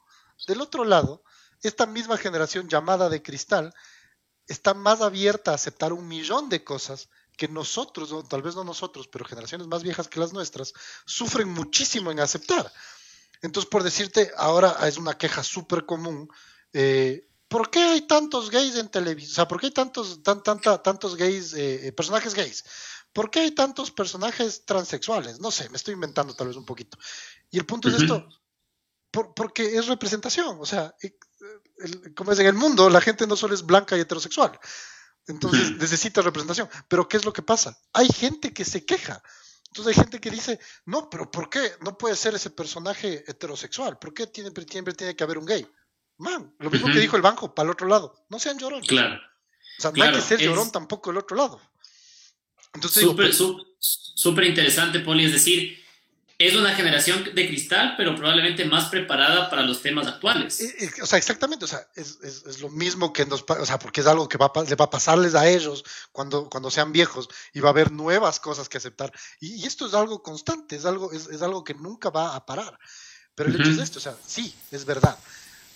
del 0.47 0.61
otro 0.61 0.83
lado, 0.83 1.23
esta 1.63 1.85
misma 1.85 2.17
generación 2.17 2.67
llamada 2.69 3.09
de 3.09 3.21
cristal 3.21 3.73
está 4.47 4.73
más 4.73 5.01
abierta 5.01 5.51
a 5.51 5.55
aceptar 5.55 5.93
un 5.93 6.07
millón 6.07 6.49
de 6.49 6.63
cosas 6.63 7.09
que 7.35 7.47
nosotros, 7.47 8.11
o 8.11 8.23
tal 8.23 8.41
vez 8.41 8.55
no 8.55 8.63
nosotros, 8.63 9.07
pero 9.07 9.25
generaciones 9.25 9.67
más 9.67 9.83
viejas 9.83 10.07
que 10.07 10.19
las 10.19 10.33
nuestras, 10.33 10.73
sufren 11.05 11.49
muchísimo 11.49 12.11
en 12.11 12.19
aceptar. 12.19 12.71
Entonces, 13.41 13.69
por 13.69 13.83
decirte, 13.83 14.31
ahora 14.37 14.75
es 14.87 14.97
una 14.97 15.17
queja 15.17 15.43
súper 15.43 15.85
común. 15.85 16.29
Eh, 16.73 17.27
¿Por 17.47 17.69
qué 17.69 17.79
hay 17.79 18.01
tantos 18.01 18.49
gays 18.49 18.75
en 18.75 18.89
televisión? 18.89 19.31
O 19.31 19.35
sea, 19.35 19.47
¿por 19.47 19.59
qué 19.59 19.67
hay 19.67 19.73
tantos, 19.73 20.21
tan, 20.23 20.41
tantos 20.43 21.15
gays, 21.15 21.53
eh, 21.53 21.93
personajes 21.95 22.33
gays? 22.33 22.65
¿Por 23.17 23.31
qué 23.31 23.39
hay 23.39 23.49
tantos 23.49 23.89
personajes 23.89 24.63
transexuales? 24.63 25.39
No 25.39 25.49
sé, 25.49 25.67
me 25.71 25.77
estoy 25.77 25.95
inventando 25.95 26.35
tal 26.35 26.49
vez 26.49 26.55
un 26.55 26.67
poquito. 26.67 26.99
Y 27.49 27.57
el 27.57 27.65
punto 27.65 27.89
es 27.89 27.95
esto, 27.95 28.29
porque 29.35 29.75
es 29.75 29.87
representación. 29.87 30.57
O 30.59 30.67
sea, 30.67 30.93
como 32.15 32.31
es 32.31 32.37
en 32.37 32.45
el 32.45 32.53
mundo, 32.53 32.91
la 32.91 33.01
gente 33.01 33.25
no 33.25 33.35
solo 33.35 33.55
es 33.55 33.65
blanca 33.65 33.97
y 33.97 34.01
heterosexual. 34.01 34.59
Entonces 35.25 35.71
necesita 35.77 36.21
representación. 36.21 36.69
Pero 36.87 37.07
¿qué 37.09 37.17
es 37.17 37.25
lo 37.25 37.33
que 37.33 37.41
pasa? 37.41 37.75
Hay 37.91 38.07
gente 38.07 38.53
que 38.53 38.63
se 38.63 38.85
queja. 38.85 39.23
Entonces 39.69 39.97
hay 39.97 40.03
gente 40.03 40.21
que 40.21 40.29
dice, 40.29 40.59
no, 40.85 41.09
pero 41.09 41.31
¿por 41.31 41.49
qué 41.49 41.71
no 41.81 41.97
puede 41.97 42.15
ser 42.15 42.35
ese 42.35 42.51
personaje 42.51 43.23
heterosexual? 43.25 43.97
¿Por 43.97 44.13
qué 44.13 44.29
siempre 44.31 44.93
tiene 44.93 45.15
que 45.15 45.23
haber 45.23 45.39
un 45.39 45.45
gay? 45.47 45.67
Man, 46.17 46.53
lo 46.59 46.69
mismo 46.69 46.93
que 46.93 46.99
dijo 46.99 47.15
el 47.15 47.23
banco, 47.23 47.55
para 47.55 47.65
el 47.65 47.71
otro 47.71 47.87
lado. 47.87 48.27
No 48.29 48.37
sean 48.37 48.59
llorones. 48.59 48.87
Claro. 48.87 49.15
O 49.79 49.81
sea, 49.81 49.91
no 49.91 50.03
hay 50.03 50.11
que 50.11 50.21
ser 50.21 50.39
llorón 50.39 50.71
tampoco 50.71 51.09
el 51.09 51.17
otro 51.17 51.35
lado. 51.35 51.59
Entonces, 52.77 53.03
súper 53.79 54.45
interesante, 54.45 54.99
Poli. 54.99 55.25
Es 55.25 55.33
decir, 55.33 55.77
es 56.39 56.55
una 56.55 56.75
generación 56.75 57.23
de 57.33 57.47
cristal, 57.47 57.95
pero 57.97 58.15
probablemente 58.15 58.63
más 58.65 58.89
preparada 58.89 59.49
para 59.49 59.63
los 59.63 59.81
temas 59.81 60.05
actuales. 60.05 60.61
O 61.01 61.05
sea, 61.07 61.17
exactamente, 61.17 61.65
o 61.65 61.67
sea, 61.67 61.87
es, 61.95 62.19
es, 62.21 62.43
es, 62.45 62.61
lo 62.61 62.69
mismo 62.69 63.11
que 63.11 63.25
nos 63.25 63.43
o 63.47 63.65
sea, 63.65 63.79
porque 63.79 64.01
es 64.01 64.07
algo 64.07 64.29
que 64.29 64.37
va 64.37 64.51
a, 64.53 64.63
le 64.63 64.75
va 64.75 64.85
a 64.85 64.89
pasarles 64.89 65.33
a 65.33 65.47
ellos 65.47 65.83
cuando, 66.11 66.47
cuando 66.47 66.69
sean 66.69 66.91
viejos 66.91 67.27
y 67.53 67.59
va 67.59 67.69
a 67.69 67.71
haber 67.71 67.91
nuevas 67.91 68.39
cosas 68.39 68.69
que 68.69 68.77
aceptar. 68.77 69.11
Y, 69.39 69.65
esto 69.65 69.87
es 69.87 69.95
algo 69.95 70.21
constante, 70.21 70.75
es 70.75 70.85
algo, 70.85 71.11
es, 71.11 71.27
es, 71.27 71.41
algo 71.41 71.63
que 71.63 71.73
nunca 71.73 72.11
va 72.11 72.35
a 72.35 72.45
parar. 72.45 72.77
Pero 73.33 73.49
el 73.49 73.59
hecho 73.59 73.71
es 73.71 73.79
esto, 73.79 73.97
o 73.97 74.01
sea, 74.01 74.15
sí, 74.25 74.53
es 74.71 74.85
verdad. 74.85 75.17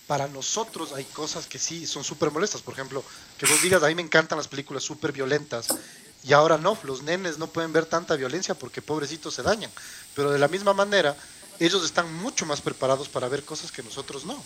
Para 0.06 0.28
nosotros 0.28 0.94
hay 0.94 1.06
cosas 1.06 1.48
que 1.48 1.58
sí 1.58 1.88
son 1.88 2.04
súper 2.04 2.32
molestas. 2.32 2.62
Por 2.62 2.74
ejemplo, 2.74 3.04
que 3.38 3.46
vos 3.46 3.62
digas, 3.62 3.82
a 3.82 3.88
mí 3.88 3.96
me 3.96 4.02
encantan 4.02 4.38
las 4.38 4.48
películas 4.48 4.84
súper 4.84 5.12
violentas 5.12 5.68
y 6.24 6.34
ahora 6.34 6.58
no, 6.58 6.78
los 6.84 7.04
nenes 7.04 7.38
no 7.40 7.48
pueden 7.48 7.74
ver 7.74 7.86
tanta 7.86 8.16
violencia 8.16 8.54
porque 8.54 8.82
pobrecitos 8.82 9.34
se 9.34 9.44
dañan. 9.44 9.72
Pero 10.16 10.32
de 10.32 10.40
la 10.40 10.48
misma 10.48 10.74
manera, 10.74 11.16
ellos 11.60 11.84
están 11.84 12.14
mucho 12.16 12.46
más 12.46 12.62
preparados 12.62 13.10
para 13.10 13.28
ver 13.28 13.44
cosas 13.44 13.72
que 13.72 13.84
nosotros 13.84 14.26
no. 14.26 14.42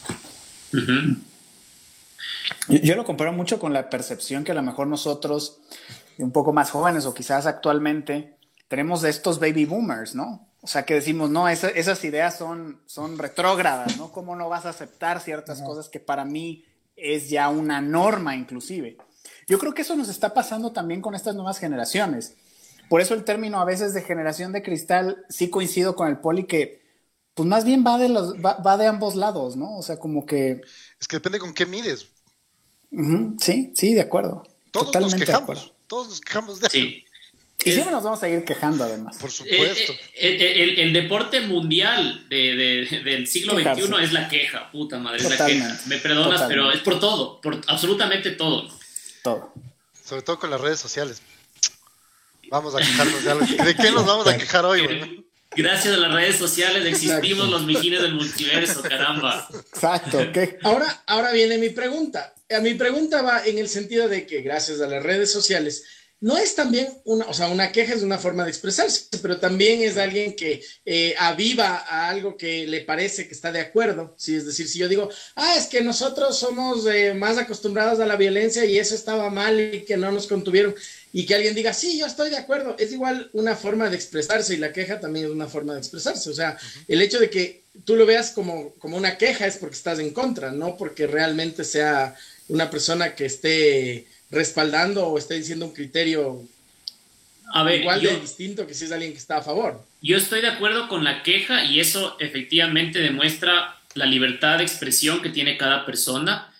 Yo 2.69 2.95
lo 2.95 3.03
comparo 3.03 3.33
mucho 3.33 3.59
con 3.59 3.73
la 3.73 3.89
percepción 3.89 4.43
que 4.43 4.51
a 4.51 4.55
lo 4.55 4.63
mejor 4.63 4.87
nosotros, 4.87 5.59
un 6.17 6.31
poco 6.31 6.53
más 6.53 6.71
jóvenes 6.71 7.05
o 7.05 7.13
quizás 7.13 7.45
actualmente, 7.45 8.37
tenemos 8.67 9.01
de 9.01 9.09
estos 9.09 9.39
baby 9.39 9.65
boomers, 9.65 10.15
¿no? 10.15 10.47
O 10.61 10.67
sea, 10.67 10.83
que 10.83 10.95
decimos, 10.95 11.29
no, 11.29 11.47
esas 11.47 12.03
ideas 12.03 12.37
son, 12.37 12.81
son 12.87 13.19
retrógradas, 13.19 13.97
¿no? 13.97 14.11
¿Cómo 14.11 14.35
no 14.35 14.49
vas 14.49 14.65
a 14.65 14.69
aceptar 14.69 15.21
ciertas 15.21 15.61
cosas 15.61 15.89
que 15.89 15.99
para 15.99 16.25
mí 16.25 16.65
es 16.95 17.29
ya 17.29 17.49
una 17.49 17.81
norma 17.81 18.35
inclusive? 18.35 18.97
Yo 19.47 19.59
creo 19.59 19.73
que 19.73 19.83
eso 19.83 19.95
nos 19.95 20.09
está 20.09 20.33
pasando 20.33 20.71
también 20.71 21.01
con 21.01 21.15
estas 21.15 21.35
nuevas 21.35 21.59
generaciones. 21.59 22.35
Por 22.89 23.01
eso 23.01 23.13
el 23.13 23.23
término 23.23 23.59
a 23.59 23.65
veces 23.65 23.93
de 23.93 24.01
generación 24.01 24.51
de 24.51 24.63
cristal 24.63 25.25
sí 25.29 25.49
coincido 25.49 25.95
con 25.95 26.07
el 26.07 26.17
poli 26.17 26.45
que 26.45 26.83
pues 27.33 27.47
más 27.47 27.65
bien 27.65 27.83
va 27.85 27.97
de 27.97 28.09
los 28.09 28.35
va, 28.35 28.77
de 28.77 28.87
ambos 28.87 29.15
lados, 29.15 29.55
¿no? 29.57 29.77
O 29.77 29.81
sea, 29.81 29.99
como 29.99 30.25
que 30.25 30.61
es 30.99 31.07
que 31.07 31.17
depende 31.17 31.39
con 31.39 31.53
qué 31.53 31.65
mides. 31.65 32.07
Sí, 33.39 33.73
sí, 33.75 33.93
de 33.93 34.01
acuerdo. 34.01 34.43
Todos 34.71 34.87
Totalmente 34.87 35.17
nos 35.17 35.25
quejamos, 35.25 35.73
todos 35.87 36.09
nos 36.09 36.21
quejamos 36.21 36.59
de 36.61 36.69
sí. 36.69 37.05
Y 37.63 37.71
siempre 37.71 37.91
nos 37.91 38.03
vamos 38.03 38.21
a 38.21 38.29
ir 38.29 38.43
quejando, 38.45 38.83
además. 38.83 39.17
Por 39.17 39.31
supuesto. 39.31 39.93
Eh, 40.13 40.37
eh, 40.39 40.75
el, 40.83 40.93
deporte 40.93 41.41
mundial 41.41 42.27
del 42.29 43.25
siglo 43.25 43.53
XXI 43.53 44.03
es 44.03 44.13
la 44.13 44.29
queja, 44.29 44.71
puta 44.71 44.99
madre, 44.99 45.17
es 45.17 45.29
la 45.29 45.45
queja. 45.45 45.79
Me 45.87 45.97
perdonas, 45.97 46.43
pero 46.47 46.71
es 46.71 46.81
por 46.81 46.99
todo, 46.99 47.41
por 47.41 47.59
absolutamente 47.67 48.31
todo. 48.31 48.69
Todo. 49.25 49.51
Sobre 50.07 50.21
todo 50.21 50.37
con 50.37 50.51
las 50.51 50.61
redes 50.61 50.79
sociales. 50.79 51.19
Vamos 52.51 52.75
a 52.75 52.77
quejarnos 52.77 53.23
de 53.23 53.31
algo. 53.31 53.43
¿De 53.43 53.75
qué 53.75 53.89
nos 53.89 54.05
vamos 54.05 54.27
a 54.27 54.37
quejar 54.37 54.65
hoy, 54.65 54.85
güey? 54.85 55.25
Gracias 55.55 55.95
a 55.95 55.97
las 55.97 56.13
redes 56.13 56.35
sociales 56.35 56.85
existimos 56.85 57.49
los 57.49 57.63
mijines 57.63 58.03
del 58.03 58.13
multiverso, 58.13 58.83
caramba. 58.83 59.49
Exacto. 59.51 60.19
Ahora, 60.61 61.03
ahora 61.07 61.31
viene 61.31 61.57
mi 61.57 61.69
pregunta. 61.69 62.35
A 62.55 62.59
mi 62.59 62.75
pregunta 62.75 63.23
va 63.23 63.43
en 63.43 63.57
el 63.57 63.67
sentido 63.67 64.07
de 64.07 64.27
que 64.27 64.41
gracias 64.41 64.79
a 64.81 64.85
las 64.85 65.01
redes 65.01 65.31
sociales 65.31 65.85
no 66.21 66.37
es 66.37 66.55
también 66.55 66.87
una, 67.03 67.25
o 67.25 67.33
sea, 67.33 67.49
una 67.49 67.71
queja 67.71 67.93
es 67.93 68.01
una 68.01 68.17
forma 68.17 68.43
de 68.43 68.49
expresarse, 68.49 69.05
pero 69.21 69.37
también 69.37 69.81
es 69.81 69.97
alguien 69.97 70.35
que 70.35 70.63
eh, 70.85 71.13
aviva 71.19 71.85
a 71.87 72.09
algo 72.09 72.37
que 72.37 72.65
le 72.65 72.81
parece 72.81 73.27
que 73.27 73.33
está 73.33 73.51
de 73.51 73.59
acuerdo. 73.59 74.15
¿sí? 74.17 74.35
Es 74.35 74.45
decir, 74.45 74.67
si 74.67 74.79
yo 74.79 74.87
digo, 74.87 75.09
ah, 75.35 75.55
es 75.57 75.67
que 75.67 75.81
nosotros 75.81 76.39
somos 76.39 76.87
eh, 76.87 77.13
más 77.13 77.37
acostumbrados 77.37 77.99
a 77.99 78.05
la 78.05 78.15
violencia 78.15 78.65
y 78.65 78.79
eso 78.79 78.95
estaba 78.95 79.29
mal 79.29 79.59
y 79.59 79.81
que 79.81 79.97
no 79.97 80.11
nos 80.11 80.27
contuvieron, 80.27 80.73
y 81.11 81.25
que 81.25 81.35
alguien 81.35 81.55
diga, 81.55 81.73
sí, 81.73 81.97
yo 81.97 82.05
estoy 82.05 82.29
de 82.29 82.37
acuerdo, 82.37 82.75
es 82.79 82.91
igual 82.91 83.29
una 83.33 83.55
forma 83.55 83.89
de 83.89 83.95
expresarse 83.95 84.53
y 84.53 84.57
la 84.57 84.73
queja 84.73 84.99
también 84.99 85.25
es 85.25 85.31
una 85.31 85.47
forma 85.47 85.73
de 85.73 85.79
expresarse. 85.79 86.29
O 86.29 86.33
sea, 86.33 86.57
el 86.87 87.01
hecho 87.01 87.19
de 87.19 87.29
que 87.29 87.63
tú 87.85 87.95
lo 87.95 88.05
veas 88.05 88.31
como, 88.31 88.73
como 88.75 88.97
una 88.97 89.17
queja 89.17 89.47
es 89.47 89.57
porque 89.57 89.75
estás 89.75 89.99
en 89.99 90.11
contra, 90.11 90.51
no 90.51 90.75
porque 90.75 91.07
realmente 91.07 91.63
sea 91.63 92.15
una 92.47 92.69
persona 92.69 93.15
que 93.15 93.25
esté 93.25 94.07
respaldando 94.29 95.07
o 95.07 95.17
esté 95.17 95.35
diciendo 95.35 95.65
un 95.65 95.73
criterio 95.73 96.47
igual 97.71 98.01
de 98.01 98.19
distinto 98.19 98.65
que 98.65 98.73
si 98.73 98.85
es 98.85 98.91
alguien 98.91 99.11
que 99.11 99.17
está 99.17 99.37
a 99.37 99.43
favor. 99.43 99.85
Yo 100.01 100.17
estoy 100.17 100.41
de 100.41 100.49
acuerdo 100.49 100.87
con 100.87 101.03
la 101.03 101.23
queja 101.23 101.63
y 101.63 101.79
eso 101.79 102.17
efectivamente 102.19 102.99
demuestra 102.99 103.79
la 103.93 104.05
libertad 104.05 104.57
de 104.57 104.63
expresión 104.63 105.21
que 105.21 105.29
tiene 105.29 105.57
cada 105.57 105.85
persona, 105.85 106.53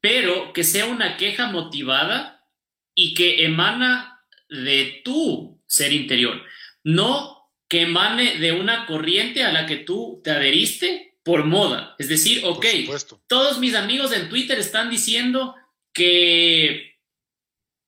pero 0.00 0.52
que 0.52 0.64
sea 0.64 0.86
una 0.86 1.16
queja 1.16 1.48
motivada 1.50 2.44
y 2.94 3.14
que 3.14 3.44
emana 3.44 4.24
de 4.48 5.00
tu 5.04 5.60
ser 5.66 5.92
interior, 5.92 6.42
no 6.82 7.50
que 7.68 7.82
emane 7.82 8.38
de 8.38 8.52
una 8.52 8.86
corriente 8.86 9.42
a 9.42 9.52
la 9.52 9.66
que 9.66 9.76
tú 9.76 10.20
te 10.22 10.30
adheriste 10.30 11.16
por 11.22 11.44
moda. 11.44 11.96
Es 11.98 12.08
decir, 12.08 12.42
ok, 12.44 12.66
todos 13.26 13.58
mis 13.58 13.74
amigos 13.74 14.12
en 14.12 14.28
Twitter 14.28 14.58
están 14.58 14.90
diciendo 14.90 15.54
que 15.92 16.93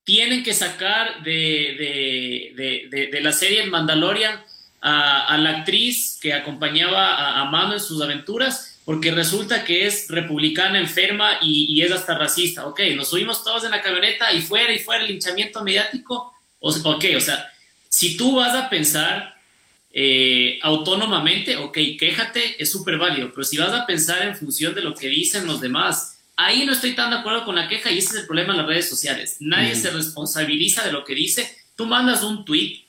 tienen 0.07 0.45
que 0.45 0.55
sacar 0.55 1.25
de, 1.25 2.55
de, 2.55 3.09
de, 3.11 3.21
la 3.21 3.33
serie 3.33 3.67
Mandalorian 3.67 4.41
a, 4.81 5.37
la 5.37 5.51
actriz 5.51 6.17
que 6.23 6.33
acompañaba 6.33 7.41
a, 7.41 7.45
Mano 7.47 7.73
en 7.73 7.81
sus 7.81 8.01
aventuras, 8.01 8.79
porque 8.85 9.11
resulta 9.11 9.65
que 9.65 9.85
es 9.85 10.07
republicana 10.09 10.79
enferma 10.79 11.39
y, 11.43 11.83
es 11.83 11.91
hasta 11.91 12.17
racista. 12.17 12.67
Ok, 12.67 12.83
nos 12.95 13.11
subimos 13.11 13.43
todos 13.43 13.65
en 13.65 13.73
la 13.73 13.83
camioneta 13.83 14.33
y 14.33 14.43
fuera 14.43 14.73
y 14.73 14.79
fuera 14.79 15.03
el 15.03 15.11
linchamiento 15.11 15.65
mediático. 15.65 16.33
Ok, 16.61 17.05
o 17.17 17.21
sea, 17.21 17.53
si 17.89 18.17
tú 18.17 18.37
vas 18.37 18.55
a 18.55 18.71
pensar 18.71 19.35
eh, 19.93 20.61
autónomamente, 20.63 21.57
ok, 21.57 21.79
quéjate, 21.99 22.63
es 22.63 22.71
súper 22.71 22.97
válido, 22.97 23.33
pero 23.33 23.43
si 23.43 23.57
vas 23.57 23.73
a 23.73 23.85
pensar 23.85 24.23
en 24.23 24.37
función 24.37 24.73
de 24.73 24.83
lo 24.83 24.95
que 24.95 25.09
dicen 25.09 25.49
los 25.49 25.61
demás, 25.61 26.16
Ahí 26.37 26.67
no 26.67 26.73
estoy 26.73 26.95
tan 26.95 27.11
de 27.11 27.17
acuerdo 27.17 27.47
con 27.47 27.57
la 27.57 27.67
queja 27.67 27.91
y 27.91 27.99
ese 27.99 28.09
es 28.09 28.15
el 28.21 28.27
problema 28.27 28.53
en 28.53 28.59
las 28.59 28.67
redes 28.67 28.89
sociales. 28.89 29.37
Nadie 29.41 29.75
se 29.75 29.91
responsabiliza 29.91 30.85
de 30.85 30.93
lo 30.93 31.03
que 31.03 31.15
dice. 31.15 31.57
Tú 31.77 31.87
mandas 31.87 32.23
un 32.23 32.45
tweet, 32.45 32.85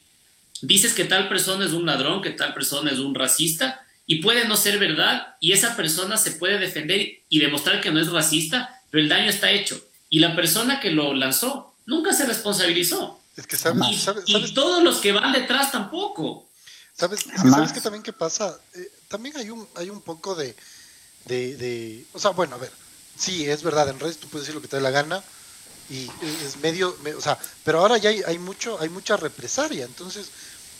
dices 0.61 0.93
que 0.93 1.05
tal 1.05 1.29
persona 1.29 1.65
es 1.65 1.71
un 1.71 1.85
ladrón, 1.85 2.21
que 2.21 2.31
tal 2.31 2.53
persona 2.53 2.91
es 2.91 2.99
un 2.99 3.15
racista 3.15 3.85
y 4.05 4.21
puede 4.21 4.45
no 4.47 4.57
ser 4.57 4.79
verdad 4.79 5.35
y 5.39 5.53
esa 5.53 5.77
persona 5.77 6.17
se 6.17 6.31
puede 6.31 6.59
defender 6.59 7.21
y 7.29 7.39
demostrar 7.39 7.79
que 7.79 7.89
no 7.89 8.01
es 8.01 8.11
racista, 8.11 8.81
pero 8.89 9.01
el 9.01 9.09
daño 9.09 9.29
está 9.29 9.49
hecho. 9.49 9.81
Y 10.09 10.19
la 10.19 10.35
persona 10.35 10.81
que 10.81 10.91
lo 10.91 11.13
lanzó 11.13 11.73
nunca 11.85 12.11
se 12.11 12.25
responsabilizó. 12.25 13.21
Es 13.37 13.47
que 13.47 13.55
sabes, 13.55 14.07
y, 14.25 14.53
todos 14.53 14.83
los 14.83 14.97
que 14.97 15.13
van 15.13 15.31
detrás 15.31 15.71
tampoco. 15.71 16.49
¿Sabes, 16.93 17.25
¿sabes 17.49 17.71
que 17.71 17.79
también 17.79 18.03
qué 18.03 18.11
pasa? 18.11 18.59
Eh, 18.73 18.91
también 19.07 19.37
hay 19.37 19.49
un, 19.51 19.65
hay 19.75 19.89
un 19.89 20.01
poco 20.01 20.35
de, 20.35 20.55
de, 21.25 21.55
de... 21.55 22.05
O 22.11 22.19
sea, 22.19 22.31
bueno, 22.31 22.55
a 22.55 22.57
ver 22.57 22.71
sí, 23.17 23.49
es 23.49 23.63
verdad, 23.63 23.89
en 23.89 23.99
redes 23.99 24.17
tú 24.17 24.27
puedes 24.27 24.45
decir 24.45 24.55
lo 24.55 24.61
que 24.61 24.67
te 24.67 24.77
dé 24.77 24.81
la 24.81 24.91
gana 24.91 25.23
y 25.89 26.09
es 26.45 26.57
medio, 26.57 26.97
o 27.17 27.21
sea, 27.21 27.37
pero 27.63 27.79
ahora 27.79 27.97
ya 27.97 28.09
hay, 28.09 28.39
mucho, 28.39 28.79
hay 28.79 28.89
mucha 28.89 29.15
represalia, 29.15 29.85
entonces 29.85 30.27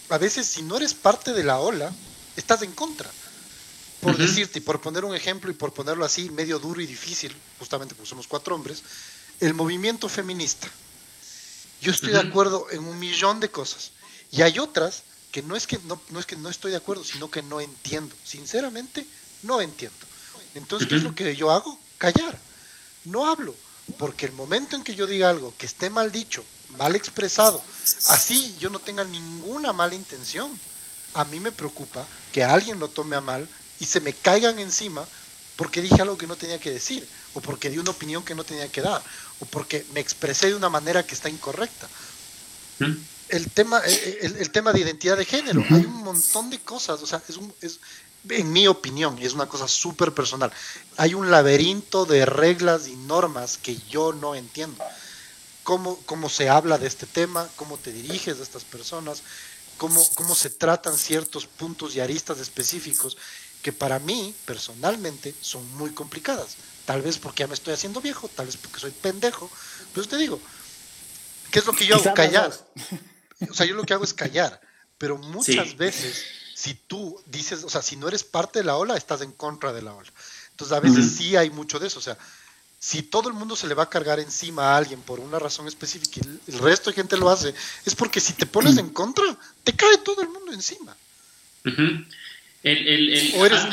a 0.10 0.18
veces 0.18 0.48
si 0.48 0.62
no 0.64 0.78
eres 0.78 0.94
parte 0.94 1.34
de 1.34 1.44
la 1.44 1.60
ola, 1.60 1.94
estás 2.36 2.62
en 2.62 2.74
contra. 2.74 3.10
Por 4.02 4.16
decirte, 4.16 4.60
y 4.60 4.62
por 4.62 4.80
poner 4.80 5.04
un 5.06 5.16
ejemplo 5.16 5.50
y 5.50 5.56
por 5.56 5.74
ponerlo 5.74 6.06
así, 6.06 6.30
medio 6.30 6.60
duro 6.60 6.80
y 6.80 6.86
difícil, 6.86 7.36
justamente 7.58 7.96
porque 7.96 8.10
somos 8.10 8.28
cuatro 8.28 8.54
hombres, 8.54 8.84
el 9.40 9.56
movimiento 9.56 10.08
feminista. 10.08 10.68
Yo 11.82 11.92
estoy 11.92 12.12
de 12.12 12.20
acuerdo 12.20 12.68
en 12.72 12.84
un 12.84 12.98
millón 13.00 13.40
de 13.40 13.50
cosas. 13.50 13.92
Y 14.32 14.44
hay 14.44 14.60
otras 14.60 15.04
que 15.32 15.42
no 15.42 15.56
es 15.56 15.66
que 15.66 15.80
no, 15.86 16.00
no 16.10 16.20
es 16.20 16.26
que 16.26 16.36
no 16.36 16.50
estoy 16.50 16.72
de 16.72 16.78
acuerdo, 16.78 17.04
sino 17.04 17.30
que 17.30 17.42
no 17.42 17.60
entiendo. 17.60 18.16
Sinceramente, 18.24 19.06
no 19.44 19.62
entiendo. 19.62 19.98
Entonces, 20.54 20.88
¿qué 20.88 20.96
es 20.96 21.04
lo 21.04 21.16
que 21.16 21.36
yo 21.36 21.52
hago? 21.52 21.78
Callar. 21.98 22.38
No 23.06 23.28
hablo, 23.28 23.56
porque 23.98 24.26
el 24.26 24.34
momento 24.34 24.76
en 24.76 24.84
que 24.84 24.96
yo 24.96 25.08
diga 25.08 25.30
algo 25.30 25.54
que 25.58 25.66
esté 25.66 25.90
mal 25.90 26.12
dicho, 26.12 26.44
mal 26.78 26.96
expresado, 26.96 27.62
así 28.08 28.56
yo 28.60 28.70
no 28.70 28.80
tenga 28.80 29.04
ninguna 29.04 29.74
mala 29.74 29.96
intención, 29.96 30.52
a 31.14 31.24
mí 31.26 31.40
me 31.40 31.52
preocupa 31.52 32.06
que 32.32 32.44
alguien 32.44 32.80
lo 32.80 32.90
tome 32.90 33.16
a 33.16 33.22
mal 33.22 33.48
y 33.80 33.86
se 33.86 34.02
me 34.02 34.14
caigan 34.14 34.60
encima 34.60 35.06
porque 35.56 35.82
dije 35.82 36.02
algo 36.02 36.18
que 36.18 36.28
no 36.28 36.36
tenía 36.36 36.60
que 36.60 36.72
decir, 36.72 37.08
o 37.34 37.42
porque 37.42 37.70
di 37.70 37.80
una 37.80 37.92
opinión 37.92 38.24
que 38.24 38.36
no 38.36 38.44
tenía 38.44 38.72
que 38.72 38.82
dar, 38.82 39.02
o 39.40 39.46
porque 39.46 39.86
me 39.94 40.00
expresé 40.00 40.48
de 40.48 40.56
una 40.56 40.70
manera 40.70 41.06
que 41.06 41.16
está 41.16 41.30
incorrecta. 41.30 41.88
El 43.30 43.50
tema, 43.50 43.80
el, 43.80 44.52
tema 44.52 44.72
de 44.72 44.82
identidad 44.82 45.18
de 45.18 45.26
género, 45.26 45.66
hay 45.72 45.84
un 45.84 46.04
montón 46.04 46.52
de 46.52 46.60
cosas, 46.60 47.02
o 47.02 47.08
sea, 47.08 47.22
es, 47.28 47.38
un, 47.38 47.52
es 47.62 47.80
en 48.30 48.52
mi 48.52 48.68
opinión, 48.68 49.18
es 49.20 49.34
una 49.34 49.48
cosa 49.48 49.68
súper 49.68 50.14
personal, 50.14 50.52
hay 50.98 51.14
un 51.14 51.32
laberinto 51.32 52.06
de 52.06 52.26
reglas 52.26 52.88
y 52.88 52.96
normas 52.96 53.58
que 53.58 53.78
yo 53.90 54.14
no 54.14 54.36
entiendo. 54.36 54.84
Cómo, 55.64 56.00
cómo 56.06 56.30
se 56.30 56.48
habla 56.48 56.78
de 56.78 56.88
este 56.88 57.06
tema, 57.06 57.50
cómo 57.58 57.78
te 57.78 57.92
diriges 57.92 58.40
a 58.40 58.44
estas 58.44 58.64
personas, 58.64 59.22
cómo, 59.78 60.08
cómo 60.16 60.34
se 60.34 60.50
tratan 60.50 60.98
ciertos 60.98 61.46
puntos 61.46 61.96
y 61.96 62.00
aristas 62.00 62.40
específicos 62.40 63.18
que 63.62 63.74
para 63.74 64.00
mí, 64.00 64.34
personalmente, 64.46 65.36
son 65.42 65.70
muy 65.76 65.92
complicadas. 65.92 66.56
Tal 66.86 67.02
vez 67.02 67.18
porque 67.18 67.42
ya 67.44 67.48
me 67.48 67.54
estoy 67.54 67.74
haciendo 67.74 68.00
viejo, 68.00 68.30
tal 68.30 68.46
vez 68.46 68.56
porque 68.56 68.80
soy 68.80 68.92
pendejo, 68.92 69.50
pero 69.94 70.08
te 70.08 70.16
digo, 70.16 70.40
¿qué 71.52 71.60
es 71.60 71.66
lo 71.66 71.74
que 71.74 71.86
yo 71.86 71.96
hago? 71.96 72.14
Callar. 72.14 72.54
O 73.50 73.54
sea, 73.54 73.66
yo 73.66 73.76
lo 73.76 73.84
que 73.84 73.94
hago 73.94 74.04
es 74.04 74.14
callar, 74.14 74.62
pero 74.98 75.18
muchas 75.18 75.76
veces 75.76 76.24
si 76.58 76.74
tú 76.74 77.22
dices, 77.28 77.64
o 77.64 77.70
sea, 77.70 77.84
si 77.84 77.98
no 77.98 78.08
eres 78.08 78.24
parte 78.24 78.60
de 78.60 78.66
la 78.66 78.78
ola, 78.78 78.98
estás 78.98 79.22
en 79.22 79.32
contra 79.32 79.72
de 79.74 79.84
la 79.84 79.94
ola. 79.94 80.10
Entonces 80.50 80.76
a 80.76 80.80
veces 80.80 81.16
sí 81.16 81.36
hay 81.36 81.52
mucho 81.52 81.78
de 81.78 81.86
eso, 81.86 82.00
o 82.00 82.02
sea, 82.02 82.18
si 82.80 83.04
todo 83.04 83.30
el 83.30 83.36
mundo 83.36 83.56
se 83.56 83.68
le 83.68 83.76
va 83.76 83.84
a 83.84 83.90
cargar 83.90 84.20
encima 84.20 84.74
a 84.74 84.78
alguien 84.78 85.00
por 85.02 85.20
una 85.20 85.38
razón 85.38 85.68
específica 85.68 86.20
y 86.48 86.52
el 86.52 86.58
resto 86.58 86.90
de 86.90 86.96
gente 86.96 87.16
lo 87.16 87.30
hace, 87.30 87.54
es 87.86 87.94
porque 87.94 88.20
si 88.20 88.34
te 88.34 88.48
pones 88.48 88.76
en 88.78 88.90
contra, 88.90 89.24
te 89.64 89.74
cae 89.74 90.00
todo 90.00 90.24
el 90.24 90.30
mundo 90.30 90.52
encima. 90.52 90.98
o 93.38 93.46
eres 93.46 93.64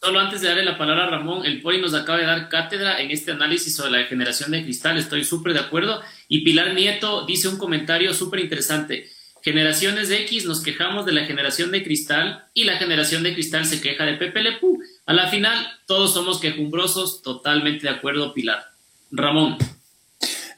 Solo 0.00 0.20
antes 0.20 0.40
de 0.40 0.48
darle 0.48 0.64
la 0.64 0.78
palabra 0.78 1.04
a 1.04 1.10
Ramón, 1.10 1.44
el 1.44 1.60
Poli 1.60 1.80
nos 1.80 1.94
acaba 1.94 2.18
de 2.18 2.26
dar 2.26 2.48
cátedra 2.48 3.00
en 3.00 3.12
este 3.12 3.32
análisis 3.32 3.74
sobre 3.74 3.90
la 3.92 4.04
generación 4.04 4.50
de 4.50 4.62
cristal, 4.62 4.96
estoy 4.96 5.24
súper 5.24 5.52
de 5.52 5.60
acuerdo. 5.60 6.00
Y 6.28 6.42
Pilar 6.42 6.74
Nieto 6.74 7.24
dice 7.26 7.48
un 7.48 7.56
comentario 7.56 8.12
súper 8.14 8.40
interesante. 8.40 9.10
Generaciones 9.48 10.10
de 10.10 10.20
X 10.24 10.44
nos 10.44 10.62
quejamos 10.62 11.06
de 11.06 11.12
la 11.12 11.24
generación 11.24 11.70
de 11.70 11.82
cristal 11.82 12.44
y 12.52 12.64
la 12.64 12.76
generación 12.76 13.22
de 13.22 13.32
cristal 13.32 13.64
se 13.64 13.80
queja 13.80 14.04
de 14.04 14.18
Pepe 14.18 14.42
Lepú. 14.42 14.78
A 15.06 15.14
la 15.14 15.28
final, 15.28 15.66
todos 15.86 16.12
somos 16.12 16.38
quejumbrosos, 16.38 17.22
totalmente 17.22 17.86
de 17.86 17.94
acuerdo, 17.94 18.34
Pilar. 18.34 18.62
Ramón. 19.10 19.56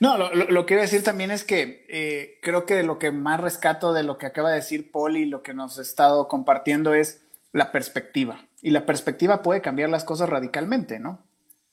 No, 0.00 0.18
lo, 0.18 0.66
que 0.66 0.74
iba 0.74 0.82
a 0.82 0.86
decir 0.86 1.04
también 1.04 1.30
es 1.30 1.44
que 1.44 1.86
eh, 1.88 2.40
creo 2.42 2.66
que 2.66 2.82
lo 2.82 2.98
que 2.98 3.12
más 3.12 3.38
rescato 3.38 3.92
de 3.92 4.02
lo 4.02 4.18
que 4.18 4.26
acaba 4.26 4.50
de 4.50 4.56
decir 4.56 4.90
Poli, 4.90 5.24
lo 5.24 5.44
que 5.44 5.54
nos 5.54 5.78
ha 5.78 5.82
estado 5.82 6.26
compartiendo 6.26 6.92
es 6.92 7.22
la 7.52 7.70
perspectiva. 7.70 8.44
Y 8.60 8.70
la 8.70 8.86
perspectiva 8.86 9.40
puede 9.40 9.60
cambiar 9.60 9.88
las 9.90 10.02
cosas 10.02 10.28
radicalmente, 10.28 10.98
¿no? 10.98 11.22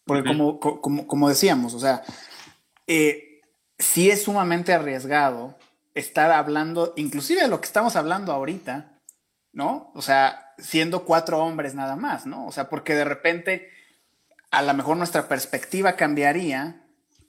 Porque 0.06 0.24
como, 0.24 0.60
como, 0.60 1.30
decíamos, 1.30 1.74
o 1.74 1.80
sea, 1.80 2.04
eh, 2.86 3.42
sí 3.80 4.12
es 4.12 4.22
sumamente 4.22 4.72
arriesgado 4.72 5.58
estar 5.98 6.32
hablando, 6.32 6.94
inclusive 6.96 7.42
de 7.42 7.48
lo 7.48 7.60
que 7.60 7.66
estamos 7.66 7.96
hablando 7.96 8.32
ahorita, 8.32 9.00
¿no? 9.52 9.92
O 9.96 10.02
sea, 10.02 10.54
siendo 10.58 11.06
cuatro 11.06 11.40
hombres 11.40 11.74
nada 11.74 11.96
más, 11.96 12.26
¿no? 12.26 12.46
O 12.46 12.52
sea, 12.52 12.70
porque 12.70 12.94
de 12.94 13.04
repente 13.04 13.70
a 14.52 14.62
lo 14.62 14.74
mejor 14.74 14.98
nuestra 14.98 15.28
perspectiva 15.28 15.96
cambiaría 15.96 16.84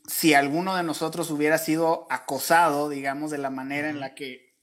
si 0.06 0.34
alguno 0.34 0.76
de 0.76 0.82
nosotros 0.82 1.30
hubiera 1.30 1.58
sido 1.58 2.06
acosado, 2.10 2.88
digamos, 2.88 3.30
de 3.30 3.38
la 3.38 3.50
manera 3.50 3.90
en 3.90 4.00
la 4.00 4.14
que 4.14 4.54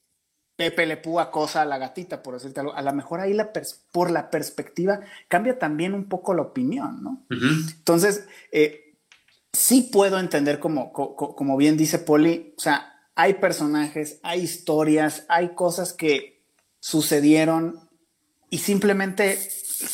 Pepe 0.56 0.86
Le 0.86 0.96
Pú 0.96 1.20
acosa 1.20 1.62
a 1.62 1.66
la 1.66 1.78
gatita, 1.78 2.22
por 2.22 2.34
decirte 2.34 2.60
algo. 2.60 2.74
A 2.74 2.82
lo 2.82 2.92
mejor 2.92 3.20
ahí 3.20 3.34
la 3.34 3.52
por 3.92 4.10
la 4.10 4.30
perspectiva 4.30 5.00
cambia 5.28 5.58
también 5.58 5.94
un 5.94 6.08
poco 6.08 6.34
la 6.34 6.42
opinión, 6.42 7.02
¿no? 7.02 7.26
Entonces, 7.30 8.26
eh, 8.52 8.98
sí 9.52 9.90
puedo 9.92 10.18
entender, 10.18 10.58
como, 10.58 10.92
como 10.92 11.56
bien 11.56 11.76
dice 11.76 11.98
Poli, 11.98 12.54
o 12.56 12.60
sea, 12.60 12.95
hay 13.16 13.34
personajes, 13.34 14.20
hay 14.22 14.42
historias, 14.42 15.24
hay 15.28 15.54
cosas 15.54 15.94
que 15.94 16.44
sucedieron 16.78 17.80
y 18.50 18.58
simplemente 18.58 19.38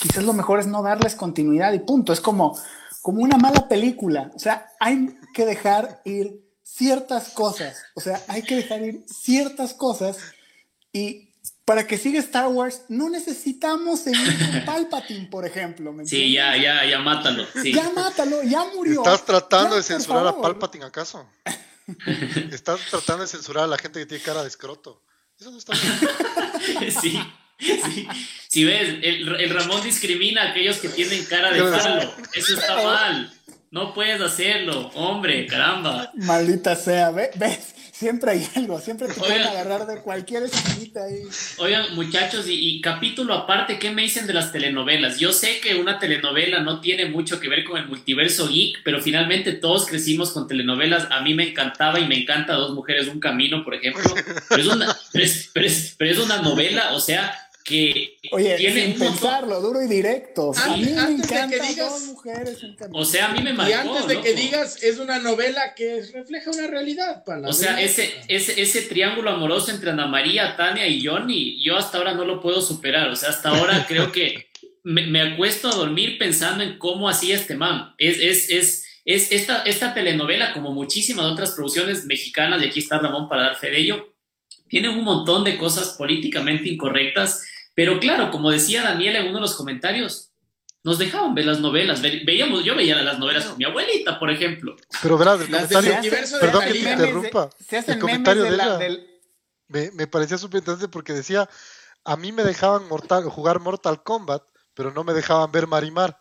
quizás 0.00 0.24
lo 0.24 0.32
mejor 0.32 0.58
es 0.58 0.66
no 0.66 0.82
darles 0.82 1.14
continuidad 1.14 1.72
y 1.72 1.78
punto. 1.78 2.12
Es 2.12 2.20
como, 2.20 2.58
como 3.00 3.22
una 3.22 3.38
mala 3.38 3.68
película. 3.68 4.32
O 4.34 4.38
sea, 4.40 4.66
hay 4.80 5.16
que 5.32 5.46
dejar 5.46 6.02
ir 6.04 6.42
ciertas 6.64 7.30
cosas. 7.30 7.76
O 7.94 8.00
sea, 8.00 8.20
hay 8.26 8.42
que 8.42 8.56
dejar 8.56 8.82
ir 8.82 9.04
ciertas 9.06 9.72
cosas 9.72 10.18
y 10.92 11.30
para 11.64 11.86
que 11.86 11.98
siga 11.98 12.18
Star 12.18 12.48
Wars 12.48 12.82
no 12.88 13.08
necesitamos 13.08 14.00
seguir 14.00 14.36
con 14.52 14.64
Palpatine, 14.64 15.28
por 15.28 15.46
ejemplo. 15.46 15.94
sí, 16.04 16.32
ya, 16.32 16.56
ya, 16.56 16.84
ya 16.84 16.98
mátalo. 16.98 17.46
Ya 17.64 17.88
mátalo, 17.90 18.42
ya 18.42 18.64
murió. 18.74 19.02
¿Estás 19.02 19.24
tratando 19.24 19.76
de 19.76 19.84
censurar 19.84 20.26
a 20.26 20.40
Palpatine 20.40 20.86
acaso? 20.86 21.24
Estás 22.52 22.80
tratando 22.90 23.22
de 23.22 23.28
censurar 23.28 23.64
a 23.64 23.66
la 23.68 23.78
gente 23.78 24.00
que 24.00 24.06
tiene 24.06 24.22
cara 24.22 24.42
de 24.42 24.48
escroto. 24.48 25.02
Eso 25.38 25.50
no 25.50 25.58
está 25.58 25.72
bien. 25.74 26.92
sí. 27.00 27.20
Sí. 27.58 28.08
Si 28.48 28.64
ves, 28.64 28.98
el, 29.02 29.50
Ramón 29.50 29.82
discrimina 29.82 30.42
a 30.42 30.50
aquellos 30.50 30.78
que 30.78 30.88
tienen 30.88 31.24
cara 31.26 31.52
de 31.52 31.62
palo. 31.62 32.14
Eso 32.34 32.58
está 32.58 32.82
mal. 32.82 33.32
No 33.72 33.94
puedes 33.94 34.20
hacerlo, 34.20 34.90
hombre, 34.94 35.46
caramba. 35.46 36.12
Maldita 36.14 36.76
sea, 36.76 37.10
¿ves? 37.10 37.30
Siempre 37.90 38.32
hay 38.32 38.46
algo, 38.54 38.78
siempre 38.78 39.08
te 39.08 39.14
pueden 39.14 39.40
agarrar 39.44 39.86
de 39.86 40.02
cualquier 40.02 40.42
esquinita 40.42 41.04
ahí. 41.04 41.22
Oigan, 41.56 41.94
muchachos, 41.94 42.44
y, 42.48 42.82
capítulo 42.82 43.32
aparte, 43.32 43.78
¿qué 43.78 43.90
me 43.90 44.02
dicen 44.02 44.26
de 44.26 44.34
las 44.34 44.52
telenovelas? 44.52 45.18
Yo 45.18 45.32
sé 45.32 45.60
que 45.60 45.76
una 45.76 45.98
telenovela 45.98 46.60
no 46.60 46.82
tiene 46.82 47.06
mucho 47.06 47.40
que 47.40 47.48
ver 47.48 47.64
con 47.64 47.78
el 47.78 47.88
multiverso 47.88 48.46
geek, 48.46 48.82
pero 48.84 49.00
finalmente 49.00 49.52
todos 49.52 49.86
crecimos 49.86 50.32
con 50.32 50.46
telenovelas. 50.46 51.08
A 51.10 51.22
mí 51.22 51.32
me 51.32 51.48
encantaba 51.48 51.98
y 51.98 52.06
me 52.06 52.20
encanta 52.20 52.52
Dos 52.52 52.74
Mujeres, 52.74 53.08
Un 53.08 53.20
Camino, 53.20 53.64
por 53.64 53.74
ejemplo. 53.74 54.02
Pero 54.50 54.60
es 54.60 54.68
una, 54.68 54.98
pero 55.96 56.10
es 56.10 56.18
una 56.18 56.42
novela, 56.42 56.92
o 56.92 57.00
sea, 57.00 57.34
que 57.62 58.18
Oye, 58.32 58.56
sin 58.58 58.98
pensarlo, 58.98 59.60
duro 59.60 59.82
y 59.82 59.88
directo. 59.88 60.52
a 60.56 60.76
mí 60.76 60.84
me 60.84 60.90
encanta 60.90 61.56
dos 61.76 62.02
mujeres 62.06 62.58
O 62.92 63.04
sea, 63.04 63.26
a 63.26 63.32
mí 63.32 63.42
me 63.42 63.52
marcó. 63.52 63.70
Y 63.70 63.74
antes 63.74 64.06
de 64.06 64.20
que 64.20 64.34
digas, 64.34 64.82
es 64.82 64.98
una 64.98 65.18
novela 65.18 65.74
que 65.74 66.02
refleja 66.12 66.50
una 66.50 66.66
realidad. 66.66 67.24
Para 67.24 67.48
o 67.48 67.52
sea, 67.52 67.80
ese, 67.80 68.12
ese, 68.28 68.60
ese 68.60 68.82
triángulo 68.82 69.30
amoroso 69.30 69.70
entre 69.70 69.90
Ana 69.90 70.06
María, 70.06 70.56
Tania 70.56 70.86
y 70.86 71.04
Johnny, 71.04 71.62
yo 71.62 71.76
hasta 71.76 71.98
ahora 71.98 72.14
no 72.14 72.24
lo 72.24 72.40
puedo 72.40 72.60
superar. 72.60 73.08
O 73.08 73.16
sea, 73.16 73.30
hasta 73.30 73.50
ahora 73.50 73.84
creo 73.88 74.12
que 74.12 74.48
me, 74.82 75.06
me, 75.06 75.20
acuesto 75.20 75.68
a 75.68 75.74
dormir 75.74 76.18
pensando 76.18 76.64
en 76.64 76.78
cómo 76.78 77.08
hacía 77.08 77.36
este 77.36 77.54
man. 77.54 77.94
Es, 77.98 78.18
es, 78.18 78.50
es, 78.50 78.84
es 79.04 79.32
esta, 79.32 79.62
esta 79.62 79.94
telenovela, 79.94 80.52
como 80.52 80.72
muchísimas 80.72 81.26
otras 81.26 81.52
producciones 81.52 82.04
mexicanas, 82.04 82.62
y 82.62 82.66
aquí 82.66 82.80
está 82.80 82.98
Ramón 82.98 83.28
para 83.28 83.42
dar 83.42 83.56
fe 83.56 83.70
de 83.70 83.78
ello, 83.78 84.14
tiene 84.68 84.88
un 84.88 85.04
montón 85.04 85.44
de 85.44 85.58
cosas 85.58 85.96
políticamente 85.98 86.68
incorrectas 86.68 87.44
pero 87.74 87.98
claro, 87.98 88.30
como 88.30 88.50
decía 88.50 88.82
Daniela 88.82 89.20
en 89.20 89.26
uno 89.26 89.36
de 89.36 89.42
los 89.42 89.54
comentarios, 89.54 90.32
nos 90.84 90.98
dejaban 90.98 91.34
ver 91.34 91.46
las 91.46 91.60
novelas. 91.60 92.02
veíamos, 92.02 92.64
yo 92.64 92.74
veía 92.74 93.00
las 93.02 93.18
novelas 93.18 93.44
con 93.44 93.58
mi 93.58 93.64
abuelita, 93.64 94.18
por 94.18 94.30
ejemplo. 94.30 94.76
Pero 95.00 95.16
verás, 95.16 95.40
el 95.40 95.48
comentario, 95.48 95.94
perdón 96.40 96.64
que 96.64 96.72
te 96.72 96.78
interrumpa, 96.78 97.50
el 97.70 97.98
comentario 97.98 98.42
de, 98.44 98.54
ella 98.54 98.78
me, 99.68 99.90
me, 99.92 100.06
parecía 100.06 100.38
súper 100.38 100.58
interesante 100.58 100.88
porque 100.88 101.12
decía, 101.12 101.48
a 102.04 102.16
mí 102.16 102.32
me 102.32 102.42
dejaban 102.42 102.88
mortal, 102.88 103.24
jugar 103.24 103.60
Mortal 103.60 104.02
Kombat, 104.02 104.42
pero 104.74 104.92
no 104.92 105.04
me 105.04 105.12
dejaban 105.12 105.52
ver 105.52 105.66
Marimar. 105.66 106.20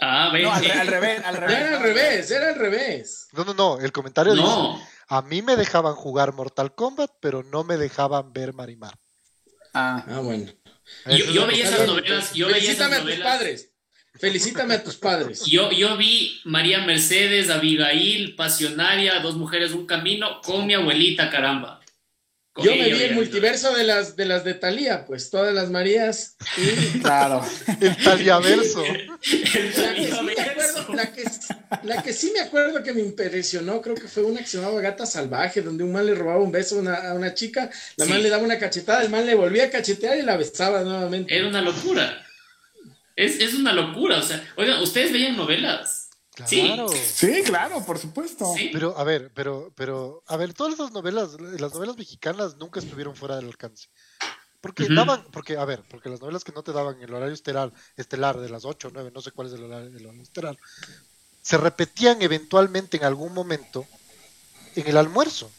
Ah, 0.00 0.30
ven. 0.32 0.42
No, 0.42 0.52
al, 0.52 0.86
revés, 0.86 1.22
al 1.24 1.36
revés. 1.36 1.58
Era 1.58 1.76
al 1.76 1.82
revés, 1.82 2.30
era 2.30 2.48
al 2.48 2.54
revés. 2.56 3.28
No, 3.32 3.44
no, 3.44 3.54
no, 3.54 3.78
el 3.78 3.92
comentario 3.92 4.34
dice, 4.34 4.84
a 5.06 5.22
mí 5.22 5.42
me 5.42 5.54
dejaban 5.54 5.94
jugar 5.94 6.32
Mortal 6.32 6.74
Kombat, 6.74 7.10
pero 7.20 7.44
no 7.44 7.62
me 7.62 7.76
dejaban 7.76 8.32
ver 8.32 8.52
Marimar. 8.52 8.98
Ah, 9.72 10.04
ah 10.08 10.20
bueno. 10.20 10.50
Yo, 11.06 11.46
veía 11.46 11.64
esas 11.64 11.86
novelas. 11.86 12.34
Yo 12.34 12.48
Felicítame 12.48 12.96
a 12.96 13.02
tus 13.02 13.14
padres. 13.16 13.72
Felicítame 14.14 14.74
a 14.74 14.84
tus 14.84 14.96
padres. 14.96 15.44
Yo, 15.46 15.72
yo 15.72 15.96
vi 15.96 16.40
María 16.44 16.84
Mercedes, 16.84 17.48
Abigail, 17.48 18.36
Pasionaria, 18.36 19.20
Dos 19.20 19.36
Mujeres, 19.36 19.72
Un 19.72 19.86
Camino, 19.86 20.40
con 20.42 20.66
mi 20.66 20.74
abuelita, 20.74 21.30
caramba. 21.30 21.81
Yo 22.56 22.70
me 22.72 22.92
vi 22.92 23.02
el 23.02 23.14
multiverso 23.14 23.74
de 23.74 23.84
las 23.84 24.14
de 24.14 24.26
las 24.26 24.44
de 24.44 24.54
Talía, 24.54 25.06
pues 25.06 25.30
todas 25.30 25.54
las 25.54 25.70
Marías. 25.70 26.36
Claro. 27.02 27.44
el 27.80 27.96
Taliaverso. 27.96 28.82
la, 30.92 31.12
que, 31.12 31.24
la 31.82 32.02
que 32.02 32.12
sí 32.12 32.30
me 32.34 32.40
acuerdo 32.40 32.82
que 32.82 32.92
me 32.92 33.00
impresionó, 33.00 33.80
creo 33.80 33.94
que 33.94 34.08
fue 34.08 34.22
una 34.22 34.40
que 34.40 34.46
se 34.46 34.58
llamaba 34.58 34.80
Gata 34.80 35.06
Salvaje, 35.06 35.62
donde 35.62 35.84
un 35.84 35.92
man 35.92 36.06
le 36.06 36.14
robaba 36.14 36.42
un 36.42 36.52
beso 36.52 36.76
a 36.76 36.80
una, 36.80 37.14
una 37.14 37.34
chica, 37.34 37.70
la 37.96 38.04
man 38.04 38.22
le 38.22 38.28
daba 38.28 38.42
una 38.42 38.58
cachetada, 38.58 39.02
el 39.02 39.10
man 39.10 39.24
le 39.24 39.34
volvía 39.34 39.64
a 39.64 39.70
cachetear 39.70 40.18
y 40.18 40.22
la 40.22 40.36
besaba 40.36 40.82
nuevamente. 40.82 41.34
Era 41.34 41.48
una 41.48 41.62
locura. 41.62 42.24
Es, 43.16 43.40
es 43.40 43.54
una 43.54 43.72
locura, 43.72 44.18
o 44.18 44.22
sea, 44.22 44.42
oigan, 44.56 44.82
¿ustedes 44.82 45.12
veían 45.12 45.36
novelas? 45.36 46.01
Claro. 46.34 46.88
Sí. 46.88 47.42
claro, 47.44 47.84
por 47.84 47.98
supuesto. 47.98 48.54
Pero, 48.72 48.96
a 48.96 49.04
ver, 49.04 49.30
pero, 49.34 49.70
pero, 49.76 50.22
a 50.26 50.36
ver, 50.36 50.54
todas 50.54 50.74
esas 50.74 50.92
novelas, 50.92 51.38
las 51.40 51.74
novelas 51.74 51.96
mexicanas 51.96 52.56
nunca 52.56 52.80
estuvieron 52.80 53.14
fuera 53.14 53.36
del 53.36 53.46
alcance. 53.46 53.88
Porque 54.62 54.86
daban, 54.88 55.24
porque, 55.32 55.56
a 55.56 55.64
ver, 55.64 55.82
porque 55.90 56.08
las 56.08 56.20
novelas 56.20 56.44
que 56.44 56.52
no 56.52 56.62
te 56.62 56.72
daban 56.72 57.02
el 57.02 57.12
horario 57.12 57.34
estelar, 57.34 57.72
estelar 57.96 58.38
de 58.38 58.48
las 58.48 58.64
8 58.64 58.88
o 58.88 58.90
9, 58.94 59.10
no 59.12 59.20
sé 59.20 59.32
cuál 59.32 59.48
es 59.48 59.54
el 59.54 59.64
horario, 59.64 59.88
el 59.88 60.06
horario 60.06 60.22
estelar, 60.22 60.56
se 61.42 61.56
repetían 61.58 62.22
eventualmente 62.22 62.96
en 62.96 63.04
algún 63.04 63.34
momento 63.34 63.84
en 64.76 64.86
el 64.86 64.96
almuerzo. 64.96 65.50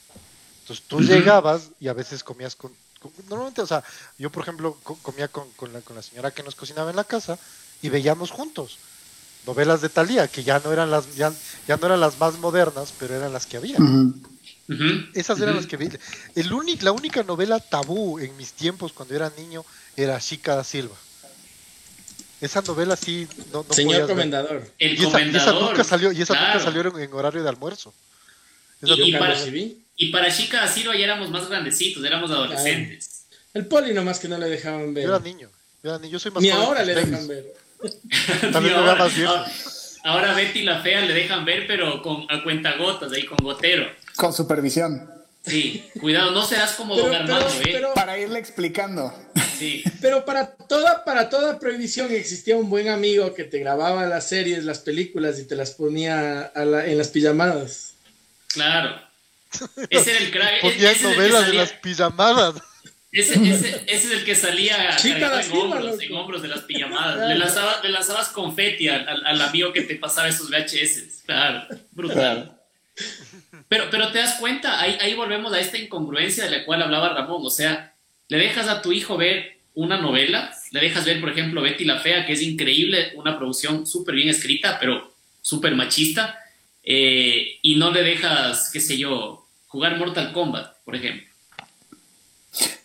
Entonces 0.61 0.85
tú 0.87 1.01
llegabas 1.01 1.71
y 1.79 1.89
a 1.89 1.93
veces 1.93 2.23
comías 2.23 2.55
con, 2.55 2.73
Normalmente, 3.27 3.61
o 3.61 3.67
sea, 3.67 3.83
yo 4.17 4.29
por 4.29 4.43
ejemplo 4.43 4.77
comía 5.01 5.27
con, 5.27 5.45
la, 5.73 5.81
con 5.81 5.95
la 5.97 6.01
señora 6.01 6.31
que 6.31 6.41
nos 6.41 6.55
cocinaba 6.55 6.89
en 6.89 6.95
la 6.95 7.03
casa 7.03 7.37
y 7.81 7.89
veíamos 7.89 8.31
juntos 8.31 8.79
novelas 9.45 9.81
de 9.81 9.89
Talía, 9.89 10.27
que 10.27 10.43
ya 10.43 10.59
no 10.59 10.71
eran 10.71 10.91
las 10.91 11.15
ya, 11.15 11.33
ya, 11.67 11.77
no 11.77 11.85
eran 11.87 11.99
las 11.99 12.19
más 12.19 12.37
modernas, 12.39 12.93
pero 12.99 13.15
eran 13.15 13.33
las 13.33 13.45
que 13.45 13.57
había. 13.57 13.77
Esas 15.13 15.39
eran 15.41 15.55
las 15.55 15.67
que 15.67 15.77
vi. 15.77 15.89
El 16.35 16.53
único, 16.53 16.85
la 16.85 16.91
única 16.91 17.23
novela 17.23 17.59
tabú 17.59 18.19
en 18.19 18.35
mis 18.37 18.53
tiempos 18.53 18.93
cuando 18.93 19.15
era 19.15 19.31
niño 19.37 19.65
era 19.97 20.19
Chica 20.19 20.55
da 20.55 20.63
Silva. 20.63 20.95
Esa 22.39 22.61
novela 22.61 22.95
sí 22.95 23.27
no, 23.51 23.65
no 23.67 23.73
Señor 23.73 24.07
Comendador. 24.07 24.69
El 24.79 24.93
y, 24.93 25.01
esa, 25.01 25.11
comendador. 25.11 25.53
esa, 25.53 25.65
nunca 25.65 25.83
salió, 25.83 26.11
y 26.11 26.21
esa 26.21 26.33
nunca 26.33 26.59
salió 26.59 26.97
en, 26.97 27.13
horario 27.13 27.43
de 27.43 27.49
almuerzo. 27.49 27.93
Y, 28.81 29.13
para, 29.13 29.37
y, 29.95 30.11
para, 30.11 30.35
Chica 30.35 30.59
da 30.59 30.67
Silva 30.67 30.93
ya 30.95 31.05
éramos 31.05 31.29
más 31.29 31.47
grandecitos, 31.47 32.03
éramos 32.03 32.31
adolescentes. 32.31 33.27
El 33.53 33.65
poli 33.67 33.93
nomás 33.93 34.19
que 34.19 34.27
no 34.27 34.37
le 34.37 34.49
dejaban 34.49 34.93
ver. 34.93 35.05
Yo 35.05 35.15
era 35.15 35.23
niño. 35.23 35.49
Yo, 35.83 35.89
era 35.91 35.99
niño, 35.99 36.11
yo 36.11 36.19
soy 36.19 36.31
más 36.31 36.43
Ni 36.43 36.49
ahora 36.49 36.83
le 36.83 36.95
dejan 36.95 37.27
ver. 37.27 37.62
También 38.51 38.75
ahora, 38.75 38.95
más 38.95 39.15
bien. 39.15 39.29
Ahora, 40.03 40.33
Betty 40.33 40.63
la 40.63 40.81
fea 40.81 41.01
le 41.01 41.13
dejan 41.13 41.45
ver, 41.45 41.65
pero 41.67 42.01
con 42.01 42.25
a 42.29 42.43
cuentagotas, 42.43 43.11
ahí 43.11 43.25
con 43.25 43.37
gotero. 43.37 43.87
Con 44.15 44.33
supervisión. 44.33 45.09
Sí, 45.45 45.89
cuidado, 45.99 46.31
no 46.31 46.45
seas 46.45 46.71
como 46.73 46.95
don 46.95 47.13
Armando, 47.13 47.49
¿eh? 47.65 47.83
para 47.95 48.17
irle 48.17 48.39
explicando. 48.39 49.13
Sí. 49.57 49.83
Pero 50.01 50.23
para 50.23 50.47
toda, 50.55 51.03
para 51.03 51.29
toda 51.29 51.59
prohibición 51.59 52.11
existía 52.13 52.55
un 52.55 52.69
buen 52.69 52.87
amigo 52.87 53.33
que 53.33 53.43
te 53.43 53.59
grababa 53.59 54.05
las 54.05 54.29
series, 54.29 54.63
las 54.63 54.79
películas 54.79 55.39
y 55.39 55.45
te 55.45 55.55
las 55.55 55.71
ponía 55.71 56.51
en 56.55 56.97
las 56.97 57.09
pijamadas. 57.09 57.95
Claro. 58.47 59.01
Ese 59.89 60.11
era 60.11 60.19
el 60.19 60.31
crack. 60.31 60.61
Ponía 60.61 60.93
novelas 61.01 61.47
de 61.47 61.53
las 61.53 61.73
pijamadas. 61.73 62.55
Ese, 63.13 63.35
ese, 63.47 63.83
es 63.85 64.11
el 64.11 64.25
que 64.25 64.33
salía 64.33 64.97
en, 64.97 65.51
hombros, 65.51 66.01
en 66.01 66.13
hombros 66.15 66.41
de 66.41 66.47
las 66.47 66.61
pijamadas. 66.61 67.29
Le, 67.29 67.35
lanzabas, 67.35 67.83
le 67.83 67.89
lanzabas 67.89 68.29
confeti 68.29 68.89
al, 68.89 69.23
al, 69.23 69.41
amigo 69.41 69.71
que 69.71 69.83
te 69.83 69.95
pasaba 69.95 70.27
esos 70.27 70.49
VHS. 70.49 71.21
Claro, 71.23 71.67
brutal. 71.91 72.59
Pero, 73.67 73.85
pero 73.91 74.11
te 74.11 74.17
das 74.17 74.39
cuenta, 74.39 74.79
ahí, 74.81 74.97
ahí 74.99 75.13
volvemos 75.13 75.53
a 75.53 75.59
esta 75.59 75.77
incongruencia 75.77 76.45
de 76.45 76.57
la 76.57 76.65
cual 76.65 76.81
hablaba 76.81 77.13
Ramón. 77.13 77.41
O 77.45 77.51
sea, 77.51 77.93
le 78.29 78.37
dejas 78.37 78.67
a 78.67 78.81
tu 78.81 78.91
hijo 78.91 79.15
ver 79.15 79.57
una 79.75 79.97
novela, 79.97 80.51
le 80.71 80.79
dejas 80.79 81.05
ver, 81.05 81.19
por 81.19 81.29
ejemplo, 81.29 81.61
Betty 81.61 81.85
la 81.85 81.99
Fea, 81.99 82.25
que 82.25 82.33
es 82.33 82.41
increíble, 82.41 83.11
una 83.15 83.37
producción 83.37 83.85
súper 83.85 84.15
bien 84.15 84.29
escrita, 84.29 84.77
pero 84.79 85.13
súper 85.41 85.75
machista, 85.75 86.39
eh, 86.83 87.59
y 87.61 87.75
no 87.75 87.91
le 87.91 88.03
dejas, 88.03 88.69
qué 88.71 88.79
sé 88.79 88.97
yo, 88.97 89.47
jugar 89.67 89.97
Mortal 89.97 90.31
Kombat, 90.33 90.77
por 90.83 90.95
ejemplo. 90.95 91.32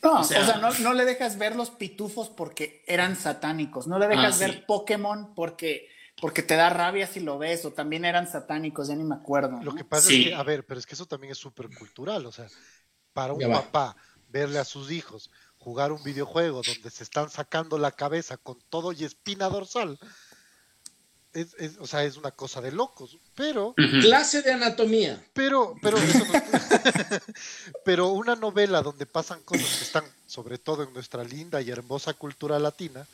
No, 0.02 0.20
o 0.20 0.24
sea, 0.24 0.60
no, 0.80 0.94
le 0.94 1.04
dejas 1.04 1.38
ver 1.38 1.56
los 1.56 1.70
pitufos 1.70 2.28
porque 2.30 2.82
eran 2.86 3.16
satánicos, 3.16 3.86
no 3.86 3.98
le 3.98 4.06
ah, 4.06 4.08
dejas 4.08 4.38
ver 4.38 4.64
Pokémon 4.66 5.34
porque, 5.34 5.88
porque 6.20 6.42
te 6.42 6.56
da 6.56 6.70
rabia 6.70 7.06
si 7.06 7.20
lo 7.20 7.38
ves, 7.38 7.64
o 7.64 7.72
también 7.72 8.04
eran 8.04 8.26
satánicos, 8.26 8.88
ya 8.88 8.96
ni 8.96 9.04
me 9.04 9.14
acuerdo. 9.14 9.60
Lo 9.62 9.74
que 9.74 9.84
pasa 9.84 10.10
es 10.10 10.26
que, 10.26 10.34
a 10.34 10.42
ver, 10.42 10.64
pero 10.64 10.80
es 10.80 10.86
que 10.86 10.94
eso 10.94 11.06
también 11.06 11.32
es 11.32 11.38
súper 11.38 11.68
cultural, 11.76 12.24
o 12.26 12.32
sea, 12.32 12.46
para 13.12 13.32
un 13.32 13.50
papá 13.50 13.96
verle 14.28 14.58
a 14.58 14.64
sus 14.64 14.90
hijos 14.90 15.30
jugar 15.58 15.92
un 15.92 16.02
videojuego 16.02 16.62
donde 16.62 16.90
se 16.90 17.02
están 17.02 17.30
sacando 17.30 17.78
la 17.78 17.90
cabeza 17.90 18.36
con 18.36 18.58
todo 18.70 18.92
y 18.92 19.04
espina 19.04 19.48
dorsal, 19.48 19.98
es, 21.32 21.76
o 21.78 21.86
sea, 21.86 22.04
es 22.04 22.16
una 22.16 22.30
cosa 22.30 22.60
de 22.60 22.72
locos, 22.72 23.16
pero... 23.34 23.74
Clase 24.00 24.42
de 24.42 24.52
anatomía. 24.52 25.22
Pero, 25.32 25.76
pero, 25.82 25.98
pero 27.84 28.08
una 28.08 28.34
novela 28.34 28.82
donde 28.82 29.06
pasan 29.06 29.40
cosas 29.42 29.76
que 29.76 29.84
están, 29.84 30.04
sobre 30.26 30.58
todo 30.58 30.82
en 30.82 30.92
nuestra 30.92 31.24
linda 31.24 31.60
y 31.60 31.70
hermosa 31.70 32.14
cultura 32.14 32.58
latina, 32.58 33.06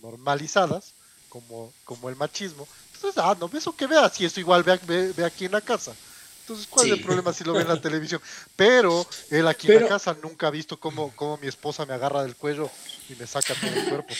normalizadas, 0.00 0.94
como, 1.28 1.72
como 1.84 2.08
el 2.08 2.16
machismo, 2.16 2.66
entonces, 2.94 3.22
ah, 3.22 3.36
no, 3.38 3.50
eso 3.52 3.74
que 3.74 3.88
veas, 3.88 4.14
si 4.14 4.24
eso 4.24 4.38
igual 4.38 4.62
ve, 4.62 5.12
ve 5.12 5.24
aquí 5.24 5.46
en 5.46 5.52
la 5.52 5.60
casa. 5.60 5.92
Entonces, 6.52 6.68
¿cuál 6.70 6.86
es 6.86 6.92
el 6.92 7.00
problema 7.00 7.32
si 7.32 7.44
lo 7.44 7.54
ve 7.54 7.62
en 7.62 7.68
la 7.68 7.80
televisión? 7.80 8.20
Pero 8.56 9.06
él 9.30 9.48
aquí 9.48 9.72
en 9.72 9.82
la 9.82 9.88
casa 9.88 10.14
nunca 10.22 10.48
ha 10.48 10.50
visto 10.50 10.78
cómo, 10.78 11.12
cómo 11.16 11.38
mi 11.38 11.48
esposa 11.48 11.86
me 11.86 11.94
agarra 11.94 12.22
del 12.22 12.36
cuello 12.36 12.70
y 13.08 13.14
me 13.14 13.26
saca 13.26 13.54
todo 13.54 13.70
el 13.70 13.88
cuerpo. 13.88 14.14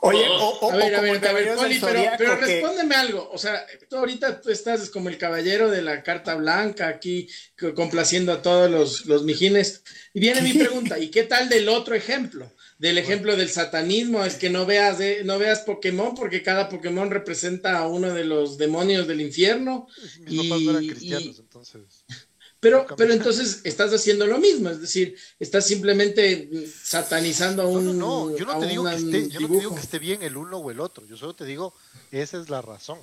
Oye, 0.00 0.26
o, 0.28 0.70
a 0.70 0.76
ver, 0.76 0.94
a 0.94 1.00
ver, 1.00 1.26
a 1.26 1.32
ver, 1.32 1.54
Poli, 1.54 1.78
pero, 1.80 2.02
pero 2.18 2.36
respóndeme 2.36 2.94
algo. 2.94 3.30
O 3.32 3.38
sea, 3.38 3.66
tú 3.88 3.96
ahorita 3.96 4.42
tú 4.42 4.50
estás 4.50 4.90
como 4.90 5.08
el 5.08 5.16
caballero 5.16 5.70
de 5.70 5.80
la 5.80 6.02
carta 6.02 6.34
blanca 6.34 6.88
aquí, 6.88 7.28
complaciendo 7.74 8.32
a 8.32 8.42
todos 8.42 8.70
los, 8.70 9.06
los 9.06 9.24
mijines. 9.24 9.82
Y 10.12 10.20
viene 10.20 10.42
mi 10.42 10.52
pregunta, 10.58 10.98
¿y 10.98 11.10
qué 11.10 11.24
tal 11.24 11.48
del 11.48 11.68
otro 11.68 11.94
ejemplo? 11.94 12.52
Del 12.80 12.96
ejemplo 12.96 13.36
del 13.36 13.50
satanismo, 13.50 14.24
es 14.24 14.36
que 14.36 14.48
no 14.48 14.64
veas, 14.64 14.98
no 15.24 15.38
veas 15.38 15.60
Pokémon 15.60 16.14
porque 16.14 16.42
cada 16.42 16.70
Pokémon 16.70 17.10
representa 17.10 17.78
a 17.78 17.86
uno 17.86 18.14
de 18.14 18.24
los 18.24 18.56
demonios 18.56 19.06
del 19.06 19.20
infierno. 19.20 19.86
Mis 20.20 20.44
y, 20.44 20.48
no 20.48 20.70
eran 20.70 20.86
cristianos, 20.86 21.38
entonces. 21.38 21.82
Pero, 22.62 22.86
pero 22.94 23.14
entonces 23.14 23.62
estás 23.64 23.90
haciendo 23.90 24.26
lo 24.26 24.36
mismo, 24.36 24.68
es 24.68 24.82
decir, 24.82 25.16
estás 25.38 25.66
simplemente 25.66 26.50
satanizando 26.70 27.62
a 27.62 27.66
un. 27.66 27.86
No, 27.86 28.28
no, 28.28 28.36
yo 28.36 28.44
no, 28.44 28.58
te 28.58 28.66
digo, 28.66 28.84
que 28.84 28.96
esté, 28.96 29.28
yo 29.30 29.40
no 29.40 29.48
te 29.48 29.54
digo 29.60 29.74
que 29.74 29.80
esté 29.80 29.98
bien 29.98 30.22
el 30.22 30.36
uno 30.36 30.58
o 30.58 30.70
el 30.70 30.78
otro, 30.78 31.06
yo 31.06 31.16
solo 31.16 31.34
te 31.34 31.46
digo, 31.46 31.72
esa 32.10 32.38
es 32.38 32.50
la 32.50 32.60
razón. 32.60 32.98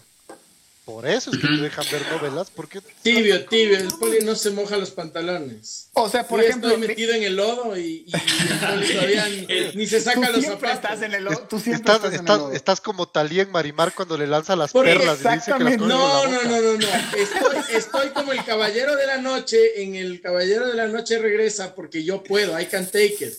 Por 0.87 1.05
eso 1.05 1.31
es 1.31 1.37
que 1.39 1.47
te 1.47 1.57
dejan 1.57 1.85
ver 1.91 2.01
novelas, 2.09 2.49
porque... 2.49 2.79
Tibio, 3.01 3.45
tibio, 3.47 3.77
el 3.77 3.89
poli 3.99 4.19
no 4.23 4.35
se 4.35 4.51
moja 4.51 4.77
los 4.77 4.91
pantalones. 4.91 5.89
O 5.91 6.07
sea, 6.07 6.25
por 6.25 6.41
ejemplo... 6.41 6.69
Estoy 6.69 6.87
metido 6.87 7.13
en 7.13 7.23
el 7.23 7.35
lodo 7.35 7.77
y, 7.77 8.05
el 8.07 8.69
poli 8.69 8.93
todavía 8.93 9.27
ni, 9.75 9.85
se 9.85 9.99
saca 9.99 10.29
los 10.29 10.45
zapatos. 10.45 10.75
Estás 10.75 11.01
en 11.01 11.13
el 11.13 11.25
lodo, 11.25 11.45
tú 11.49 11.59
siempre 11.59 11.91
estás, 11.91 11.97
estás, 11.97 12.13
en 12.13 12.19
el 12.21 12.25
lodo. 12.25 12.53
estás 12.53 12.79
como 12.79 13.05
Talía 13.05 13.43
en 13.43 13.51
Marimar 13.51 13.93
cuando 13.93 14.17
le 14.17 14.27
lanza 14.27 14.55
las 14.55 14.71
perlas 14.71 15.19
y 15.25 15.27
dice 15.27 15.53
que 15.57 15.63
las 15.65 15.77
no, 15.77 15.87
no, 15.87 16.43
no, 16.43 16.61
no, 16.61 16.77
no, 16.77 16.87
estoy, 17.17 17.75
estoy 17.75 18.09
como 18.11 18.31
el 18.31 18.45
caballero 18.45 18.95
de 18.95 19.07
la 19.07 19.17
noche, 19.17 19.83
en 19.83 19.95
el 19.95 20.21
caballero 20.21 20.67
de 20.67 20.75
la 20.75 20.87
noche 20.87 21.19
regresa 21.19 21.75
porque 21.75 22.05
yo 22.05 22.23
puedo, 22.23 22.57
I 22.57 22.65
can 22.65 22.85
take 22.85 23.17
it. 23.19 23.33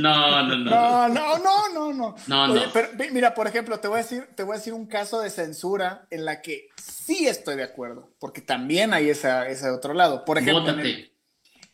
No, 0.00 0.42
no, 0.42 0.56
no. 0.56 0.70
No, 0.70 1.08
no, 1.08 1.38
no, 1.38 1.92
no, 1.92 1.92
no. 1.92 2.46
no, 2.48 2.62
Pero, 2.72 2.88
mira, 3.12 3.34
por 3.34 3.46
ejemplo, 3.46 3.78
te 3.80 3.88
voy, 3.88 4.00
a 4.00 4.02
decir, 4.02 4.28
te 4.34 4.42
voy 4.42 4.54
a 4.54 4.58
decir 4.58 4.72
un 4.72 4.86
caso 4.86 5.20
de 5.20 5.30
censura 5.30 6.06
en 6.10 6.24
la 6.24 6.40
que 6.40 6.68
sí 6.76 7.26
estoy 7.26 7.56
de 7.56 7.64
acuerdo, 7.64 8.10
porque 8.18 8.40
también 8.40 8.94
hay 8.94 9.10
esa, 9.10 9.48
ese 9.48 9.70
otro 9.70 9.94
lado. 9.94 10.24
Por 10.24 10.38
ejemplo, 10.38 10.74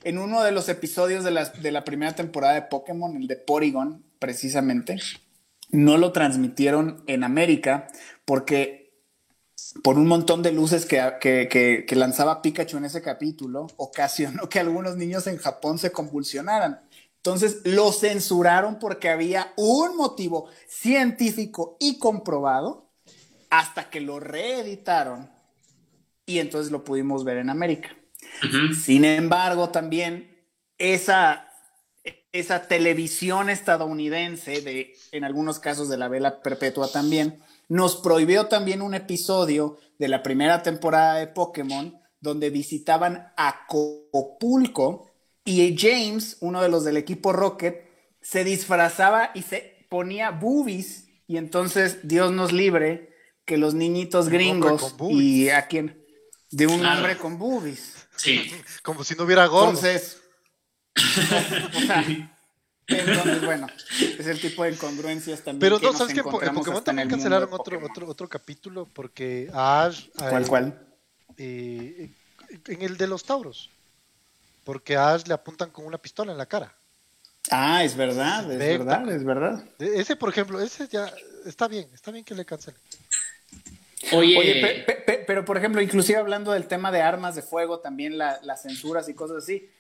en, 0.04 0.18
uno 0.18 0.42
de 0.42 0.52
los 0.52 0.68
episodios 0.68 1.24
de 1.24 1.30
la, 1.30 1.44
de 1.46 1.72
la 1.72 1.84
primera 1.84 2.14
temporada 2.14 2.54
de 2.54 2.62
Pokémon, 2.62 3.16
el 3.16 3.26
de 3.26 3.36
Porygon, 3.36 4.04
precisamente, 4.18 4.96
no 5.70 5.96
lo 5.98 6.12
transmitieron 6.12 7.02
en 7.06 7.24
América 7.24 7.88
porque 8.24 8.78
por 9.82 9.98
un 9.98 10.06
montón 10.06 10.42
de 10.42 10.52
luces 10.52 10.86
que, 10.86 11.00
que, 11.20 11.84
que, 11.86 11.96
lanzaba 11.96 12.42
Pikachu 12.42 12.78
en 12.78 12.84
ese 12.84 13.02
capítulo, 13.02 13.66
ocasionó 13.76 14.48
que 14.48 14.60
algunos 14.60 14.96
niños 14.96 15.26
en 15.26 15.36
Japón 15.36 15.78
se 15.78 15.92
convulsionaran. 15.92 16.80
Entonces 17.28 17.60
lo 17.64 17.92
censuraron 17.92 18.78
porque 18.78 19.10
había 19.10 19.52
un 19.56 19.96
motivo 19.96 20.48
científico 20.66 21.76
y 21.78 21.98
comprobado 21.98 22.90
hasta 23.50 23.90
que 23.90 24.00
lo 24.00 24.18
reeditaron 24.18 25.30
y 26.24 26.38
entonces 26.38 26.72
lo 26.72 26.84
pudimos 26.84 27.24
ver 27.24 27.36
en 27.36 27.50
América. 27.50 27.94
Sin 28.82 29.04
embargo, 29.04 29.68
también 29.68 30.42
esa, 30.78 31.52
esa 32.32 32.66
televisión 32.66 33.50
estadounidense, 33.50 34.62
de, 34.62 34.94
en 35.12 35.24
algunos 35.24 35.58
casos 35.58 35.90
de 35.90 35.98
la 35.98 36.08
vela 36.08 36.40
perpetua 36.40 36.90
también, 36.90 37.42
nos 37.68 37.96
prohibió 37.96 38.46
también 38.46 38.80
un 38.80 38.94
episodio 38.94 39.78
de 39.98 40.08
la 40.08 40.22
primera 40.22 40.62
temporada 40.62 41.16
de 41.16 41.26
Pokémon 41.26 41.98
donde 42.20 42.48
visitaban 42.48 43.32
Acapulco 43.36 45.10
y 45.48 45.74
James, 45.78 46.36
uno 46.40 46.60
de 46.60 46.68
los 46.68 46.84
del 46.84 46.98
equipo 46.98 47.32
Rocket, 47.32 47.88
se 48.20 48.44
disfrazaba 48.44 49.30
y 49.34 49.40
se 49.40 49.86
ponía 49.88 50.30
boobies. 50.30 51.08
Y 51.26 51.38
entonces, 51.38 52.00
Dios 52.02 52.32
nos 52.32 52.52
libre 52.52 53.16
que 53.46 53.56
los 53.56 53.72
niñitos 53.72 54.28
gringos 54.28 54.94
y 55.08 55.48
a 55.48 55.66
quien 55.66 56.04
de 56.50 56.66
un 56.66 56.84
hombre 56.84 57.16
con 57.16 57.38
boobies. 57.38 58.08
Sí. 58.14 58.52
Como 58.82 59.04
si 59.04 59.14
no 59.14 59.24
hubiera 59.24 59.46
gordo. 59.46 59.70
Entonces, 59.70 60.20
entonces, 62.86 63.44
bueno, 63.46 63.68
es 64.18 64.26
el 64.26 64.38
tipo 64.38 64.64
de 64.64 64.72
incongruencias 64.72 65.42
también. 65.42 65.60
Pero 65.60 65.78
no, 65.78 65.96
¿sabes 65.96 66.12
qué? 66.12 66.20
En 66.20 66.54
Pokémon 66.54 66.84
también 66.84 67.08
cancelaron 67.08 67.48
otro, 67.50 67.80
otro, 67.82 68.06
otro 68.06 68.28
capítulo 68.28 68.86
porque 68.92 69.48
a 69.54 69.84
Ash. 69.84 70.08
¿Cuál, 70.14 70.46
cuál? 70.46 70.86
Eh, 71.38 72.10
en 72.66 72.82
el 72.82 72.98
de 72.98 73.06
los 73.06 73.24
Tauros 73.24 73.70
porque 74.68 74.96
a 74.96 75.14
Ash 75.14 75.26
le 75.26 75.32
apuntan 75.32 75.70
con 75.70 75.86
una 75.86 75.96
pistola 75.96 76.30
en 76.30 76.36
la 76.36 76.44
cara. 76.44 76.76
Ah, 77.50 77.82
es 77.82 77.96
verdad, 77.96 78.52
es 78.52 78.58
verdad, 78.58 79.10
es 79.10 79.24
verdad. 79.24 79.64
Ese, 79.78 80.14
por 80.14 80.28
ejemplo, 80.28 80.60
ese 80.60 80.86
ya 80.88 81.10
está 81.46 81.68
bien, 81.68 81.88
está 81.94 82.10
bien 82.10 82.22
que 82.22 82.34
le 82.34 82.44
cancelen. 82.44 82.78
Oye, 84.12 84.84
pero 85.26 85.46
por 85.46 85.56
ejemplo, 85.56 85.80
inclusive 85.80 86.18
hablando 86.18 86.52
del 86.52 86.66
tema 86.66 86.92
de 86.92 87.00
armas 87.00 87.34
de 87.34 87.40
fuego, 87.40 87.78
también 87.78 88.18
las 88.18 88.60
censuras 88.60 89.08
y 89.08 89.14
cosas 89.14 89.38
así. 89.38 89.70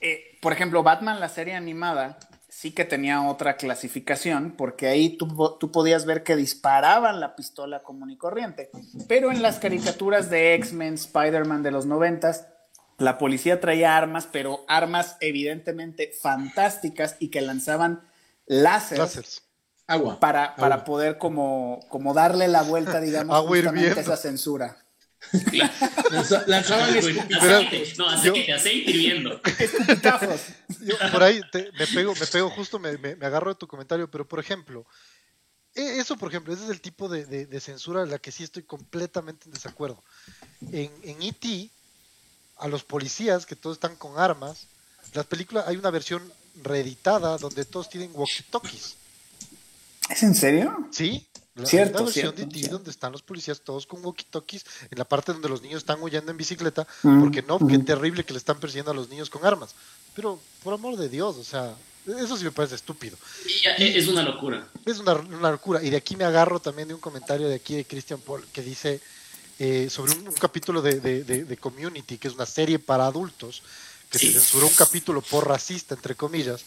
eh, 0.00 0.38
por 0.40 0.52
ejemplo, 0.52 0.84
Batman, 0.84 1.18
la 1.18 1.28
serie 1.28 1.54
animada, 1.54 2.20
sí 2.48 2.70
que 2.70 2.84
tenía 2.84 3.22
otra 3.22 3.56
clasificación, 3.56 4.52
porque 4.56 4.86
ahí 4.86 5.16
tú, 5.16 5.56
tú, 5.58 5.72
podías 5.72 6.06
ver 6.06 6.22
que 6.22 6.36
disparaban 6.36 7.18
la 7.18 7.34
pistola 7.34 7.82
común 7.82 8.12
y 8.12 8.16
corriente. 8.16 8.70
Pero 9.08 9.32
en 9.32 9.42
las 9.42 9.58
caricaturas 9.58 10.30
de 10.30 10.54
X-Men, 10.54 10.94
Spider-Man 10.94 11.64
de 11.64 11.72
los 11.72 11.86
noventas, 11.86 12.46
la 13.02 13.18
policía 13.18 13.60
traía 13.60 13.96
armas, 13.96 14.28
pero 14.30 14.64
armas 14.68 15.16
evidentemente 15.20 16.12
fantásticas 16.20 17.16
y 17.18 17.28
que 17.28 17.40
lanzaban 17.40 18.08
láseres. 18.46 19.42
Agua. 19.86 20.20
Para, 20.20 20.56
para 20.56 20.84
poder 20.84 21.18
como, 21.18 21.80
como 21.88 22.14
darle 22.14 22.48
la 22.48 22.62
vuelta, 22.62 23.00
digamos, 23.00 23.38
justamente 23.46 23.98
a 23.98 24.02
esa 24.02 24.16
censura. 24.16 24.78
Lanzaban 26.46 26.96
aceite, 26.96 27.92
no, 27.98 28.08
aceite, 28.08 28.52
aceite 28.52 28.90
hirviendo. 28.90 29.40
por 31.12 31.22
ahí 31.22 31.40
me 31.78 31.86
pego, 31.86 32.14
me 32.14 32.26
pego 32.26 32.50
justo, 32.50 32.78
me, 32.78 32.90
agarro 33.20 33.50
de 33.50 33.58
tu 33.58 33.66
comentario, 33.66 34.10
pero 34.10 34.26
por 34.26 34.40
ejemplo, 34.40 34.86
e, 35.74 35.98
eso 35.98 36.16
por 36.16 36.28
ejemplo, 36.28 36.52
ese 36.52 36.64
es 36.64 36.70
el 36.70 36.80
tipo 36.80 37.08
de, 37.08 37.60
censura 37.60 38.02
en 38.02 38.10
la 38.10 38.18
que 38.18 38.32
sí 38.32 38.44
estoy 38.44 38.62
completamente 38.62 39.46
en 39.46 39.52
desacuerdo. 39.52 40.02
En, 40.72 40.90
en 41.02 41.22
E.T., 41.22 41.70
a 42.62 42.68
los 42.68 42.84
policías 42.84 43.44
que 43.44 43.56
todos 43.56 43.76
están 43.76 43.96
con 43.96 44.18
armas, 44.18 44.66
las 45.14 45.26
películas 45.26 45.66
hay 45.66 45.76
una 45.76 45.90
versión 45.90 46.22
reeditada 46.62 47.36
donde 47.36 47.64
todos 47.64 47.90
tienen 47.90 48.12
walkie-talkies. 48.14 48.94
¿Es 50.08 50.22
en 50.22 50.34
serio? 50.34 50.88
Sí, 50.92 51.26
la, 51.56 51.66
cierto, 51.66 52.04
versión 52.04 52.34
de 52.36 52.46
ti 52.46 52.62
donde 52.62 52.90
están 52.90 53.10
los 53.10 53.22
policías 53.22 53.60
todos 53.60 53.86
con 53.86 54.00
walkie-talkies 54.02 54.62
en 54.90 54.98
la 54.98 55.04
parte 55.04 55.32
donde 55.32 55.48
los 55.48 55.60
niños 55.60 55.78
están 55.78 56.00
huyendo 56.00 56.30
en 56.30 56.36
bicicleta, 56.36 56.86
mm, 57.02 57.20
porque 57.20 57.42
no, 57.42 57.58
qué 57.58 57.78
terrible 57.78 58.24
que 58.24 58.32
le 58.32 58.38
están 58.38 58.60
persiguiendo 58.60 58.92
a 58.92 58.94
los 58.94 59.08
niños 59.08 59.28
con 59.28 59.44
armas. 59.44 59.74
Pero, 60.14 60.38
por 60.62 60.72
amor 60.72 60.96
de 60.96 61.08
Dios, 61.08 61.36
o 61.36 61.44
sea, 61.44 61.74
eso 62.06 62.36
sí 62.36 62.44
me 62.44 62.52
parece 62.52 62.76
estúpido. 62.76 63.16
es 63.76 64.06
una 64.06 64.22
locura. 64.22 64.68
Es 64.86 65.00
una, 65.00 65.14
locura. 65.50 65.82
Y 65.82 65.90
de 65.90 65.96
aquí 65.96 66.14
me 66.14 66.24
agarro 66.24 66.60
también 66.60 66.86
de 66.86 66.94
un 66.94 67.00
comentario 67.00 67.48
de 67.48 67.56
aquí 67.56 67.74
de 67.74 67.84
Christian 67.84 68.20
Paul 68.20 68.44
que 68.52 68.62
dice 68.62 69.00
eh, 69.64 69.88
sobre 69.90 70.10
un, 70.10 70.24
capítulo 70.32 70.82
de, 70.82 70.98
de, 70.98 71.56
Community, 71.56 72.18
que 72.18 72.26
es 72.26 72.34
una 72.34 72.46
serie 72.46 72.80
para 72.80 73.06
adultos, 73.06 73.62
que 74.10 74.18
se 74.18 74.32
censuró 74.32 74.66
un 74.66 74.74
capítulo 74.74 75.22
por 75.22 75.46
racista, 75.46 75.94
entre 75.94 76.16
comillas. 76.16 76.64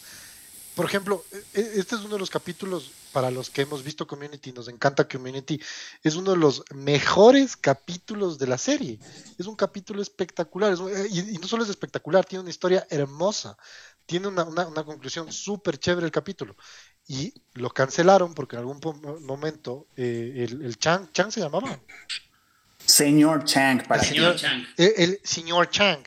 Por 0.74 0.86
ejemplo, 0.86 1.22
e, 1.30 1.60
e, 1.60 1.78
este 1.78 1.96
es 1.96 2.00
uno 2.00 2.14
de 2.14 2.20
los 2.20 2.30
capítulos 2.30 2.90
para 3.12 3.30
los 3.30 3.50
que 3.50 3.60
hemos 3.60 3.84
visto 3.84 4.06
Community, 4.06 4.50
nos 4.50 4.68
encanta 4.68 5.06
Community, 5.06 5.60
es 6.02 6.14
uno 6.14 6.30
de 6.30 6.38
los 6.38 6.64
mejores 6.74 7.58
capítulos 7.58 8.38
de 8.38 8.46
la 8.46 8.56
serie. 8.56 8.98
Es 9.36 9.44
un 9.44 9.56
capítulo 9.56 10.00
espectacular, 10.00 10.72
eh, 10.72 11.08
y, 11.10 11.36
no 11.36 11.46
solo 11.46 11.64
es 11.64 11.68
espectacular, 11.68 12.24
tiene 12.24 12.40
una 12.40 12.50
historia 12.50 12.86
hermosa, 12.88 13.58
tiene 14.06 14.28
una, 14.28 14.46
conclusión 14.86 15.30
súper 15.30 15.76
chévere 15.76 16.06
el 16.06 16.12
capítulo. 16.12 16.56
Y 17.06 17.34
lo 17.52 17.68
cancelaron 17.68 18.32
porque 18.32 18.56
en 18.56 18.60
algún 18.60 18.80
momento 19.20 19.86
eh, 19.96 20.46
el, 20.48 20.78
Chang, 20.78 21.12
Chang 21.12 21.30
se 21.30 21.40
llamaba. 21.40 21.78
Señor 22.86 23.44
Chang, 23.44 23.86
para 23.86 24.02
el 24.02 24.08
señor 24.08 24.36
Chang. 24.36 24.66
El, 24.76 24.92
el 24.96 25.20
señor 25.24 25.70
Chang 25.70 26.02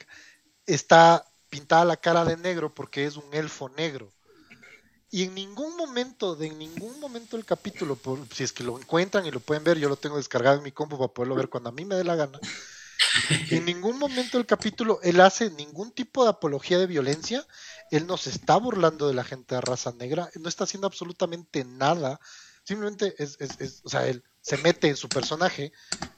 está 0.66 1.26
pintada 1.50 1.86
la 1.86 1.98
cara 1.98 2.26
de 2.26 2.38
negro 2.38 2.74
porque 2.74 3.06
es 3.06 3.18
un 3.18 3.34
elfo 3.34 3.70
negro. 3.70 4.12
Y 5.12 5.24
en 5.24 5.34
ningún 5.34 5.76
momento, 5.76 6.36
de 6.36 6.48
en 6.48 6.60
ningún 6.60 7.00
momento 7.00 7.36
del 7.36 7.46
capítulo, 7.46 7.96
por, 7.96 8.28
si 8.34 8.44
es 8.44 8.54
que 8.54 8.64
lo 8.64 8.80
encuentran 8.80 9.26
y 9.26 9.32
lo 9.32 9.40
pueden 9.40 9.64
ver, 9.64 9.80
yo 9.80 9.90
lo 9.90 9.96
tengo 9.96 10.18
descargado 10.18 10.58
en 10.58 10.64
mi 10.64 10.72
compu 10.72 10.98
para 10.98 11.12
poderlo 11.12 11.36
ver 11.36 11.50
cuando 11.50 11.70
a 11.70 11.74
mí 11.74 11.84
me 11.84 11.96
dé 11.96 12.04
la 12.04 12.16
gana. 12.16 12.40
En 13.50 13.64
ningún 13.64 13.98
momento 13.98 14.38
del 14.38 14.46
capítulo 14.46 15.00
él 15.02 15.22
hace 15.22 15.50
ningún 15.52 15.92
tipo 15.92 16.24
de 16.24 16.32
apología 16.32 16.78
de 16.78 16.86
violencia, 16.86 17.48
él 17.92 18.06
no 18.06 18.18
se 18.18 18.30
está 18.30 18.58
burlando 18.58 19.08
de 19.08 19.14
la 19.14 19.24
gente 19.24 19.56
de 19.56 19.62
raza 19.62 19.94
negra, 19.94 20.30
no 20.40 20.50
está 20.50 20.66
haciendo 20.66 20.86
absolutamente 20.86 21.64
nada, 21.64 22.20
simplemente 22.64 23.16
es, 23.18 23.38
es, 23.40 23.60
es 23.62 23.82
o 23.84 23.90
sea, 23.90 24.06
él 24.06 24.24
se 24.42 24.58
mete 24.58 24.88
en 24.88 24.96
su 24.96 25.10
personaje, 25.10 25.72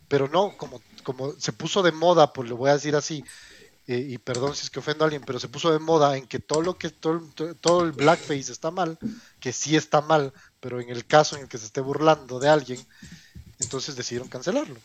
pero 0.08 0.28
no, 0.28 0.56
como, 0.58 0.82
como 1.04 1.34
se 1.34 1.54
puso 1.54 1.84
de 1.84 1.92
moda, 1.92 2.34
pues 2.34 2.48
le 2.50 2.56
voy 2.56 2.70
a 2.70 2.74
decir 2.74 2.96
así, 2.96 3.24
eh, 3.88 4.06
y 4.10 4.18
perdón 4.18 4.56
si 4.56 4.64
es 4.64 4.70
que 4.70 4.80
ofendo 4.80 5.04
a 5.04 5.06
alguien, 5.06 5.24
pero 5.26 5.40
se 5.40 5.50
puso 5.50 5.72
de 5.72 5.80
moda 5.80 6.18
en 6.18 6.28
que 6.28 6.40
todo 6.40 6.62
lo 6.62 6.78
que 6.78 6.90
todo, 6.90 7.22
todo 7.60 7.84
el 7.84 7.92
blackface 7.92 8.52
está 8.52 8.72
mal, 8.72 8.98
que 9.40 9.52
sí 9.52 9.76
está 9.76 10.02
mal, 10.02 10.34
pero 10.60 10.80
en 10.80 10.90
el 10.90 11.06
caso 11.06 11.36
en 11.36 11.44
el 11.44 11.50
que 11.50 11.58
se 11.58 11.66
esté 11.66 11.82
burlando 11.82 12.40
de 12.40 12.50
alguien, 12.50 12.80
entonces 13.60 13.96
decidieron 13.96 14.30
cancelarlo. 14.30 14.78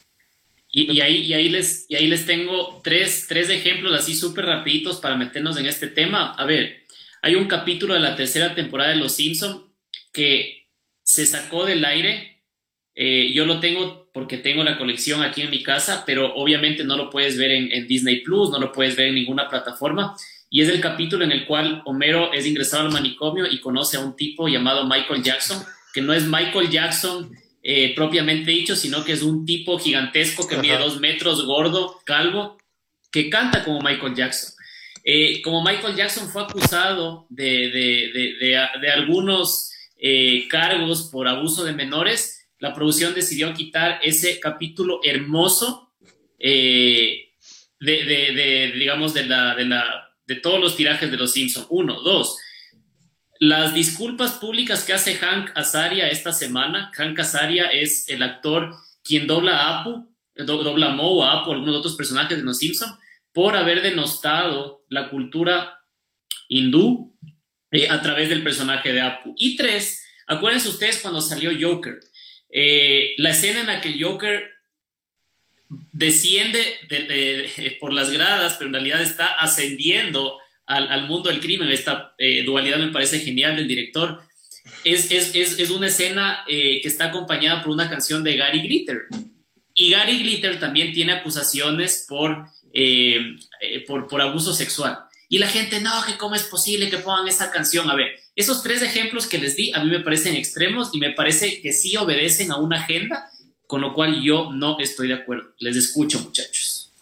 Y, 0.78 1.00
ahí, 1.00 1.22
y, 1.22 1.32
ahí, 1.32 1.48
les, 1.48 1.86
y 1.88 1.96
ahí 1.96 2.06
les 2.06 2.26
tengo 2.26 2.82
tres, 2.82 3.26
tres 3.28 3.48
ejemplos 3.48 3.98
así 3.98 4.14
súper 4.14 4.44
rapiditos 4.44 5.00
para 5.00 5.16
meternos 5.16 5.56
en 5.56 5.66
este 5.66 5.86
tema. 5.86 6.34
A 6.34 6.44
ver, 6.44 6.84
hay 7.22 7.34
un 7.34 7.48
capítulo 7.48 7.94
de 7.94 8.00
la 8.00 8.14
tercera 8.14 8.54
temporada 8.54 8.90
de 8.90 8.96
Los 8.96 9.14
Simpson 9.14 9.72
que 10.12 10.68
se 11.02 11.24
sacó 11.24 11.64
del 11.64 11.84
aire. 11.84 12.35
Eh, 12.98 13.31
yo 13.35 13.44
lo 13.44 13.60
tengo 13.60 14.09
porque 14.14 14.39
tengo 14.39 14.64
la 14.64 14.78
colección 14.78 15.23
aquí 15.23 15.43
en 15.43 15.51
mi 15.51 15.62
casa, 15.62 16.05
pero 16.06 16.35
obviamente 16.35 16.82
no 16.82 16.97
lo 16.97 17.10
puedes 17.10 17.36
ver 17.36 17.51
en, 17.51 17.86
Disney 17.86 18.23
Plus, 18.23 18.51
no 18.51 18.59
lo 18.59 18.73
puedes 18.73 18.97
ver 18.97 19.09
en 19.09 19.14
ninguna 19.14 19.48
plataforma. 19.48 20.16
Y 20.48 20.62
es 20.62 20.70
el 20.70 20.81
capítulo 20.81 21.24
en 21.24 21.32
el 21.32 21.44
cual 21.44 21.82
Homero 21.85 22.32
es 22.32 22.47
ingresado 22.47 22.86
al 22.86 22.93
manicomio 22.93 23.47
y 23.47 23.60
conoce 23.60 23.98
a 23.98 24.01
un 24.01 24.16
tipo 24.16 24.48
llamado 24.48 24.89
Michael 24.89 25.23
Jackson, 25.23 25.62
que 25.93 26.01
no 26.01 26.14
es 26.14 26.24
Michael 26.27 26.70
Jackson 26.70 27.31
eh, 27.62 27.94
propiamente 27.94 28.52
dicho, 28.52 28.74
sino 28.77 29.05
que 29.05 29.12
es 29.12 29.23
un 29.23 29.44
tipo 29.44 29.78
gigantesco 29.78 30.48
que 30.48 30.56
mide 30.56 30.78
dos 30.78 31.01
metros, 31.01 31.44
gordo, 31.44 32.01
calvo, 32.05 32.56
que 33.10 33.28
canta 33.28 33.64
como 33.64 33.81
Michael 33.81 34.14
Jackson. 34.14 34.55
Eh, 35.05 35.43
como 35.43 35.62
Michael 35.62 35.94
Jackson 35.94 36.28
fue 36.28 36.43
acusado 36.43 37.27
de, 37.28 37.70
de, 38.40 38.90
algunos 38.90 39.70
eh, 39.98 40.48
cargos 40.48 41.10
por 41.12 41.28
abuso 41.28 41.64
de 41.64 41.73
menores, 41.73 42.35
la 42.58 42.74
producción 42.74 43.14
decidió 43.14 43.52
quitar 43.54 44.00
ese 44.02 44.40
capítulo 44.40 45.00
hermoso 45.04 45.92
eh, 46.38 47.34
de, 47.80 48.72
digamos, 48.74 49.14
de, 49.14 50.36
todos 50.42 50.60
los 50.60 50.76
tirajes 50.76 51.10
de 51.10 51.16
los 51.16 51.32
Simpsons. 51.32 51.66
Uno, 51.70 52.00
dos. 52.00 52.38
Las 53.38 53.74
disculpas 53.74 54.32
públicas 54.32 54.84
que 54.84 54.94
hace 54.94 55.16
Hank 55.16 55.50
Azaria 55.54 56.08
esta 56.08 56.32
semana. 56.32 56.90
Hank 56.94 57.18
Azaria 57.18 57.66
es 57.66 58.08
el 58.08 58.22
actor 58.22 58.74
quien 59.02 59.26
dobla 59.26 59.58
a 59.58 59.80
Apu, 59.80 60.08
dobla 60.34 60.86
a 60.86 61.40
Apu, 61.40 61.52
algunos 61.52 61.76
otros 61.76 61.96
personajes 61.96 62.38
de 62.38 62.44
los 62.44 62.58
Simpsons, 62.58 62.98
por 63.32 63.54
haber 63.54 63.82
denostado 63.82 64.84
la 64.88 65.10
cultura 65.10 65.78
hindú 66.48 67.14
eh, 67.70 67.88
a 67.90 68.00
través 68.00 68.30
del 68.30 68.42
personaje 68.42 68.92
de 68.92 69.02
Apu. 69.02 69.34
Y 69.36 69.56
tres, 69.56 70.02
acuérdense 70.26 70.70
ustedes 70.70 71.00
cuando 71.00 71.20
salió 71.20 71.50
Joker. 71.60 72.00
Eh, 72.58 73.12
la 73.18 73.32
escena 73.32 73.60
en 73.60 73.66
la 73.66 73.82
que 73.82 74.02
Joker 74.02 74.50
desciende 75.92 76.58
por 77.78 77.92
las 77.92 78.10
gradas, 78.10 78.54
pero 78.54 78.68
en 78.68 78.72
realidad 78.72 79.02
está 79.02 79.26
ascendiendo 79.34 80.38
al, 80.64 81.06
mundo 81.06 81.28
del 81.28 81.40
crimen. 81.40 81.68
Esta 81.68 82.14
eh, 82.16 82.44
dualidad 82.44 82.78
me 82.78 82.92
parece 82.92 83.20
genial 83.20 83.56
del 83.56 83.68
director. 83.68 84.22
Es, 84.84 85.10
es, 85.10 85.70
una 85.70 85.88
escena 85.88 86.44
eh, 86.48 86.80
que 86.80 86.88
está 86.88 87.08
acompañada 87.08 87.62
por 87.62 87.72
una 87.72 87.90
canción 87.90 88.24
de 88.24 88.38
Gary 88.38 88.62
Glitter. 88.62 89.02
Y 89.74 89.90
Gary 89.90 90.18
Glitter 90.20 90.58
también 90.58 90.94
tiene 90.94 91.12
acusaciones 91.12 92.06
por, 92.08 92.46
por, 93.86 94.08
por 94.08 94.22
abuso 94.22 94.54
sexual. 94.54 95.05
Y 95.28 95.39
la 95.39 95.48
gente, 95.48 95.81
no, 95.81 95.90
que 96.07 96.16
cómo 96.16 96.35
es 96.35 96.44
posible 96.44 96.89
que 96.89 96.98
pongan 96.98 97.27
esa 97.27 97.51
canción. 97.51 97.90
A 97.90 97.97
ver, 97.97 98.07
esos 98.36 98.62
tres 98.62 98.82
ejemplos 98.82 99.27
que 99.27 99.39
les 99.39 99.57
di 99.57 99.73
a 99.73 99.82
mí 99.82 99.90
me 99.90 100.01
parecen 100.01 100.36
extremos 100.36 100.90
y 100.93 100.98
me 100.98 101.11
parece 101.11 101.61
que 101.61 101.73
sí 101.73 101.97
obedecen 101.97 102.53
a 102.53 102.59
una 102.59 102.78
agenda, 102.81 103.31
con 103.66 103.81
lo 103.81 103.93
cual 103.93 104.23
yo 104.23 104.53
no 104.53 104.78
estoy 104.78 105.09
de 105.09 105.15
acuerdo. 105.15 105.53
Les 105.59 105.77
escucho, 105.77 106.20
muchachos. 106.20 106.93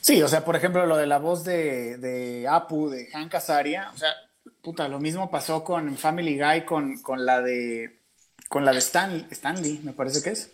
Sí, 0.00 0.20
o 0.20 0.26
sea, 0.26 0.44
por 0.44 0.56
ejemplo, 0.56 0.84
lo 0.86 0.96
de 0.96 1.06
la 1.06 1.18
voz 1.18 1.44
de, 1.44 2.46
Apu, 2.50 2.90
de 2.90 3.06
Hank 3.12 3.36
Azaria, 3.36 3.90
o 3.94 3.96
sea, 3.96 4.12
puta, 4.60 4.88
lo 4.88 4.98
mismo 4.98 5.30
pasó 5.30 5.62
con 5.62 5.96
Family 5.96 6.36
Guy, 6.36 6.62
con, 6.64 7.00
la 7.24 7.40
de 7.40 8.00
con 8.48 8.64
la 8.64 8.72
de 8.72 8.80
Stan, 8.80 9.28
Stanley, 9.30 9.80
me 9.84 9.92
parece 9.92 10.20
que 10.20 10.30
es. 10.30 10.50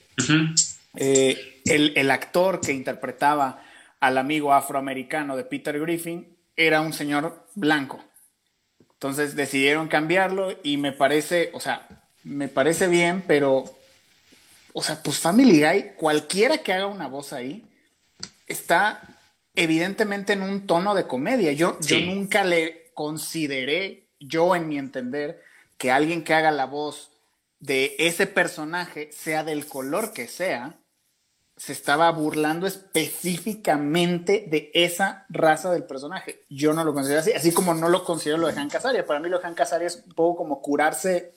Eh, 0.97 1.63
el, 1.65 1.95
el 1.97 2.11
actor 2.11 2.61
que 2.61 2.73
interpretaba 2.73 3.63
al 4.01 4.19
amigo 4.19 4.53
afroamericano 4.53 5.37
de 5.37 5.45
Peter 5.45 5.79
Griffin 5.81 6.37
era 6.57 6.81
un 6.81 6.93
señor 6.93 7.47
blanco. 7.55 8.03
Entonces 8.93 9.37
decidieron 9.37 9.89
cambiarlo 9.89 10.57
y 10.63 10.77
me 10.77 10.93
parece, 10.93 11.51
o 11.53 11.61
sea, 11.61 11.87
me 12.25 12.49
parece 12.49 12.89
bien, 12.89 13.23
pero, 13.27 13.65
o 14.73 14.83
sea, 14.83 15.03
pues 15.03 15.19
Family 15.19 15.63
Guy, 15.63 15.93
cualquiera 15.97 16.59
que 16.59 16.73
haga 16.73 16.87
una 16.87 17.07
voz 17.07 17.33
ahí, 17.33 17.65
está 18.47 19.01
evidentemente 19.55 20.33
en 20.33 20.43
un 20.43 20.67
tono 20.67 20.95
de 20.95 21.07
comedia. 21.07 21.53
Yo, 21.53 21.79
yo 21.81 22.01
nunca 22.01 22.43
le 22.45 22.91
consideré, 22.95 24.09
yo 24.19 24.57
en 24.57 24.69
mi 24.69 24.79
entender, 24.79 25.43
que 25.77 25.93
alguien 25.93 26.25
que 26.25 26.35
haga 26.35 26.51
la 26.51 26.67
voz 26.67 27.13
de 27.61 27.95
ese 27.99 28.27
personaje, 28.27 29.11
sea 29.13 29.45
del 29.45 29.67
color 29.67 30.13
que 30.13 30.27
sea, 30.27 30.79
se 31.59 31.73
estaba 31.73 32.11
burlando 32.13 32.69
específicamente 32.69 34.47
de 34.49 34.71
esa 34.75 35.27
raza 35.29 35.73
del 35.73 35.85
personaje. 35.85 36.45
Yo 36.49 36.73
no 36.73 36.85
lo 36.85 36.95
considero 36.95 37.21
así, 37.21 37.33
así 37.33 37.53
como 37.53 37.75
no 37.75 37.89
lo 37.89 38.05
considero 38.05 38.39
lo 38.39 38.47
de 38.47 38.59
Han 38.59 38.71
Casaria. 38.71 39.05
Para 39.05 39.19
mí 39.19 39.29
lo 39.29 39.41
de 39.41 39.47
Han 39.47 39.55
Casaria 39.55 39.89
es 39.89 40.05
un 40.07 40.13
poco 40.13 40.39
como 40.39 40.63
curarse 40.63 41.35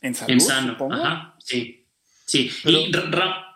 en 0.00 0.14
salud, 0.14 0.32
en 0.32 0.40
sano. 0.40 0.76
Ajá, 0.90 1.36
sí. 1.38 1.86
Sí. 2.24 2.50
Y 2.64 2.92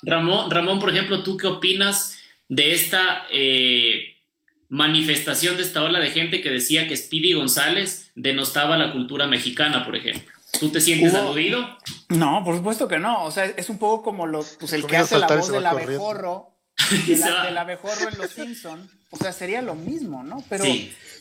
Ramón, 0.02 0.51
Ramón, 0.51 0.78
por 0.78 0.90
ejemplo, 0.90 1.22
¿tú 1.22 1.36
qué 1.36 1.47
opinas 1.47 2.18
de 2.48 2.72
esta 2.72 3.26
eh, 3.30 4.16
manifestación 4.68 5.56
de 5.56 5.62
esta 5.62 5.82
ola 5.82 5.98
de 5.98 6.10
gente 6.10 6.43
que 6.43 6.51
decía 6.51 6.89
que 6.89 6.97
Speedy 6.97 7.32
González 7.32 8.10
denostaba 8.14 8.76
la 8.76 8.93
cultura 8.93 9.26
mexicana, 9.26 9.84
por 9.84 9.97
ejemplo? 9.97 10.30
¿Tú 10.59 10.70
te 10.70 10.81
sientes 10.81 11.15
aludido? 11.15 11.65
No, 12.09 12.43
por 12.45 12.57
supuesto 12.57 12.87
que 12.87 12.99
no. 12.99 13.24
O 13.24 13.31
sea, 13.31 13.47
es 13.47 13.69
un 13.69 13.79
poco 13.79 14.03
como 14.03 14.27
lo, 14.27 14.45
pues 14.61 14.73
el 14.73 14.87
que 14.87 14.97
hace 14.97 15.19
la 15.19 15.27
voz 15.27 15.51
del 15.51 15.66
abejorro, 15.66 16.57
de 17.07 17.16
la, 17.16 17.45
del 17.45 17.59
abejorro 17.59 18.09
en 18.09 18.19
Los 18.19 18.31
Simpson. 18.31 18.91
O 19.11 19.16
sea, 19.16 19.33
sería 19.33 19.62
lo 19.62 19.74
mismo, 19.74 20.23
¿no? 20.23 20.43
Pero 20.49 20.65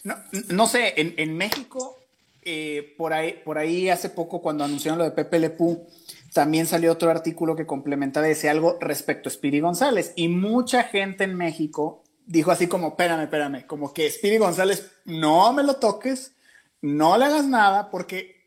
no, 0.03 0.15
no, 0.49 0.67
sé, 0.67 0.93
en, 0.97 1.13
en 1.17 1.35
México, 1.35 1.97
eh, 2.43 2.95
por, 2.97 3.13
ahí, 3.13 3.41
por 3.43 3.57
ahí 3.57 3.89
hace 3.89 4.09
poco 4.09 4.41
cuando 4.41 4.63
anunciaron 4.63 4.97
lo 4.97 5.05
de 5.05 5.11
Pepe 5.11 5.39
Lepú, 5.39 5.87
también 6.33 6.65
salió 6.65 6.91
otro 6.91 7.11
artículo 7.11 7.55
que 7.55 7.65
complementaba 7.65 8.27
ese 8.27 8.49
algo 8.49 8.77
respecto 8.79 9.29
a 9.29 9.31
Spiri 9.31 9.59
González. 9.59 10.13
Y 10.15 10.27
mucha 10.27 10.83
gente 10.83 11.23
en 11.23 11.35
México 11.35 12.03
dijo 12.25 12.51
así 12.51 12.67
como, 12.67 12.89
espérame, 12.89 13.23
espérame, 13.23 13.65
como 13.67 13.93
que 13.93 14.09
Spiri 14.09 14.37
González, 14.37 14.91
no 15.05 15.51
me 15.53 15.63
lo 15.63 15.75
toques, 15.75 16.33
no 16.81 17.17
le 17.17 17.25
hagas 17.25 17.45
nada, 17.45 17.91
porque, 17.91 18.40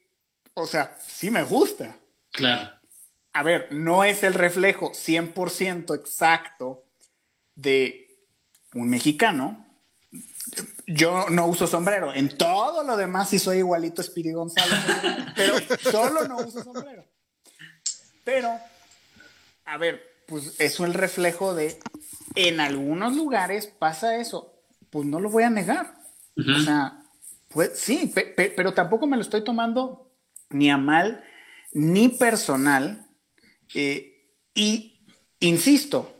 o 0.55 0.67
sea, 0.67 0.97
sí 1.05 1.31
me 1.31 1.43
gusta. 1.43 1.97
Claro. 2.31 2.71
A 3.33 3.43
ver, 3.43 3.69
no 3.73 4.05
es 4.05 4.23
el 4.23 4.35
reflejo 4.35 4.93
100% 4.93 5.95
exacto 5.95 6.85
de 7.57 8.09
un 8.75 8.89
mexicano. 8.89 9.67
Yo 10.87 11.29
no 11.31 11.47
uso 11.47 11.67
sombrero. 11.67 12.15
En 12.15 12.37
todo 12.37 12.85
lo 12.85 12.97
demás 12.97 13.31
sí 13.31 13.39
soy 13.39 13.59
igualito 13.59 14.01
a 14.01 14.05
Spiri 14.05 14.33
González, 14.33 14.79
pero 15.37 15.57
solo 15.91 16.29
no 16.29 16.39
uso 16.39 16.63
sombrero. 16.63 17.05
Pero, 18.23 18.57
a 19.65 19.77
ver, 19.79 20.23
pues 20.27 20.61
eso 20.61 20.85
es 20.85 20.91
el 20.91 20.95
reflejo 20.95 21.55
de, 21.55 21.81
en 22.37 22.61
algunos 22.61 23.17
lugares 23.17 23.67
pasa 23.67 24.17
eso, 24.17 24.55
pues 24.91 25.07
no 25.07 25.21
lo 25.21 25.29
voy 25.29 25.43
a 25.43 25.51
negar. 25.51 25.95
O 26.37 26.61
sea, 26.61 27.03
pues 27.49 27.79
sí, 27.79 28.13
pero 28.37 28.73
tampoco 28.75 29.07
me 29.07 29.17
lo 29.17 29.23
estoy 29.23 29.45
tomando 29.45 30.04
ni 30.55 30.71
a 30.71 30.77
mal, 30.79 31.23
ni 31.73 32.09
personal. 32.09 33.07
Eh, 33.75 34.31
y, 34.55 35.01
insisto, 35.41 36.15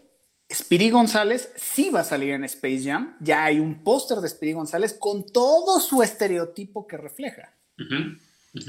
Spiri 0.53 0.91
González 0.91 1.53
sí 1.57 1.91
va 1.91 2.01
a 2.01 2.05
salir 2.05 2.33
en 2.33 2.45
Space 2.45 2.83
Jam. 2.85 3.17
Ya 3.21 3.45
hay 3.45 3.61
un 3.61 3.83
póster 3.83 4.19
de 4.19 4.29
Spiri 4.29 4.53
González 4.53 4.97
con 4.99 5.25
todo 5.27 5.81
su 5.81 6.03
estereotipo 6.03 6.87
que 6.87 6.97
refleja. 6.97 7.55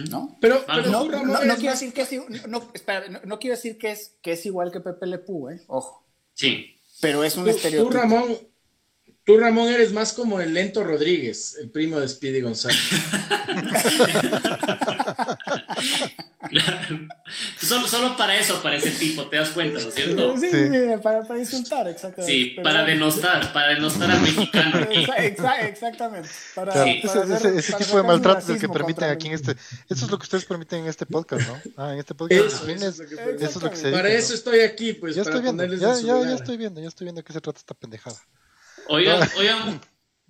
¿no? 0.09 0.37
Pero, 0.39 0.63
no, 0.89 1.07
quiero 1.57 1.71
decir 1.71 1.93
que 1.93 2.01
es 2.01 2.47
no, 2.47 2.69
no, 3.25 3.39
quiero 3.39 3.55
decir 3.55 3.77
que 3.77 3.91
es 3.91 4.17
que 4.21 4.31
es 4.31 4.45
igual 4.45 4.71
que 4.71 4.79
Pepe 4.79 5.05
Le 5.05 5.17
¿eh? 5.17 5.61
Ojo. 5.67 6.07
Sí. 6.33 6.75
Pero 7.01 7.23
es 7.23 7.35
un 7.37 7.47
estereotipo. 7.47 7.91
Tú, 7.91 7.97
Ramón, 7.97 8.37
tú, 9.25 9.37
Ramón, 9.37 9.69
eres 9.69 9.91
más 9.91 10.13
como 10.13 10.39
el 10.39 10.53
Lento 10.53 10.83
Rodríguez, 10.83 11.57
el 11.59 11.69
primo 11.69 11.99
de 11.99 12.07
Speedy 12.07 12.41
González. 12.41 12.79
Solo, 17.59 17.87
solo, 17.87 18.17
para 18.17 18.37
eso, 18.37 18.61
para 18.61 18.75
ese 18.75 18.91
tipo, 18.91 19.27
¿te 19.27 19.37
das 19.37 19.49
cuenta, 19.49 19.79
¿no 19.79 19.89
es 19.89 19.95
cierto? 19.95 20.37
Sí, 20.37 20.49
sí. 20.49 20.69
para, 21.01 21.23
para, 21.23 21.39
insultar, 21.39 21.87
exactamente. 21.87 22.31
Sí, 22.31 22.55
para 22.63 22.85
denostar, 22.85 23.51
para 23.51 23.69
denostar 23.69 24.11
al 24.11 24.21
mexicano. 24.21 24.87
exactamente. 24.91 26.29
Para, 26.53 26.85
ese, 26.85 27.73
tipo 27.73 27.97
de 27.97 28.03
maltrato 28.03 28.39
es 28.39 28.49
el 28.49 28.59
que 28.59 28.69
permiten 28.69 29.09
aquí 29.09 29.27
en 29.27 29.33
este. 29.33 29.51
Eso 29.89 30.05
es 30.05 30.11
lo 30.11 30.17
que 30.17 30.23
ustedes 30.23 30.45
permiten 30.45 30.81
en 30.81 30.87
este 30.87 31.05
podcast, 31.05 31.47
¿no? 31.47 31.61
Ah, 31.77 31.93
en 31.93 31.99
este 31.99 32.13
podcast. 32.13 32.41
Eso, 32.41 32.67
es, 32.67 32.99
lo 32.99 33.07
que, 33.07 33.43
eso 33.43 33.45
es 33.45 33.63
lo 33.63 33.69
que 33.69 33.77
se 33.77 33.91
Para 33.91 34.09
eso 34.09 34.33
estoy 34.33 34.59
aquí, 34.59 34.93
pues. 34.93 35.15
Ya 35.15 35.23
estoy 35.23 35.41
viendo, 35.41 35.65
ya, 35.65 35.95
ya, 35.95 36.21
ya, 36.21 36.35
estoy 36.35 36.57
viendo, 36.57 36.81
ya 36.81 36.87
estoy 36.87 37.05
viendo 37.05 37.19
de 37.19 37.25
qué 37.25 37.33
se 37.33 37.41
trata 37.41 37.59
esta 37.59 37.73
pendejada. 37.73 38.17
Oigan, 38.87 39.29
oigan, 39.37 39.81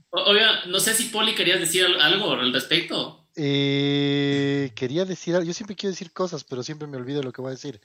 oigan, 0.10 0.72
no 0.72 0.80
sé 0.80 0.94
si 0.94 1.06
Poli 1.06 1.36
querías 1.36 1.60
decir 1.60 1.86
algo 1.86 2.32
al 2.32 2.53
respecto. 2.53 3.26
Eh, 3.36 4.72
quería 4.76 5.03
decir, 5.03 5.38
yo 5.44 5.53
siempre 5.53 5.76
quiero 5.76 5.91
decir 5.91 6.14
cosas, 6.14 6.44
pero 6.44 6.64
siempre 6.64 6.88
me 6.88 6.98
olvido 6.98 7.22
lo 7.22 7.34
que 7.34 7.41
voy 7.41 7.49
a 7.49 7.52
decir. 7.52 7.82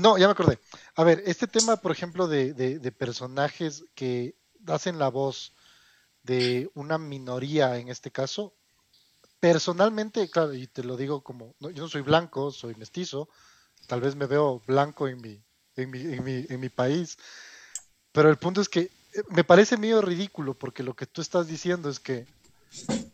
no, 0.00 0.16
ya 0.16 0.26
me 0.26 0.32
acordé. 0.32 0.58
A 0.94 1.04
ver, 1.04 1.22
este 1.26 1.46
tema, 1.46 1.76
por 1.76 1.92
ejemplo, 1.92 2.26
de, 2.28 2.94
personajes 2.98 3.84
que 3.94 4.36
hacen 4.66 4.98
la 4.98 5.08
voz 5.08 5.52
de 6.22 6.70
una 6.74 6.98
minoría, 6.98 7.76
en 7.78 7.88
este 7.88 8.10
caso, 8.10 8.54
personalmente, 9.38 10.28
claro, 10.30 10.54
y 10.54 10.66
te 10.66 10.82
lo 10.82 10.96
digo 10.96 11.22
como, 11.22 11.54
yo 11.60 11.82
no 11.82 11.88
soy 11.88 12.00
blanco, 12.00 12.50
soy 12.50 12.74
mestizo, 12.74 13.28
tal 13.86 14.00
vez 14.00 14.16
me 14.16 14.26
veo 14.26 14.60
blanco 14.66 15.06
en 15.08 15.20
mi, 15.20 15.40
en 15.76 15.90
mi, 15.90 16.00
en 16.00 16.24
mi, 16.24 16.46
en 16.48 16.58
mi 16.58 16.68
país, 16.68 17.16
pero 18.12 18.30
el 18.30 18.38
punto 18.38 18.60
es 18.60 18.68
que 18.68 18.90
me 19.30 19.44
parece 19.44 19.76
medio 19.76 20.00
ridículo, 20.00 20.54
porque 20.54 20.82
lo 20.82 20.94
que 20.94 21.06
tú 21.06 21.20
estás 21.20 21.46
diciendo 21.46 21.88
es 21.88 22.00
que 22.00 22.26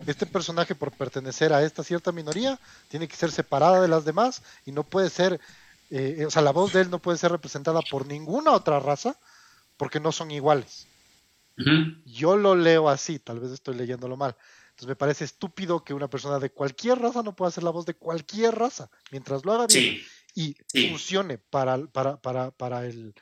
este 0.07 0.27
personaje 0.27 0.75
por 0.75 0.93
pertenecer 0.93 1.53
a 1.53 1.63
esta 1.63 1.85
cierta 1.85 2.13
minoría 2.13 2.59
tiene 2.89 3.07
que 3.07 3.17
ser 3.17 3.31
separada 3.31 3.81
de 3.81 3.89
las 3.89 4.05
demás 4.05 4.43
y 4.67 4.73
no 4.73 4.83
puede 4.83 5.11
ser, 5.11 5.41
eh, 5.91 6.25
o 6.27 6.31
sea, 6.31 6.43
la 6.43 6.53
voz 6.53 6.73
de 6.73 6.81
él 6.81 6.91
no 6.91 6.99
puede 6.99 7.19
ser 7.19 7.31
representada 7.31 7.81
por 7.91 8.07
ninguna 8.07 8.53
otra 8.53 8.81
raza 8.81 9.19
porque 9.77 10.01
no 10.01 10.13
son 10.13 10.31
iguales. 10.31 10.87
Yo 12.07 12.37
lo 12.37 12.57
leo 12.57 12.89
así, 12.89 13.19
tal 13.19 13.39
vez 13.39 13.53
estoy 13.53 13.77
leyéndolo 13.77 14.17
mal. 14.17 14.35
Entonces 14.71 14.89
me 14.89 14.97
parece 14.97 15.25
estúpido 15.25 15.85
que 15.85 15.95
una 15.95 16.09
persona 16.09 16.39
de 16.39 16.51
cualquier 16.51 16.99
raza 16.99 17.23
no 17.23 17.37
pueda 17.37 17.51
ser 17.53 17.63
la 17.63 17.71
voz 17.71 17.85
de 17.85 17.95
cualquier 17.95 18.55
raza, 18.55 18.91
mientras 19.11 19.45
lo 19.45 19.53
haga 19.53 19.67
bien 19.67 19.99
y 20.35 20.57
funcione 20.89 21.39
para, 21.39 21.79
para, 21.87 22.17
para, 22.17 22.51
para 22.51 22.87
el, 22.87 23.15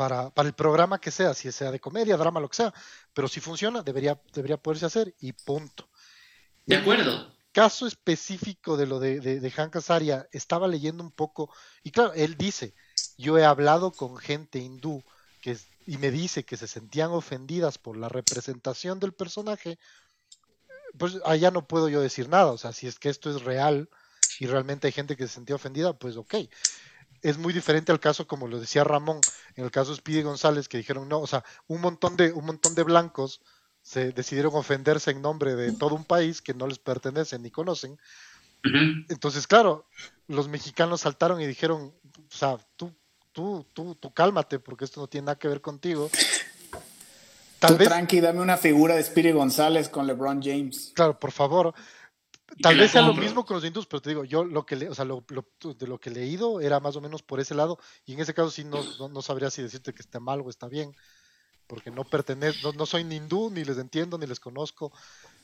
para, 0.00 0.30
para, 0.30 0.48
el 0.48 0.54
programa 0.54 0.98
que 0.98 1.10
sea, 1.10 1.34
si 1.34 1.52
sea 1.52 1.70
de 1.70 1.78
comedia, 1.78 2.16
drama, 2.16 2.40
lo 2.40 2.48
que 2.48 2.56
sea, 2.56 2.72
pero 3.12 3.28
si 3.28 3.38
funciona, 3.38 3.82
debería, 3.82 4.18
debería 4.32 4.56
poderse 4.56 4.86
hacer 4.86 5.14
y 5.20 5.34
punto. 5.34 5.90
De 6.64 6.76
acuerdo. 6.76 7.30
caso 7.52 7.86
específico 7.86 8.78
de 8.78 8.86
lo 8.86 8.98
de, 8.98 9.20
de, 9.20 9.52
Han 9.58 9.68
Casaria, 9.68 10.26
estaba 10.32 10.68
leyendo 10.68 11.04
un 11.04 11.10
poco, 11.10 11.52
y 11.82 11.90
claro, 11.90 12.14
él 12.14 12.38
dice, 12.38 12.72
yo 13.18 13.36
he 13.36 13.44
hablado 13.44 13.92
con 13.92 14.16
gente 14.16 14.58
hindú 14.58 15.04
que, 15.42 15.58
y 15.86 15.98
me 15.98 16.10
dice 16.10 16.46
que 16.46 16.56
se 16.56 16.66
sentían 16.66 17.10
ofendidas 17.10 17.76
por 17.76 17.98
la 17.98 18.08
representación 18.08 19.00
del 19.00 19.12
personaje, 19.12 19.78
pues 20.96 21.18
allá 21.26 21.50
no 21.50 21.68
puedo 21.68 21.90
yo 21.90 22.00
decir 22.00 22.30
nada, 22.30 22.52
o 22.52 22.56
sea, 22.56 22.72
si 22.72 22.86
es 22.86 22.98
que 22.98 23.10
esto 23.10 23.28
es 23.28 23.42
real 23.42 23.90
y 24.38 24.46
realmente 24.46 24.86
hay 24.86 24.94
gente 24.94 25.14
que 25.14 25.26
se 25.26 25.34
sentía 25.34 25.56
ofendida, 25.56 25.92
pues 25.92 26.16
ok 26.16 26.36
es 27.22 27.38
muy 27.38 27.52
diferente 27.52 27.92
al 27.92 28.00
caso, 28.00 28.26
como 28.26 28.48
lo 28.48 28.60
decía 28.60 28.84
Ramón, 28.84 29.20
en 29.56 29.64
el 29.64 29.70
caso 29.70 29.90
de 29.90 29.98
Speedy 29.98 30.22
González, 30.22 30.68
que 30.68 30.78
dijeron 30.78 31.08
no, 31.08 31.20
o 31.20 31.26
sea, 31.26 31.44
un 31.66 31.80
montón 31.80 32.16
de, 32.16 32.32
un 32.32 32.46
montón 32.46 32.74
de 32.74 32.82
blancos 32.82 33.40
se 33.82 34.12
decidieron 34.12 34.54
ofenderse 34.54 35.10
en 35.10 35.22
nombre 35.22 35.54
de 35.54 35.72
todo 35.72 35.94
un 35.94 36.04
país 36.04 36.42
que 36.42 36.54
no 36.54 36.66
les 36.66 36.78
pertenece 36.78 37.38
ni 37.38 37.50
conocen. 37.50 37.98
Entonces, 39.08 39.46
claro, 39.46 39.86
los 40.28 40.48
mexicanos 40.48 41.00
saltaron 41.00 41.40
y 41.40 41.46
dijeron, 41.46 41.94
o 42.04 42.36
sea, 42.36 42.58
tú, 42.76 42.94
tú, 43.32 43.66
tú, 43.72 43.94
tú 43.94 44.12
cálmate, 44.12 44.58
porque 44.58 44.84
esto 44.84 45.00
no 45.00 45.06
tiene 45.06 45.26
nada 45.26 45.38
que 45.38 45.48
ver 45.48 45.62
contigo. 45.62 46.10
Tal 47.58 47.76
vez... 47.76 47.88
Tranqui, 47.88 48.20
dame 48.20 48.40
una 48.40 48.56
figura 48.56 48.96
de 48.96 49.02
Speedy 49.02 49.32
González 49.32 49.88
con 49.88 50.06
LeBron 50.06 50.42
James. 50.42 50.92
Claro, 50.94 51.18
por 51.18 51.32
favor. 51.32 51.74
Tal 52.62 52.76
vez 52.76 52.90
sea 52.90 53.02
lo 53.02 53.14
mismo 53.14 53.44
con 53.44 53.56
los 53.56 53.64
hindús, 53.64 53.86
pero 53.86 54.02
te 54.02 54.10
digo, 54.10 54.24
yo 54.24 54.44
lo 54.44 54.66
que, 54.66 54.76
le, 54.76 54.88
o 54.88 54.94
sea, 54.94 55.04
lo, 55.04 55.24
de 55.24 55.86
lo 55.86 55.98
que 55.98 56.10
he 56.10 56.12
leído 56.12 56.60
era 56.60 56.80
más 56.80 56.96
o 56.96 57.00
menos 57.00 57.22
por 57.22 57.40
ese 57.40 57.54
lado, 57.54 57.78
y 58.04 58.14
en 58.14 58.20
ese 58.20 58.34
caso 58.34 58.50
sí 58.50 58.64
no, 58.64 58.82
no, 59.08 59.22
sabría 59.22 59.50
si 59.50 59.62
decirte 59.62 59.94
que 59.94 60.02
está 60.02 60.20
mal 60.20 60.40
o 60.40 60.50
está 60.50 60.68
bien, 60.68 60.94
porque 61.66 61.90
no 61.90 62.04
pertenezco, 62.04 62.72
no, 62.72 62.86
soy 62.86 63.04
ni 63.04 63.16
hindú, 63.16 63.50
ni 63.50 63.64
les 63.64 63.78
entiendo, 63.78 64.18
ni 64.18 64.26
les 64.26 64.40
conozco. 64.40 64.92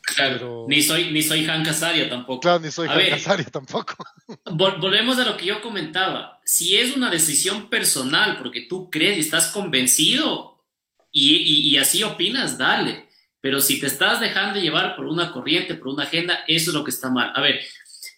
Claro, 0.02 0.66
ni 0.68 0.82
soy, 0.82 1.12
ni 1.12 1.22
soy 1.22 1.48
Han 1.48 1.64
Casaria 1.64 2.08
tampoco. 2.08 2.40
Claro, 2.40 2.60
ni 2.60 2.70
soy 2.70 2.88
Han 2.88 3.10
Casaria 3.10 3.46
tampoco. 3.46 3.94
volvemos 4.52 5.18
a 5.18 5.24
lo 5.24 5.36
que 5.36 5.46
yo 5.46 5.62
comentaba. 5.62 6.40
Si 6.44 6.76
es 6.76 6.96
una 6.96 7.10
decisión 7.10 7.70
personal, 7.70 8.38
porque 8.38 8.62
tú 8.62 8.90
crees 8.90 9.16
y 9.16 9.20
estás 9.20 9.48
convencido 9.48 10.64
y, 11.12 11.70
y 11.70 11.76
así 11.78 12.02
opinas, 12.02 12.58
dale 12.58 13.05
pero 13.46 13.60
si 13.60 13.78
te 13.78 13.86
estás 13.86 14.18
dejando 14.18 14.58
llevar 14.58 14.96
por 14.96 15.06
una 15.06 15.30
corriente, 15.30 15.76
por 15.76 15.94
una 15.94 16.02
agenda, 16.02 16.40
eso 16.48 16.70
es 16.70 16.74
lo 16.74 16.82
que 16.82 16.90
está 16.90 17.10
mal. 17.10 17.30
A 17.32 17.40
ver, 17.40 17.60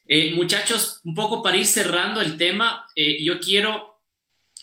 eh, 0.06 0.32
muchachos, 0.34 1.02
un 1.04 1.14
poco 1.14 1.42
para 1.42 1.58
ir 1.58 1.66
cerrando 1.66 2.22
el 2.22 2.38
tema, 2.38 2.86
eh, 2.96 3.22
yo 3.22 3.38
quiero 3.38 4.00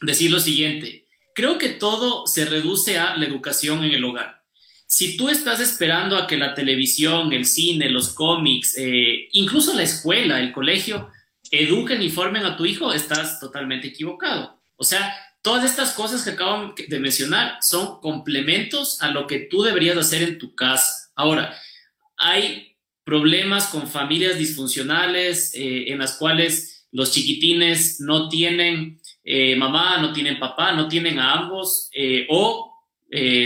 decir 0.02 0.32
lo 0.32 0.40
siguiente. 0.40 1.06
Creo 1.36 1.60
que 1.60 1.70
todo 1.70 2.26
se 2.26 2.46
reduce 2.46 2.98
a 2.98 3.16
la 3.16 3.28
educación 3.28 3.84
en 3.84 3.92
el 3.92 4.04
hogar. 4.04 4.42
Si 4.88 5.16
tú 5.16 5.30
estás 5.30 5.60
esperando 5.60 6.18
a 6.18 6.26
que 6.26 6.36
la 6.36 6.56
televisión, 6.56 7.32
el 7.32 7.46
cine, 7.46 7.92
los 7.92 8.16
cómics, 8.16 8.76
eh, 8.76 9.30
incluso 9.34 9.72
la 9.76 9.84
escuela, 9.84 10.40
el 10.40 10.52
colegio, 10.52 11.12
eduquen 11.52 12.02
y 12.02 12.10
formen 12.10 12.44
a 12.44 12.58
tu 12.58 12.66
hijo, 12.66 12.92
estás 12.92 13.40
totalmente 13.40 13.90
equivocado. 13.90 14.60
O 14.78 14.84
sea, 14.84 15.16
todas 15.46 15.64
estas 15.64 15.94
cosas 15.94 16.24
que 16.24 16.32
acabo 16.32 16.74
de 16.76 17.00
mencionar 17.00 17.60
son 17.62 18.02
complementos 18.02 19.00
a 19.04 19.12
lo 19.12 19.28
que 19.28 19.42
tú 19.42 19.62
deberías 19.62 19.96
hacer 19.96 20.24
en 20.24 20.40
tu 20.40 20.56
casa. 20.56 21.12
Ahora, 21.16 21.56
hay 22.18 22.76
problemas 23.04 23.68
con 23.68 23.88
familias 23.88 24.40
disfuncionales 24.40 25.54
eh, 25.54 25.92
en 25.92 26.00
las 26.00 26.18
cuales 26.18 26.88
los 26.92 27.12
chiquitines 27.12 28.00
no 28.00 28.28
tienen 28.28 29.00
eh, 29.24 29.56
mamá, 29.56 30.00
no 30.00 30.14
tienen 30.14 30.40
papá, 30.40 30.72
no 30.72 30.88
tienen 30.88 31.20
a 31.20 31.34
ambos, 31.34 31.90
eh, 31.94 32.26
o 32.32 32.72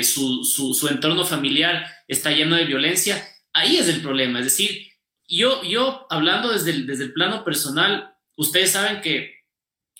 su, 0.01 0.45
su, 0.45 0.87
entorno 0.87 1.25
familiar 1.25 1.85
está 2.07 2.31
lleno 2.31 2.55
de 2.55 2.63
violencia. 2.63 3.21
Ahí 3.51 3.75
es 3.75 3.89
el 3.89 4.01
problema. 4.01 4.39
Es 4.39 4.45
decir, 4.45 4.87
yo, 5.27 5.61
yo 5.63 6.07
hablando 6.09 6.49
desde 6.53 6.71
el, 6.71 6.87
desde 6.87 7.03
el 7.03 7.13
plano 7.13 7.43
personal, 7.43 8.15
ustedes 8.37 8.71
saben 8.71 9.01
que 9.01 9.38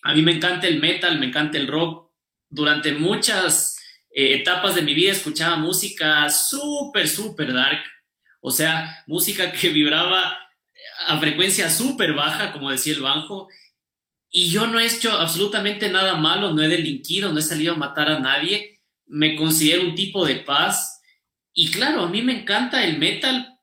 a 0.03 0.13
mí 0.13 0.21
me 0.21 0.33
encanta 0.33 0.67
el 0.67 0.79
metal, 0.79 1.19
me 1.19 1.27
encanta 1.27 1.57
el 1.57 1.67
rock. 1.67 2.11
Durante 2.49 2.93
muchas 2.93 3.77
etapas 4.11 4.75
de 4.75 4.81
mi 4.81 4.93
vida 4.93 5.11
escuchaba 5.11 5.55
música 5.57 6.29
súper, 6.29 7.07
súper 7.07 7.53
dark. 7.53 7.83
O 8.41 8.51
sea, 8.51 9.03
música 9.07 9.51
que 9.51 9.69
vibraba 9.73 10.37
a 11.07 11.19
frecuencia 11.19 11.69
súper 11.69 12.13
baja, 12.13 12.51
como 12.51 12.71
decía 12.71 12.93
el 12.93 13.01
banjo, 13.01 13.47
y 14.31 14.49
yo 14.49 14.67
no 14.67 14.79
he 14.79 14.85
hecho 14.85 15.11
absolutamente 15.11 15.89
nada 15.89 16.15
malo, 16.15 16.53
no 16.53 16.61
he 16.61 16.67
delinquido, 16.67 17.31
no 17.31 17.39
he 17.39 17.43
salido 17.43 17.73
a 17.73 17.77
matar 17.77 18.09
a 18.09 18.19
nadie, 18.19 18.81
me 19.07 19.35
considero 19.35 19.83
un 19.83 19.95
tipo 19.95 20.25
de 20.25 20.35
paz, 20.35 21.01
y 21.53 21.71
claro, 21.71 22.03
a 22.03 22.09
mí 22.09 22.21
me 22.21 22.41
encanta 22.41 22.83
el 22.83 22.99
metal, 22.99 23.59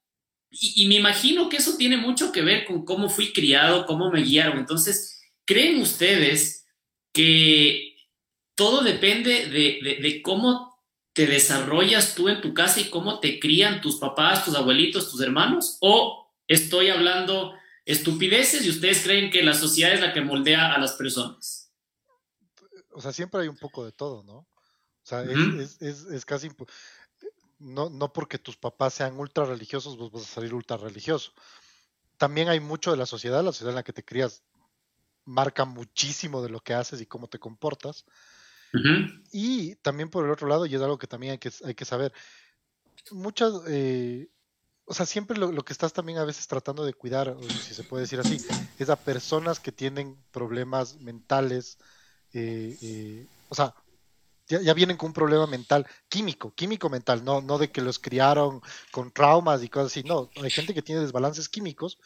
y, 0.51 0.87
me 0.87 0.97
imagino 0.97 1.49
que 1.49 1.59
eso 1.59 1.77
tiene 1.77 1.97
mucho 1.97 2.33
que 2.33 2.43
ver 2.43 2.65
con 2.65 2.85
cómo 2.85 3.09
fui 3.09 3.33
criado, 3.33 3.85
cómo 3.85 4.11
me 4.11 4.23
guiaron. 4.23 4.59
Entonces, 4.59 5.16
¿creen 5.47 5.81
ustedes 5.81 6.67
que 7.13 7.97
todo 8.55 8.83
depende 8.83 9.49
de, 9.49 9.99
de 10.03 10.23
cómo 10.23 10.77
te 11.15 11.27
desarrollas 11.27 12.15
tú 12.15 12.29
en 12.29 12.43
tu 12.43 12.53
casa 12.53 12.79
y 12.81 12.91
cómo 12.91 13.21
te 13.21 13.41
crían 13.41 13.81
tus 13.81 13.97
papás, 13.97 14.45
tus 14.45 14.55
abuelitos, 14.55 15.11
tus 15.11 15.23
hermanos? 15.23 15.79
¿O 15.81 16.31
estoy 16.47 16.91
hablando 16.91 17.55
estupideces 17.87 18.67
y 18.67 18.71
ustedes 18.71 19.03
creen 19.03 19.31
que 19.31 19.43
la 19.43 19.55
sociedad 19.55 19.95
es 19.95 20.01
la 20.03 20.13
que 20.13 20.21
moldea 20.21 20.75
a 20.75 20.79
las 20.79 20.93
personas? 20.93 21.73
O 22.91 23.01
sea, 23.01 23.13
siempre 23.13 23.41
hay 23.41 23.49
un 23.49 23.57
poco 23.57 23.85
de 23.85 23.93
todo, 23.93 24.23
¿no? 24.25 24.39
O 24.39 24.49
sea, 25.03 25.23
es, 25.23 26.25
casi... 26.27 26.51
No, 27.59 27.89
no 27.89 28.13
porque 28.13 28.39
tus 28.39 28.57
papás 28.57 28.93
sean 28.93 29.19
ultra 29.19 29.47
religiosos, 29.47 29.97
vos 29.97 30.11
vas 30.11 30.25
a 30.25 30.35
salir 30.35 30.53
ultra 30.53 30.77
religioso. 30.77 31.33
También 32.19 32.49
hay 32.49 32.61
mucho 32.61 32.91
de 32.91 32.99
la 32.99 33.07
sociedad, 33.07 33.43
la 33.43 33.53
sociedad 33.53 33.71
en 33.71 33.77
la 33.77 33.83
que 33.83 33.95
te 33.95 34.05
crías 34.05 34.43
marca 35.27 35.65
muchísimo 35.65 36.43
de 36.43 36.49
lo 36.49 36.61
que 36.61 36.73
haces 36.73 37.01
y 37.01 37.07
cómo 37.07 37.29
te 37.29 37.39
comportas. 37.39 38.07
Y 39.33 39.77
también 39.77 40.11
por 40.11 40.25
el 40.25 40.31
otro 40.31 40.49
lado, 40.49 40.67
y 40.67 40.75
es 40.75 40.83
algo 40.83 40.99
que 40.99 41.07
también 41.07 41.33
hay 41.33 41.39
que, 41.39 41.51
hay 41.65 41.75
que 41.75 41.85
saber, 41.85 42.13
muchas, 43.11 43.55
eh, 43.69 44.29
o 44.85 44.93
sea, 44.93 45.07
siempre 45.07 45.39
lo, 45.39 45.65
que 45.65 45.73
estás 45.73 45.93
también 45.93 46.19
a 46.19 46.25
veces 46.25 46.47
tratando 46.47 46.85
de 46.85 46.93
cuidar, 46.93 47.37
si 47.67 47.75
se 47.75 47.85
puede 47.85 48.03
decir 48.03 48.21
así, 48.21 48.39
es 48.79 48.91
a 48.91 48.97
personas 48.97 49.61
que 49.61 49.73
tienen 49.73 50.17
problemas 50.31 50.97
mentales, 50.97 51.79
eh, 52.35 52.77
eh, 52.83 53.27
o 53.49 53.55
sea, 53.55 53.75
ya, 54.47 54.75
vienen 54.75 54.97
con 54.97 55.09
un 55.09 55.15
problema 55.15 55.47
mental, 55.47 55.87
químico, 56.09 56.55
químico 56.55 56.89
mental, 56.89 57.25
no, 57.25 57.41
no 57.41 57.59
de 57.59 57.71
que 57.71 57.81
los 57.81 57.99
criaron 57.99 58.61
con 58.93 59.11
traumas 59.11 59.63
y 59.63 59.69
cosas 59.69 59.93
así, 59.93 60.03
no, 60.03 60.31
hay 60.37 60.51
gente 60.51 60.75
que 60.75 60.83
tiene 60.83 61.01
desbalances 61.01 61.49
químicos 61.49 61.99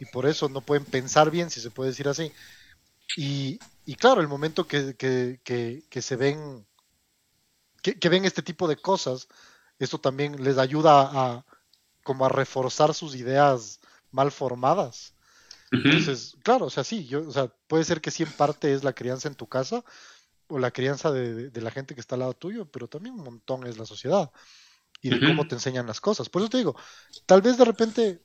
y 0.00 0.04
por 0.06 0.26
eso 0.26 0.48
no 0.48 0.60
pueden 0.60 0.84
pensar 0.84 1.30
bien, 1.30 1.50
si 1.50 1.60
se 1.60 1.70
puede 1.70 1.90
decir 1.90 2.08
así. 2.08 2.32
Y, 3.16 3.58
y 3.84 3.94
claro, 3.94 4.20
el 4.20 4.28
momento 4.28 4.66
que, 4.66 4.94
se 6.00 6.16
ven, 6.16 6.66
que, 7.82 8.08
ven 8.08 8.24
este 8.24 8.42
tipo 8.42 8.66
de 8.66 8.76
cosas, 8.76 9.28
esto 9.78 9.98
también 9.98 10.42
les 10.42 10.58
ayuda 10.58 11.10
a 11.12 11.44
como 12.02 12.24
a 12.24 12.28
reforzar 12.28 12.94
sus 12.94 13.14
ideas 13.14 13.80
mal 14.12 14.30
formadas. 14.30 15.14
Entonces, 15.72 16.36
claro, 16.44 16.66
o 16.66 16.70
sea, 16.70 16.84
sí, 16.84 17.06
yo, 17.06 17.26
o 17.28 17.32
sea, 17.32 17.48
puede 17.66 17.84
ser 17.84 18.00
que 18.00 18.12
sí 18.12 18.22
en 18.22 18.30
parte 18.32 18.72
es 18.72 18.84
la 18.84 18.92
crianza 18.92 19.28
en 19.28 19.34
tu 19.34 19.48
casa 19.48 19.84
o 20.48 20.58
la 20.58 20.70
crianza 20.70 21.10
de, 21.10 21.50
la 21.60 21.70
gente 21.72 21.94
que 21.94 22.00
está 22.00 22.14
al 22.14 22.20
lado 22.20 22.34
tuyo, 22.34 22.70
pero 22.70 22.88
también 22.88 23.16
un 23.16 23.24
montón 23.24 23.66
es 23.66 23.76
la 23.76 23.84
sociedad 23.84 24.30
y 25.02 25.10
de 25.10 25.20
cómo 25.26 25.46
te 25.46 25.56
enseñan 25.56 25.86
las 25.86 26.00
cosas. 26.00 26.28
Por 26.28 26.42
eso 26.42 26.50
te 26.50 26.58
digo, 26.58 26.76
tal 27.26 27.42
vez 27.42 27.58
de 27.58 27.64
repente 27.64 28.22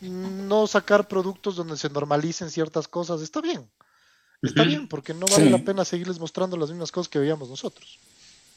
no 0.00 0.66
sacar 0.66 1.08
productos 1.08 1.56
donde 1.56 1.76
se 1.76 1.88
normalicen 1.88 2.50
ciertas 2.50 2.86
cosas 2.88 3.22
está 3.22 3.40
bien. 3.40 3.70
Está 4.42 4.64
bien, 4.64 4.88
porque 4.88 5.14
no 5.14 5.26
vale 5.26 5.50
la 5.50 5.58
pena 5.58 5.84
seguirles 5.84 6.18
mostrando 6.18 6.56
las 6.56 6.70
mismas 6.70 6.90
cosas 6.90 7.08
que 7.08 7.20
veíamos 7.20 7.48
nosotros. 7.48 7.98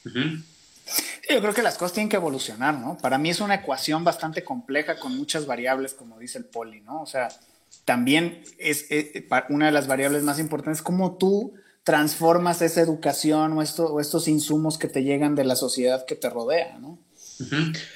yo 0.04 1.40
creo 1.40 1.54
que 1.54 1.62
las 1.62 1.78
cosas 1.78 1.92
tienen 1.92 2.08
que 2.08 2.16
evolucionar, 2.16 2.74
¿no? 2.74 2.98
Para 2.98 3.18
mí 3.18 3.30
es 3.30 3.40
una 3.40 3.54
ecuación 3.54 4.02
bastante 4.02 4.42
compleja 4.42 4.98
con 4.98 5.16
muchas 5.16 5.46
variables, 5.46 5.94
como 5.94 6.18
dice 6.18 6.38
el 6.38 6.44
poli, 6.44 6.80
¿no? 6.80 7.02
O 7.02 7.06
sea, 7.06 7.28
también 7.84 8.42
es, 8.58 8.86
una 9.48 9.66
de 9.66 9.72
las 9.72 9.86
variables 9.86 10.24
más 10.24 10.40
importantes 10.40 10.82
cómo 10.82 11.16
tú 11.16 11.54
transformas 11.84 12.62
esa 12.62 12.80
educación 12.80 13.52
o, 13.52 13.62
esto, 13.62 13.86
o 13.86 14.00
estos 14.00 14.26
insumos 14.26 14.78
que 14.78 14.88
te 14.88 15.04
llegan 15.04 15.36
de 15.36 15.44
la 15.44 15.54
sociedad 15.54 16.04
que 16.04 16.16
te 16.16 16.28
rodea, 16.28 16.78
¿no? 16.78 16.98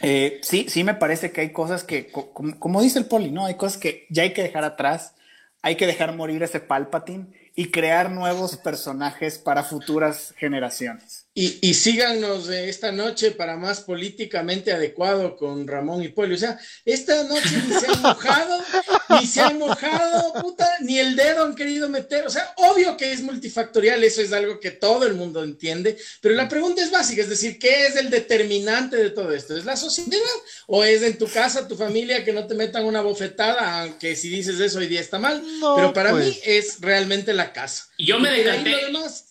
Eh, 0.03 0.39
sí, 0.43 0.67
sí 0.69 0.85
me 0.85 0.95
parece 0.95 1.33
que 1.33 1.41
hay 1.41 1.53
cosas 1.53 1.83
que, 1.83 2.09
como, 2.09 2.57
como, 2.61 2.83
dice 2.83 3.01
el 3.01 3.07
poli, 3.07 3.33
¿no? 3.33 3.47
Hay 3.47 3.55
cosas 3.55 3.79
que 3.79 4.07
ya 4.11 4.23
hay 4.23 4.33
que 4.33 4.43
dejar 4.43 4.65
atrás, 4.65 5.15
hay 5.63 5.77
que 5.77 5.87
dejar 5.87 6.15
morir 6.15 6.43
ese 6.43 6.61
Palpatine 6.61 7.40
y 7.55 7.71
crear 7.71 8.11
nuevos 8.11 8.57
personajes 8.57 9.39
para 9.39 9.63
futuras 9.63 10.35
generaciones. 10.37 11.20
Y, 11.43 11.73
síganos 11.73 12.49
de 12.49 12.69
esta 12.69 12.93
noche 12.93 13.31
para 13.31 13.57
más 13.57 13.81
políticamente 13.81 14.73
adecuado 14.73 15.37
con 15.37 15.67
Ramón 15.67 16.03
y 16.03 16.11
Polio. 16.11 16.35
O 16.35 16.39
sea, 16.39 16.59
esta 16.85 17.25
noche 17.25 17.63
ni 17.67 17.81
se 17.81 17.87
han 17.87 18.03
mojado, 18.03 18.63
ni 19.21 19.27
se 19.27 19.41
han 19.41 19.59
mojado, 19.59 20.35
puta, 20.43 20.69
ni 20.81 20.99
el 20.99 21.17
dedo 21.17 21.45
han 21.45 21.55
querido 21.55 21.89
meter. 21.89 22.27
O 22.27 22.31
sea, 22.31 22.53
obvio 22.59 22.95
que 22.99 23.11
es 23.13 23.23
multifactorial, 23.23 24.05
eso 24.05 24.21
es 24.21 24.35
algo 24.35 24.61
que 24.61 24.71
todo 24.71 25.07
el 25.07 25.15
mundo 25.15 25.43
entiende, 25.43 25.97
pero 26.21 26.35
la 26.35 26.47
pregunta 26.47 26.83
es 26.83 26.91
básica, 26.91 27.23
es 27.23 27.31
decir, 27.31 27.59
¿qué 27.59 27.87
es 27.87 27.97
el 27.97 28.11
determinante 28.11 28.97
de 28.97 29.09
todo 29.09 29.33
esto? 29.33 29.57
¿Es 29.57 29.65
la 29.65 29.79
sociedad 29.79 30.19
o 30.67 30.85
es 30.85 31.01
en 31.01 31.17
tu 31.17 31.27
casa, 31.27 31.67
tu 31.67 31.77
familia, 31.77 32.23
que 32.23 32.35
no 32.35 32.47
te 32.47 32.55
metan 32.55 32.85
una 32.85 33.01
bofetada, 33.01 33.81
aunque 33.81 34.15
si 34.15 34.29
dices 34.29 34.61
eso 34.61 34.79
hoy 34.79 34.89
día 34.89 35.01
está 35.01 35.19
mal? 35.19 35.43
pero 35.75 35.95
para 35.95 36.13
mí 36.13 36.39
pues. 36.39 36.41
es 36.45 36.81
realmente 36.81 37.33
la 37.33 37.55
casa. 37.55 37.87
Yo 37.99 38.19
me, 38.19 38.31
decanté, 38.31 38.75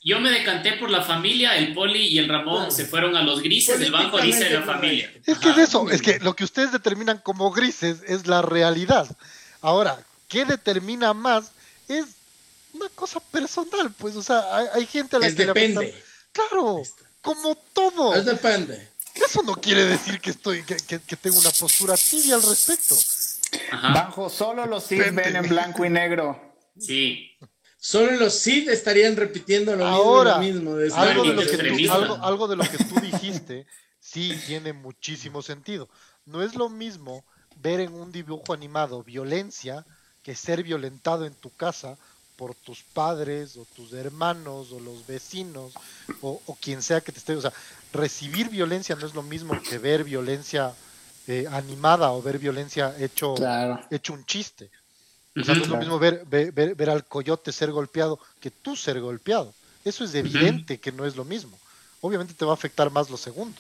yo 0.10 0.20
me 0.20 0.32
decanté 0.32 0.74
por 0.74 0.90
la 0.90 1.04
familia, 1.04 1.56
el 1.56 1.74
poli 1.74 2.08
y 2.08 2.18
el 2.18 2.28
Ramón 2.28 2.72
se 2.72 2.86
fueron 2.86 3.16
a 3.16 3.22
los 3.22 3.42
grises 3.44 3.80
del 3.80 3.92
banco 3.92 4.20
dice 4.20 4.46
de 4.46 4.60
la 4.60 4.64
familia. 4.64 5.12
Es 5.26 5.38
que 5.38 5.50
es 5.50 5.58
eso, 5.58 5.90
es 5.90 6.02
que 6.02 6.20
lo 6.20 6.36
que 6.36 6.44
ustedes 6.44 6.72
determinan 6.72 7.20
como 7.20 7.52
grises 7.52 8.00
es 8.08 8.26
la 8.26 8.42
realidad. 8.42 9.08
Ahora, 9.62 10.00
¿qué 10.28 10.46
determina 10.46 11.14
más? 11.14 11.52
Es 11.88 12.06
una 12.74 12.90
cosa 12.90 13.20
personal, 13.20 13.94
pues, 13.98 14.16
o 14.16 14.24
sea, 14.24 14.44
hay, 14.74 14.86
gente 14.88 15.16
a 15.16 15.20
la 15.20 15.28
que 15.28 15.46
depende. 15.46 16.04
claro, 16.32 16.82
como 17.22 17.56
todo. 17.74 18.16
Es 18.16 18.26
depende. 18.26 18.90
Eso 19.14 19.44
no 19.44 19.56
quiere 19.56 19.86
decir 19.86 20.20
que 20.20 20.32
estoy, 20.32 20.64
que, 20.64 20.78
que, 20.78 21.16
tengo 21.18 21.38
una 21.38 21.52
postura 21.52 21.96
tibia 21.98 22.36
al 22.36 22.44
respecto. 22.44 22.96
Bajo, 23.72 24.30
solo 24.30 24.66
los 24.66 24.86
sí 24.86 24.98
ven 24.98 25.36
en 25.36 25.50
blanco 25.50 25.86
y 25.86 25.90
negro. 25.90 26.54
Sí. 26.80 27.38
Solo 27.82 28.12
los 28.12 28.34
Sith 28.34 28.68
estarían 28.68 29.16
repitiendo 29.16 29.74
lo 29.76 30.40
mismo. 30.40 30.72
algo, 30.94 31.24
de 31.24 31.34
lo 31.34 31.42
que 31.42 31.58
tú, 31.58 31.94
algo, 32.22 32.48
de 32.50 32.56
lo 32.58 32.64
que 32.64 32.78
tú 32.78 33.00
dijiste 33.00 33.66
sí 34.00 34.38
tiene 34.46 34.74
muchísimo 34.74 35.42
sentido. 35.42 35.88
No 36.26 36.44
es 36.44 36.56
lo 36.56 36.70
mismo 36.70 37.24
ver 37.62 37.80
en 37.80 37.94
un 37.94 38.12
dibujo 38.12 38.54
animado 38.54 39.02
violencia 39.04 39.86
que 40.24 40.36
ser 40.36 40.64
violentado 40.64 41.26
en 41.26 41.34
tu 41.34 41.52
casa 41.56 41.98
por 42.36 42.54
tus 42.54 42.84
padres 42.84 43.56
o 43.56 43.66
tus 43.76 43.94
hermanos 43.94 44.72
o 44.72 44.80
los 44.80 45.06
vecinos 45.08 45.74
o, 46.22 46.42
quien 46.62 46.82
sea 46.82 47.00
que 47.00 47.14
te 47.14 47.20
esté. 47.20 47.36
O 47.36 47.42
sea, 47.42 47.54
recibir 47.94 48.50
violencia 48.50 48.96
no 48.96 49.08
es 49.08 49.14
lo 49.14 49.24
mismo 49.24 49.60
que 49.62 49.78
ver 49.78 50.04
violencia 50.04 50.74
eh, 51.28 51.48
animada 51.50 52.12
o 52.12 52.22
ver 52.22 52.40
violencia 52.40 52.94
hecho, 53.00 53.36
hecho 53.90 54.14
un 54.14 54.26
chiste. 54.26 54.70
O 55.40 55.44
sea, 55.44 55.56
no 55.56 55.64
es 55.64 55.70
lo 55.70 55.78
mismo 55.78 56.00
ver, 56.00 56.24
ver, 56.28 56.76
ver, 56.76 56.90
al 56.90 57.06
coyote 57.06 57.52
ser 57.52 57.72
golpeado 57.72 58.20
que 58.40 58.52
tú 58.52 58.76
ser 58.76 59.00
golpeado. 59.00 59.54
Eso 59.86 60.04
es 60.04 60.14
evidente 60.14 60.80
que 60.80 60.92
no 60.92 61.06
es 61.06 61.16
lo 61.16 61.26
mismo. 61.26 61.58
Obviamente 62.02 62.34
te 62.34 62.46
va 62.46 62.52
a 62.52 62.56
afectar 62.56 62.92
más 62.92 63.10
lo 63.10 63.18
segundo. 63.18 63.58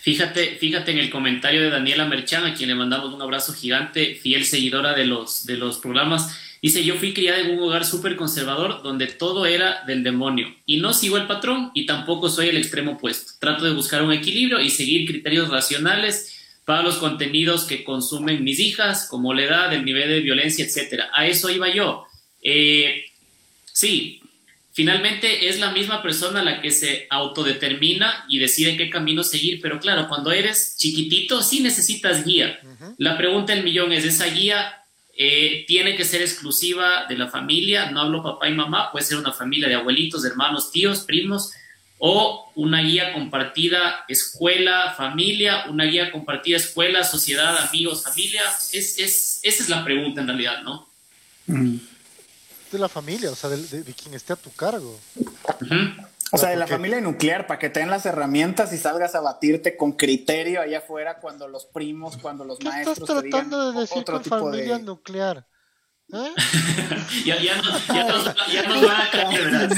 Fíjate, 0.00 0.56
fíjate 0.56 0.92
en 0.92 0.98
el 0.98 1.10
comentario 1.10 1.60
de 1.60 1.68
Daniela 1.68 2.06
Merchan, 2.06 2.46
a 2.46 2.54
quien 2.54 2.70
le 2.70 2.74
mandamos 2.74 3.12
un 3.12 3.20
abrazo 3.20 3.52
gigante, 3.52 4.14
fiel 4.14 4.46
seguidora 4.46 4.94
de 4.94 5.04
los, 5.04 5.44
de 5.44 5.56
los 5.56 5.78
programas. 5.78 6.38
Dice, 6.62 6.84
yo 6.84 6.96
fui 6.96 7.12
criada 7.12 7.40
en 7.40 7.58
un 7.58 7.62
hogar 7.62 7.84
súper 7.84 8.16
conservador 8.16 8.82
donde 8.82 9.06
todo 9.06 9.46
era 9.46 9.84
del 9.86 10.02
demonio 10.02 10.54
y 10.66 10.78
no 10.78 10.92
sigo 10.92 11.16
el 11.16 11.26
patrón 11.26 11.70
y 11.74 11.86
tampoco 11.86 12.30
soy 12.30 12.48
el 12.48 12.56
extremo 12.56 12.92
opuesto. 12.92 13.32
Trato 13.38 13.64
de 13.64 13.72
buscar 13.72 14.02
un 14.02 14.12
equilibrio 14.12 14.60
y 14.60 14.70
seguir 14.70 15.06
criterios 15.06 15.48
racionales 15.48 16.39
para 16.70 16.84
los 16.84 16.98
contenidos 16.98 17.64
que 17.64 17.82
consumen 17.82 18.44
mis 18.44 18.60
hijas, 18.60 19.08
como 19.10 19.34
la 19.34 19.42
edad, 19.42 19.72
el 19.72 19.84
nivel 19.84 20.08
de 20.08 20.20
violencia, 20.20 20.64
etcétera. 20.64 21.10
A 21.12 21.26
eso 21.26 21.50
iba 21.50 21.68
yo. 21.68 22.06
Eh, 22.40 23.06
sí, 23.72 24.22
finalmente 24.70 25.48
es 25.48 25.58
la 25.58 25.72
misma 25.72 26.00
persona 26.00 26.44
la 26.44 26.60
que 26.60 26.70
se 26.70 27.08
autodetermina 27.10 28.24
y 28.28 28.38
decide 28.38 28.76
qué 28.76 28.88
camino 28.88 29.24
seguir, 29.24 29.60
pero 29.60 29.80
claro, 29.80 30.06
cuando 30.06 30.30
eres 30.30 30.76
chiquitito 30.78 31.42
sí 31.42 31.58
necesitas 31.58 32.24
guía. 32.24 32.60
La 32.98 33.18
pregunta 33.18 33.52
del 33.52 33.64
millón 33.64 33.92
es, 33.92 34.04
¿esa 34.04 34.26
guía 34.26 34.84
eh, 35.16 35.64
tiene 35.66 35.96
que 35.96 36.04
ser 36.04 36.22
exclusiva 36.22 37.06
de 37.08 37.18
la 37.18 37.26
familia? 37.26 37.90
No 37.90 38.02
hablo 38.02 38.22
papá 38.22 38.48
y 38.48 38.54
mamá, 38.54 38.92
puede 38.92 39.04
ser 39.04 39.18
una 39.18 39.32
familia 39.32 39.66
de 39.66 39.74
abuelitos, 39.74 40.24
hermanos, 40.24 40.70
tíos, 40.70 41.00
primos, 41.00 41.50
o 42.02 42.50
una 42.56 42.80
guía 42.80 43.12
compartida 43.12 44.06
escuela, 44.08 44.94
familia, 44.96 45.66
una 45.68 45.84
guía 45.84 46.10
compartida 46.10 46.56
escuela, 46.56 47.04
sociedad, 47.04 47.58
amigos, 47.68 48.02
familia. 48.02 48.42
Es, 48.72 48.98
es, 48.98 49.40
esa 49.42 49.62
es 49.62 49.68
la 49.68 49.84
pregunta 49.84 50.22
en 50.22 50.26
realidad, 50.26 50.62
¿no? 50.62 50.88
Mm. 51.46 51.76
De 52.72 52.78
la 52.78 52.88
familia, 52.88 53.30
o 53.30 53.34
sea, 53.34 53.50
de, 53.50 53.94
quien 53.94 54.14
esté 54.14 54.32
a 54.32 54.36
tu 54.36 54.50
cargo. 54.52 54.98
O 56.32 56.38
sea, 56.38 56.50
de 56.50 56.56
la 56.56 56.66
familia 56.66 57.00
nuclear, 57.02 57.46
para 57.46 57.58
que 57.58 57.68
te 57.68 57.80
den 57.80 57.90
las 57.90 58.06
herramientas 58.06 58.72
y 58.72 58.78
salgas 58.78 59.14
a 59.14 59.20
batirte 59.20 59.76
con 59.76 59.92
criterio 59.92 60.62
allá 60.62 60.78
afuera 60.78 61.18
cuando 61.18 61.48
los 61.48 61.66
primos, 61.66 62.16
cuando 62.16 62.44
los 62.44 62.62
maestros. 62.62 62.98
¿Qué 62.98 63.04
estás 63.04 63.22
tratando 63.22 63.72
de 63.72 63.80
decir 63.80 64.04
con 64.04 64.24
familia 64.24 64.78
nuclear? 64.78 65.44
¿Eh? 66.12 66.34
ya, 67.24 67.40
ya, 67.40 67.56
nos, 67.62 67.86
ya, 67.86 68.04
nos, 68.04 68.24
ya 68.52 68.62
nos 68.68 68.82
van 68.86 69.00
a 69.00 69.10
caer, 69.10 69.50
¿verdad? 69.50 69.70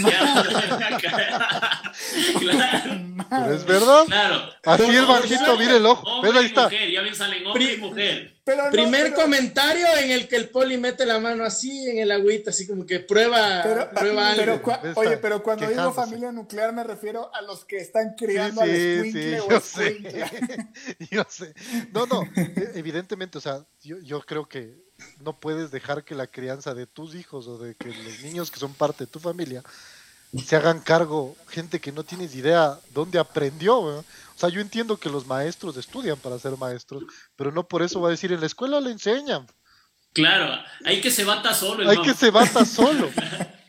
Pero 3.29 3.55
es 3.55 3.65
verdad. 3.65 4.05
Claro. 4.07 4.43
Así 4.65 4.97
el 4.97 5.07
banquito, 5.07 5.59
mire 5.59 5.77
el 5.77 5.87
ojo. 5.87 6.09
Hombre 6.09 6.39
ahí 6.39 6.47
está. 6.47 6.65
Mujer, 6.65 6.91
ya 6.91 7.03
bien 7.03 7.15
salen 7.15 7.47
hombre 7.47 7.73
y 7.73 7.77
mujer. 7.79 8.33
Pero 8.45 8.71
Primer 8.73 9.15
comentario 9.15 9.87
en 9.99 10.11
el 10.11 10.27
que 10.27 10.35
el 10.35 10.49
poli 10.49 10.77
mete 10.77 11.07
la 11.07 11.21
mano 11.21 11.45
así 11.45 11.89
en 11.89 11.99
el 11.99 12.11
agüita, 12.11 12.51
así 12.51 12.67
como 12.67 12.85
que 12.85 12.99
prueba, 12.99 13.61
pero, 13.63 13.91
prueba 13.91 14.31
algo. 14.31 14.61
oye, 14.97 15.17
pero 15.19 15.43
cuando 15.45 15.69
digo 15.69 15.93
familia 15.93 16.33
nuclear 16.33 16.73
me 16.73 16.83
refiero 16.83 17.33
a 17.33 17.41
los 17.43 17.65
que 17.65 17.77
están 17.77 18.15
criando 18.17 18.63
sí, 18.63 19.03
sí, 19.03 19.13
sí, 19.13 19.37
yo 19.49 19.61
sé. 19.61 20.67
yo 21.11 21.25
sé. 21.29 21.55
No, 21.93 22.07
no, 22.07 22.23
e, 22.35 22.73
evidentemente, 22.75 23.39
o 23.39 23.41
sea, 23.41 23.65
yo, 23.81 24.01
yo 24.01 24.21
creo 24.23 24.49
que 24.49 24.82
no 25.21 25.33
puedes 25.39 25.71
dejar 25.71 26.05
que 26.05 26.15
la 26.15 26.27
crianza 26.27 26.75
de 26.75 26.87
tus 26.87 27.15
hijos 27.15 27.47
o 27.47 27.59
de 27.59 27.75
que 27.75 27.89
los 27.89 28.21
niños 28.23 28.51
que 28.51 28.59
son 28.61 28.75
parte 28.75 29.05
de 29.05 29.11
tu 29.11 29.21
familia 29.21 29.63
se 30.47 30.57
hagan 30.57 30.81
cargo 30.81 31.37
gente 31.49 31.81
que 31.81 31.93
no 31.93 32.05
tienes 32.05 32.35
idea 32.35 32.79
dónde 32.91 33.19
aprendió. 33.19 33.79
O 33.81 34.05
sea, 34.35 34.49
yo 34.49 34.61
entiendo 34.61 34.97
que 34.97 35.11
los 35.11 35.27
maestros 35.27 35.77
estudian 35.77 36.19
para 36.19 36.39
ser 36.39 36.57
maestros, 36.57 37.05
pero 37.37 37.53
no 37.53 37.69
por 37.69 37.83
eso 37.83 38.01
va 38.01 38.09
a 38.09 38.13
decir 38.13 38.33
en 38.33 38.41
la 38.41 38.47
escuela 38.47 38.81
le 38.81 38.91
enseñan. 38.91 39.47
Claro, 40.15 40.63
hay 40.85 41.01
que 41.01 41.11
se 41.11 41.25
bata 41.25 41.55
solo. 41.55 41.89
Hay 41.89 42.01
que 42.03 42.15
se 42.15 42.31
bata 42.31 42.65
solo. 42.65 43.11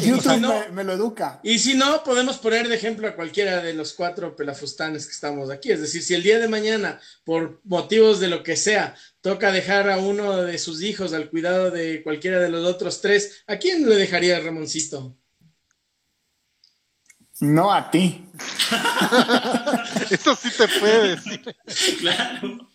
YouTube 0.00 0.70
me, 0.72 0.84
lo 0.84 0.92
educa. 0.92 1.40
Y 1.42 1.58
si 1.58 1.74
no, 1.74 2.02
podemos 2.02 2.38
poner 2.38 2.68
de 2.68 2.74
ejemplo 2.74 3.08
a 3.08 3.14
cualquiera 3.14 3.62
de 3.62 3.74
los 3.74 3.92
cuatro 3.92 4.34
pelafustanes 4.34 5.06
que 5.06 5.12
estamos 5.12 5.50
aquí. 5.50 5.70
Es 5.70 5.80
decir, 5.80 6.02
si 6.02 6.14
el 6.14 6.22
día 6.22 6.38
de 6.38 6.48
mañana, 6.48 7.00
por 7.24 7.60
motivos 7.64 8.20
de 8.20 8.28
lo 8.28 8.42
que 8.42 8.56
sea, 8.56 8.94
toca 9.20 9.52
dejar 9.52 9.88
a 9.90 9.98
uno 9.98 10.42
de 10.42 10.58
sus 10.58 10.82
hijos 10.82 11.12
al 11.12 11.30
cuidado 11.30 11.70
de 11.70 12.02
cualquiera 12.02 12.40
de 12.40 12.48
los 12.48 12.66
otros 12.66 13.00
tres, 13.00 13.44
¿a 13.46 13.56
quién 13.56 13.88
le 13.88 13.96
dejaría 13.96 14.40
Ramoncito? 14.40 15.16
No 17.40 17.72
a 17.72 17.90
ti. 17.90 18.24
Eso 20.10 20.36
sí 20.36 20.50
te 20.56 20.68
puede 20.78 21.16
decir. 21.16 21.42
Claro. 21.98 22.68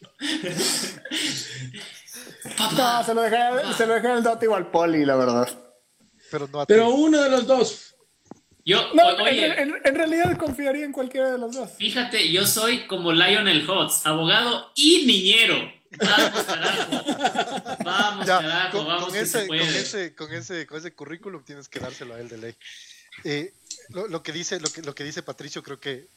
No, 2.76 3.03
se 3.03 3.14
lo 3.14 3.22
dejaría, 3.22 3.73
se 3.73 3.85
lo 3.85 3.95
el 3.95 4.23
Doti 4.23 4.45
o 4.47 4.55
al 4.55 4.69
Poli, 4.69 5.05
la 5.05 5.15
verdad. 5.15 5.66
Pero, 6.32 6.48
no 6.48 6.62
a 6.62 6.66
Pero 6.66 6.90
uno 6.90 7.22
de 7.22 7.30
los 7.30 7.48
dos. 7.48 7.95
Yo, 8.66 8.82
oye, 9.22 9.62
en, 9.62 9.95
realidad 9.95 10.38
confiaría 10.38 10.84
en 10.84 10.91
cualquiera 10.91 11.32
de 11.32 11.38
los 11.38 11.56
dos. 11.56 11.72
Fíjate, 11.78 12.30
yo 12.32 12.45
soy 12.45 12.86
como 12.86 13.14
Lionel 13.14 13.68
Hutz, 13.70 14.06
abogado 14.06 14.72
y 14.76 15.06
niñero. 15.06 15.56
Vamos, 15.98 16.44
carajo. 16.44 17.84
Vamos, 17.86 18.26
carajo, 18.26 18.78
con, 18.78 18.88
vamos. 18.88 19.16
ese, 19.16 19.48
con, 19.48 19.58
ese, 19.58 20.16
con, 20.16 20.34
ese, 20.34 20.68
con 20.68 20.78
ese 20.80 20.94
currículum 20.94 21.44
tienes 21.44 21.70
que 21.70 21.80
dárselo 21.80 22.16
a 22.16 22.20
él 22.20 22.28
de 22.28 22.38
ley. 22.38 22.56
Eh, 23.24 23.54
lo, 23.90 24.22
que 24.22 24.34
dice, 24.34 24.60
lo, 24.60 24.70
que, 24.70 24.82
lo 24.82 24.94
que 24.94 25.06
dice 25.06 25.24
Patricio 25.24 25.64
creo 25.64 25.80
que 25.80 26.08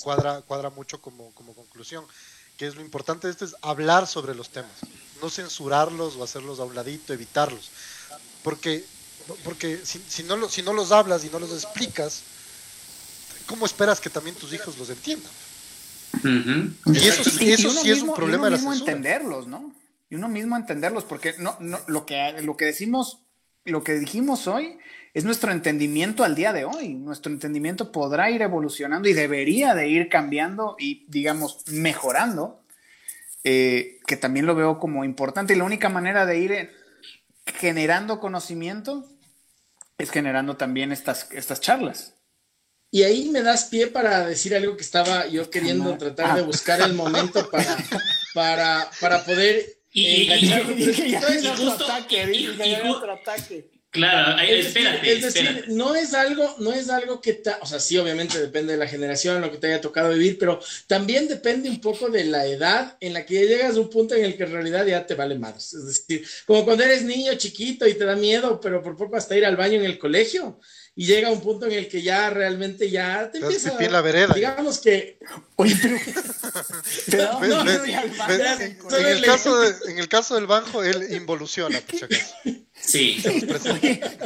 cuadra, 0.00 0.42
cuadra 0.42 0.70
mucho 0.70 1.00
como, 1.00 1.32
como 1.34 1.54
conclusión, 1.54 2.04
que 2.56 2.66
es 2.66 2.74
lo 2.74 2.82
importante 2.82 3.26
de 3.26 3.32
esto 3.32 3.44
es 3.44 3.56
hablar 3.62 4.06
sobre 4.06 4.34
los 4.34 4.50
temas, 4.50 4.72
no 5.20 5.28
censurarlos 5.28 6.16
o 6.16 6.24
hacerlos 6.24 6.60
a 6.60 6.64
un 6.64 6.74
ladito, 6.74 7.12
evitarlos. 7.12 7.70
Porque, 8.42 8.84
porque 9.44 9.78
si, 9.84 10.02
si, 10.06 10.22
no, 10.22 10.48
si 10.48 10.62
no 10.62 10.72
los 10.72 10.92
hablas 10.92 11.24
y 11.24 11.30
no 11.30 11.38
los 11.38 11.52
explicas, 11.52 12.22
¿cómo 13.46 13.66
esperas 13.66 14.00
que 14.00 14.10
también 14.10 14.36
tus 14.36 14.52
hijos 14.52 14.78
los 14.78 14.90
entiendan? 14.90 15.32
Y 16.22 16.96
eso, 16.96 17.22
eso 17.40 17.70
sí 17.70 17.90
es 17.90 18.02
un 18.02 18.14
problema 18.14 18.44
y 18.44 18.48
uno 18.48 18.56
mismo 18.56 18.72
entenderlos, 18.72 19.46
¿no? 19.46 19.72
Y 20.08 20.14
uno 20.14 20.28
mismo 20.28 20.56
entenderlos, 20.56 21.04
porque 21.04 21.34
no, 21.38 21.56
no, 21.60 21.78
lo 21.88 22.06
que 22.06 22.40
lo 22.42 22.56
que 22.56 22.64
decimos, 22.64 23.18
lo 23.64 23.82
que 23.82 23.94
dijimos 23.94 24.46
hoy 24.46 24.78
es 25.16 25.24
nuestro 25.24 25.50
entendimiento 25.50 26.24
al 26.24 26.34
día 26.34 26.52
de 26.52 26.64
hoy. 26.64 26.94
Nuestro 26.94 27.32
entendimiento 27.32 27.90
podrá 27.90 28.30
ir 28.30 28.42
evolucionando 28.42 29.08
y 29.08 29.14
debería 29.14 29.74
de 29.74 29.88
ir 29.88 30.08
cambiando 30.08 30.76
y, 30.78 31.06
digamos, 31.08 31.64
mejorando, 31.68 32.60
eh, 33.42 33.98
que 34.06 34.16
también 34.16 34.46
lo 34.46 34.54
veo 34.54 34.78
como 34.78 35.04
importante. 35.04 35.54
Y 35.54 35.56
la 35.56 35.64
única 35.64 35.88
manera 35.88 36.26
de 36.26 36.38
ir 36.38 36.70
generando 37.46 38.20
conocimiento 38.20 39.08
es 39.98 40.10
generando 40.10 40.56
también 40.56 40.92
estas, 40.92 41.28
estas 41.32 41.60
charlas. 41.60 42.14
Y 42.90 43.02
ahí 43.02 43.28
me 43.30 43.42
das 43.42 43.64
pie 43.64 43.88
para 43.88 44.26
decir 44.26 44.54
algo 44.54 44.76
que 44.76 44.82
estaba 44.82 45.26
yo 45.26 45.50
queriendo 45.50 45.96
tratar 45.98 46.36
de 46.36 46.42
buscar 46.42 46.80
el 46.80 46.94
momento 46.94 47.50
para, 47.50 47.76
para, 48.34 48.90
para 49.00 49.24
poder... 49.24 49.76
Y, 49.92 50.28
Claro, 53.96 54.40
es 54.42 54.66
espérate, 54.66 55.12
es 55.12 55.22
decir, 55.22 55.64
no 55.68 55.94
es 55.94 56.14
algo, 56.14 56.54
no 56.58 56.72
es 56.72 56.90
algo 56.90 57.20
que, 57.20 57.42
o 57.60 57.66
sea, 57.66 57.80
sí, 57.80 57.96
obviamente 57.96 58.38
depende 58.38 58.74
de 58.74 58.78
la 58.78 58.86
generación, 58.86 59.40
lo 59.40 59.50
que 59.50 59.58
te 59.58 59.68
haya 59.68 59.80
tocado 59.80 60.10
vivir, 60.12 60.38
pero 60.38 60.60
también 60.86 61.26
depende 61.28 61.70
un 61.70 61.80
poco 61.80 62.08
de 62.08 62.24
la 62.24 62.46
edad 62.46 62.96
en 63.00 63.14
la 63.14 63.24
que 63.24 63.34
ya 63.34 63.40
llegas 63.40 63.76
a 63.76 63.80
un 63.80 63.90
punto 63.90 64.14
en 64.14 64.24
el 64.24 64.36
que 64.36 64.44
en 64.44 64.52
realidad 64.52 64.86
ya 64.86 65.06
te 65.06 65.14
vale 65.14 65.38
más. 65.38 65.72
Es 65.74 65.86
decir, 65.86 66.26
como 66.46 66.64
cuando 66.64 66.84
eres 66.84 67.02
niño 67.02 67.34
chiquito 67.34 67.86
y 67.86 67.94
te 67.94 68.04
da 68.04 68.16
miedo, 68.16 68.60
pero 68.60 68.82
por 68.82 68.96
poco 68.96 69.16
hasta 69.16 69.36
ir 69.36 69.46
al 69.46 69.56
baño 69.56 69.78
en 69.78 69.86
el 69.86 69.98
colegio. 69.98 70.60
Y 70.98 71.04
llega 71.04 71.30
un 71.30 71.42
punto 71.42 71.66
en 71.66 71.72
el 71.72 71.88
que 71.88 72.00
ya 72.00 72.30
realmente 72.30 72.90
ya 72.90 73.30
te 73.30 73.36
empieza 73.36 73.76
a... 73.76 73.82
la 73.82 74.00
vereda. 74.00 74.32
Digamos 74.32 74.78
que... 74.78 75.18
Oye, 75.56 75.76
pero... 77.10 77.38
en, 77.40 79.06
el 79.06 79.22
caso 79.22 79.62
en 79.88 79.98
el 79.98 80.08
caso 80.08 80.36
del 80.36 80.46
banjo, 80.46 80.82
él 80.82 81.14
involuciona, 81.14 81.78
por 81.82 81.98
si 81.98 82.04
acaso. 82.04 82.34
Sí. 82.78 83.22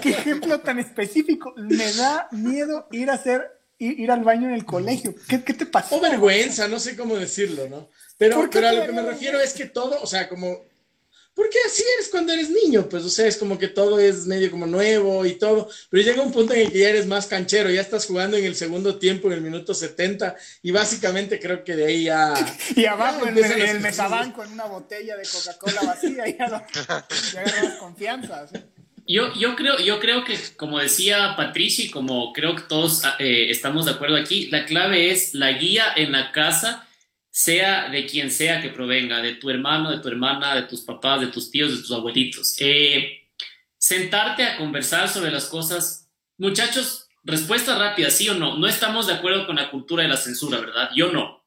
¿Qué, 0.02 0.10
ejemplo 0.10 0.60
tan 0.60 0.78
específico. 0.78 1.54
Me 1.56 1.92
da 1.92 2.28
miedo 2.30 2.86
ir 2.92 3.10
a 3.10 3.14
hacer, 3.14 3.48
ir, 3.78 4.10
al 4.10 4.22
baño 4.22 4.48
en 4.48 4.54
el 4.54 4.64
colegio. 4.64 5.14
¿Qué, 5.28 5.38
te 5.38 5.66
pasó? 5.66 5.96
O 5.96 6.00
vergüenza, 6.00 6.68
no 6.68 6.78
sé 6.78 6.96
cómo 6.96 7.16
decirlo, 7.16 7.68
¿no? 7.68 7.88
Pero, 8.18 8.48
pero 8.50 8.68
a 8.68 8.72
lo 8.72 8.86
que 8.86 8.92
me 8.92 9.02
refiero 9.02 9.40
es 9.40 9.54
que 9.54 9.64
todo, 9.64 10.00
o 10.02 10.06
sea, 10.06 10.28
como 10.28 10.69
porque 11.40 11.56
así 11.66 11.82
eres 11.96 12.10
cuando 12.10 12.34
eres 12.34 12.50
niño, 12.50 12.86
pues, 12.86 13.02
o 13.02 13.08
sea, 13.08 13.26
es 13.26 13.38
como 13.38 13.58
que 13.58 13.68
todo 13.68 13.98
es 13.98 14.26
medio 14.26 14.50
como 14.50 14.66
nuevo 14.66 15.24
y 15.24 15.38
todo, 15.38 15.70
pero 15.88 16.02
llega 16.02 16.20
un 16.20 16.32
punto 16.32 16.52
en 16.52 16.60
el 16.60 16.70
que 16.70 16.80
ya 16.80 16.90
eres 16.90 17.06
más 17.06 17.26
canchero, 17.28 17.70
ya 17.70 17.80
estás 17.80 18.04
jugando 18.04 18.36
en 18.36 18.44
el 18.44 18.54
segundo 18.54 18.98
tiempo, 18.98 19.28
en 19.28 19.38
el 19.38 19.40
minuto 19.40 19.72
70, 19.72 20.36
y 20.62 20.70
básicamente 20.70 21.40
creo 21.40 21.64
que 21.64 21.76
de 21.76 21.86
ahí 21.86 22.04
ya... 22.04 22.34
y 22.76 22.84
abajo 22.84 23.26
en, 23.26 23.38
el 23.38 23.80
mesabanco, 23.80 24.44
en 24.44 24.52
una 24.52 24.66
botella 24.66 25.16
de 25.16 25.22
Coca-Cola 25.22 25.80
vacía, 25.86 26.28
ya, 26.28 26.46
lo, 26.46 26.62
ya 27.32 27.40
agarras 27.40 27.76
confianza. 27.78 28.46
Yo, 29.06 29.32
yo, 29.32 29.56
creo, 29.56 29.78
yo 29.78 29.98
creo 29.98 30.24
que, 30.24 30.38
como 30.58 30.78
decía 30.78 31.36
Patricia, 31.38 31.86
y 31.86 31.90
como 31.90 32.34
creo 32.34 32.54
que 32.54 32.64
todos 32.64 33.02
eh, 33.18 33.46
estamos 33.48 33.86
de 33.86 33.92
acuerdo 33.92 34.16
aquí, 34.16 34.48
la 34.48 34.66
clave 34.66 35.10
es 35.10 35.32
la 35.32 35.52
guía 35.52 35.86
en 35.96 36.12
la 36.12 36.32
casa 36.32 36.86
sea 37.30 37.88
de 37.88 38.06
quien 38.06 38.30
sea 38.30 38.60
que 38.60 38.70
provenga, 38.70 39.22
de 39.22 39.34
tu 39.34 39.50
hermano, 39.50 39.90
de 39.90 39.98
tu 39.98 40.08
hermana, 40.08 40.54
de 40.54 40.62
tus 40.62 40.80
papás, 40.80 41.20
de 41.20 41.28
tus 41.28 41.50
tíos, 41.50 41.70
de 41.70 41.78
tus 41.78 41.92
abuelitos. 41.92 42.56
Eh, 42.58 43.28
sentarte 43.78 44.42
a 44.42 44.56
conversar 44.56 45.08
sobre 45.08 45.30
las 45.30 45.46
cosas. 45.46 46.08
Muchachos, 46.38 47.08
respuesta 47.22 47.78
rápida, 47.78 48.10
sí 48.10 48.28
o 48.28 48.34
no. 48.34 48.58
No 48.58 48.66
estamos 48.66 49.06
de 49.06 49.14
acuerdo 49.14 49.46
con 49.46 49.56
la 49.56 49.70
cultura 49.70 50.02
de 50.02 50.08
la 50.08 50.16
censura, 50.16 50.58
¿verdad? 50.58 50.90
Yo 50.94 51.12
no. 51.12 51.44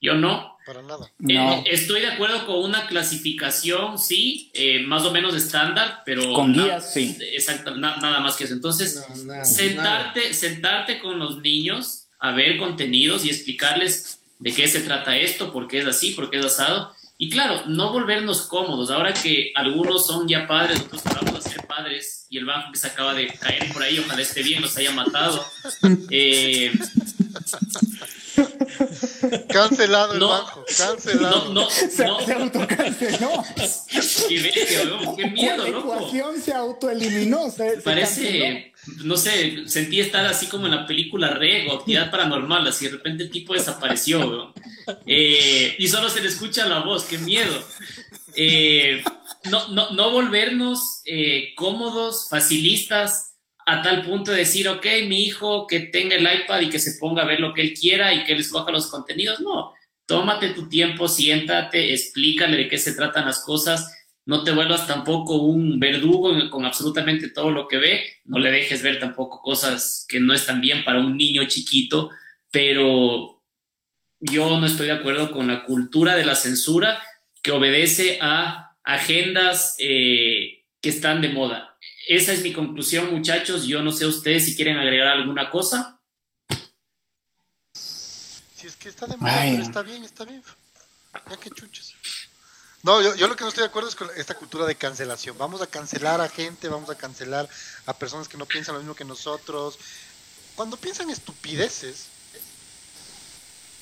Yo 0.00 0.14
no. 0.14 0.56
Para 0.66 0.82
nada. 0.82 1.10
Eh, 1.28 1.64
estoy 1.66 2.00
de 2.00 2.08
acuerdo 2.08 2.46
con 2.46 2.56
una 2.64 2.86
clasificación, 2.86 3.98
sí, 3.98 4.50
eh, 4.54 4.80
más 4.80 5.04
o 5.04 5.12
menos 5.12 5.34
estándar, 5.34 6.02
pero... 6.06 6.34
Con 6.34 6.52
guías, 6.52 6.92
sí. 6.92 7.16
Exacto, 7.20 7.76
nada 7.76 8.20
más 8.20 8.36
que 8.36 8.44
eso. 8.44 8.54
Entonces, 8.54 9.04
sentarte, 9.44 10.32
sentarte 10.34 11.00
con 11.00 11.18
los 11.18 11.38
niños 11.38 12.08
a 12.18 12.30
ver 12.30 12.58
contenidos 12.58 13.24
y 13.24 13.30
explicarles 13.30 14.21
de 14.42 14.52
qué 14.52 14.66
se 14.66 14.80
trata 14.80 15.16
esto, 15.16 15.52
por 15.52 15.68
qué 15.68 15.78
es 15.78 15.86
así, 15.86 16.10
por 16.12 16.28
qué 16.28 16.38
es 16.38 16.44
asado, 16.44 16.92
Y 17.16 17.30
claro, 17.30 17.62
no 17.66 17.92
volvernos 17.92 18.42
cómodos. 18.48 18.90
Ahora 18.90 19.14
que 19.14 19.52
algunos 19.54 20.04
son 20.04 20.26
ya 20.26 20.48
padres, 20.48 20.80
otros 20.80 21.04
vamos 21.04 21.46
a 21.46 21.48
ser 21.48 21.64
padres, 21.68 22.26
y 22.28 22.38
el 22.38 22.46
banco 22.46 22.72
que 22.72 22.78
se 22.78 22.88
acaba 22.88 23.14
de 23.14 23.28
caer 23.28 23.72
por 23.72 23.80
ahí, 23.80 24.00
ojalá 24.00 24.20
esté 24.20 24.42
bien, 24.42 24.60
los 24.60 24.76
haya 24.76 24.90
matado. 24.90 25.44
Eh, 26.10 26.72
Cancelado 29.48 30.14
el 30.14 30.20
banco, 30.20 30.64
cancelado. 30.76 31.44
No, 31.46 31.62
no, 31.62 31.70
se, 31.70 32.06
no. 32.06 32.20
se 32.20 32.32
autocanceló. 32.32 33.44
qué, 34.28 34.52
qué 35.16 35.30
miedo, 35.30 35.62
La 35.62 35.68
ecuación 35.68 36.40
se 36.40 36.52
autoeliminó. 36.52 37.50
Se, 37.50 37.78
Parece, 37.82 38.72
no 39.04 39.16
sé, 39.16 39.64
sentí 39.66 40.00
estar 40.00 40.24
así 40.26 40.46
como 40.46 40.66
en 40.66 40.72
la 40.72 40.86
película 40.86 41.34
Rego, 41.34 41.74
actividad 41.74 42.10
paranormal, 42.10 42.66
así 42.66 42.86
de 42.86 42.92
repente 42.92 43.24
el 43.24 43.30
tipo 43.30 43.54
desapareció, 43.54 44.54
eh, 45.06 45.74
y 45.78 45.88
solo 45.88 46.08
se 46.08 46.20
le 46.20 46.28
escucha 46.28 46.66
la 46.66 46.80
voz, 46.80 47.04
qué 47.04 47.18
miedo. 47.18 47.62
Eh, 48.34 49.02
no, 49.50 49.68
no, 49.68 49.90
no 49.90 50.10
volvernos 50.10 51.02
eh, 51.04 51.52
cómodos, 51.56 52.28
facilistas, 52.30 53.31
a 53.64 53.82
tal 53.82 54.02
punto 54.02 54.32
de 54.32 54.38
decir, 54.38 54.68
ok, 54.68 54.84
mi 55.06 55.24
hijo 55.24 55.66
que 55.66 55.80
tenga 55.80 56.16
el 56.16 56.22
iPad 56.22 56.60
y 56.60 56.70
que 56.70 56.78
se 56.78 56.98
ponga 56.98 57.22
a 57.22 57.26
ver 57.26 57.40
lo 57.40 57.54
que 57.54 57.62
él 57.62 57.74
quiera 57.74 58.12
y 58.12 58.24
que 58.24 58.32
él 58.32 58.40
escoja 58.40 58.72
los 58.72 58.88
contenidos. 58.88 59.40
No, 59.40 59.72
tómate 60.06 60.50
tu 60.50 60.68
tiempo, 60.68 61.08
siéntate, 61.08 61.92
explícale 61.92 62.56
de 62.56 62.68
qué 62.68 62.78
se 62.78 62.94
tratan 62.94 63.26
las 63.26 63.44
cosas. 63.44 63.98
No 64.24 64.44
te 64.44 64.52
vuelvas 64.52 64.86
tampoco 64.86 65.36
un 65.36 65.80
verdugo 65.80 66.32
con 66.50 66.64
absolutamente 66.64 67.30
todo 67.30 67.50
lo 67.50 67.68
que 67.68 67.78
ve. 67.78 68.04
No 68.24 68.38
le 68.38 68.50
dejes 68.50 68.82
ver 68.82 68.98
tampoco 68.98 69.40
cosas 69.40 70.06
que 70.08 70.20
no 70.20 70.32
están 70.32 70.60
bien 70.60 70.84
para 70.84 71.00
un 71.00 71.16
niño 71.16 71.44
chiquito, 71.46 72.10
pero 72.50 73.42
yo 74.20 74.58
no 74.60 74.66
estoy 74.66 74.86
de 74.86 74.92
acuerdo 74.92 75.32
con 75.32 75.48
la 75.48 75.64
cultura 75.64 76.14
de 76.14 76.24
la 76.24 76.36
censura 76.36 77.02
que 77.42 77.50
obedece 77.50 78.18
a 78.20 78.76
agendas 78.84 79.76
eh, 79.78 80.64
que 80.80 80.88
están 80.88 81.20
de 81.20 81.28
moda 81.28 81.71
esa 82.08 82.32
es 82.32 82.42
mi 82.42 82.52
conclusión, 82.52 83.12
muchachos. 83.12 83.64
Yo 83.64 83.82
no 83.82 83.92
sé 83.92 84.06
ustedes 84.06 84.44
si 84.44 84.56
quieren 84.56 84.78
agregar 84.78 85.08
alguna 85.08 85.50
cosa. 85.50 86.00
Si 87.74 88.66
es 88.66 88.76
que 88.76 88.88
está 88.88 89.06
de 89.06 89.16
moda, 89.16 89.40
pero 89.42 89.62
está 89.62 89.82
bien, 89.82 90.04
está 90.04 90.24
bien. 90.24 90.42
Ya 91.30 91.36
que 91.36 91.50
chuches. 91.50 91.94
No, 92.82 93.00
yo, 93.00 93.14
yo, 93.14 93.28
lo 93.28 93.36
que 93.36 93.44
no 93.44 93.48
estoy 93.48 93.62
de 93.62 93.68
acuerdo 93.68 93.88
es 93.88 93.94
con 93.94 94.08
esta 94.16 94.34
cultura 94.34 94.66
de 94.66 94.74
cancelación. 94.74 95.38
Vamos 95.38 95.62
a 95.62 95.68
cancelar 95.68 96.20
a 96.20 96.28
gente, 96.28 96.68
vamos 96.68 96.90
a 96.90 96.96
cancelar 96.96 97.48
a 97.86 97.96
personas 97.96 98.28
que 98.28 98.36
no 98.36 98.46
piensan 98.46 98.74
lo 98.74 98.80
mismo 98.80 98.96
que 98.96 99.04
nosotros. 99.04 99.78
Cuando 100.56 100.76
piensan 100.76 101.08
estupideces, 101.08 102.06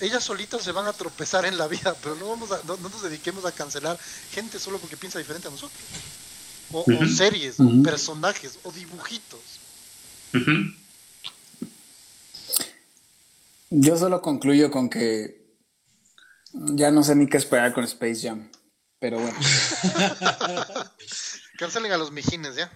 ellas 0.00 0.22
solitas 0.22 0.62
se 0.62 0.72
van 0.72 0.86
a 0.86 0.92
tropezar 0.92 1.46
en 1.46 1.56
la 1.56 1.66
vida, 1.66 1.94
pero 2.02 2.14
no, 2.16 2.28
vamos 2.28 2.52
a, 2.52 2.60
no 2.66 2.76
nos 2.76 3.02
dediquemos 3.02 3.46
a 3.46 3.52
cancelar 3.52 3.98
gente 4.32 4.58
solo 4.58 4.78
porque 4.78 4.98
piensa 4.98 5.18
diferente 5.18 5.48
a 5.48 5.50
nosotros 5.50 5.80
o, 6.72 6.84
series, 7.06 7.56
personajes, 7.82 8.58
o 8.62 8.72
dibujitos. 8.72 9.40
Yo 13.70 13.96
solo 13.96 14.20
concluyo 14.20 14.70
con 14.70 14.88
que 14.90 15.40
ya 16.52 16.90
no 16.90 17.02
sé 17.02 17.14
ni 17.14 17.28
qué 17.28 17.36
esperar 17.36 17.72
con 17.72 17.84
Space 17.84 18.28
Jam, 18.28 18.50
pero 18.98 19.18
bueno. 19.18 19.38
Cancelen 21.58 21.92
a 21.92 21.98
los 21.98 22.10
mijines, 22.10 22.56
¿ya? 22.56 22.70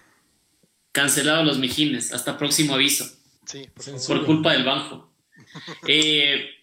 Cancelado 0.91 1.41
a 1.41 1.43
los 1.43 1.57
mijines, 1.57 2.13
hasta 2.13 2.37
próximo 2.37 2.75
aviso. 2.75 3.05
Sí, 3.45 3.69
por, 4.07 4.25
culpa 4.25 4.53
del 4.53 4.63
banco. 4.63 5.11
eh, 5.87 6.54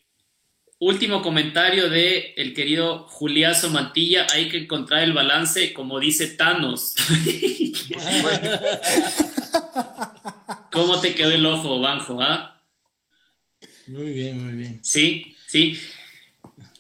Último 0.85 1.23
comentario 1.23 1.89
de 1.89 2.35
el 2.37 2.55
querido 2.55 3.07
Juliazo 3.07 3.71
Mantilla, 3.71 4.27
hay 4.33 4.49
que 4.49 4.59
encontrar 4.59 5.05
el 5.05 5.13
balance, 5.13 5.73
como 5.73 6.01
dice 6.01 6.27
Thanos. 6.27 6.97
¿Cómo 10.73 11.01
te 11.01 11.15
quedó 11.15 11.31
el 11.31 11.47
ojo, 11.47 11.79
Banjo? 11.79 12.21
Ah? 12.21 12.61
Muy 13.87 14.13
bien, 14.13 14.45
muy 14.45 14.55
bien. 14.55 14.81
Sí, 14.83 15.37
sí. 15.47 15.79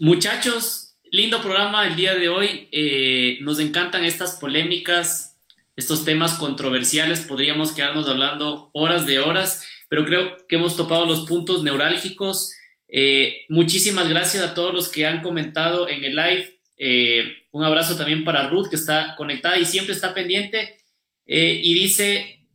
Muchachos, 0.00 0.96
lindo 1.12 1.40
programa 1.40 1.86
el 1.86 1.94
día 1.94 2.16
de 2.16 2.28
hoy. 2.28 2.68
Eh, 2.72 3.38
nos 3.42 3.60
encantan 3.60 4.04
estas 4.04 4.32
polémicas, 4.32 5.36
estos 5.76 6.04
temas 6.04 6.34
controversiales. 6.34 7.20
Podríamos 7.20 7.70
quedarnos 7.70 8.08
hablando 8.08 8.68
horas 8.72 9.06
de 9.06 9.20
horas, 9.20 9.64
pero 9.88 10.04
creo 10.04 10.44
que 10.48 10.56
hemos 10.56 10.76
topado 10.76 11.06
los 11.06 11.24
puntos 11.28 11.62
neurálgicos 11.62 12.56
eh, 12.94 13.46
muchísimas 13.48 14.06
gracias 14.06 14.44
a 14.44 14.52
todos 14.52 14.74
los 14.74 14.90
que 14.90 15.06
han 15.06 15.22
comentado 15.22 15.88
en 15.88 16.04
el 16.04 16.14
live. 16.14 16.60
Eh, 16.76 17.46
un 17.50 17.64
abrazo 17.64 17.96
también 17.96 18.22
para 18.22 18.48
Ruth, 18.50 18.68
que 18.68 18.76
está 18.76 19.16
conectada 19.16 19.58
y 19.58 19.64
siempre 19.64 19.94
está 19.94 20.12
pendiente. 20.12 20.76
Eh, 21.24 21.58
y 21.62 21.72
dice 21.72 22.46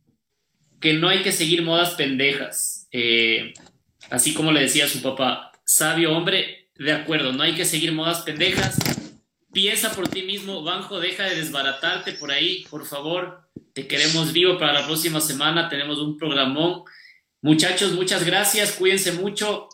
que 0.80 0.92
no 0.94 1.08
hay 1.08 1.22
que 1.22 1.32
seguir 1.32 1.62
modas 1.62 1.94
pendejas. 1.94 2.88
así 4.10 4.32
como 4.32 4.52
le 4.52 4.60
decía 4.60 4.88
su 4.88 5.02
papá, 5.02 5.52
sabio 5.64 6.16
hombre, 6.16 6.70
de 6.76 6.92
acuerdo, 6.92 7.32
no 7.32 7.42
hay 7.42 7.54
que 7.54 7.64
seguir 7.64 7.92
modas 7.92 8.22
pendejas. 8.22 8.78
Piensa 9.52 9.92
por 9.92 10.08
ti 10.08 10.22
mismo, 10.22 10.62
Banjo, 10.62 11.00
deja 11.00 11.24
de 11.24 11.34
desbaratarte 11.34 12.12
por 12.12 12.30
ahí, 12.30 12.64
por 12.70 12.86
favor. 12.86 13.50
Te 13.74 13.88
queremos 13.88 14.32
vivo 14.32 14.56
para 14.56 14.72
la 14.72 14.86
próxima 14.86 15.20
semana. 15.20 15.68
Tenemos 15.68 15.98
un 15.98 16.16
programón. 16.16 16.84
Muchachos, 17.42 17.92
muchas 17.92 18.24
gracias. 18.24 18.72
Cuídense 18.72 19.12
mucho. 19.12 19.68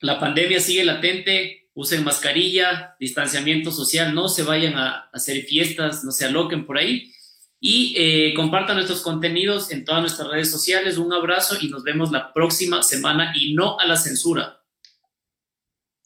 La 0.00 0.20
pandemia 0.20 0.60
sigue 0.60 0.84
latente, 0.84 1.70
usen 1.74 2.04
mascarilla, 2.04 2.96
distanciamiento 2.98 3.70
social, 3.70 4.14
no 4.14 4.28
se 4.28 4.42
vayan 4.42 4.74
a 4.76 5.10
hacer 5.12 5.42
fiestas, 5.44 6.04
no 6.04 6.10
se 6.10 6.24
aloquen 6.24 6.66
por 6.66 6.78
ahí 6.78 7.12
y 7.60 7.94
eh, 7.96 8.34
compartan 8.34 8.76
nuestros 8.76 9.00
contenidos 9.00 9.70
en 9.70 9.84
todas 9.84 10.00
nuestras 10.00 10.28
redes 10.28 10.50
sociales. 10.50 10.98
Un 10.98 11.12
abrazo 11.12 11.56
y 11.60 11.68
nos 11.68 11.82
vemos 11.82 12.10
la 12.10 12.32
próxima 12.32 12.82
semana 12.82 13.32
y 13.34 13.54
no 13.54 13.78
a 13.78 13.86
la 13.86 13.96
censura. 13.96 14.62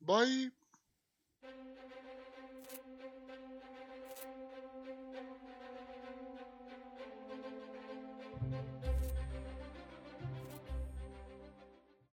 Bye. 0.01 0.53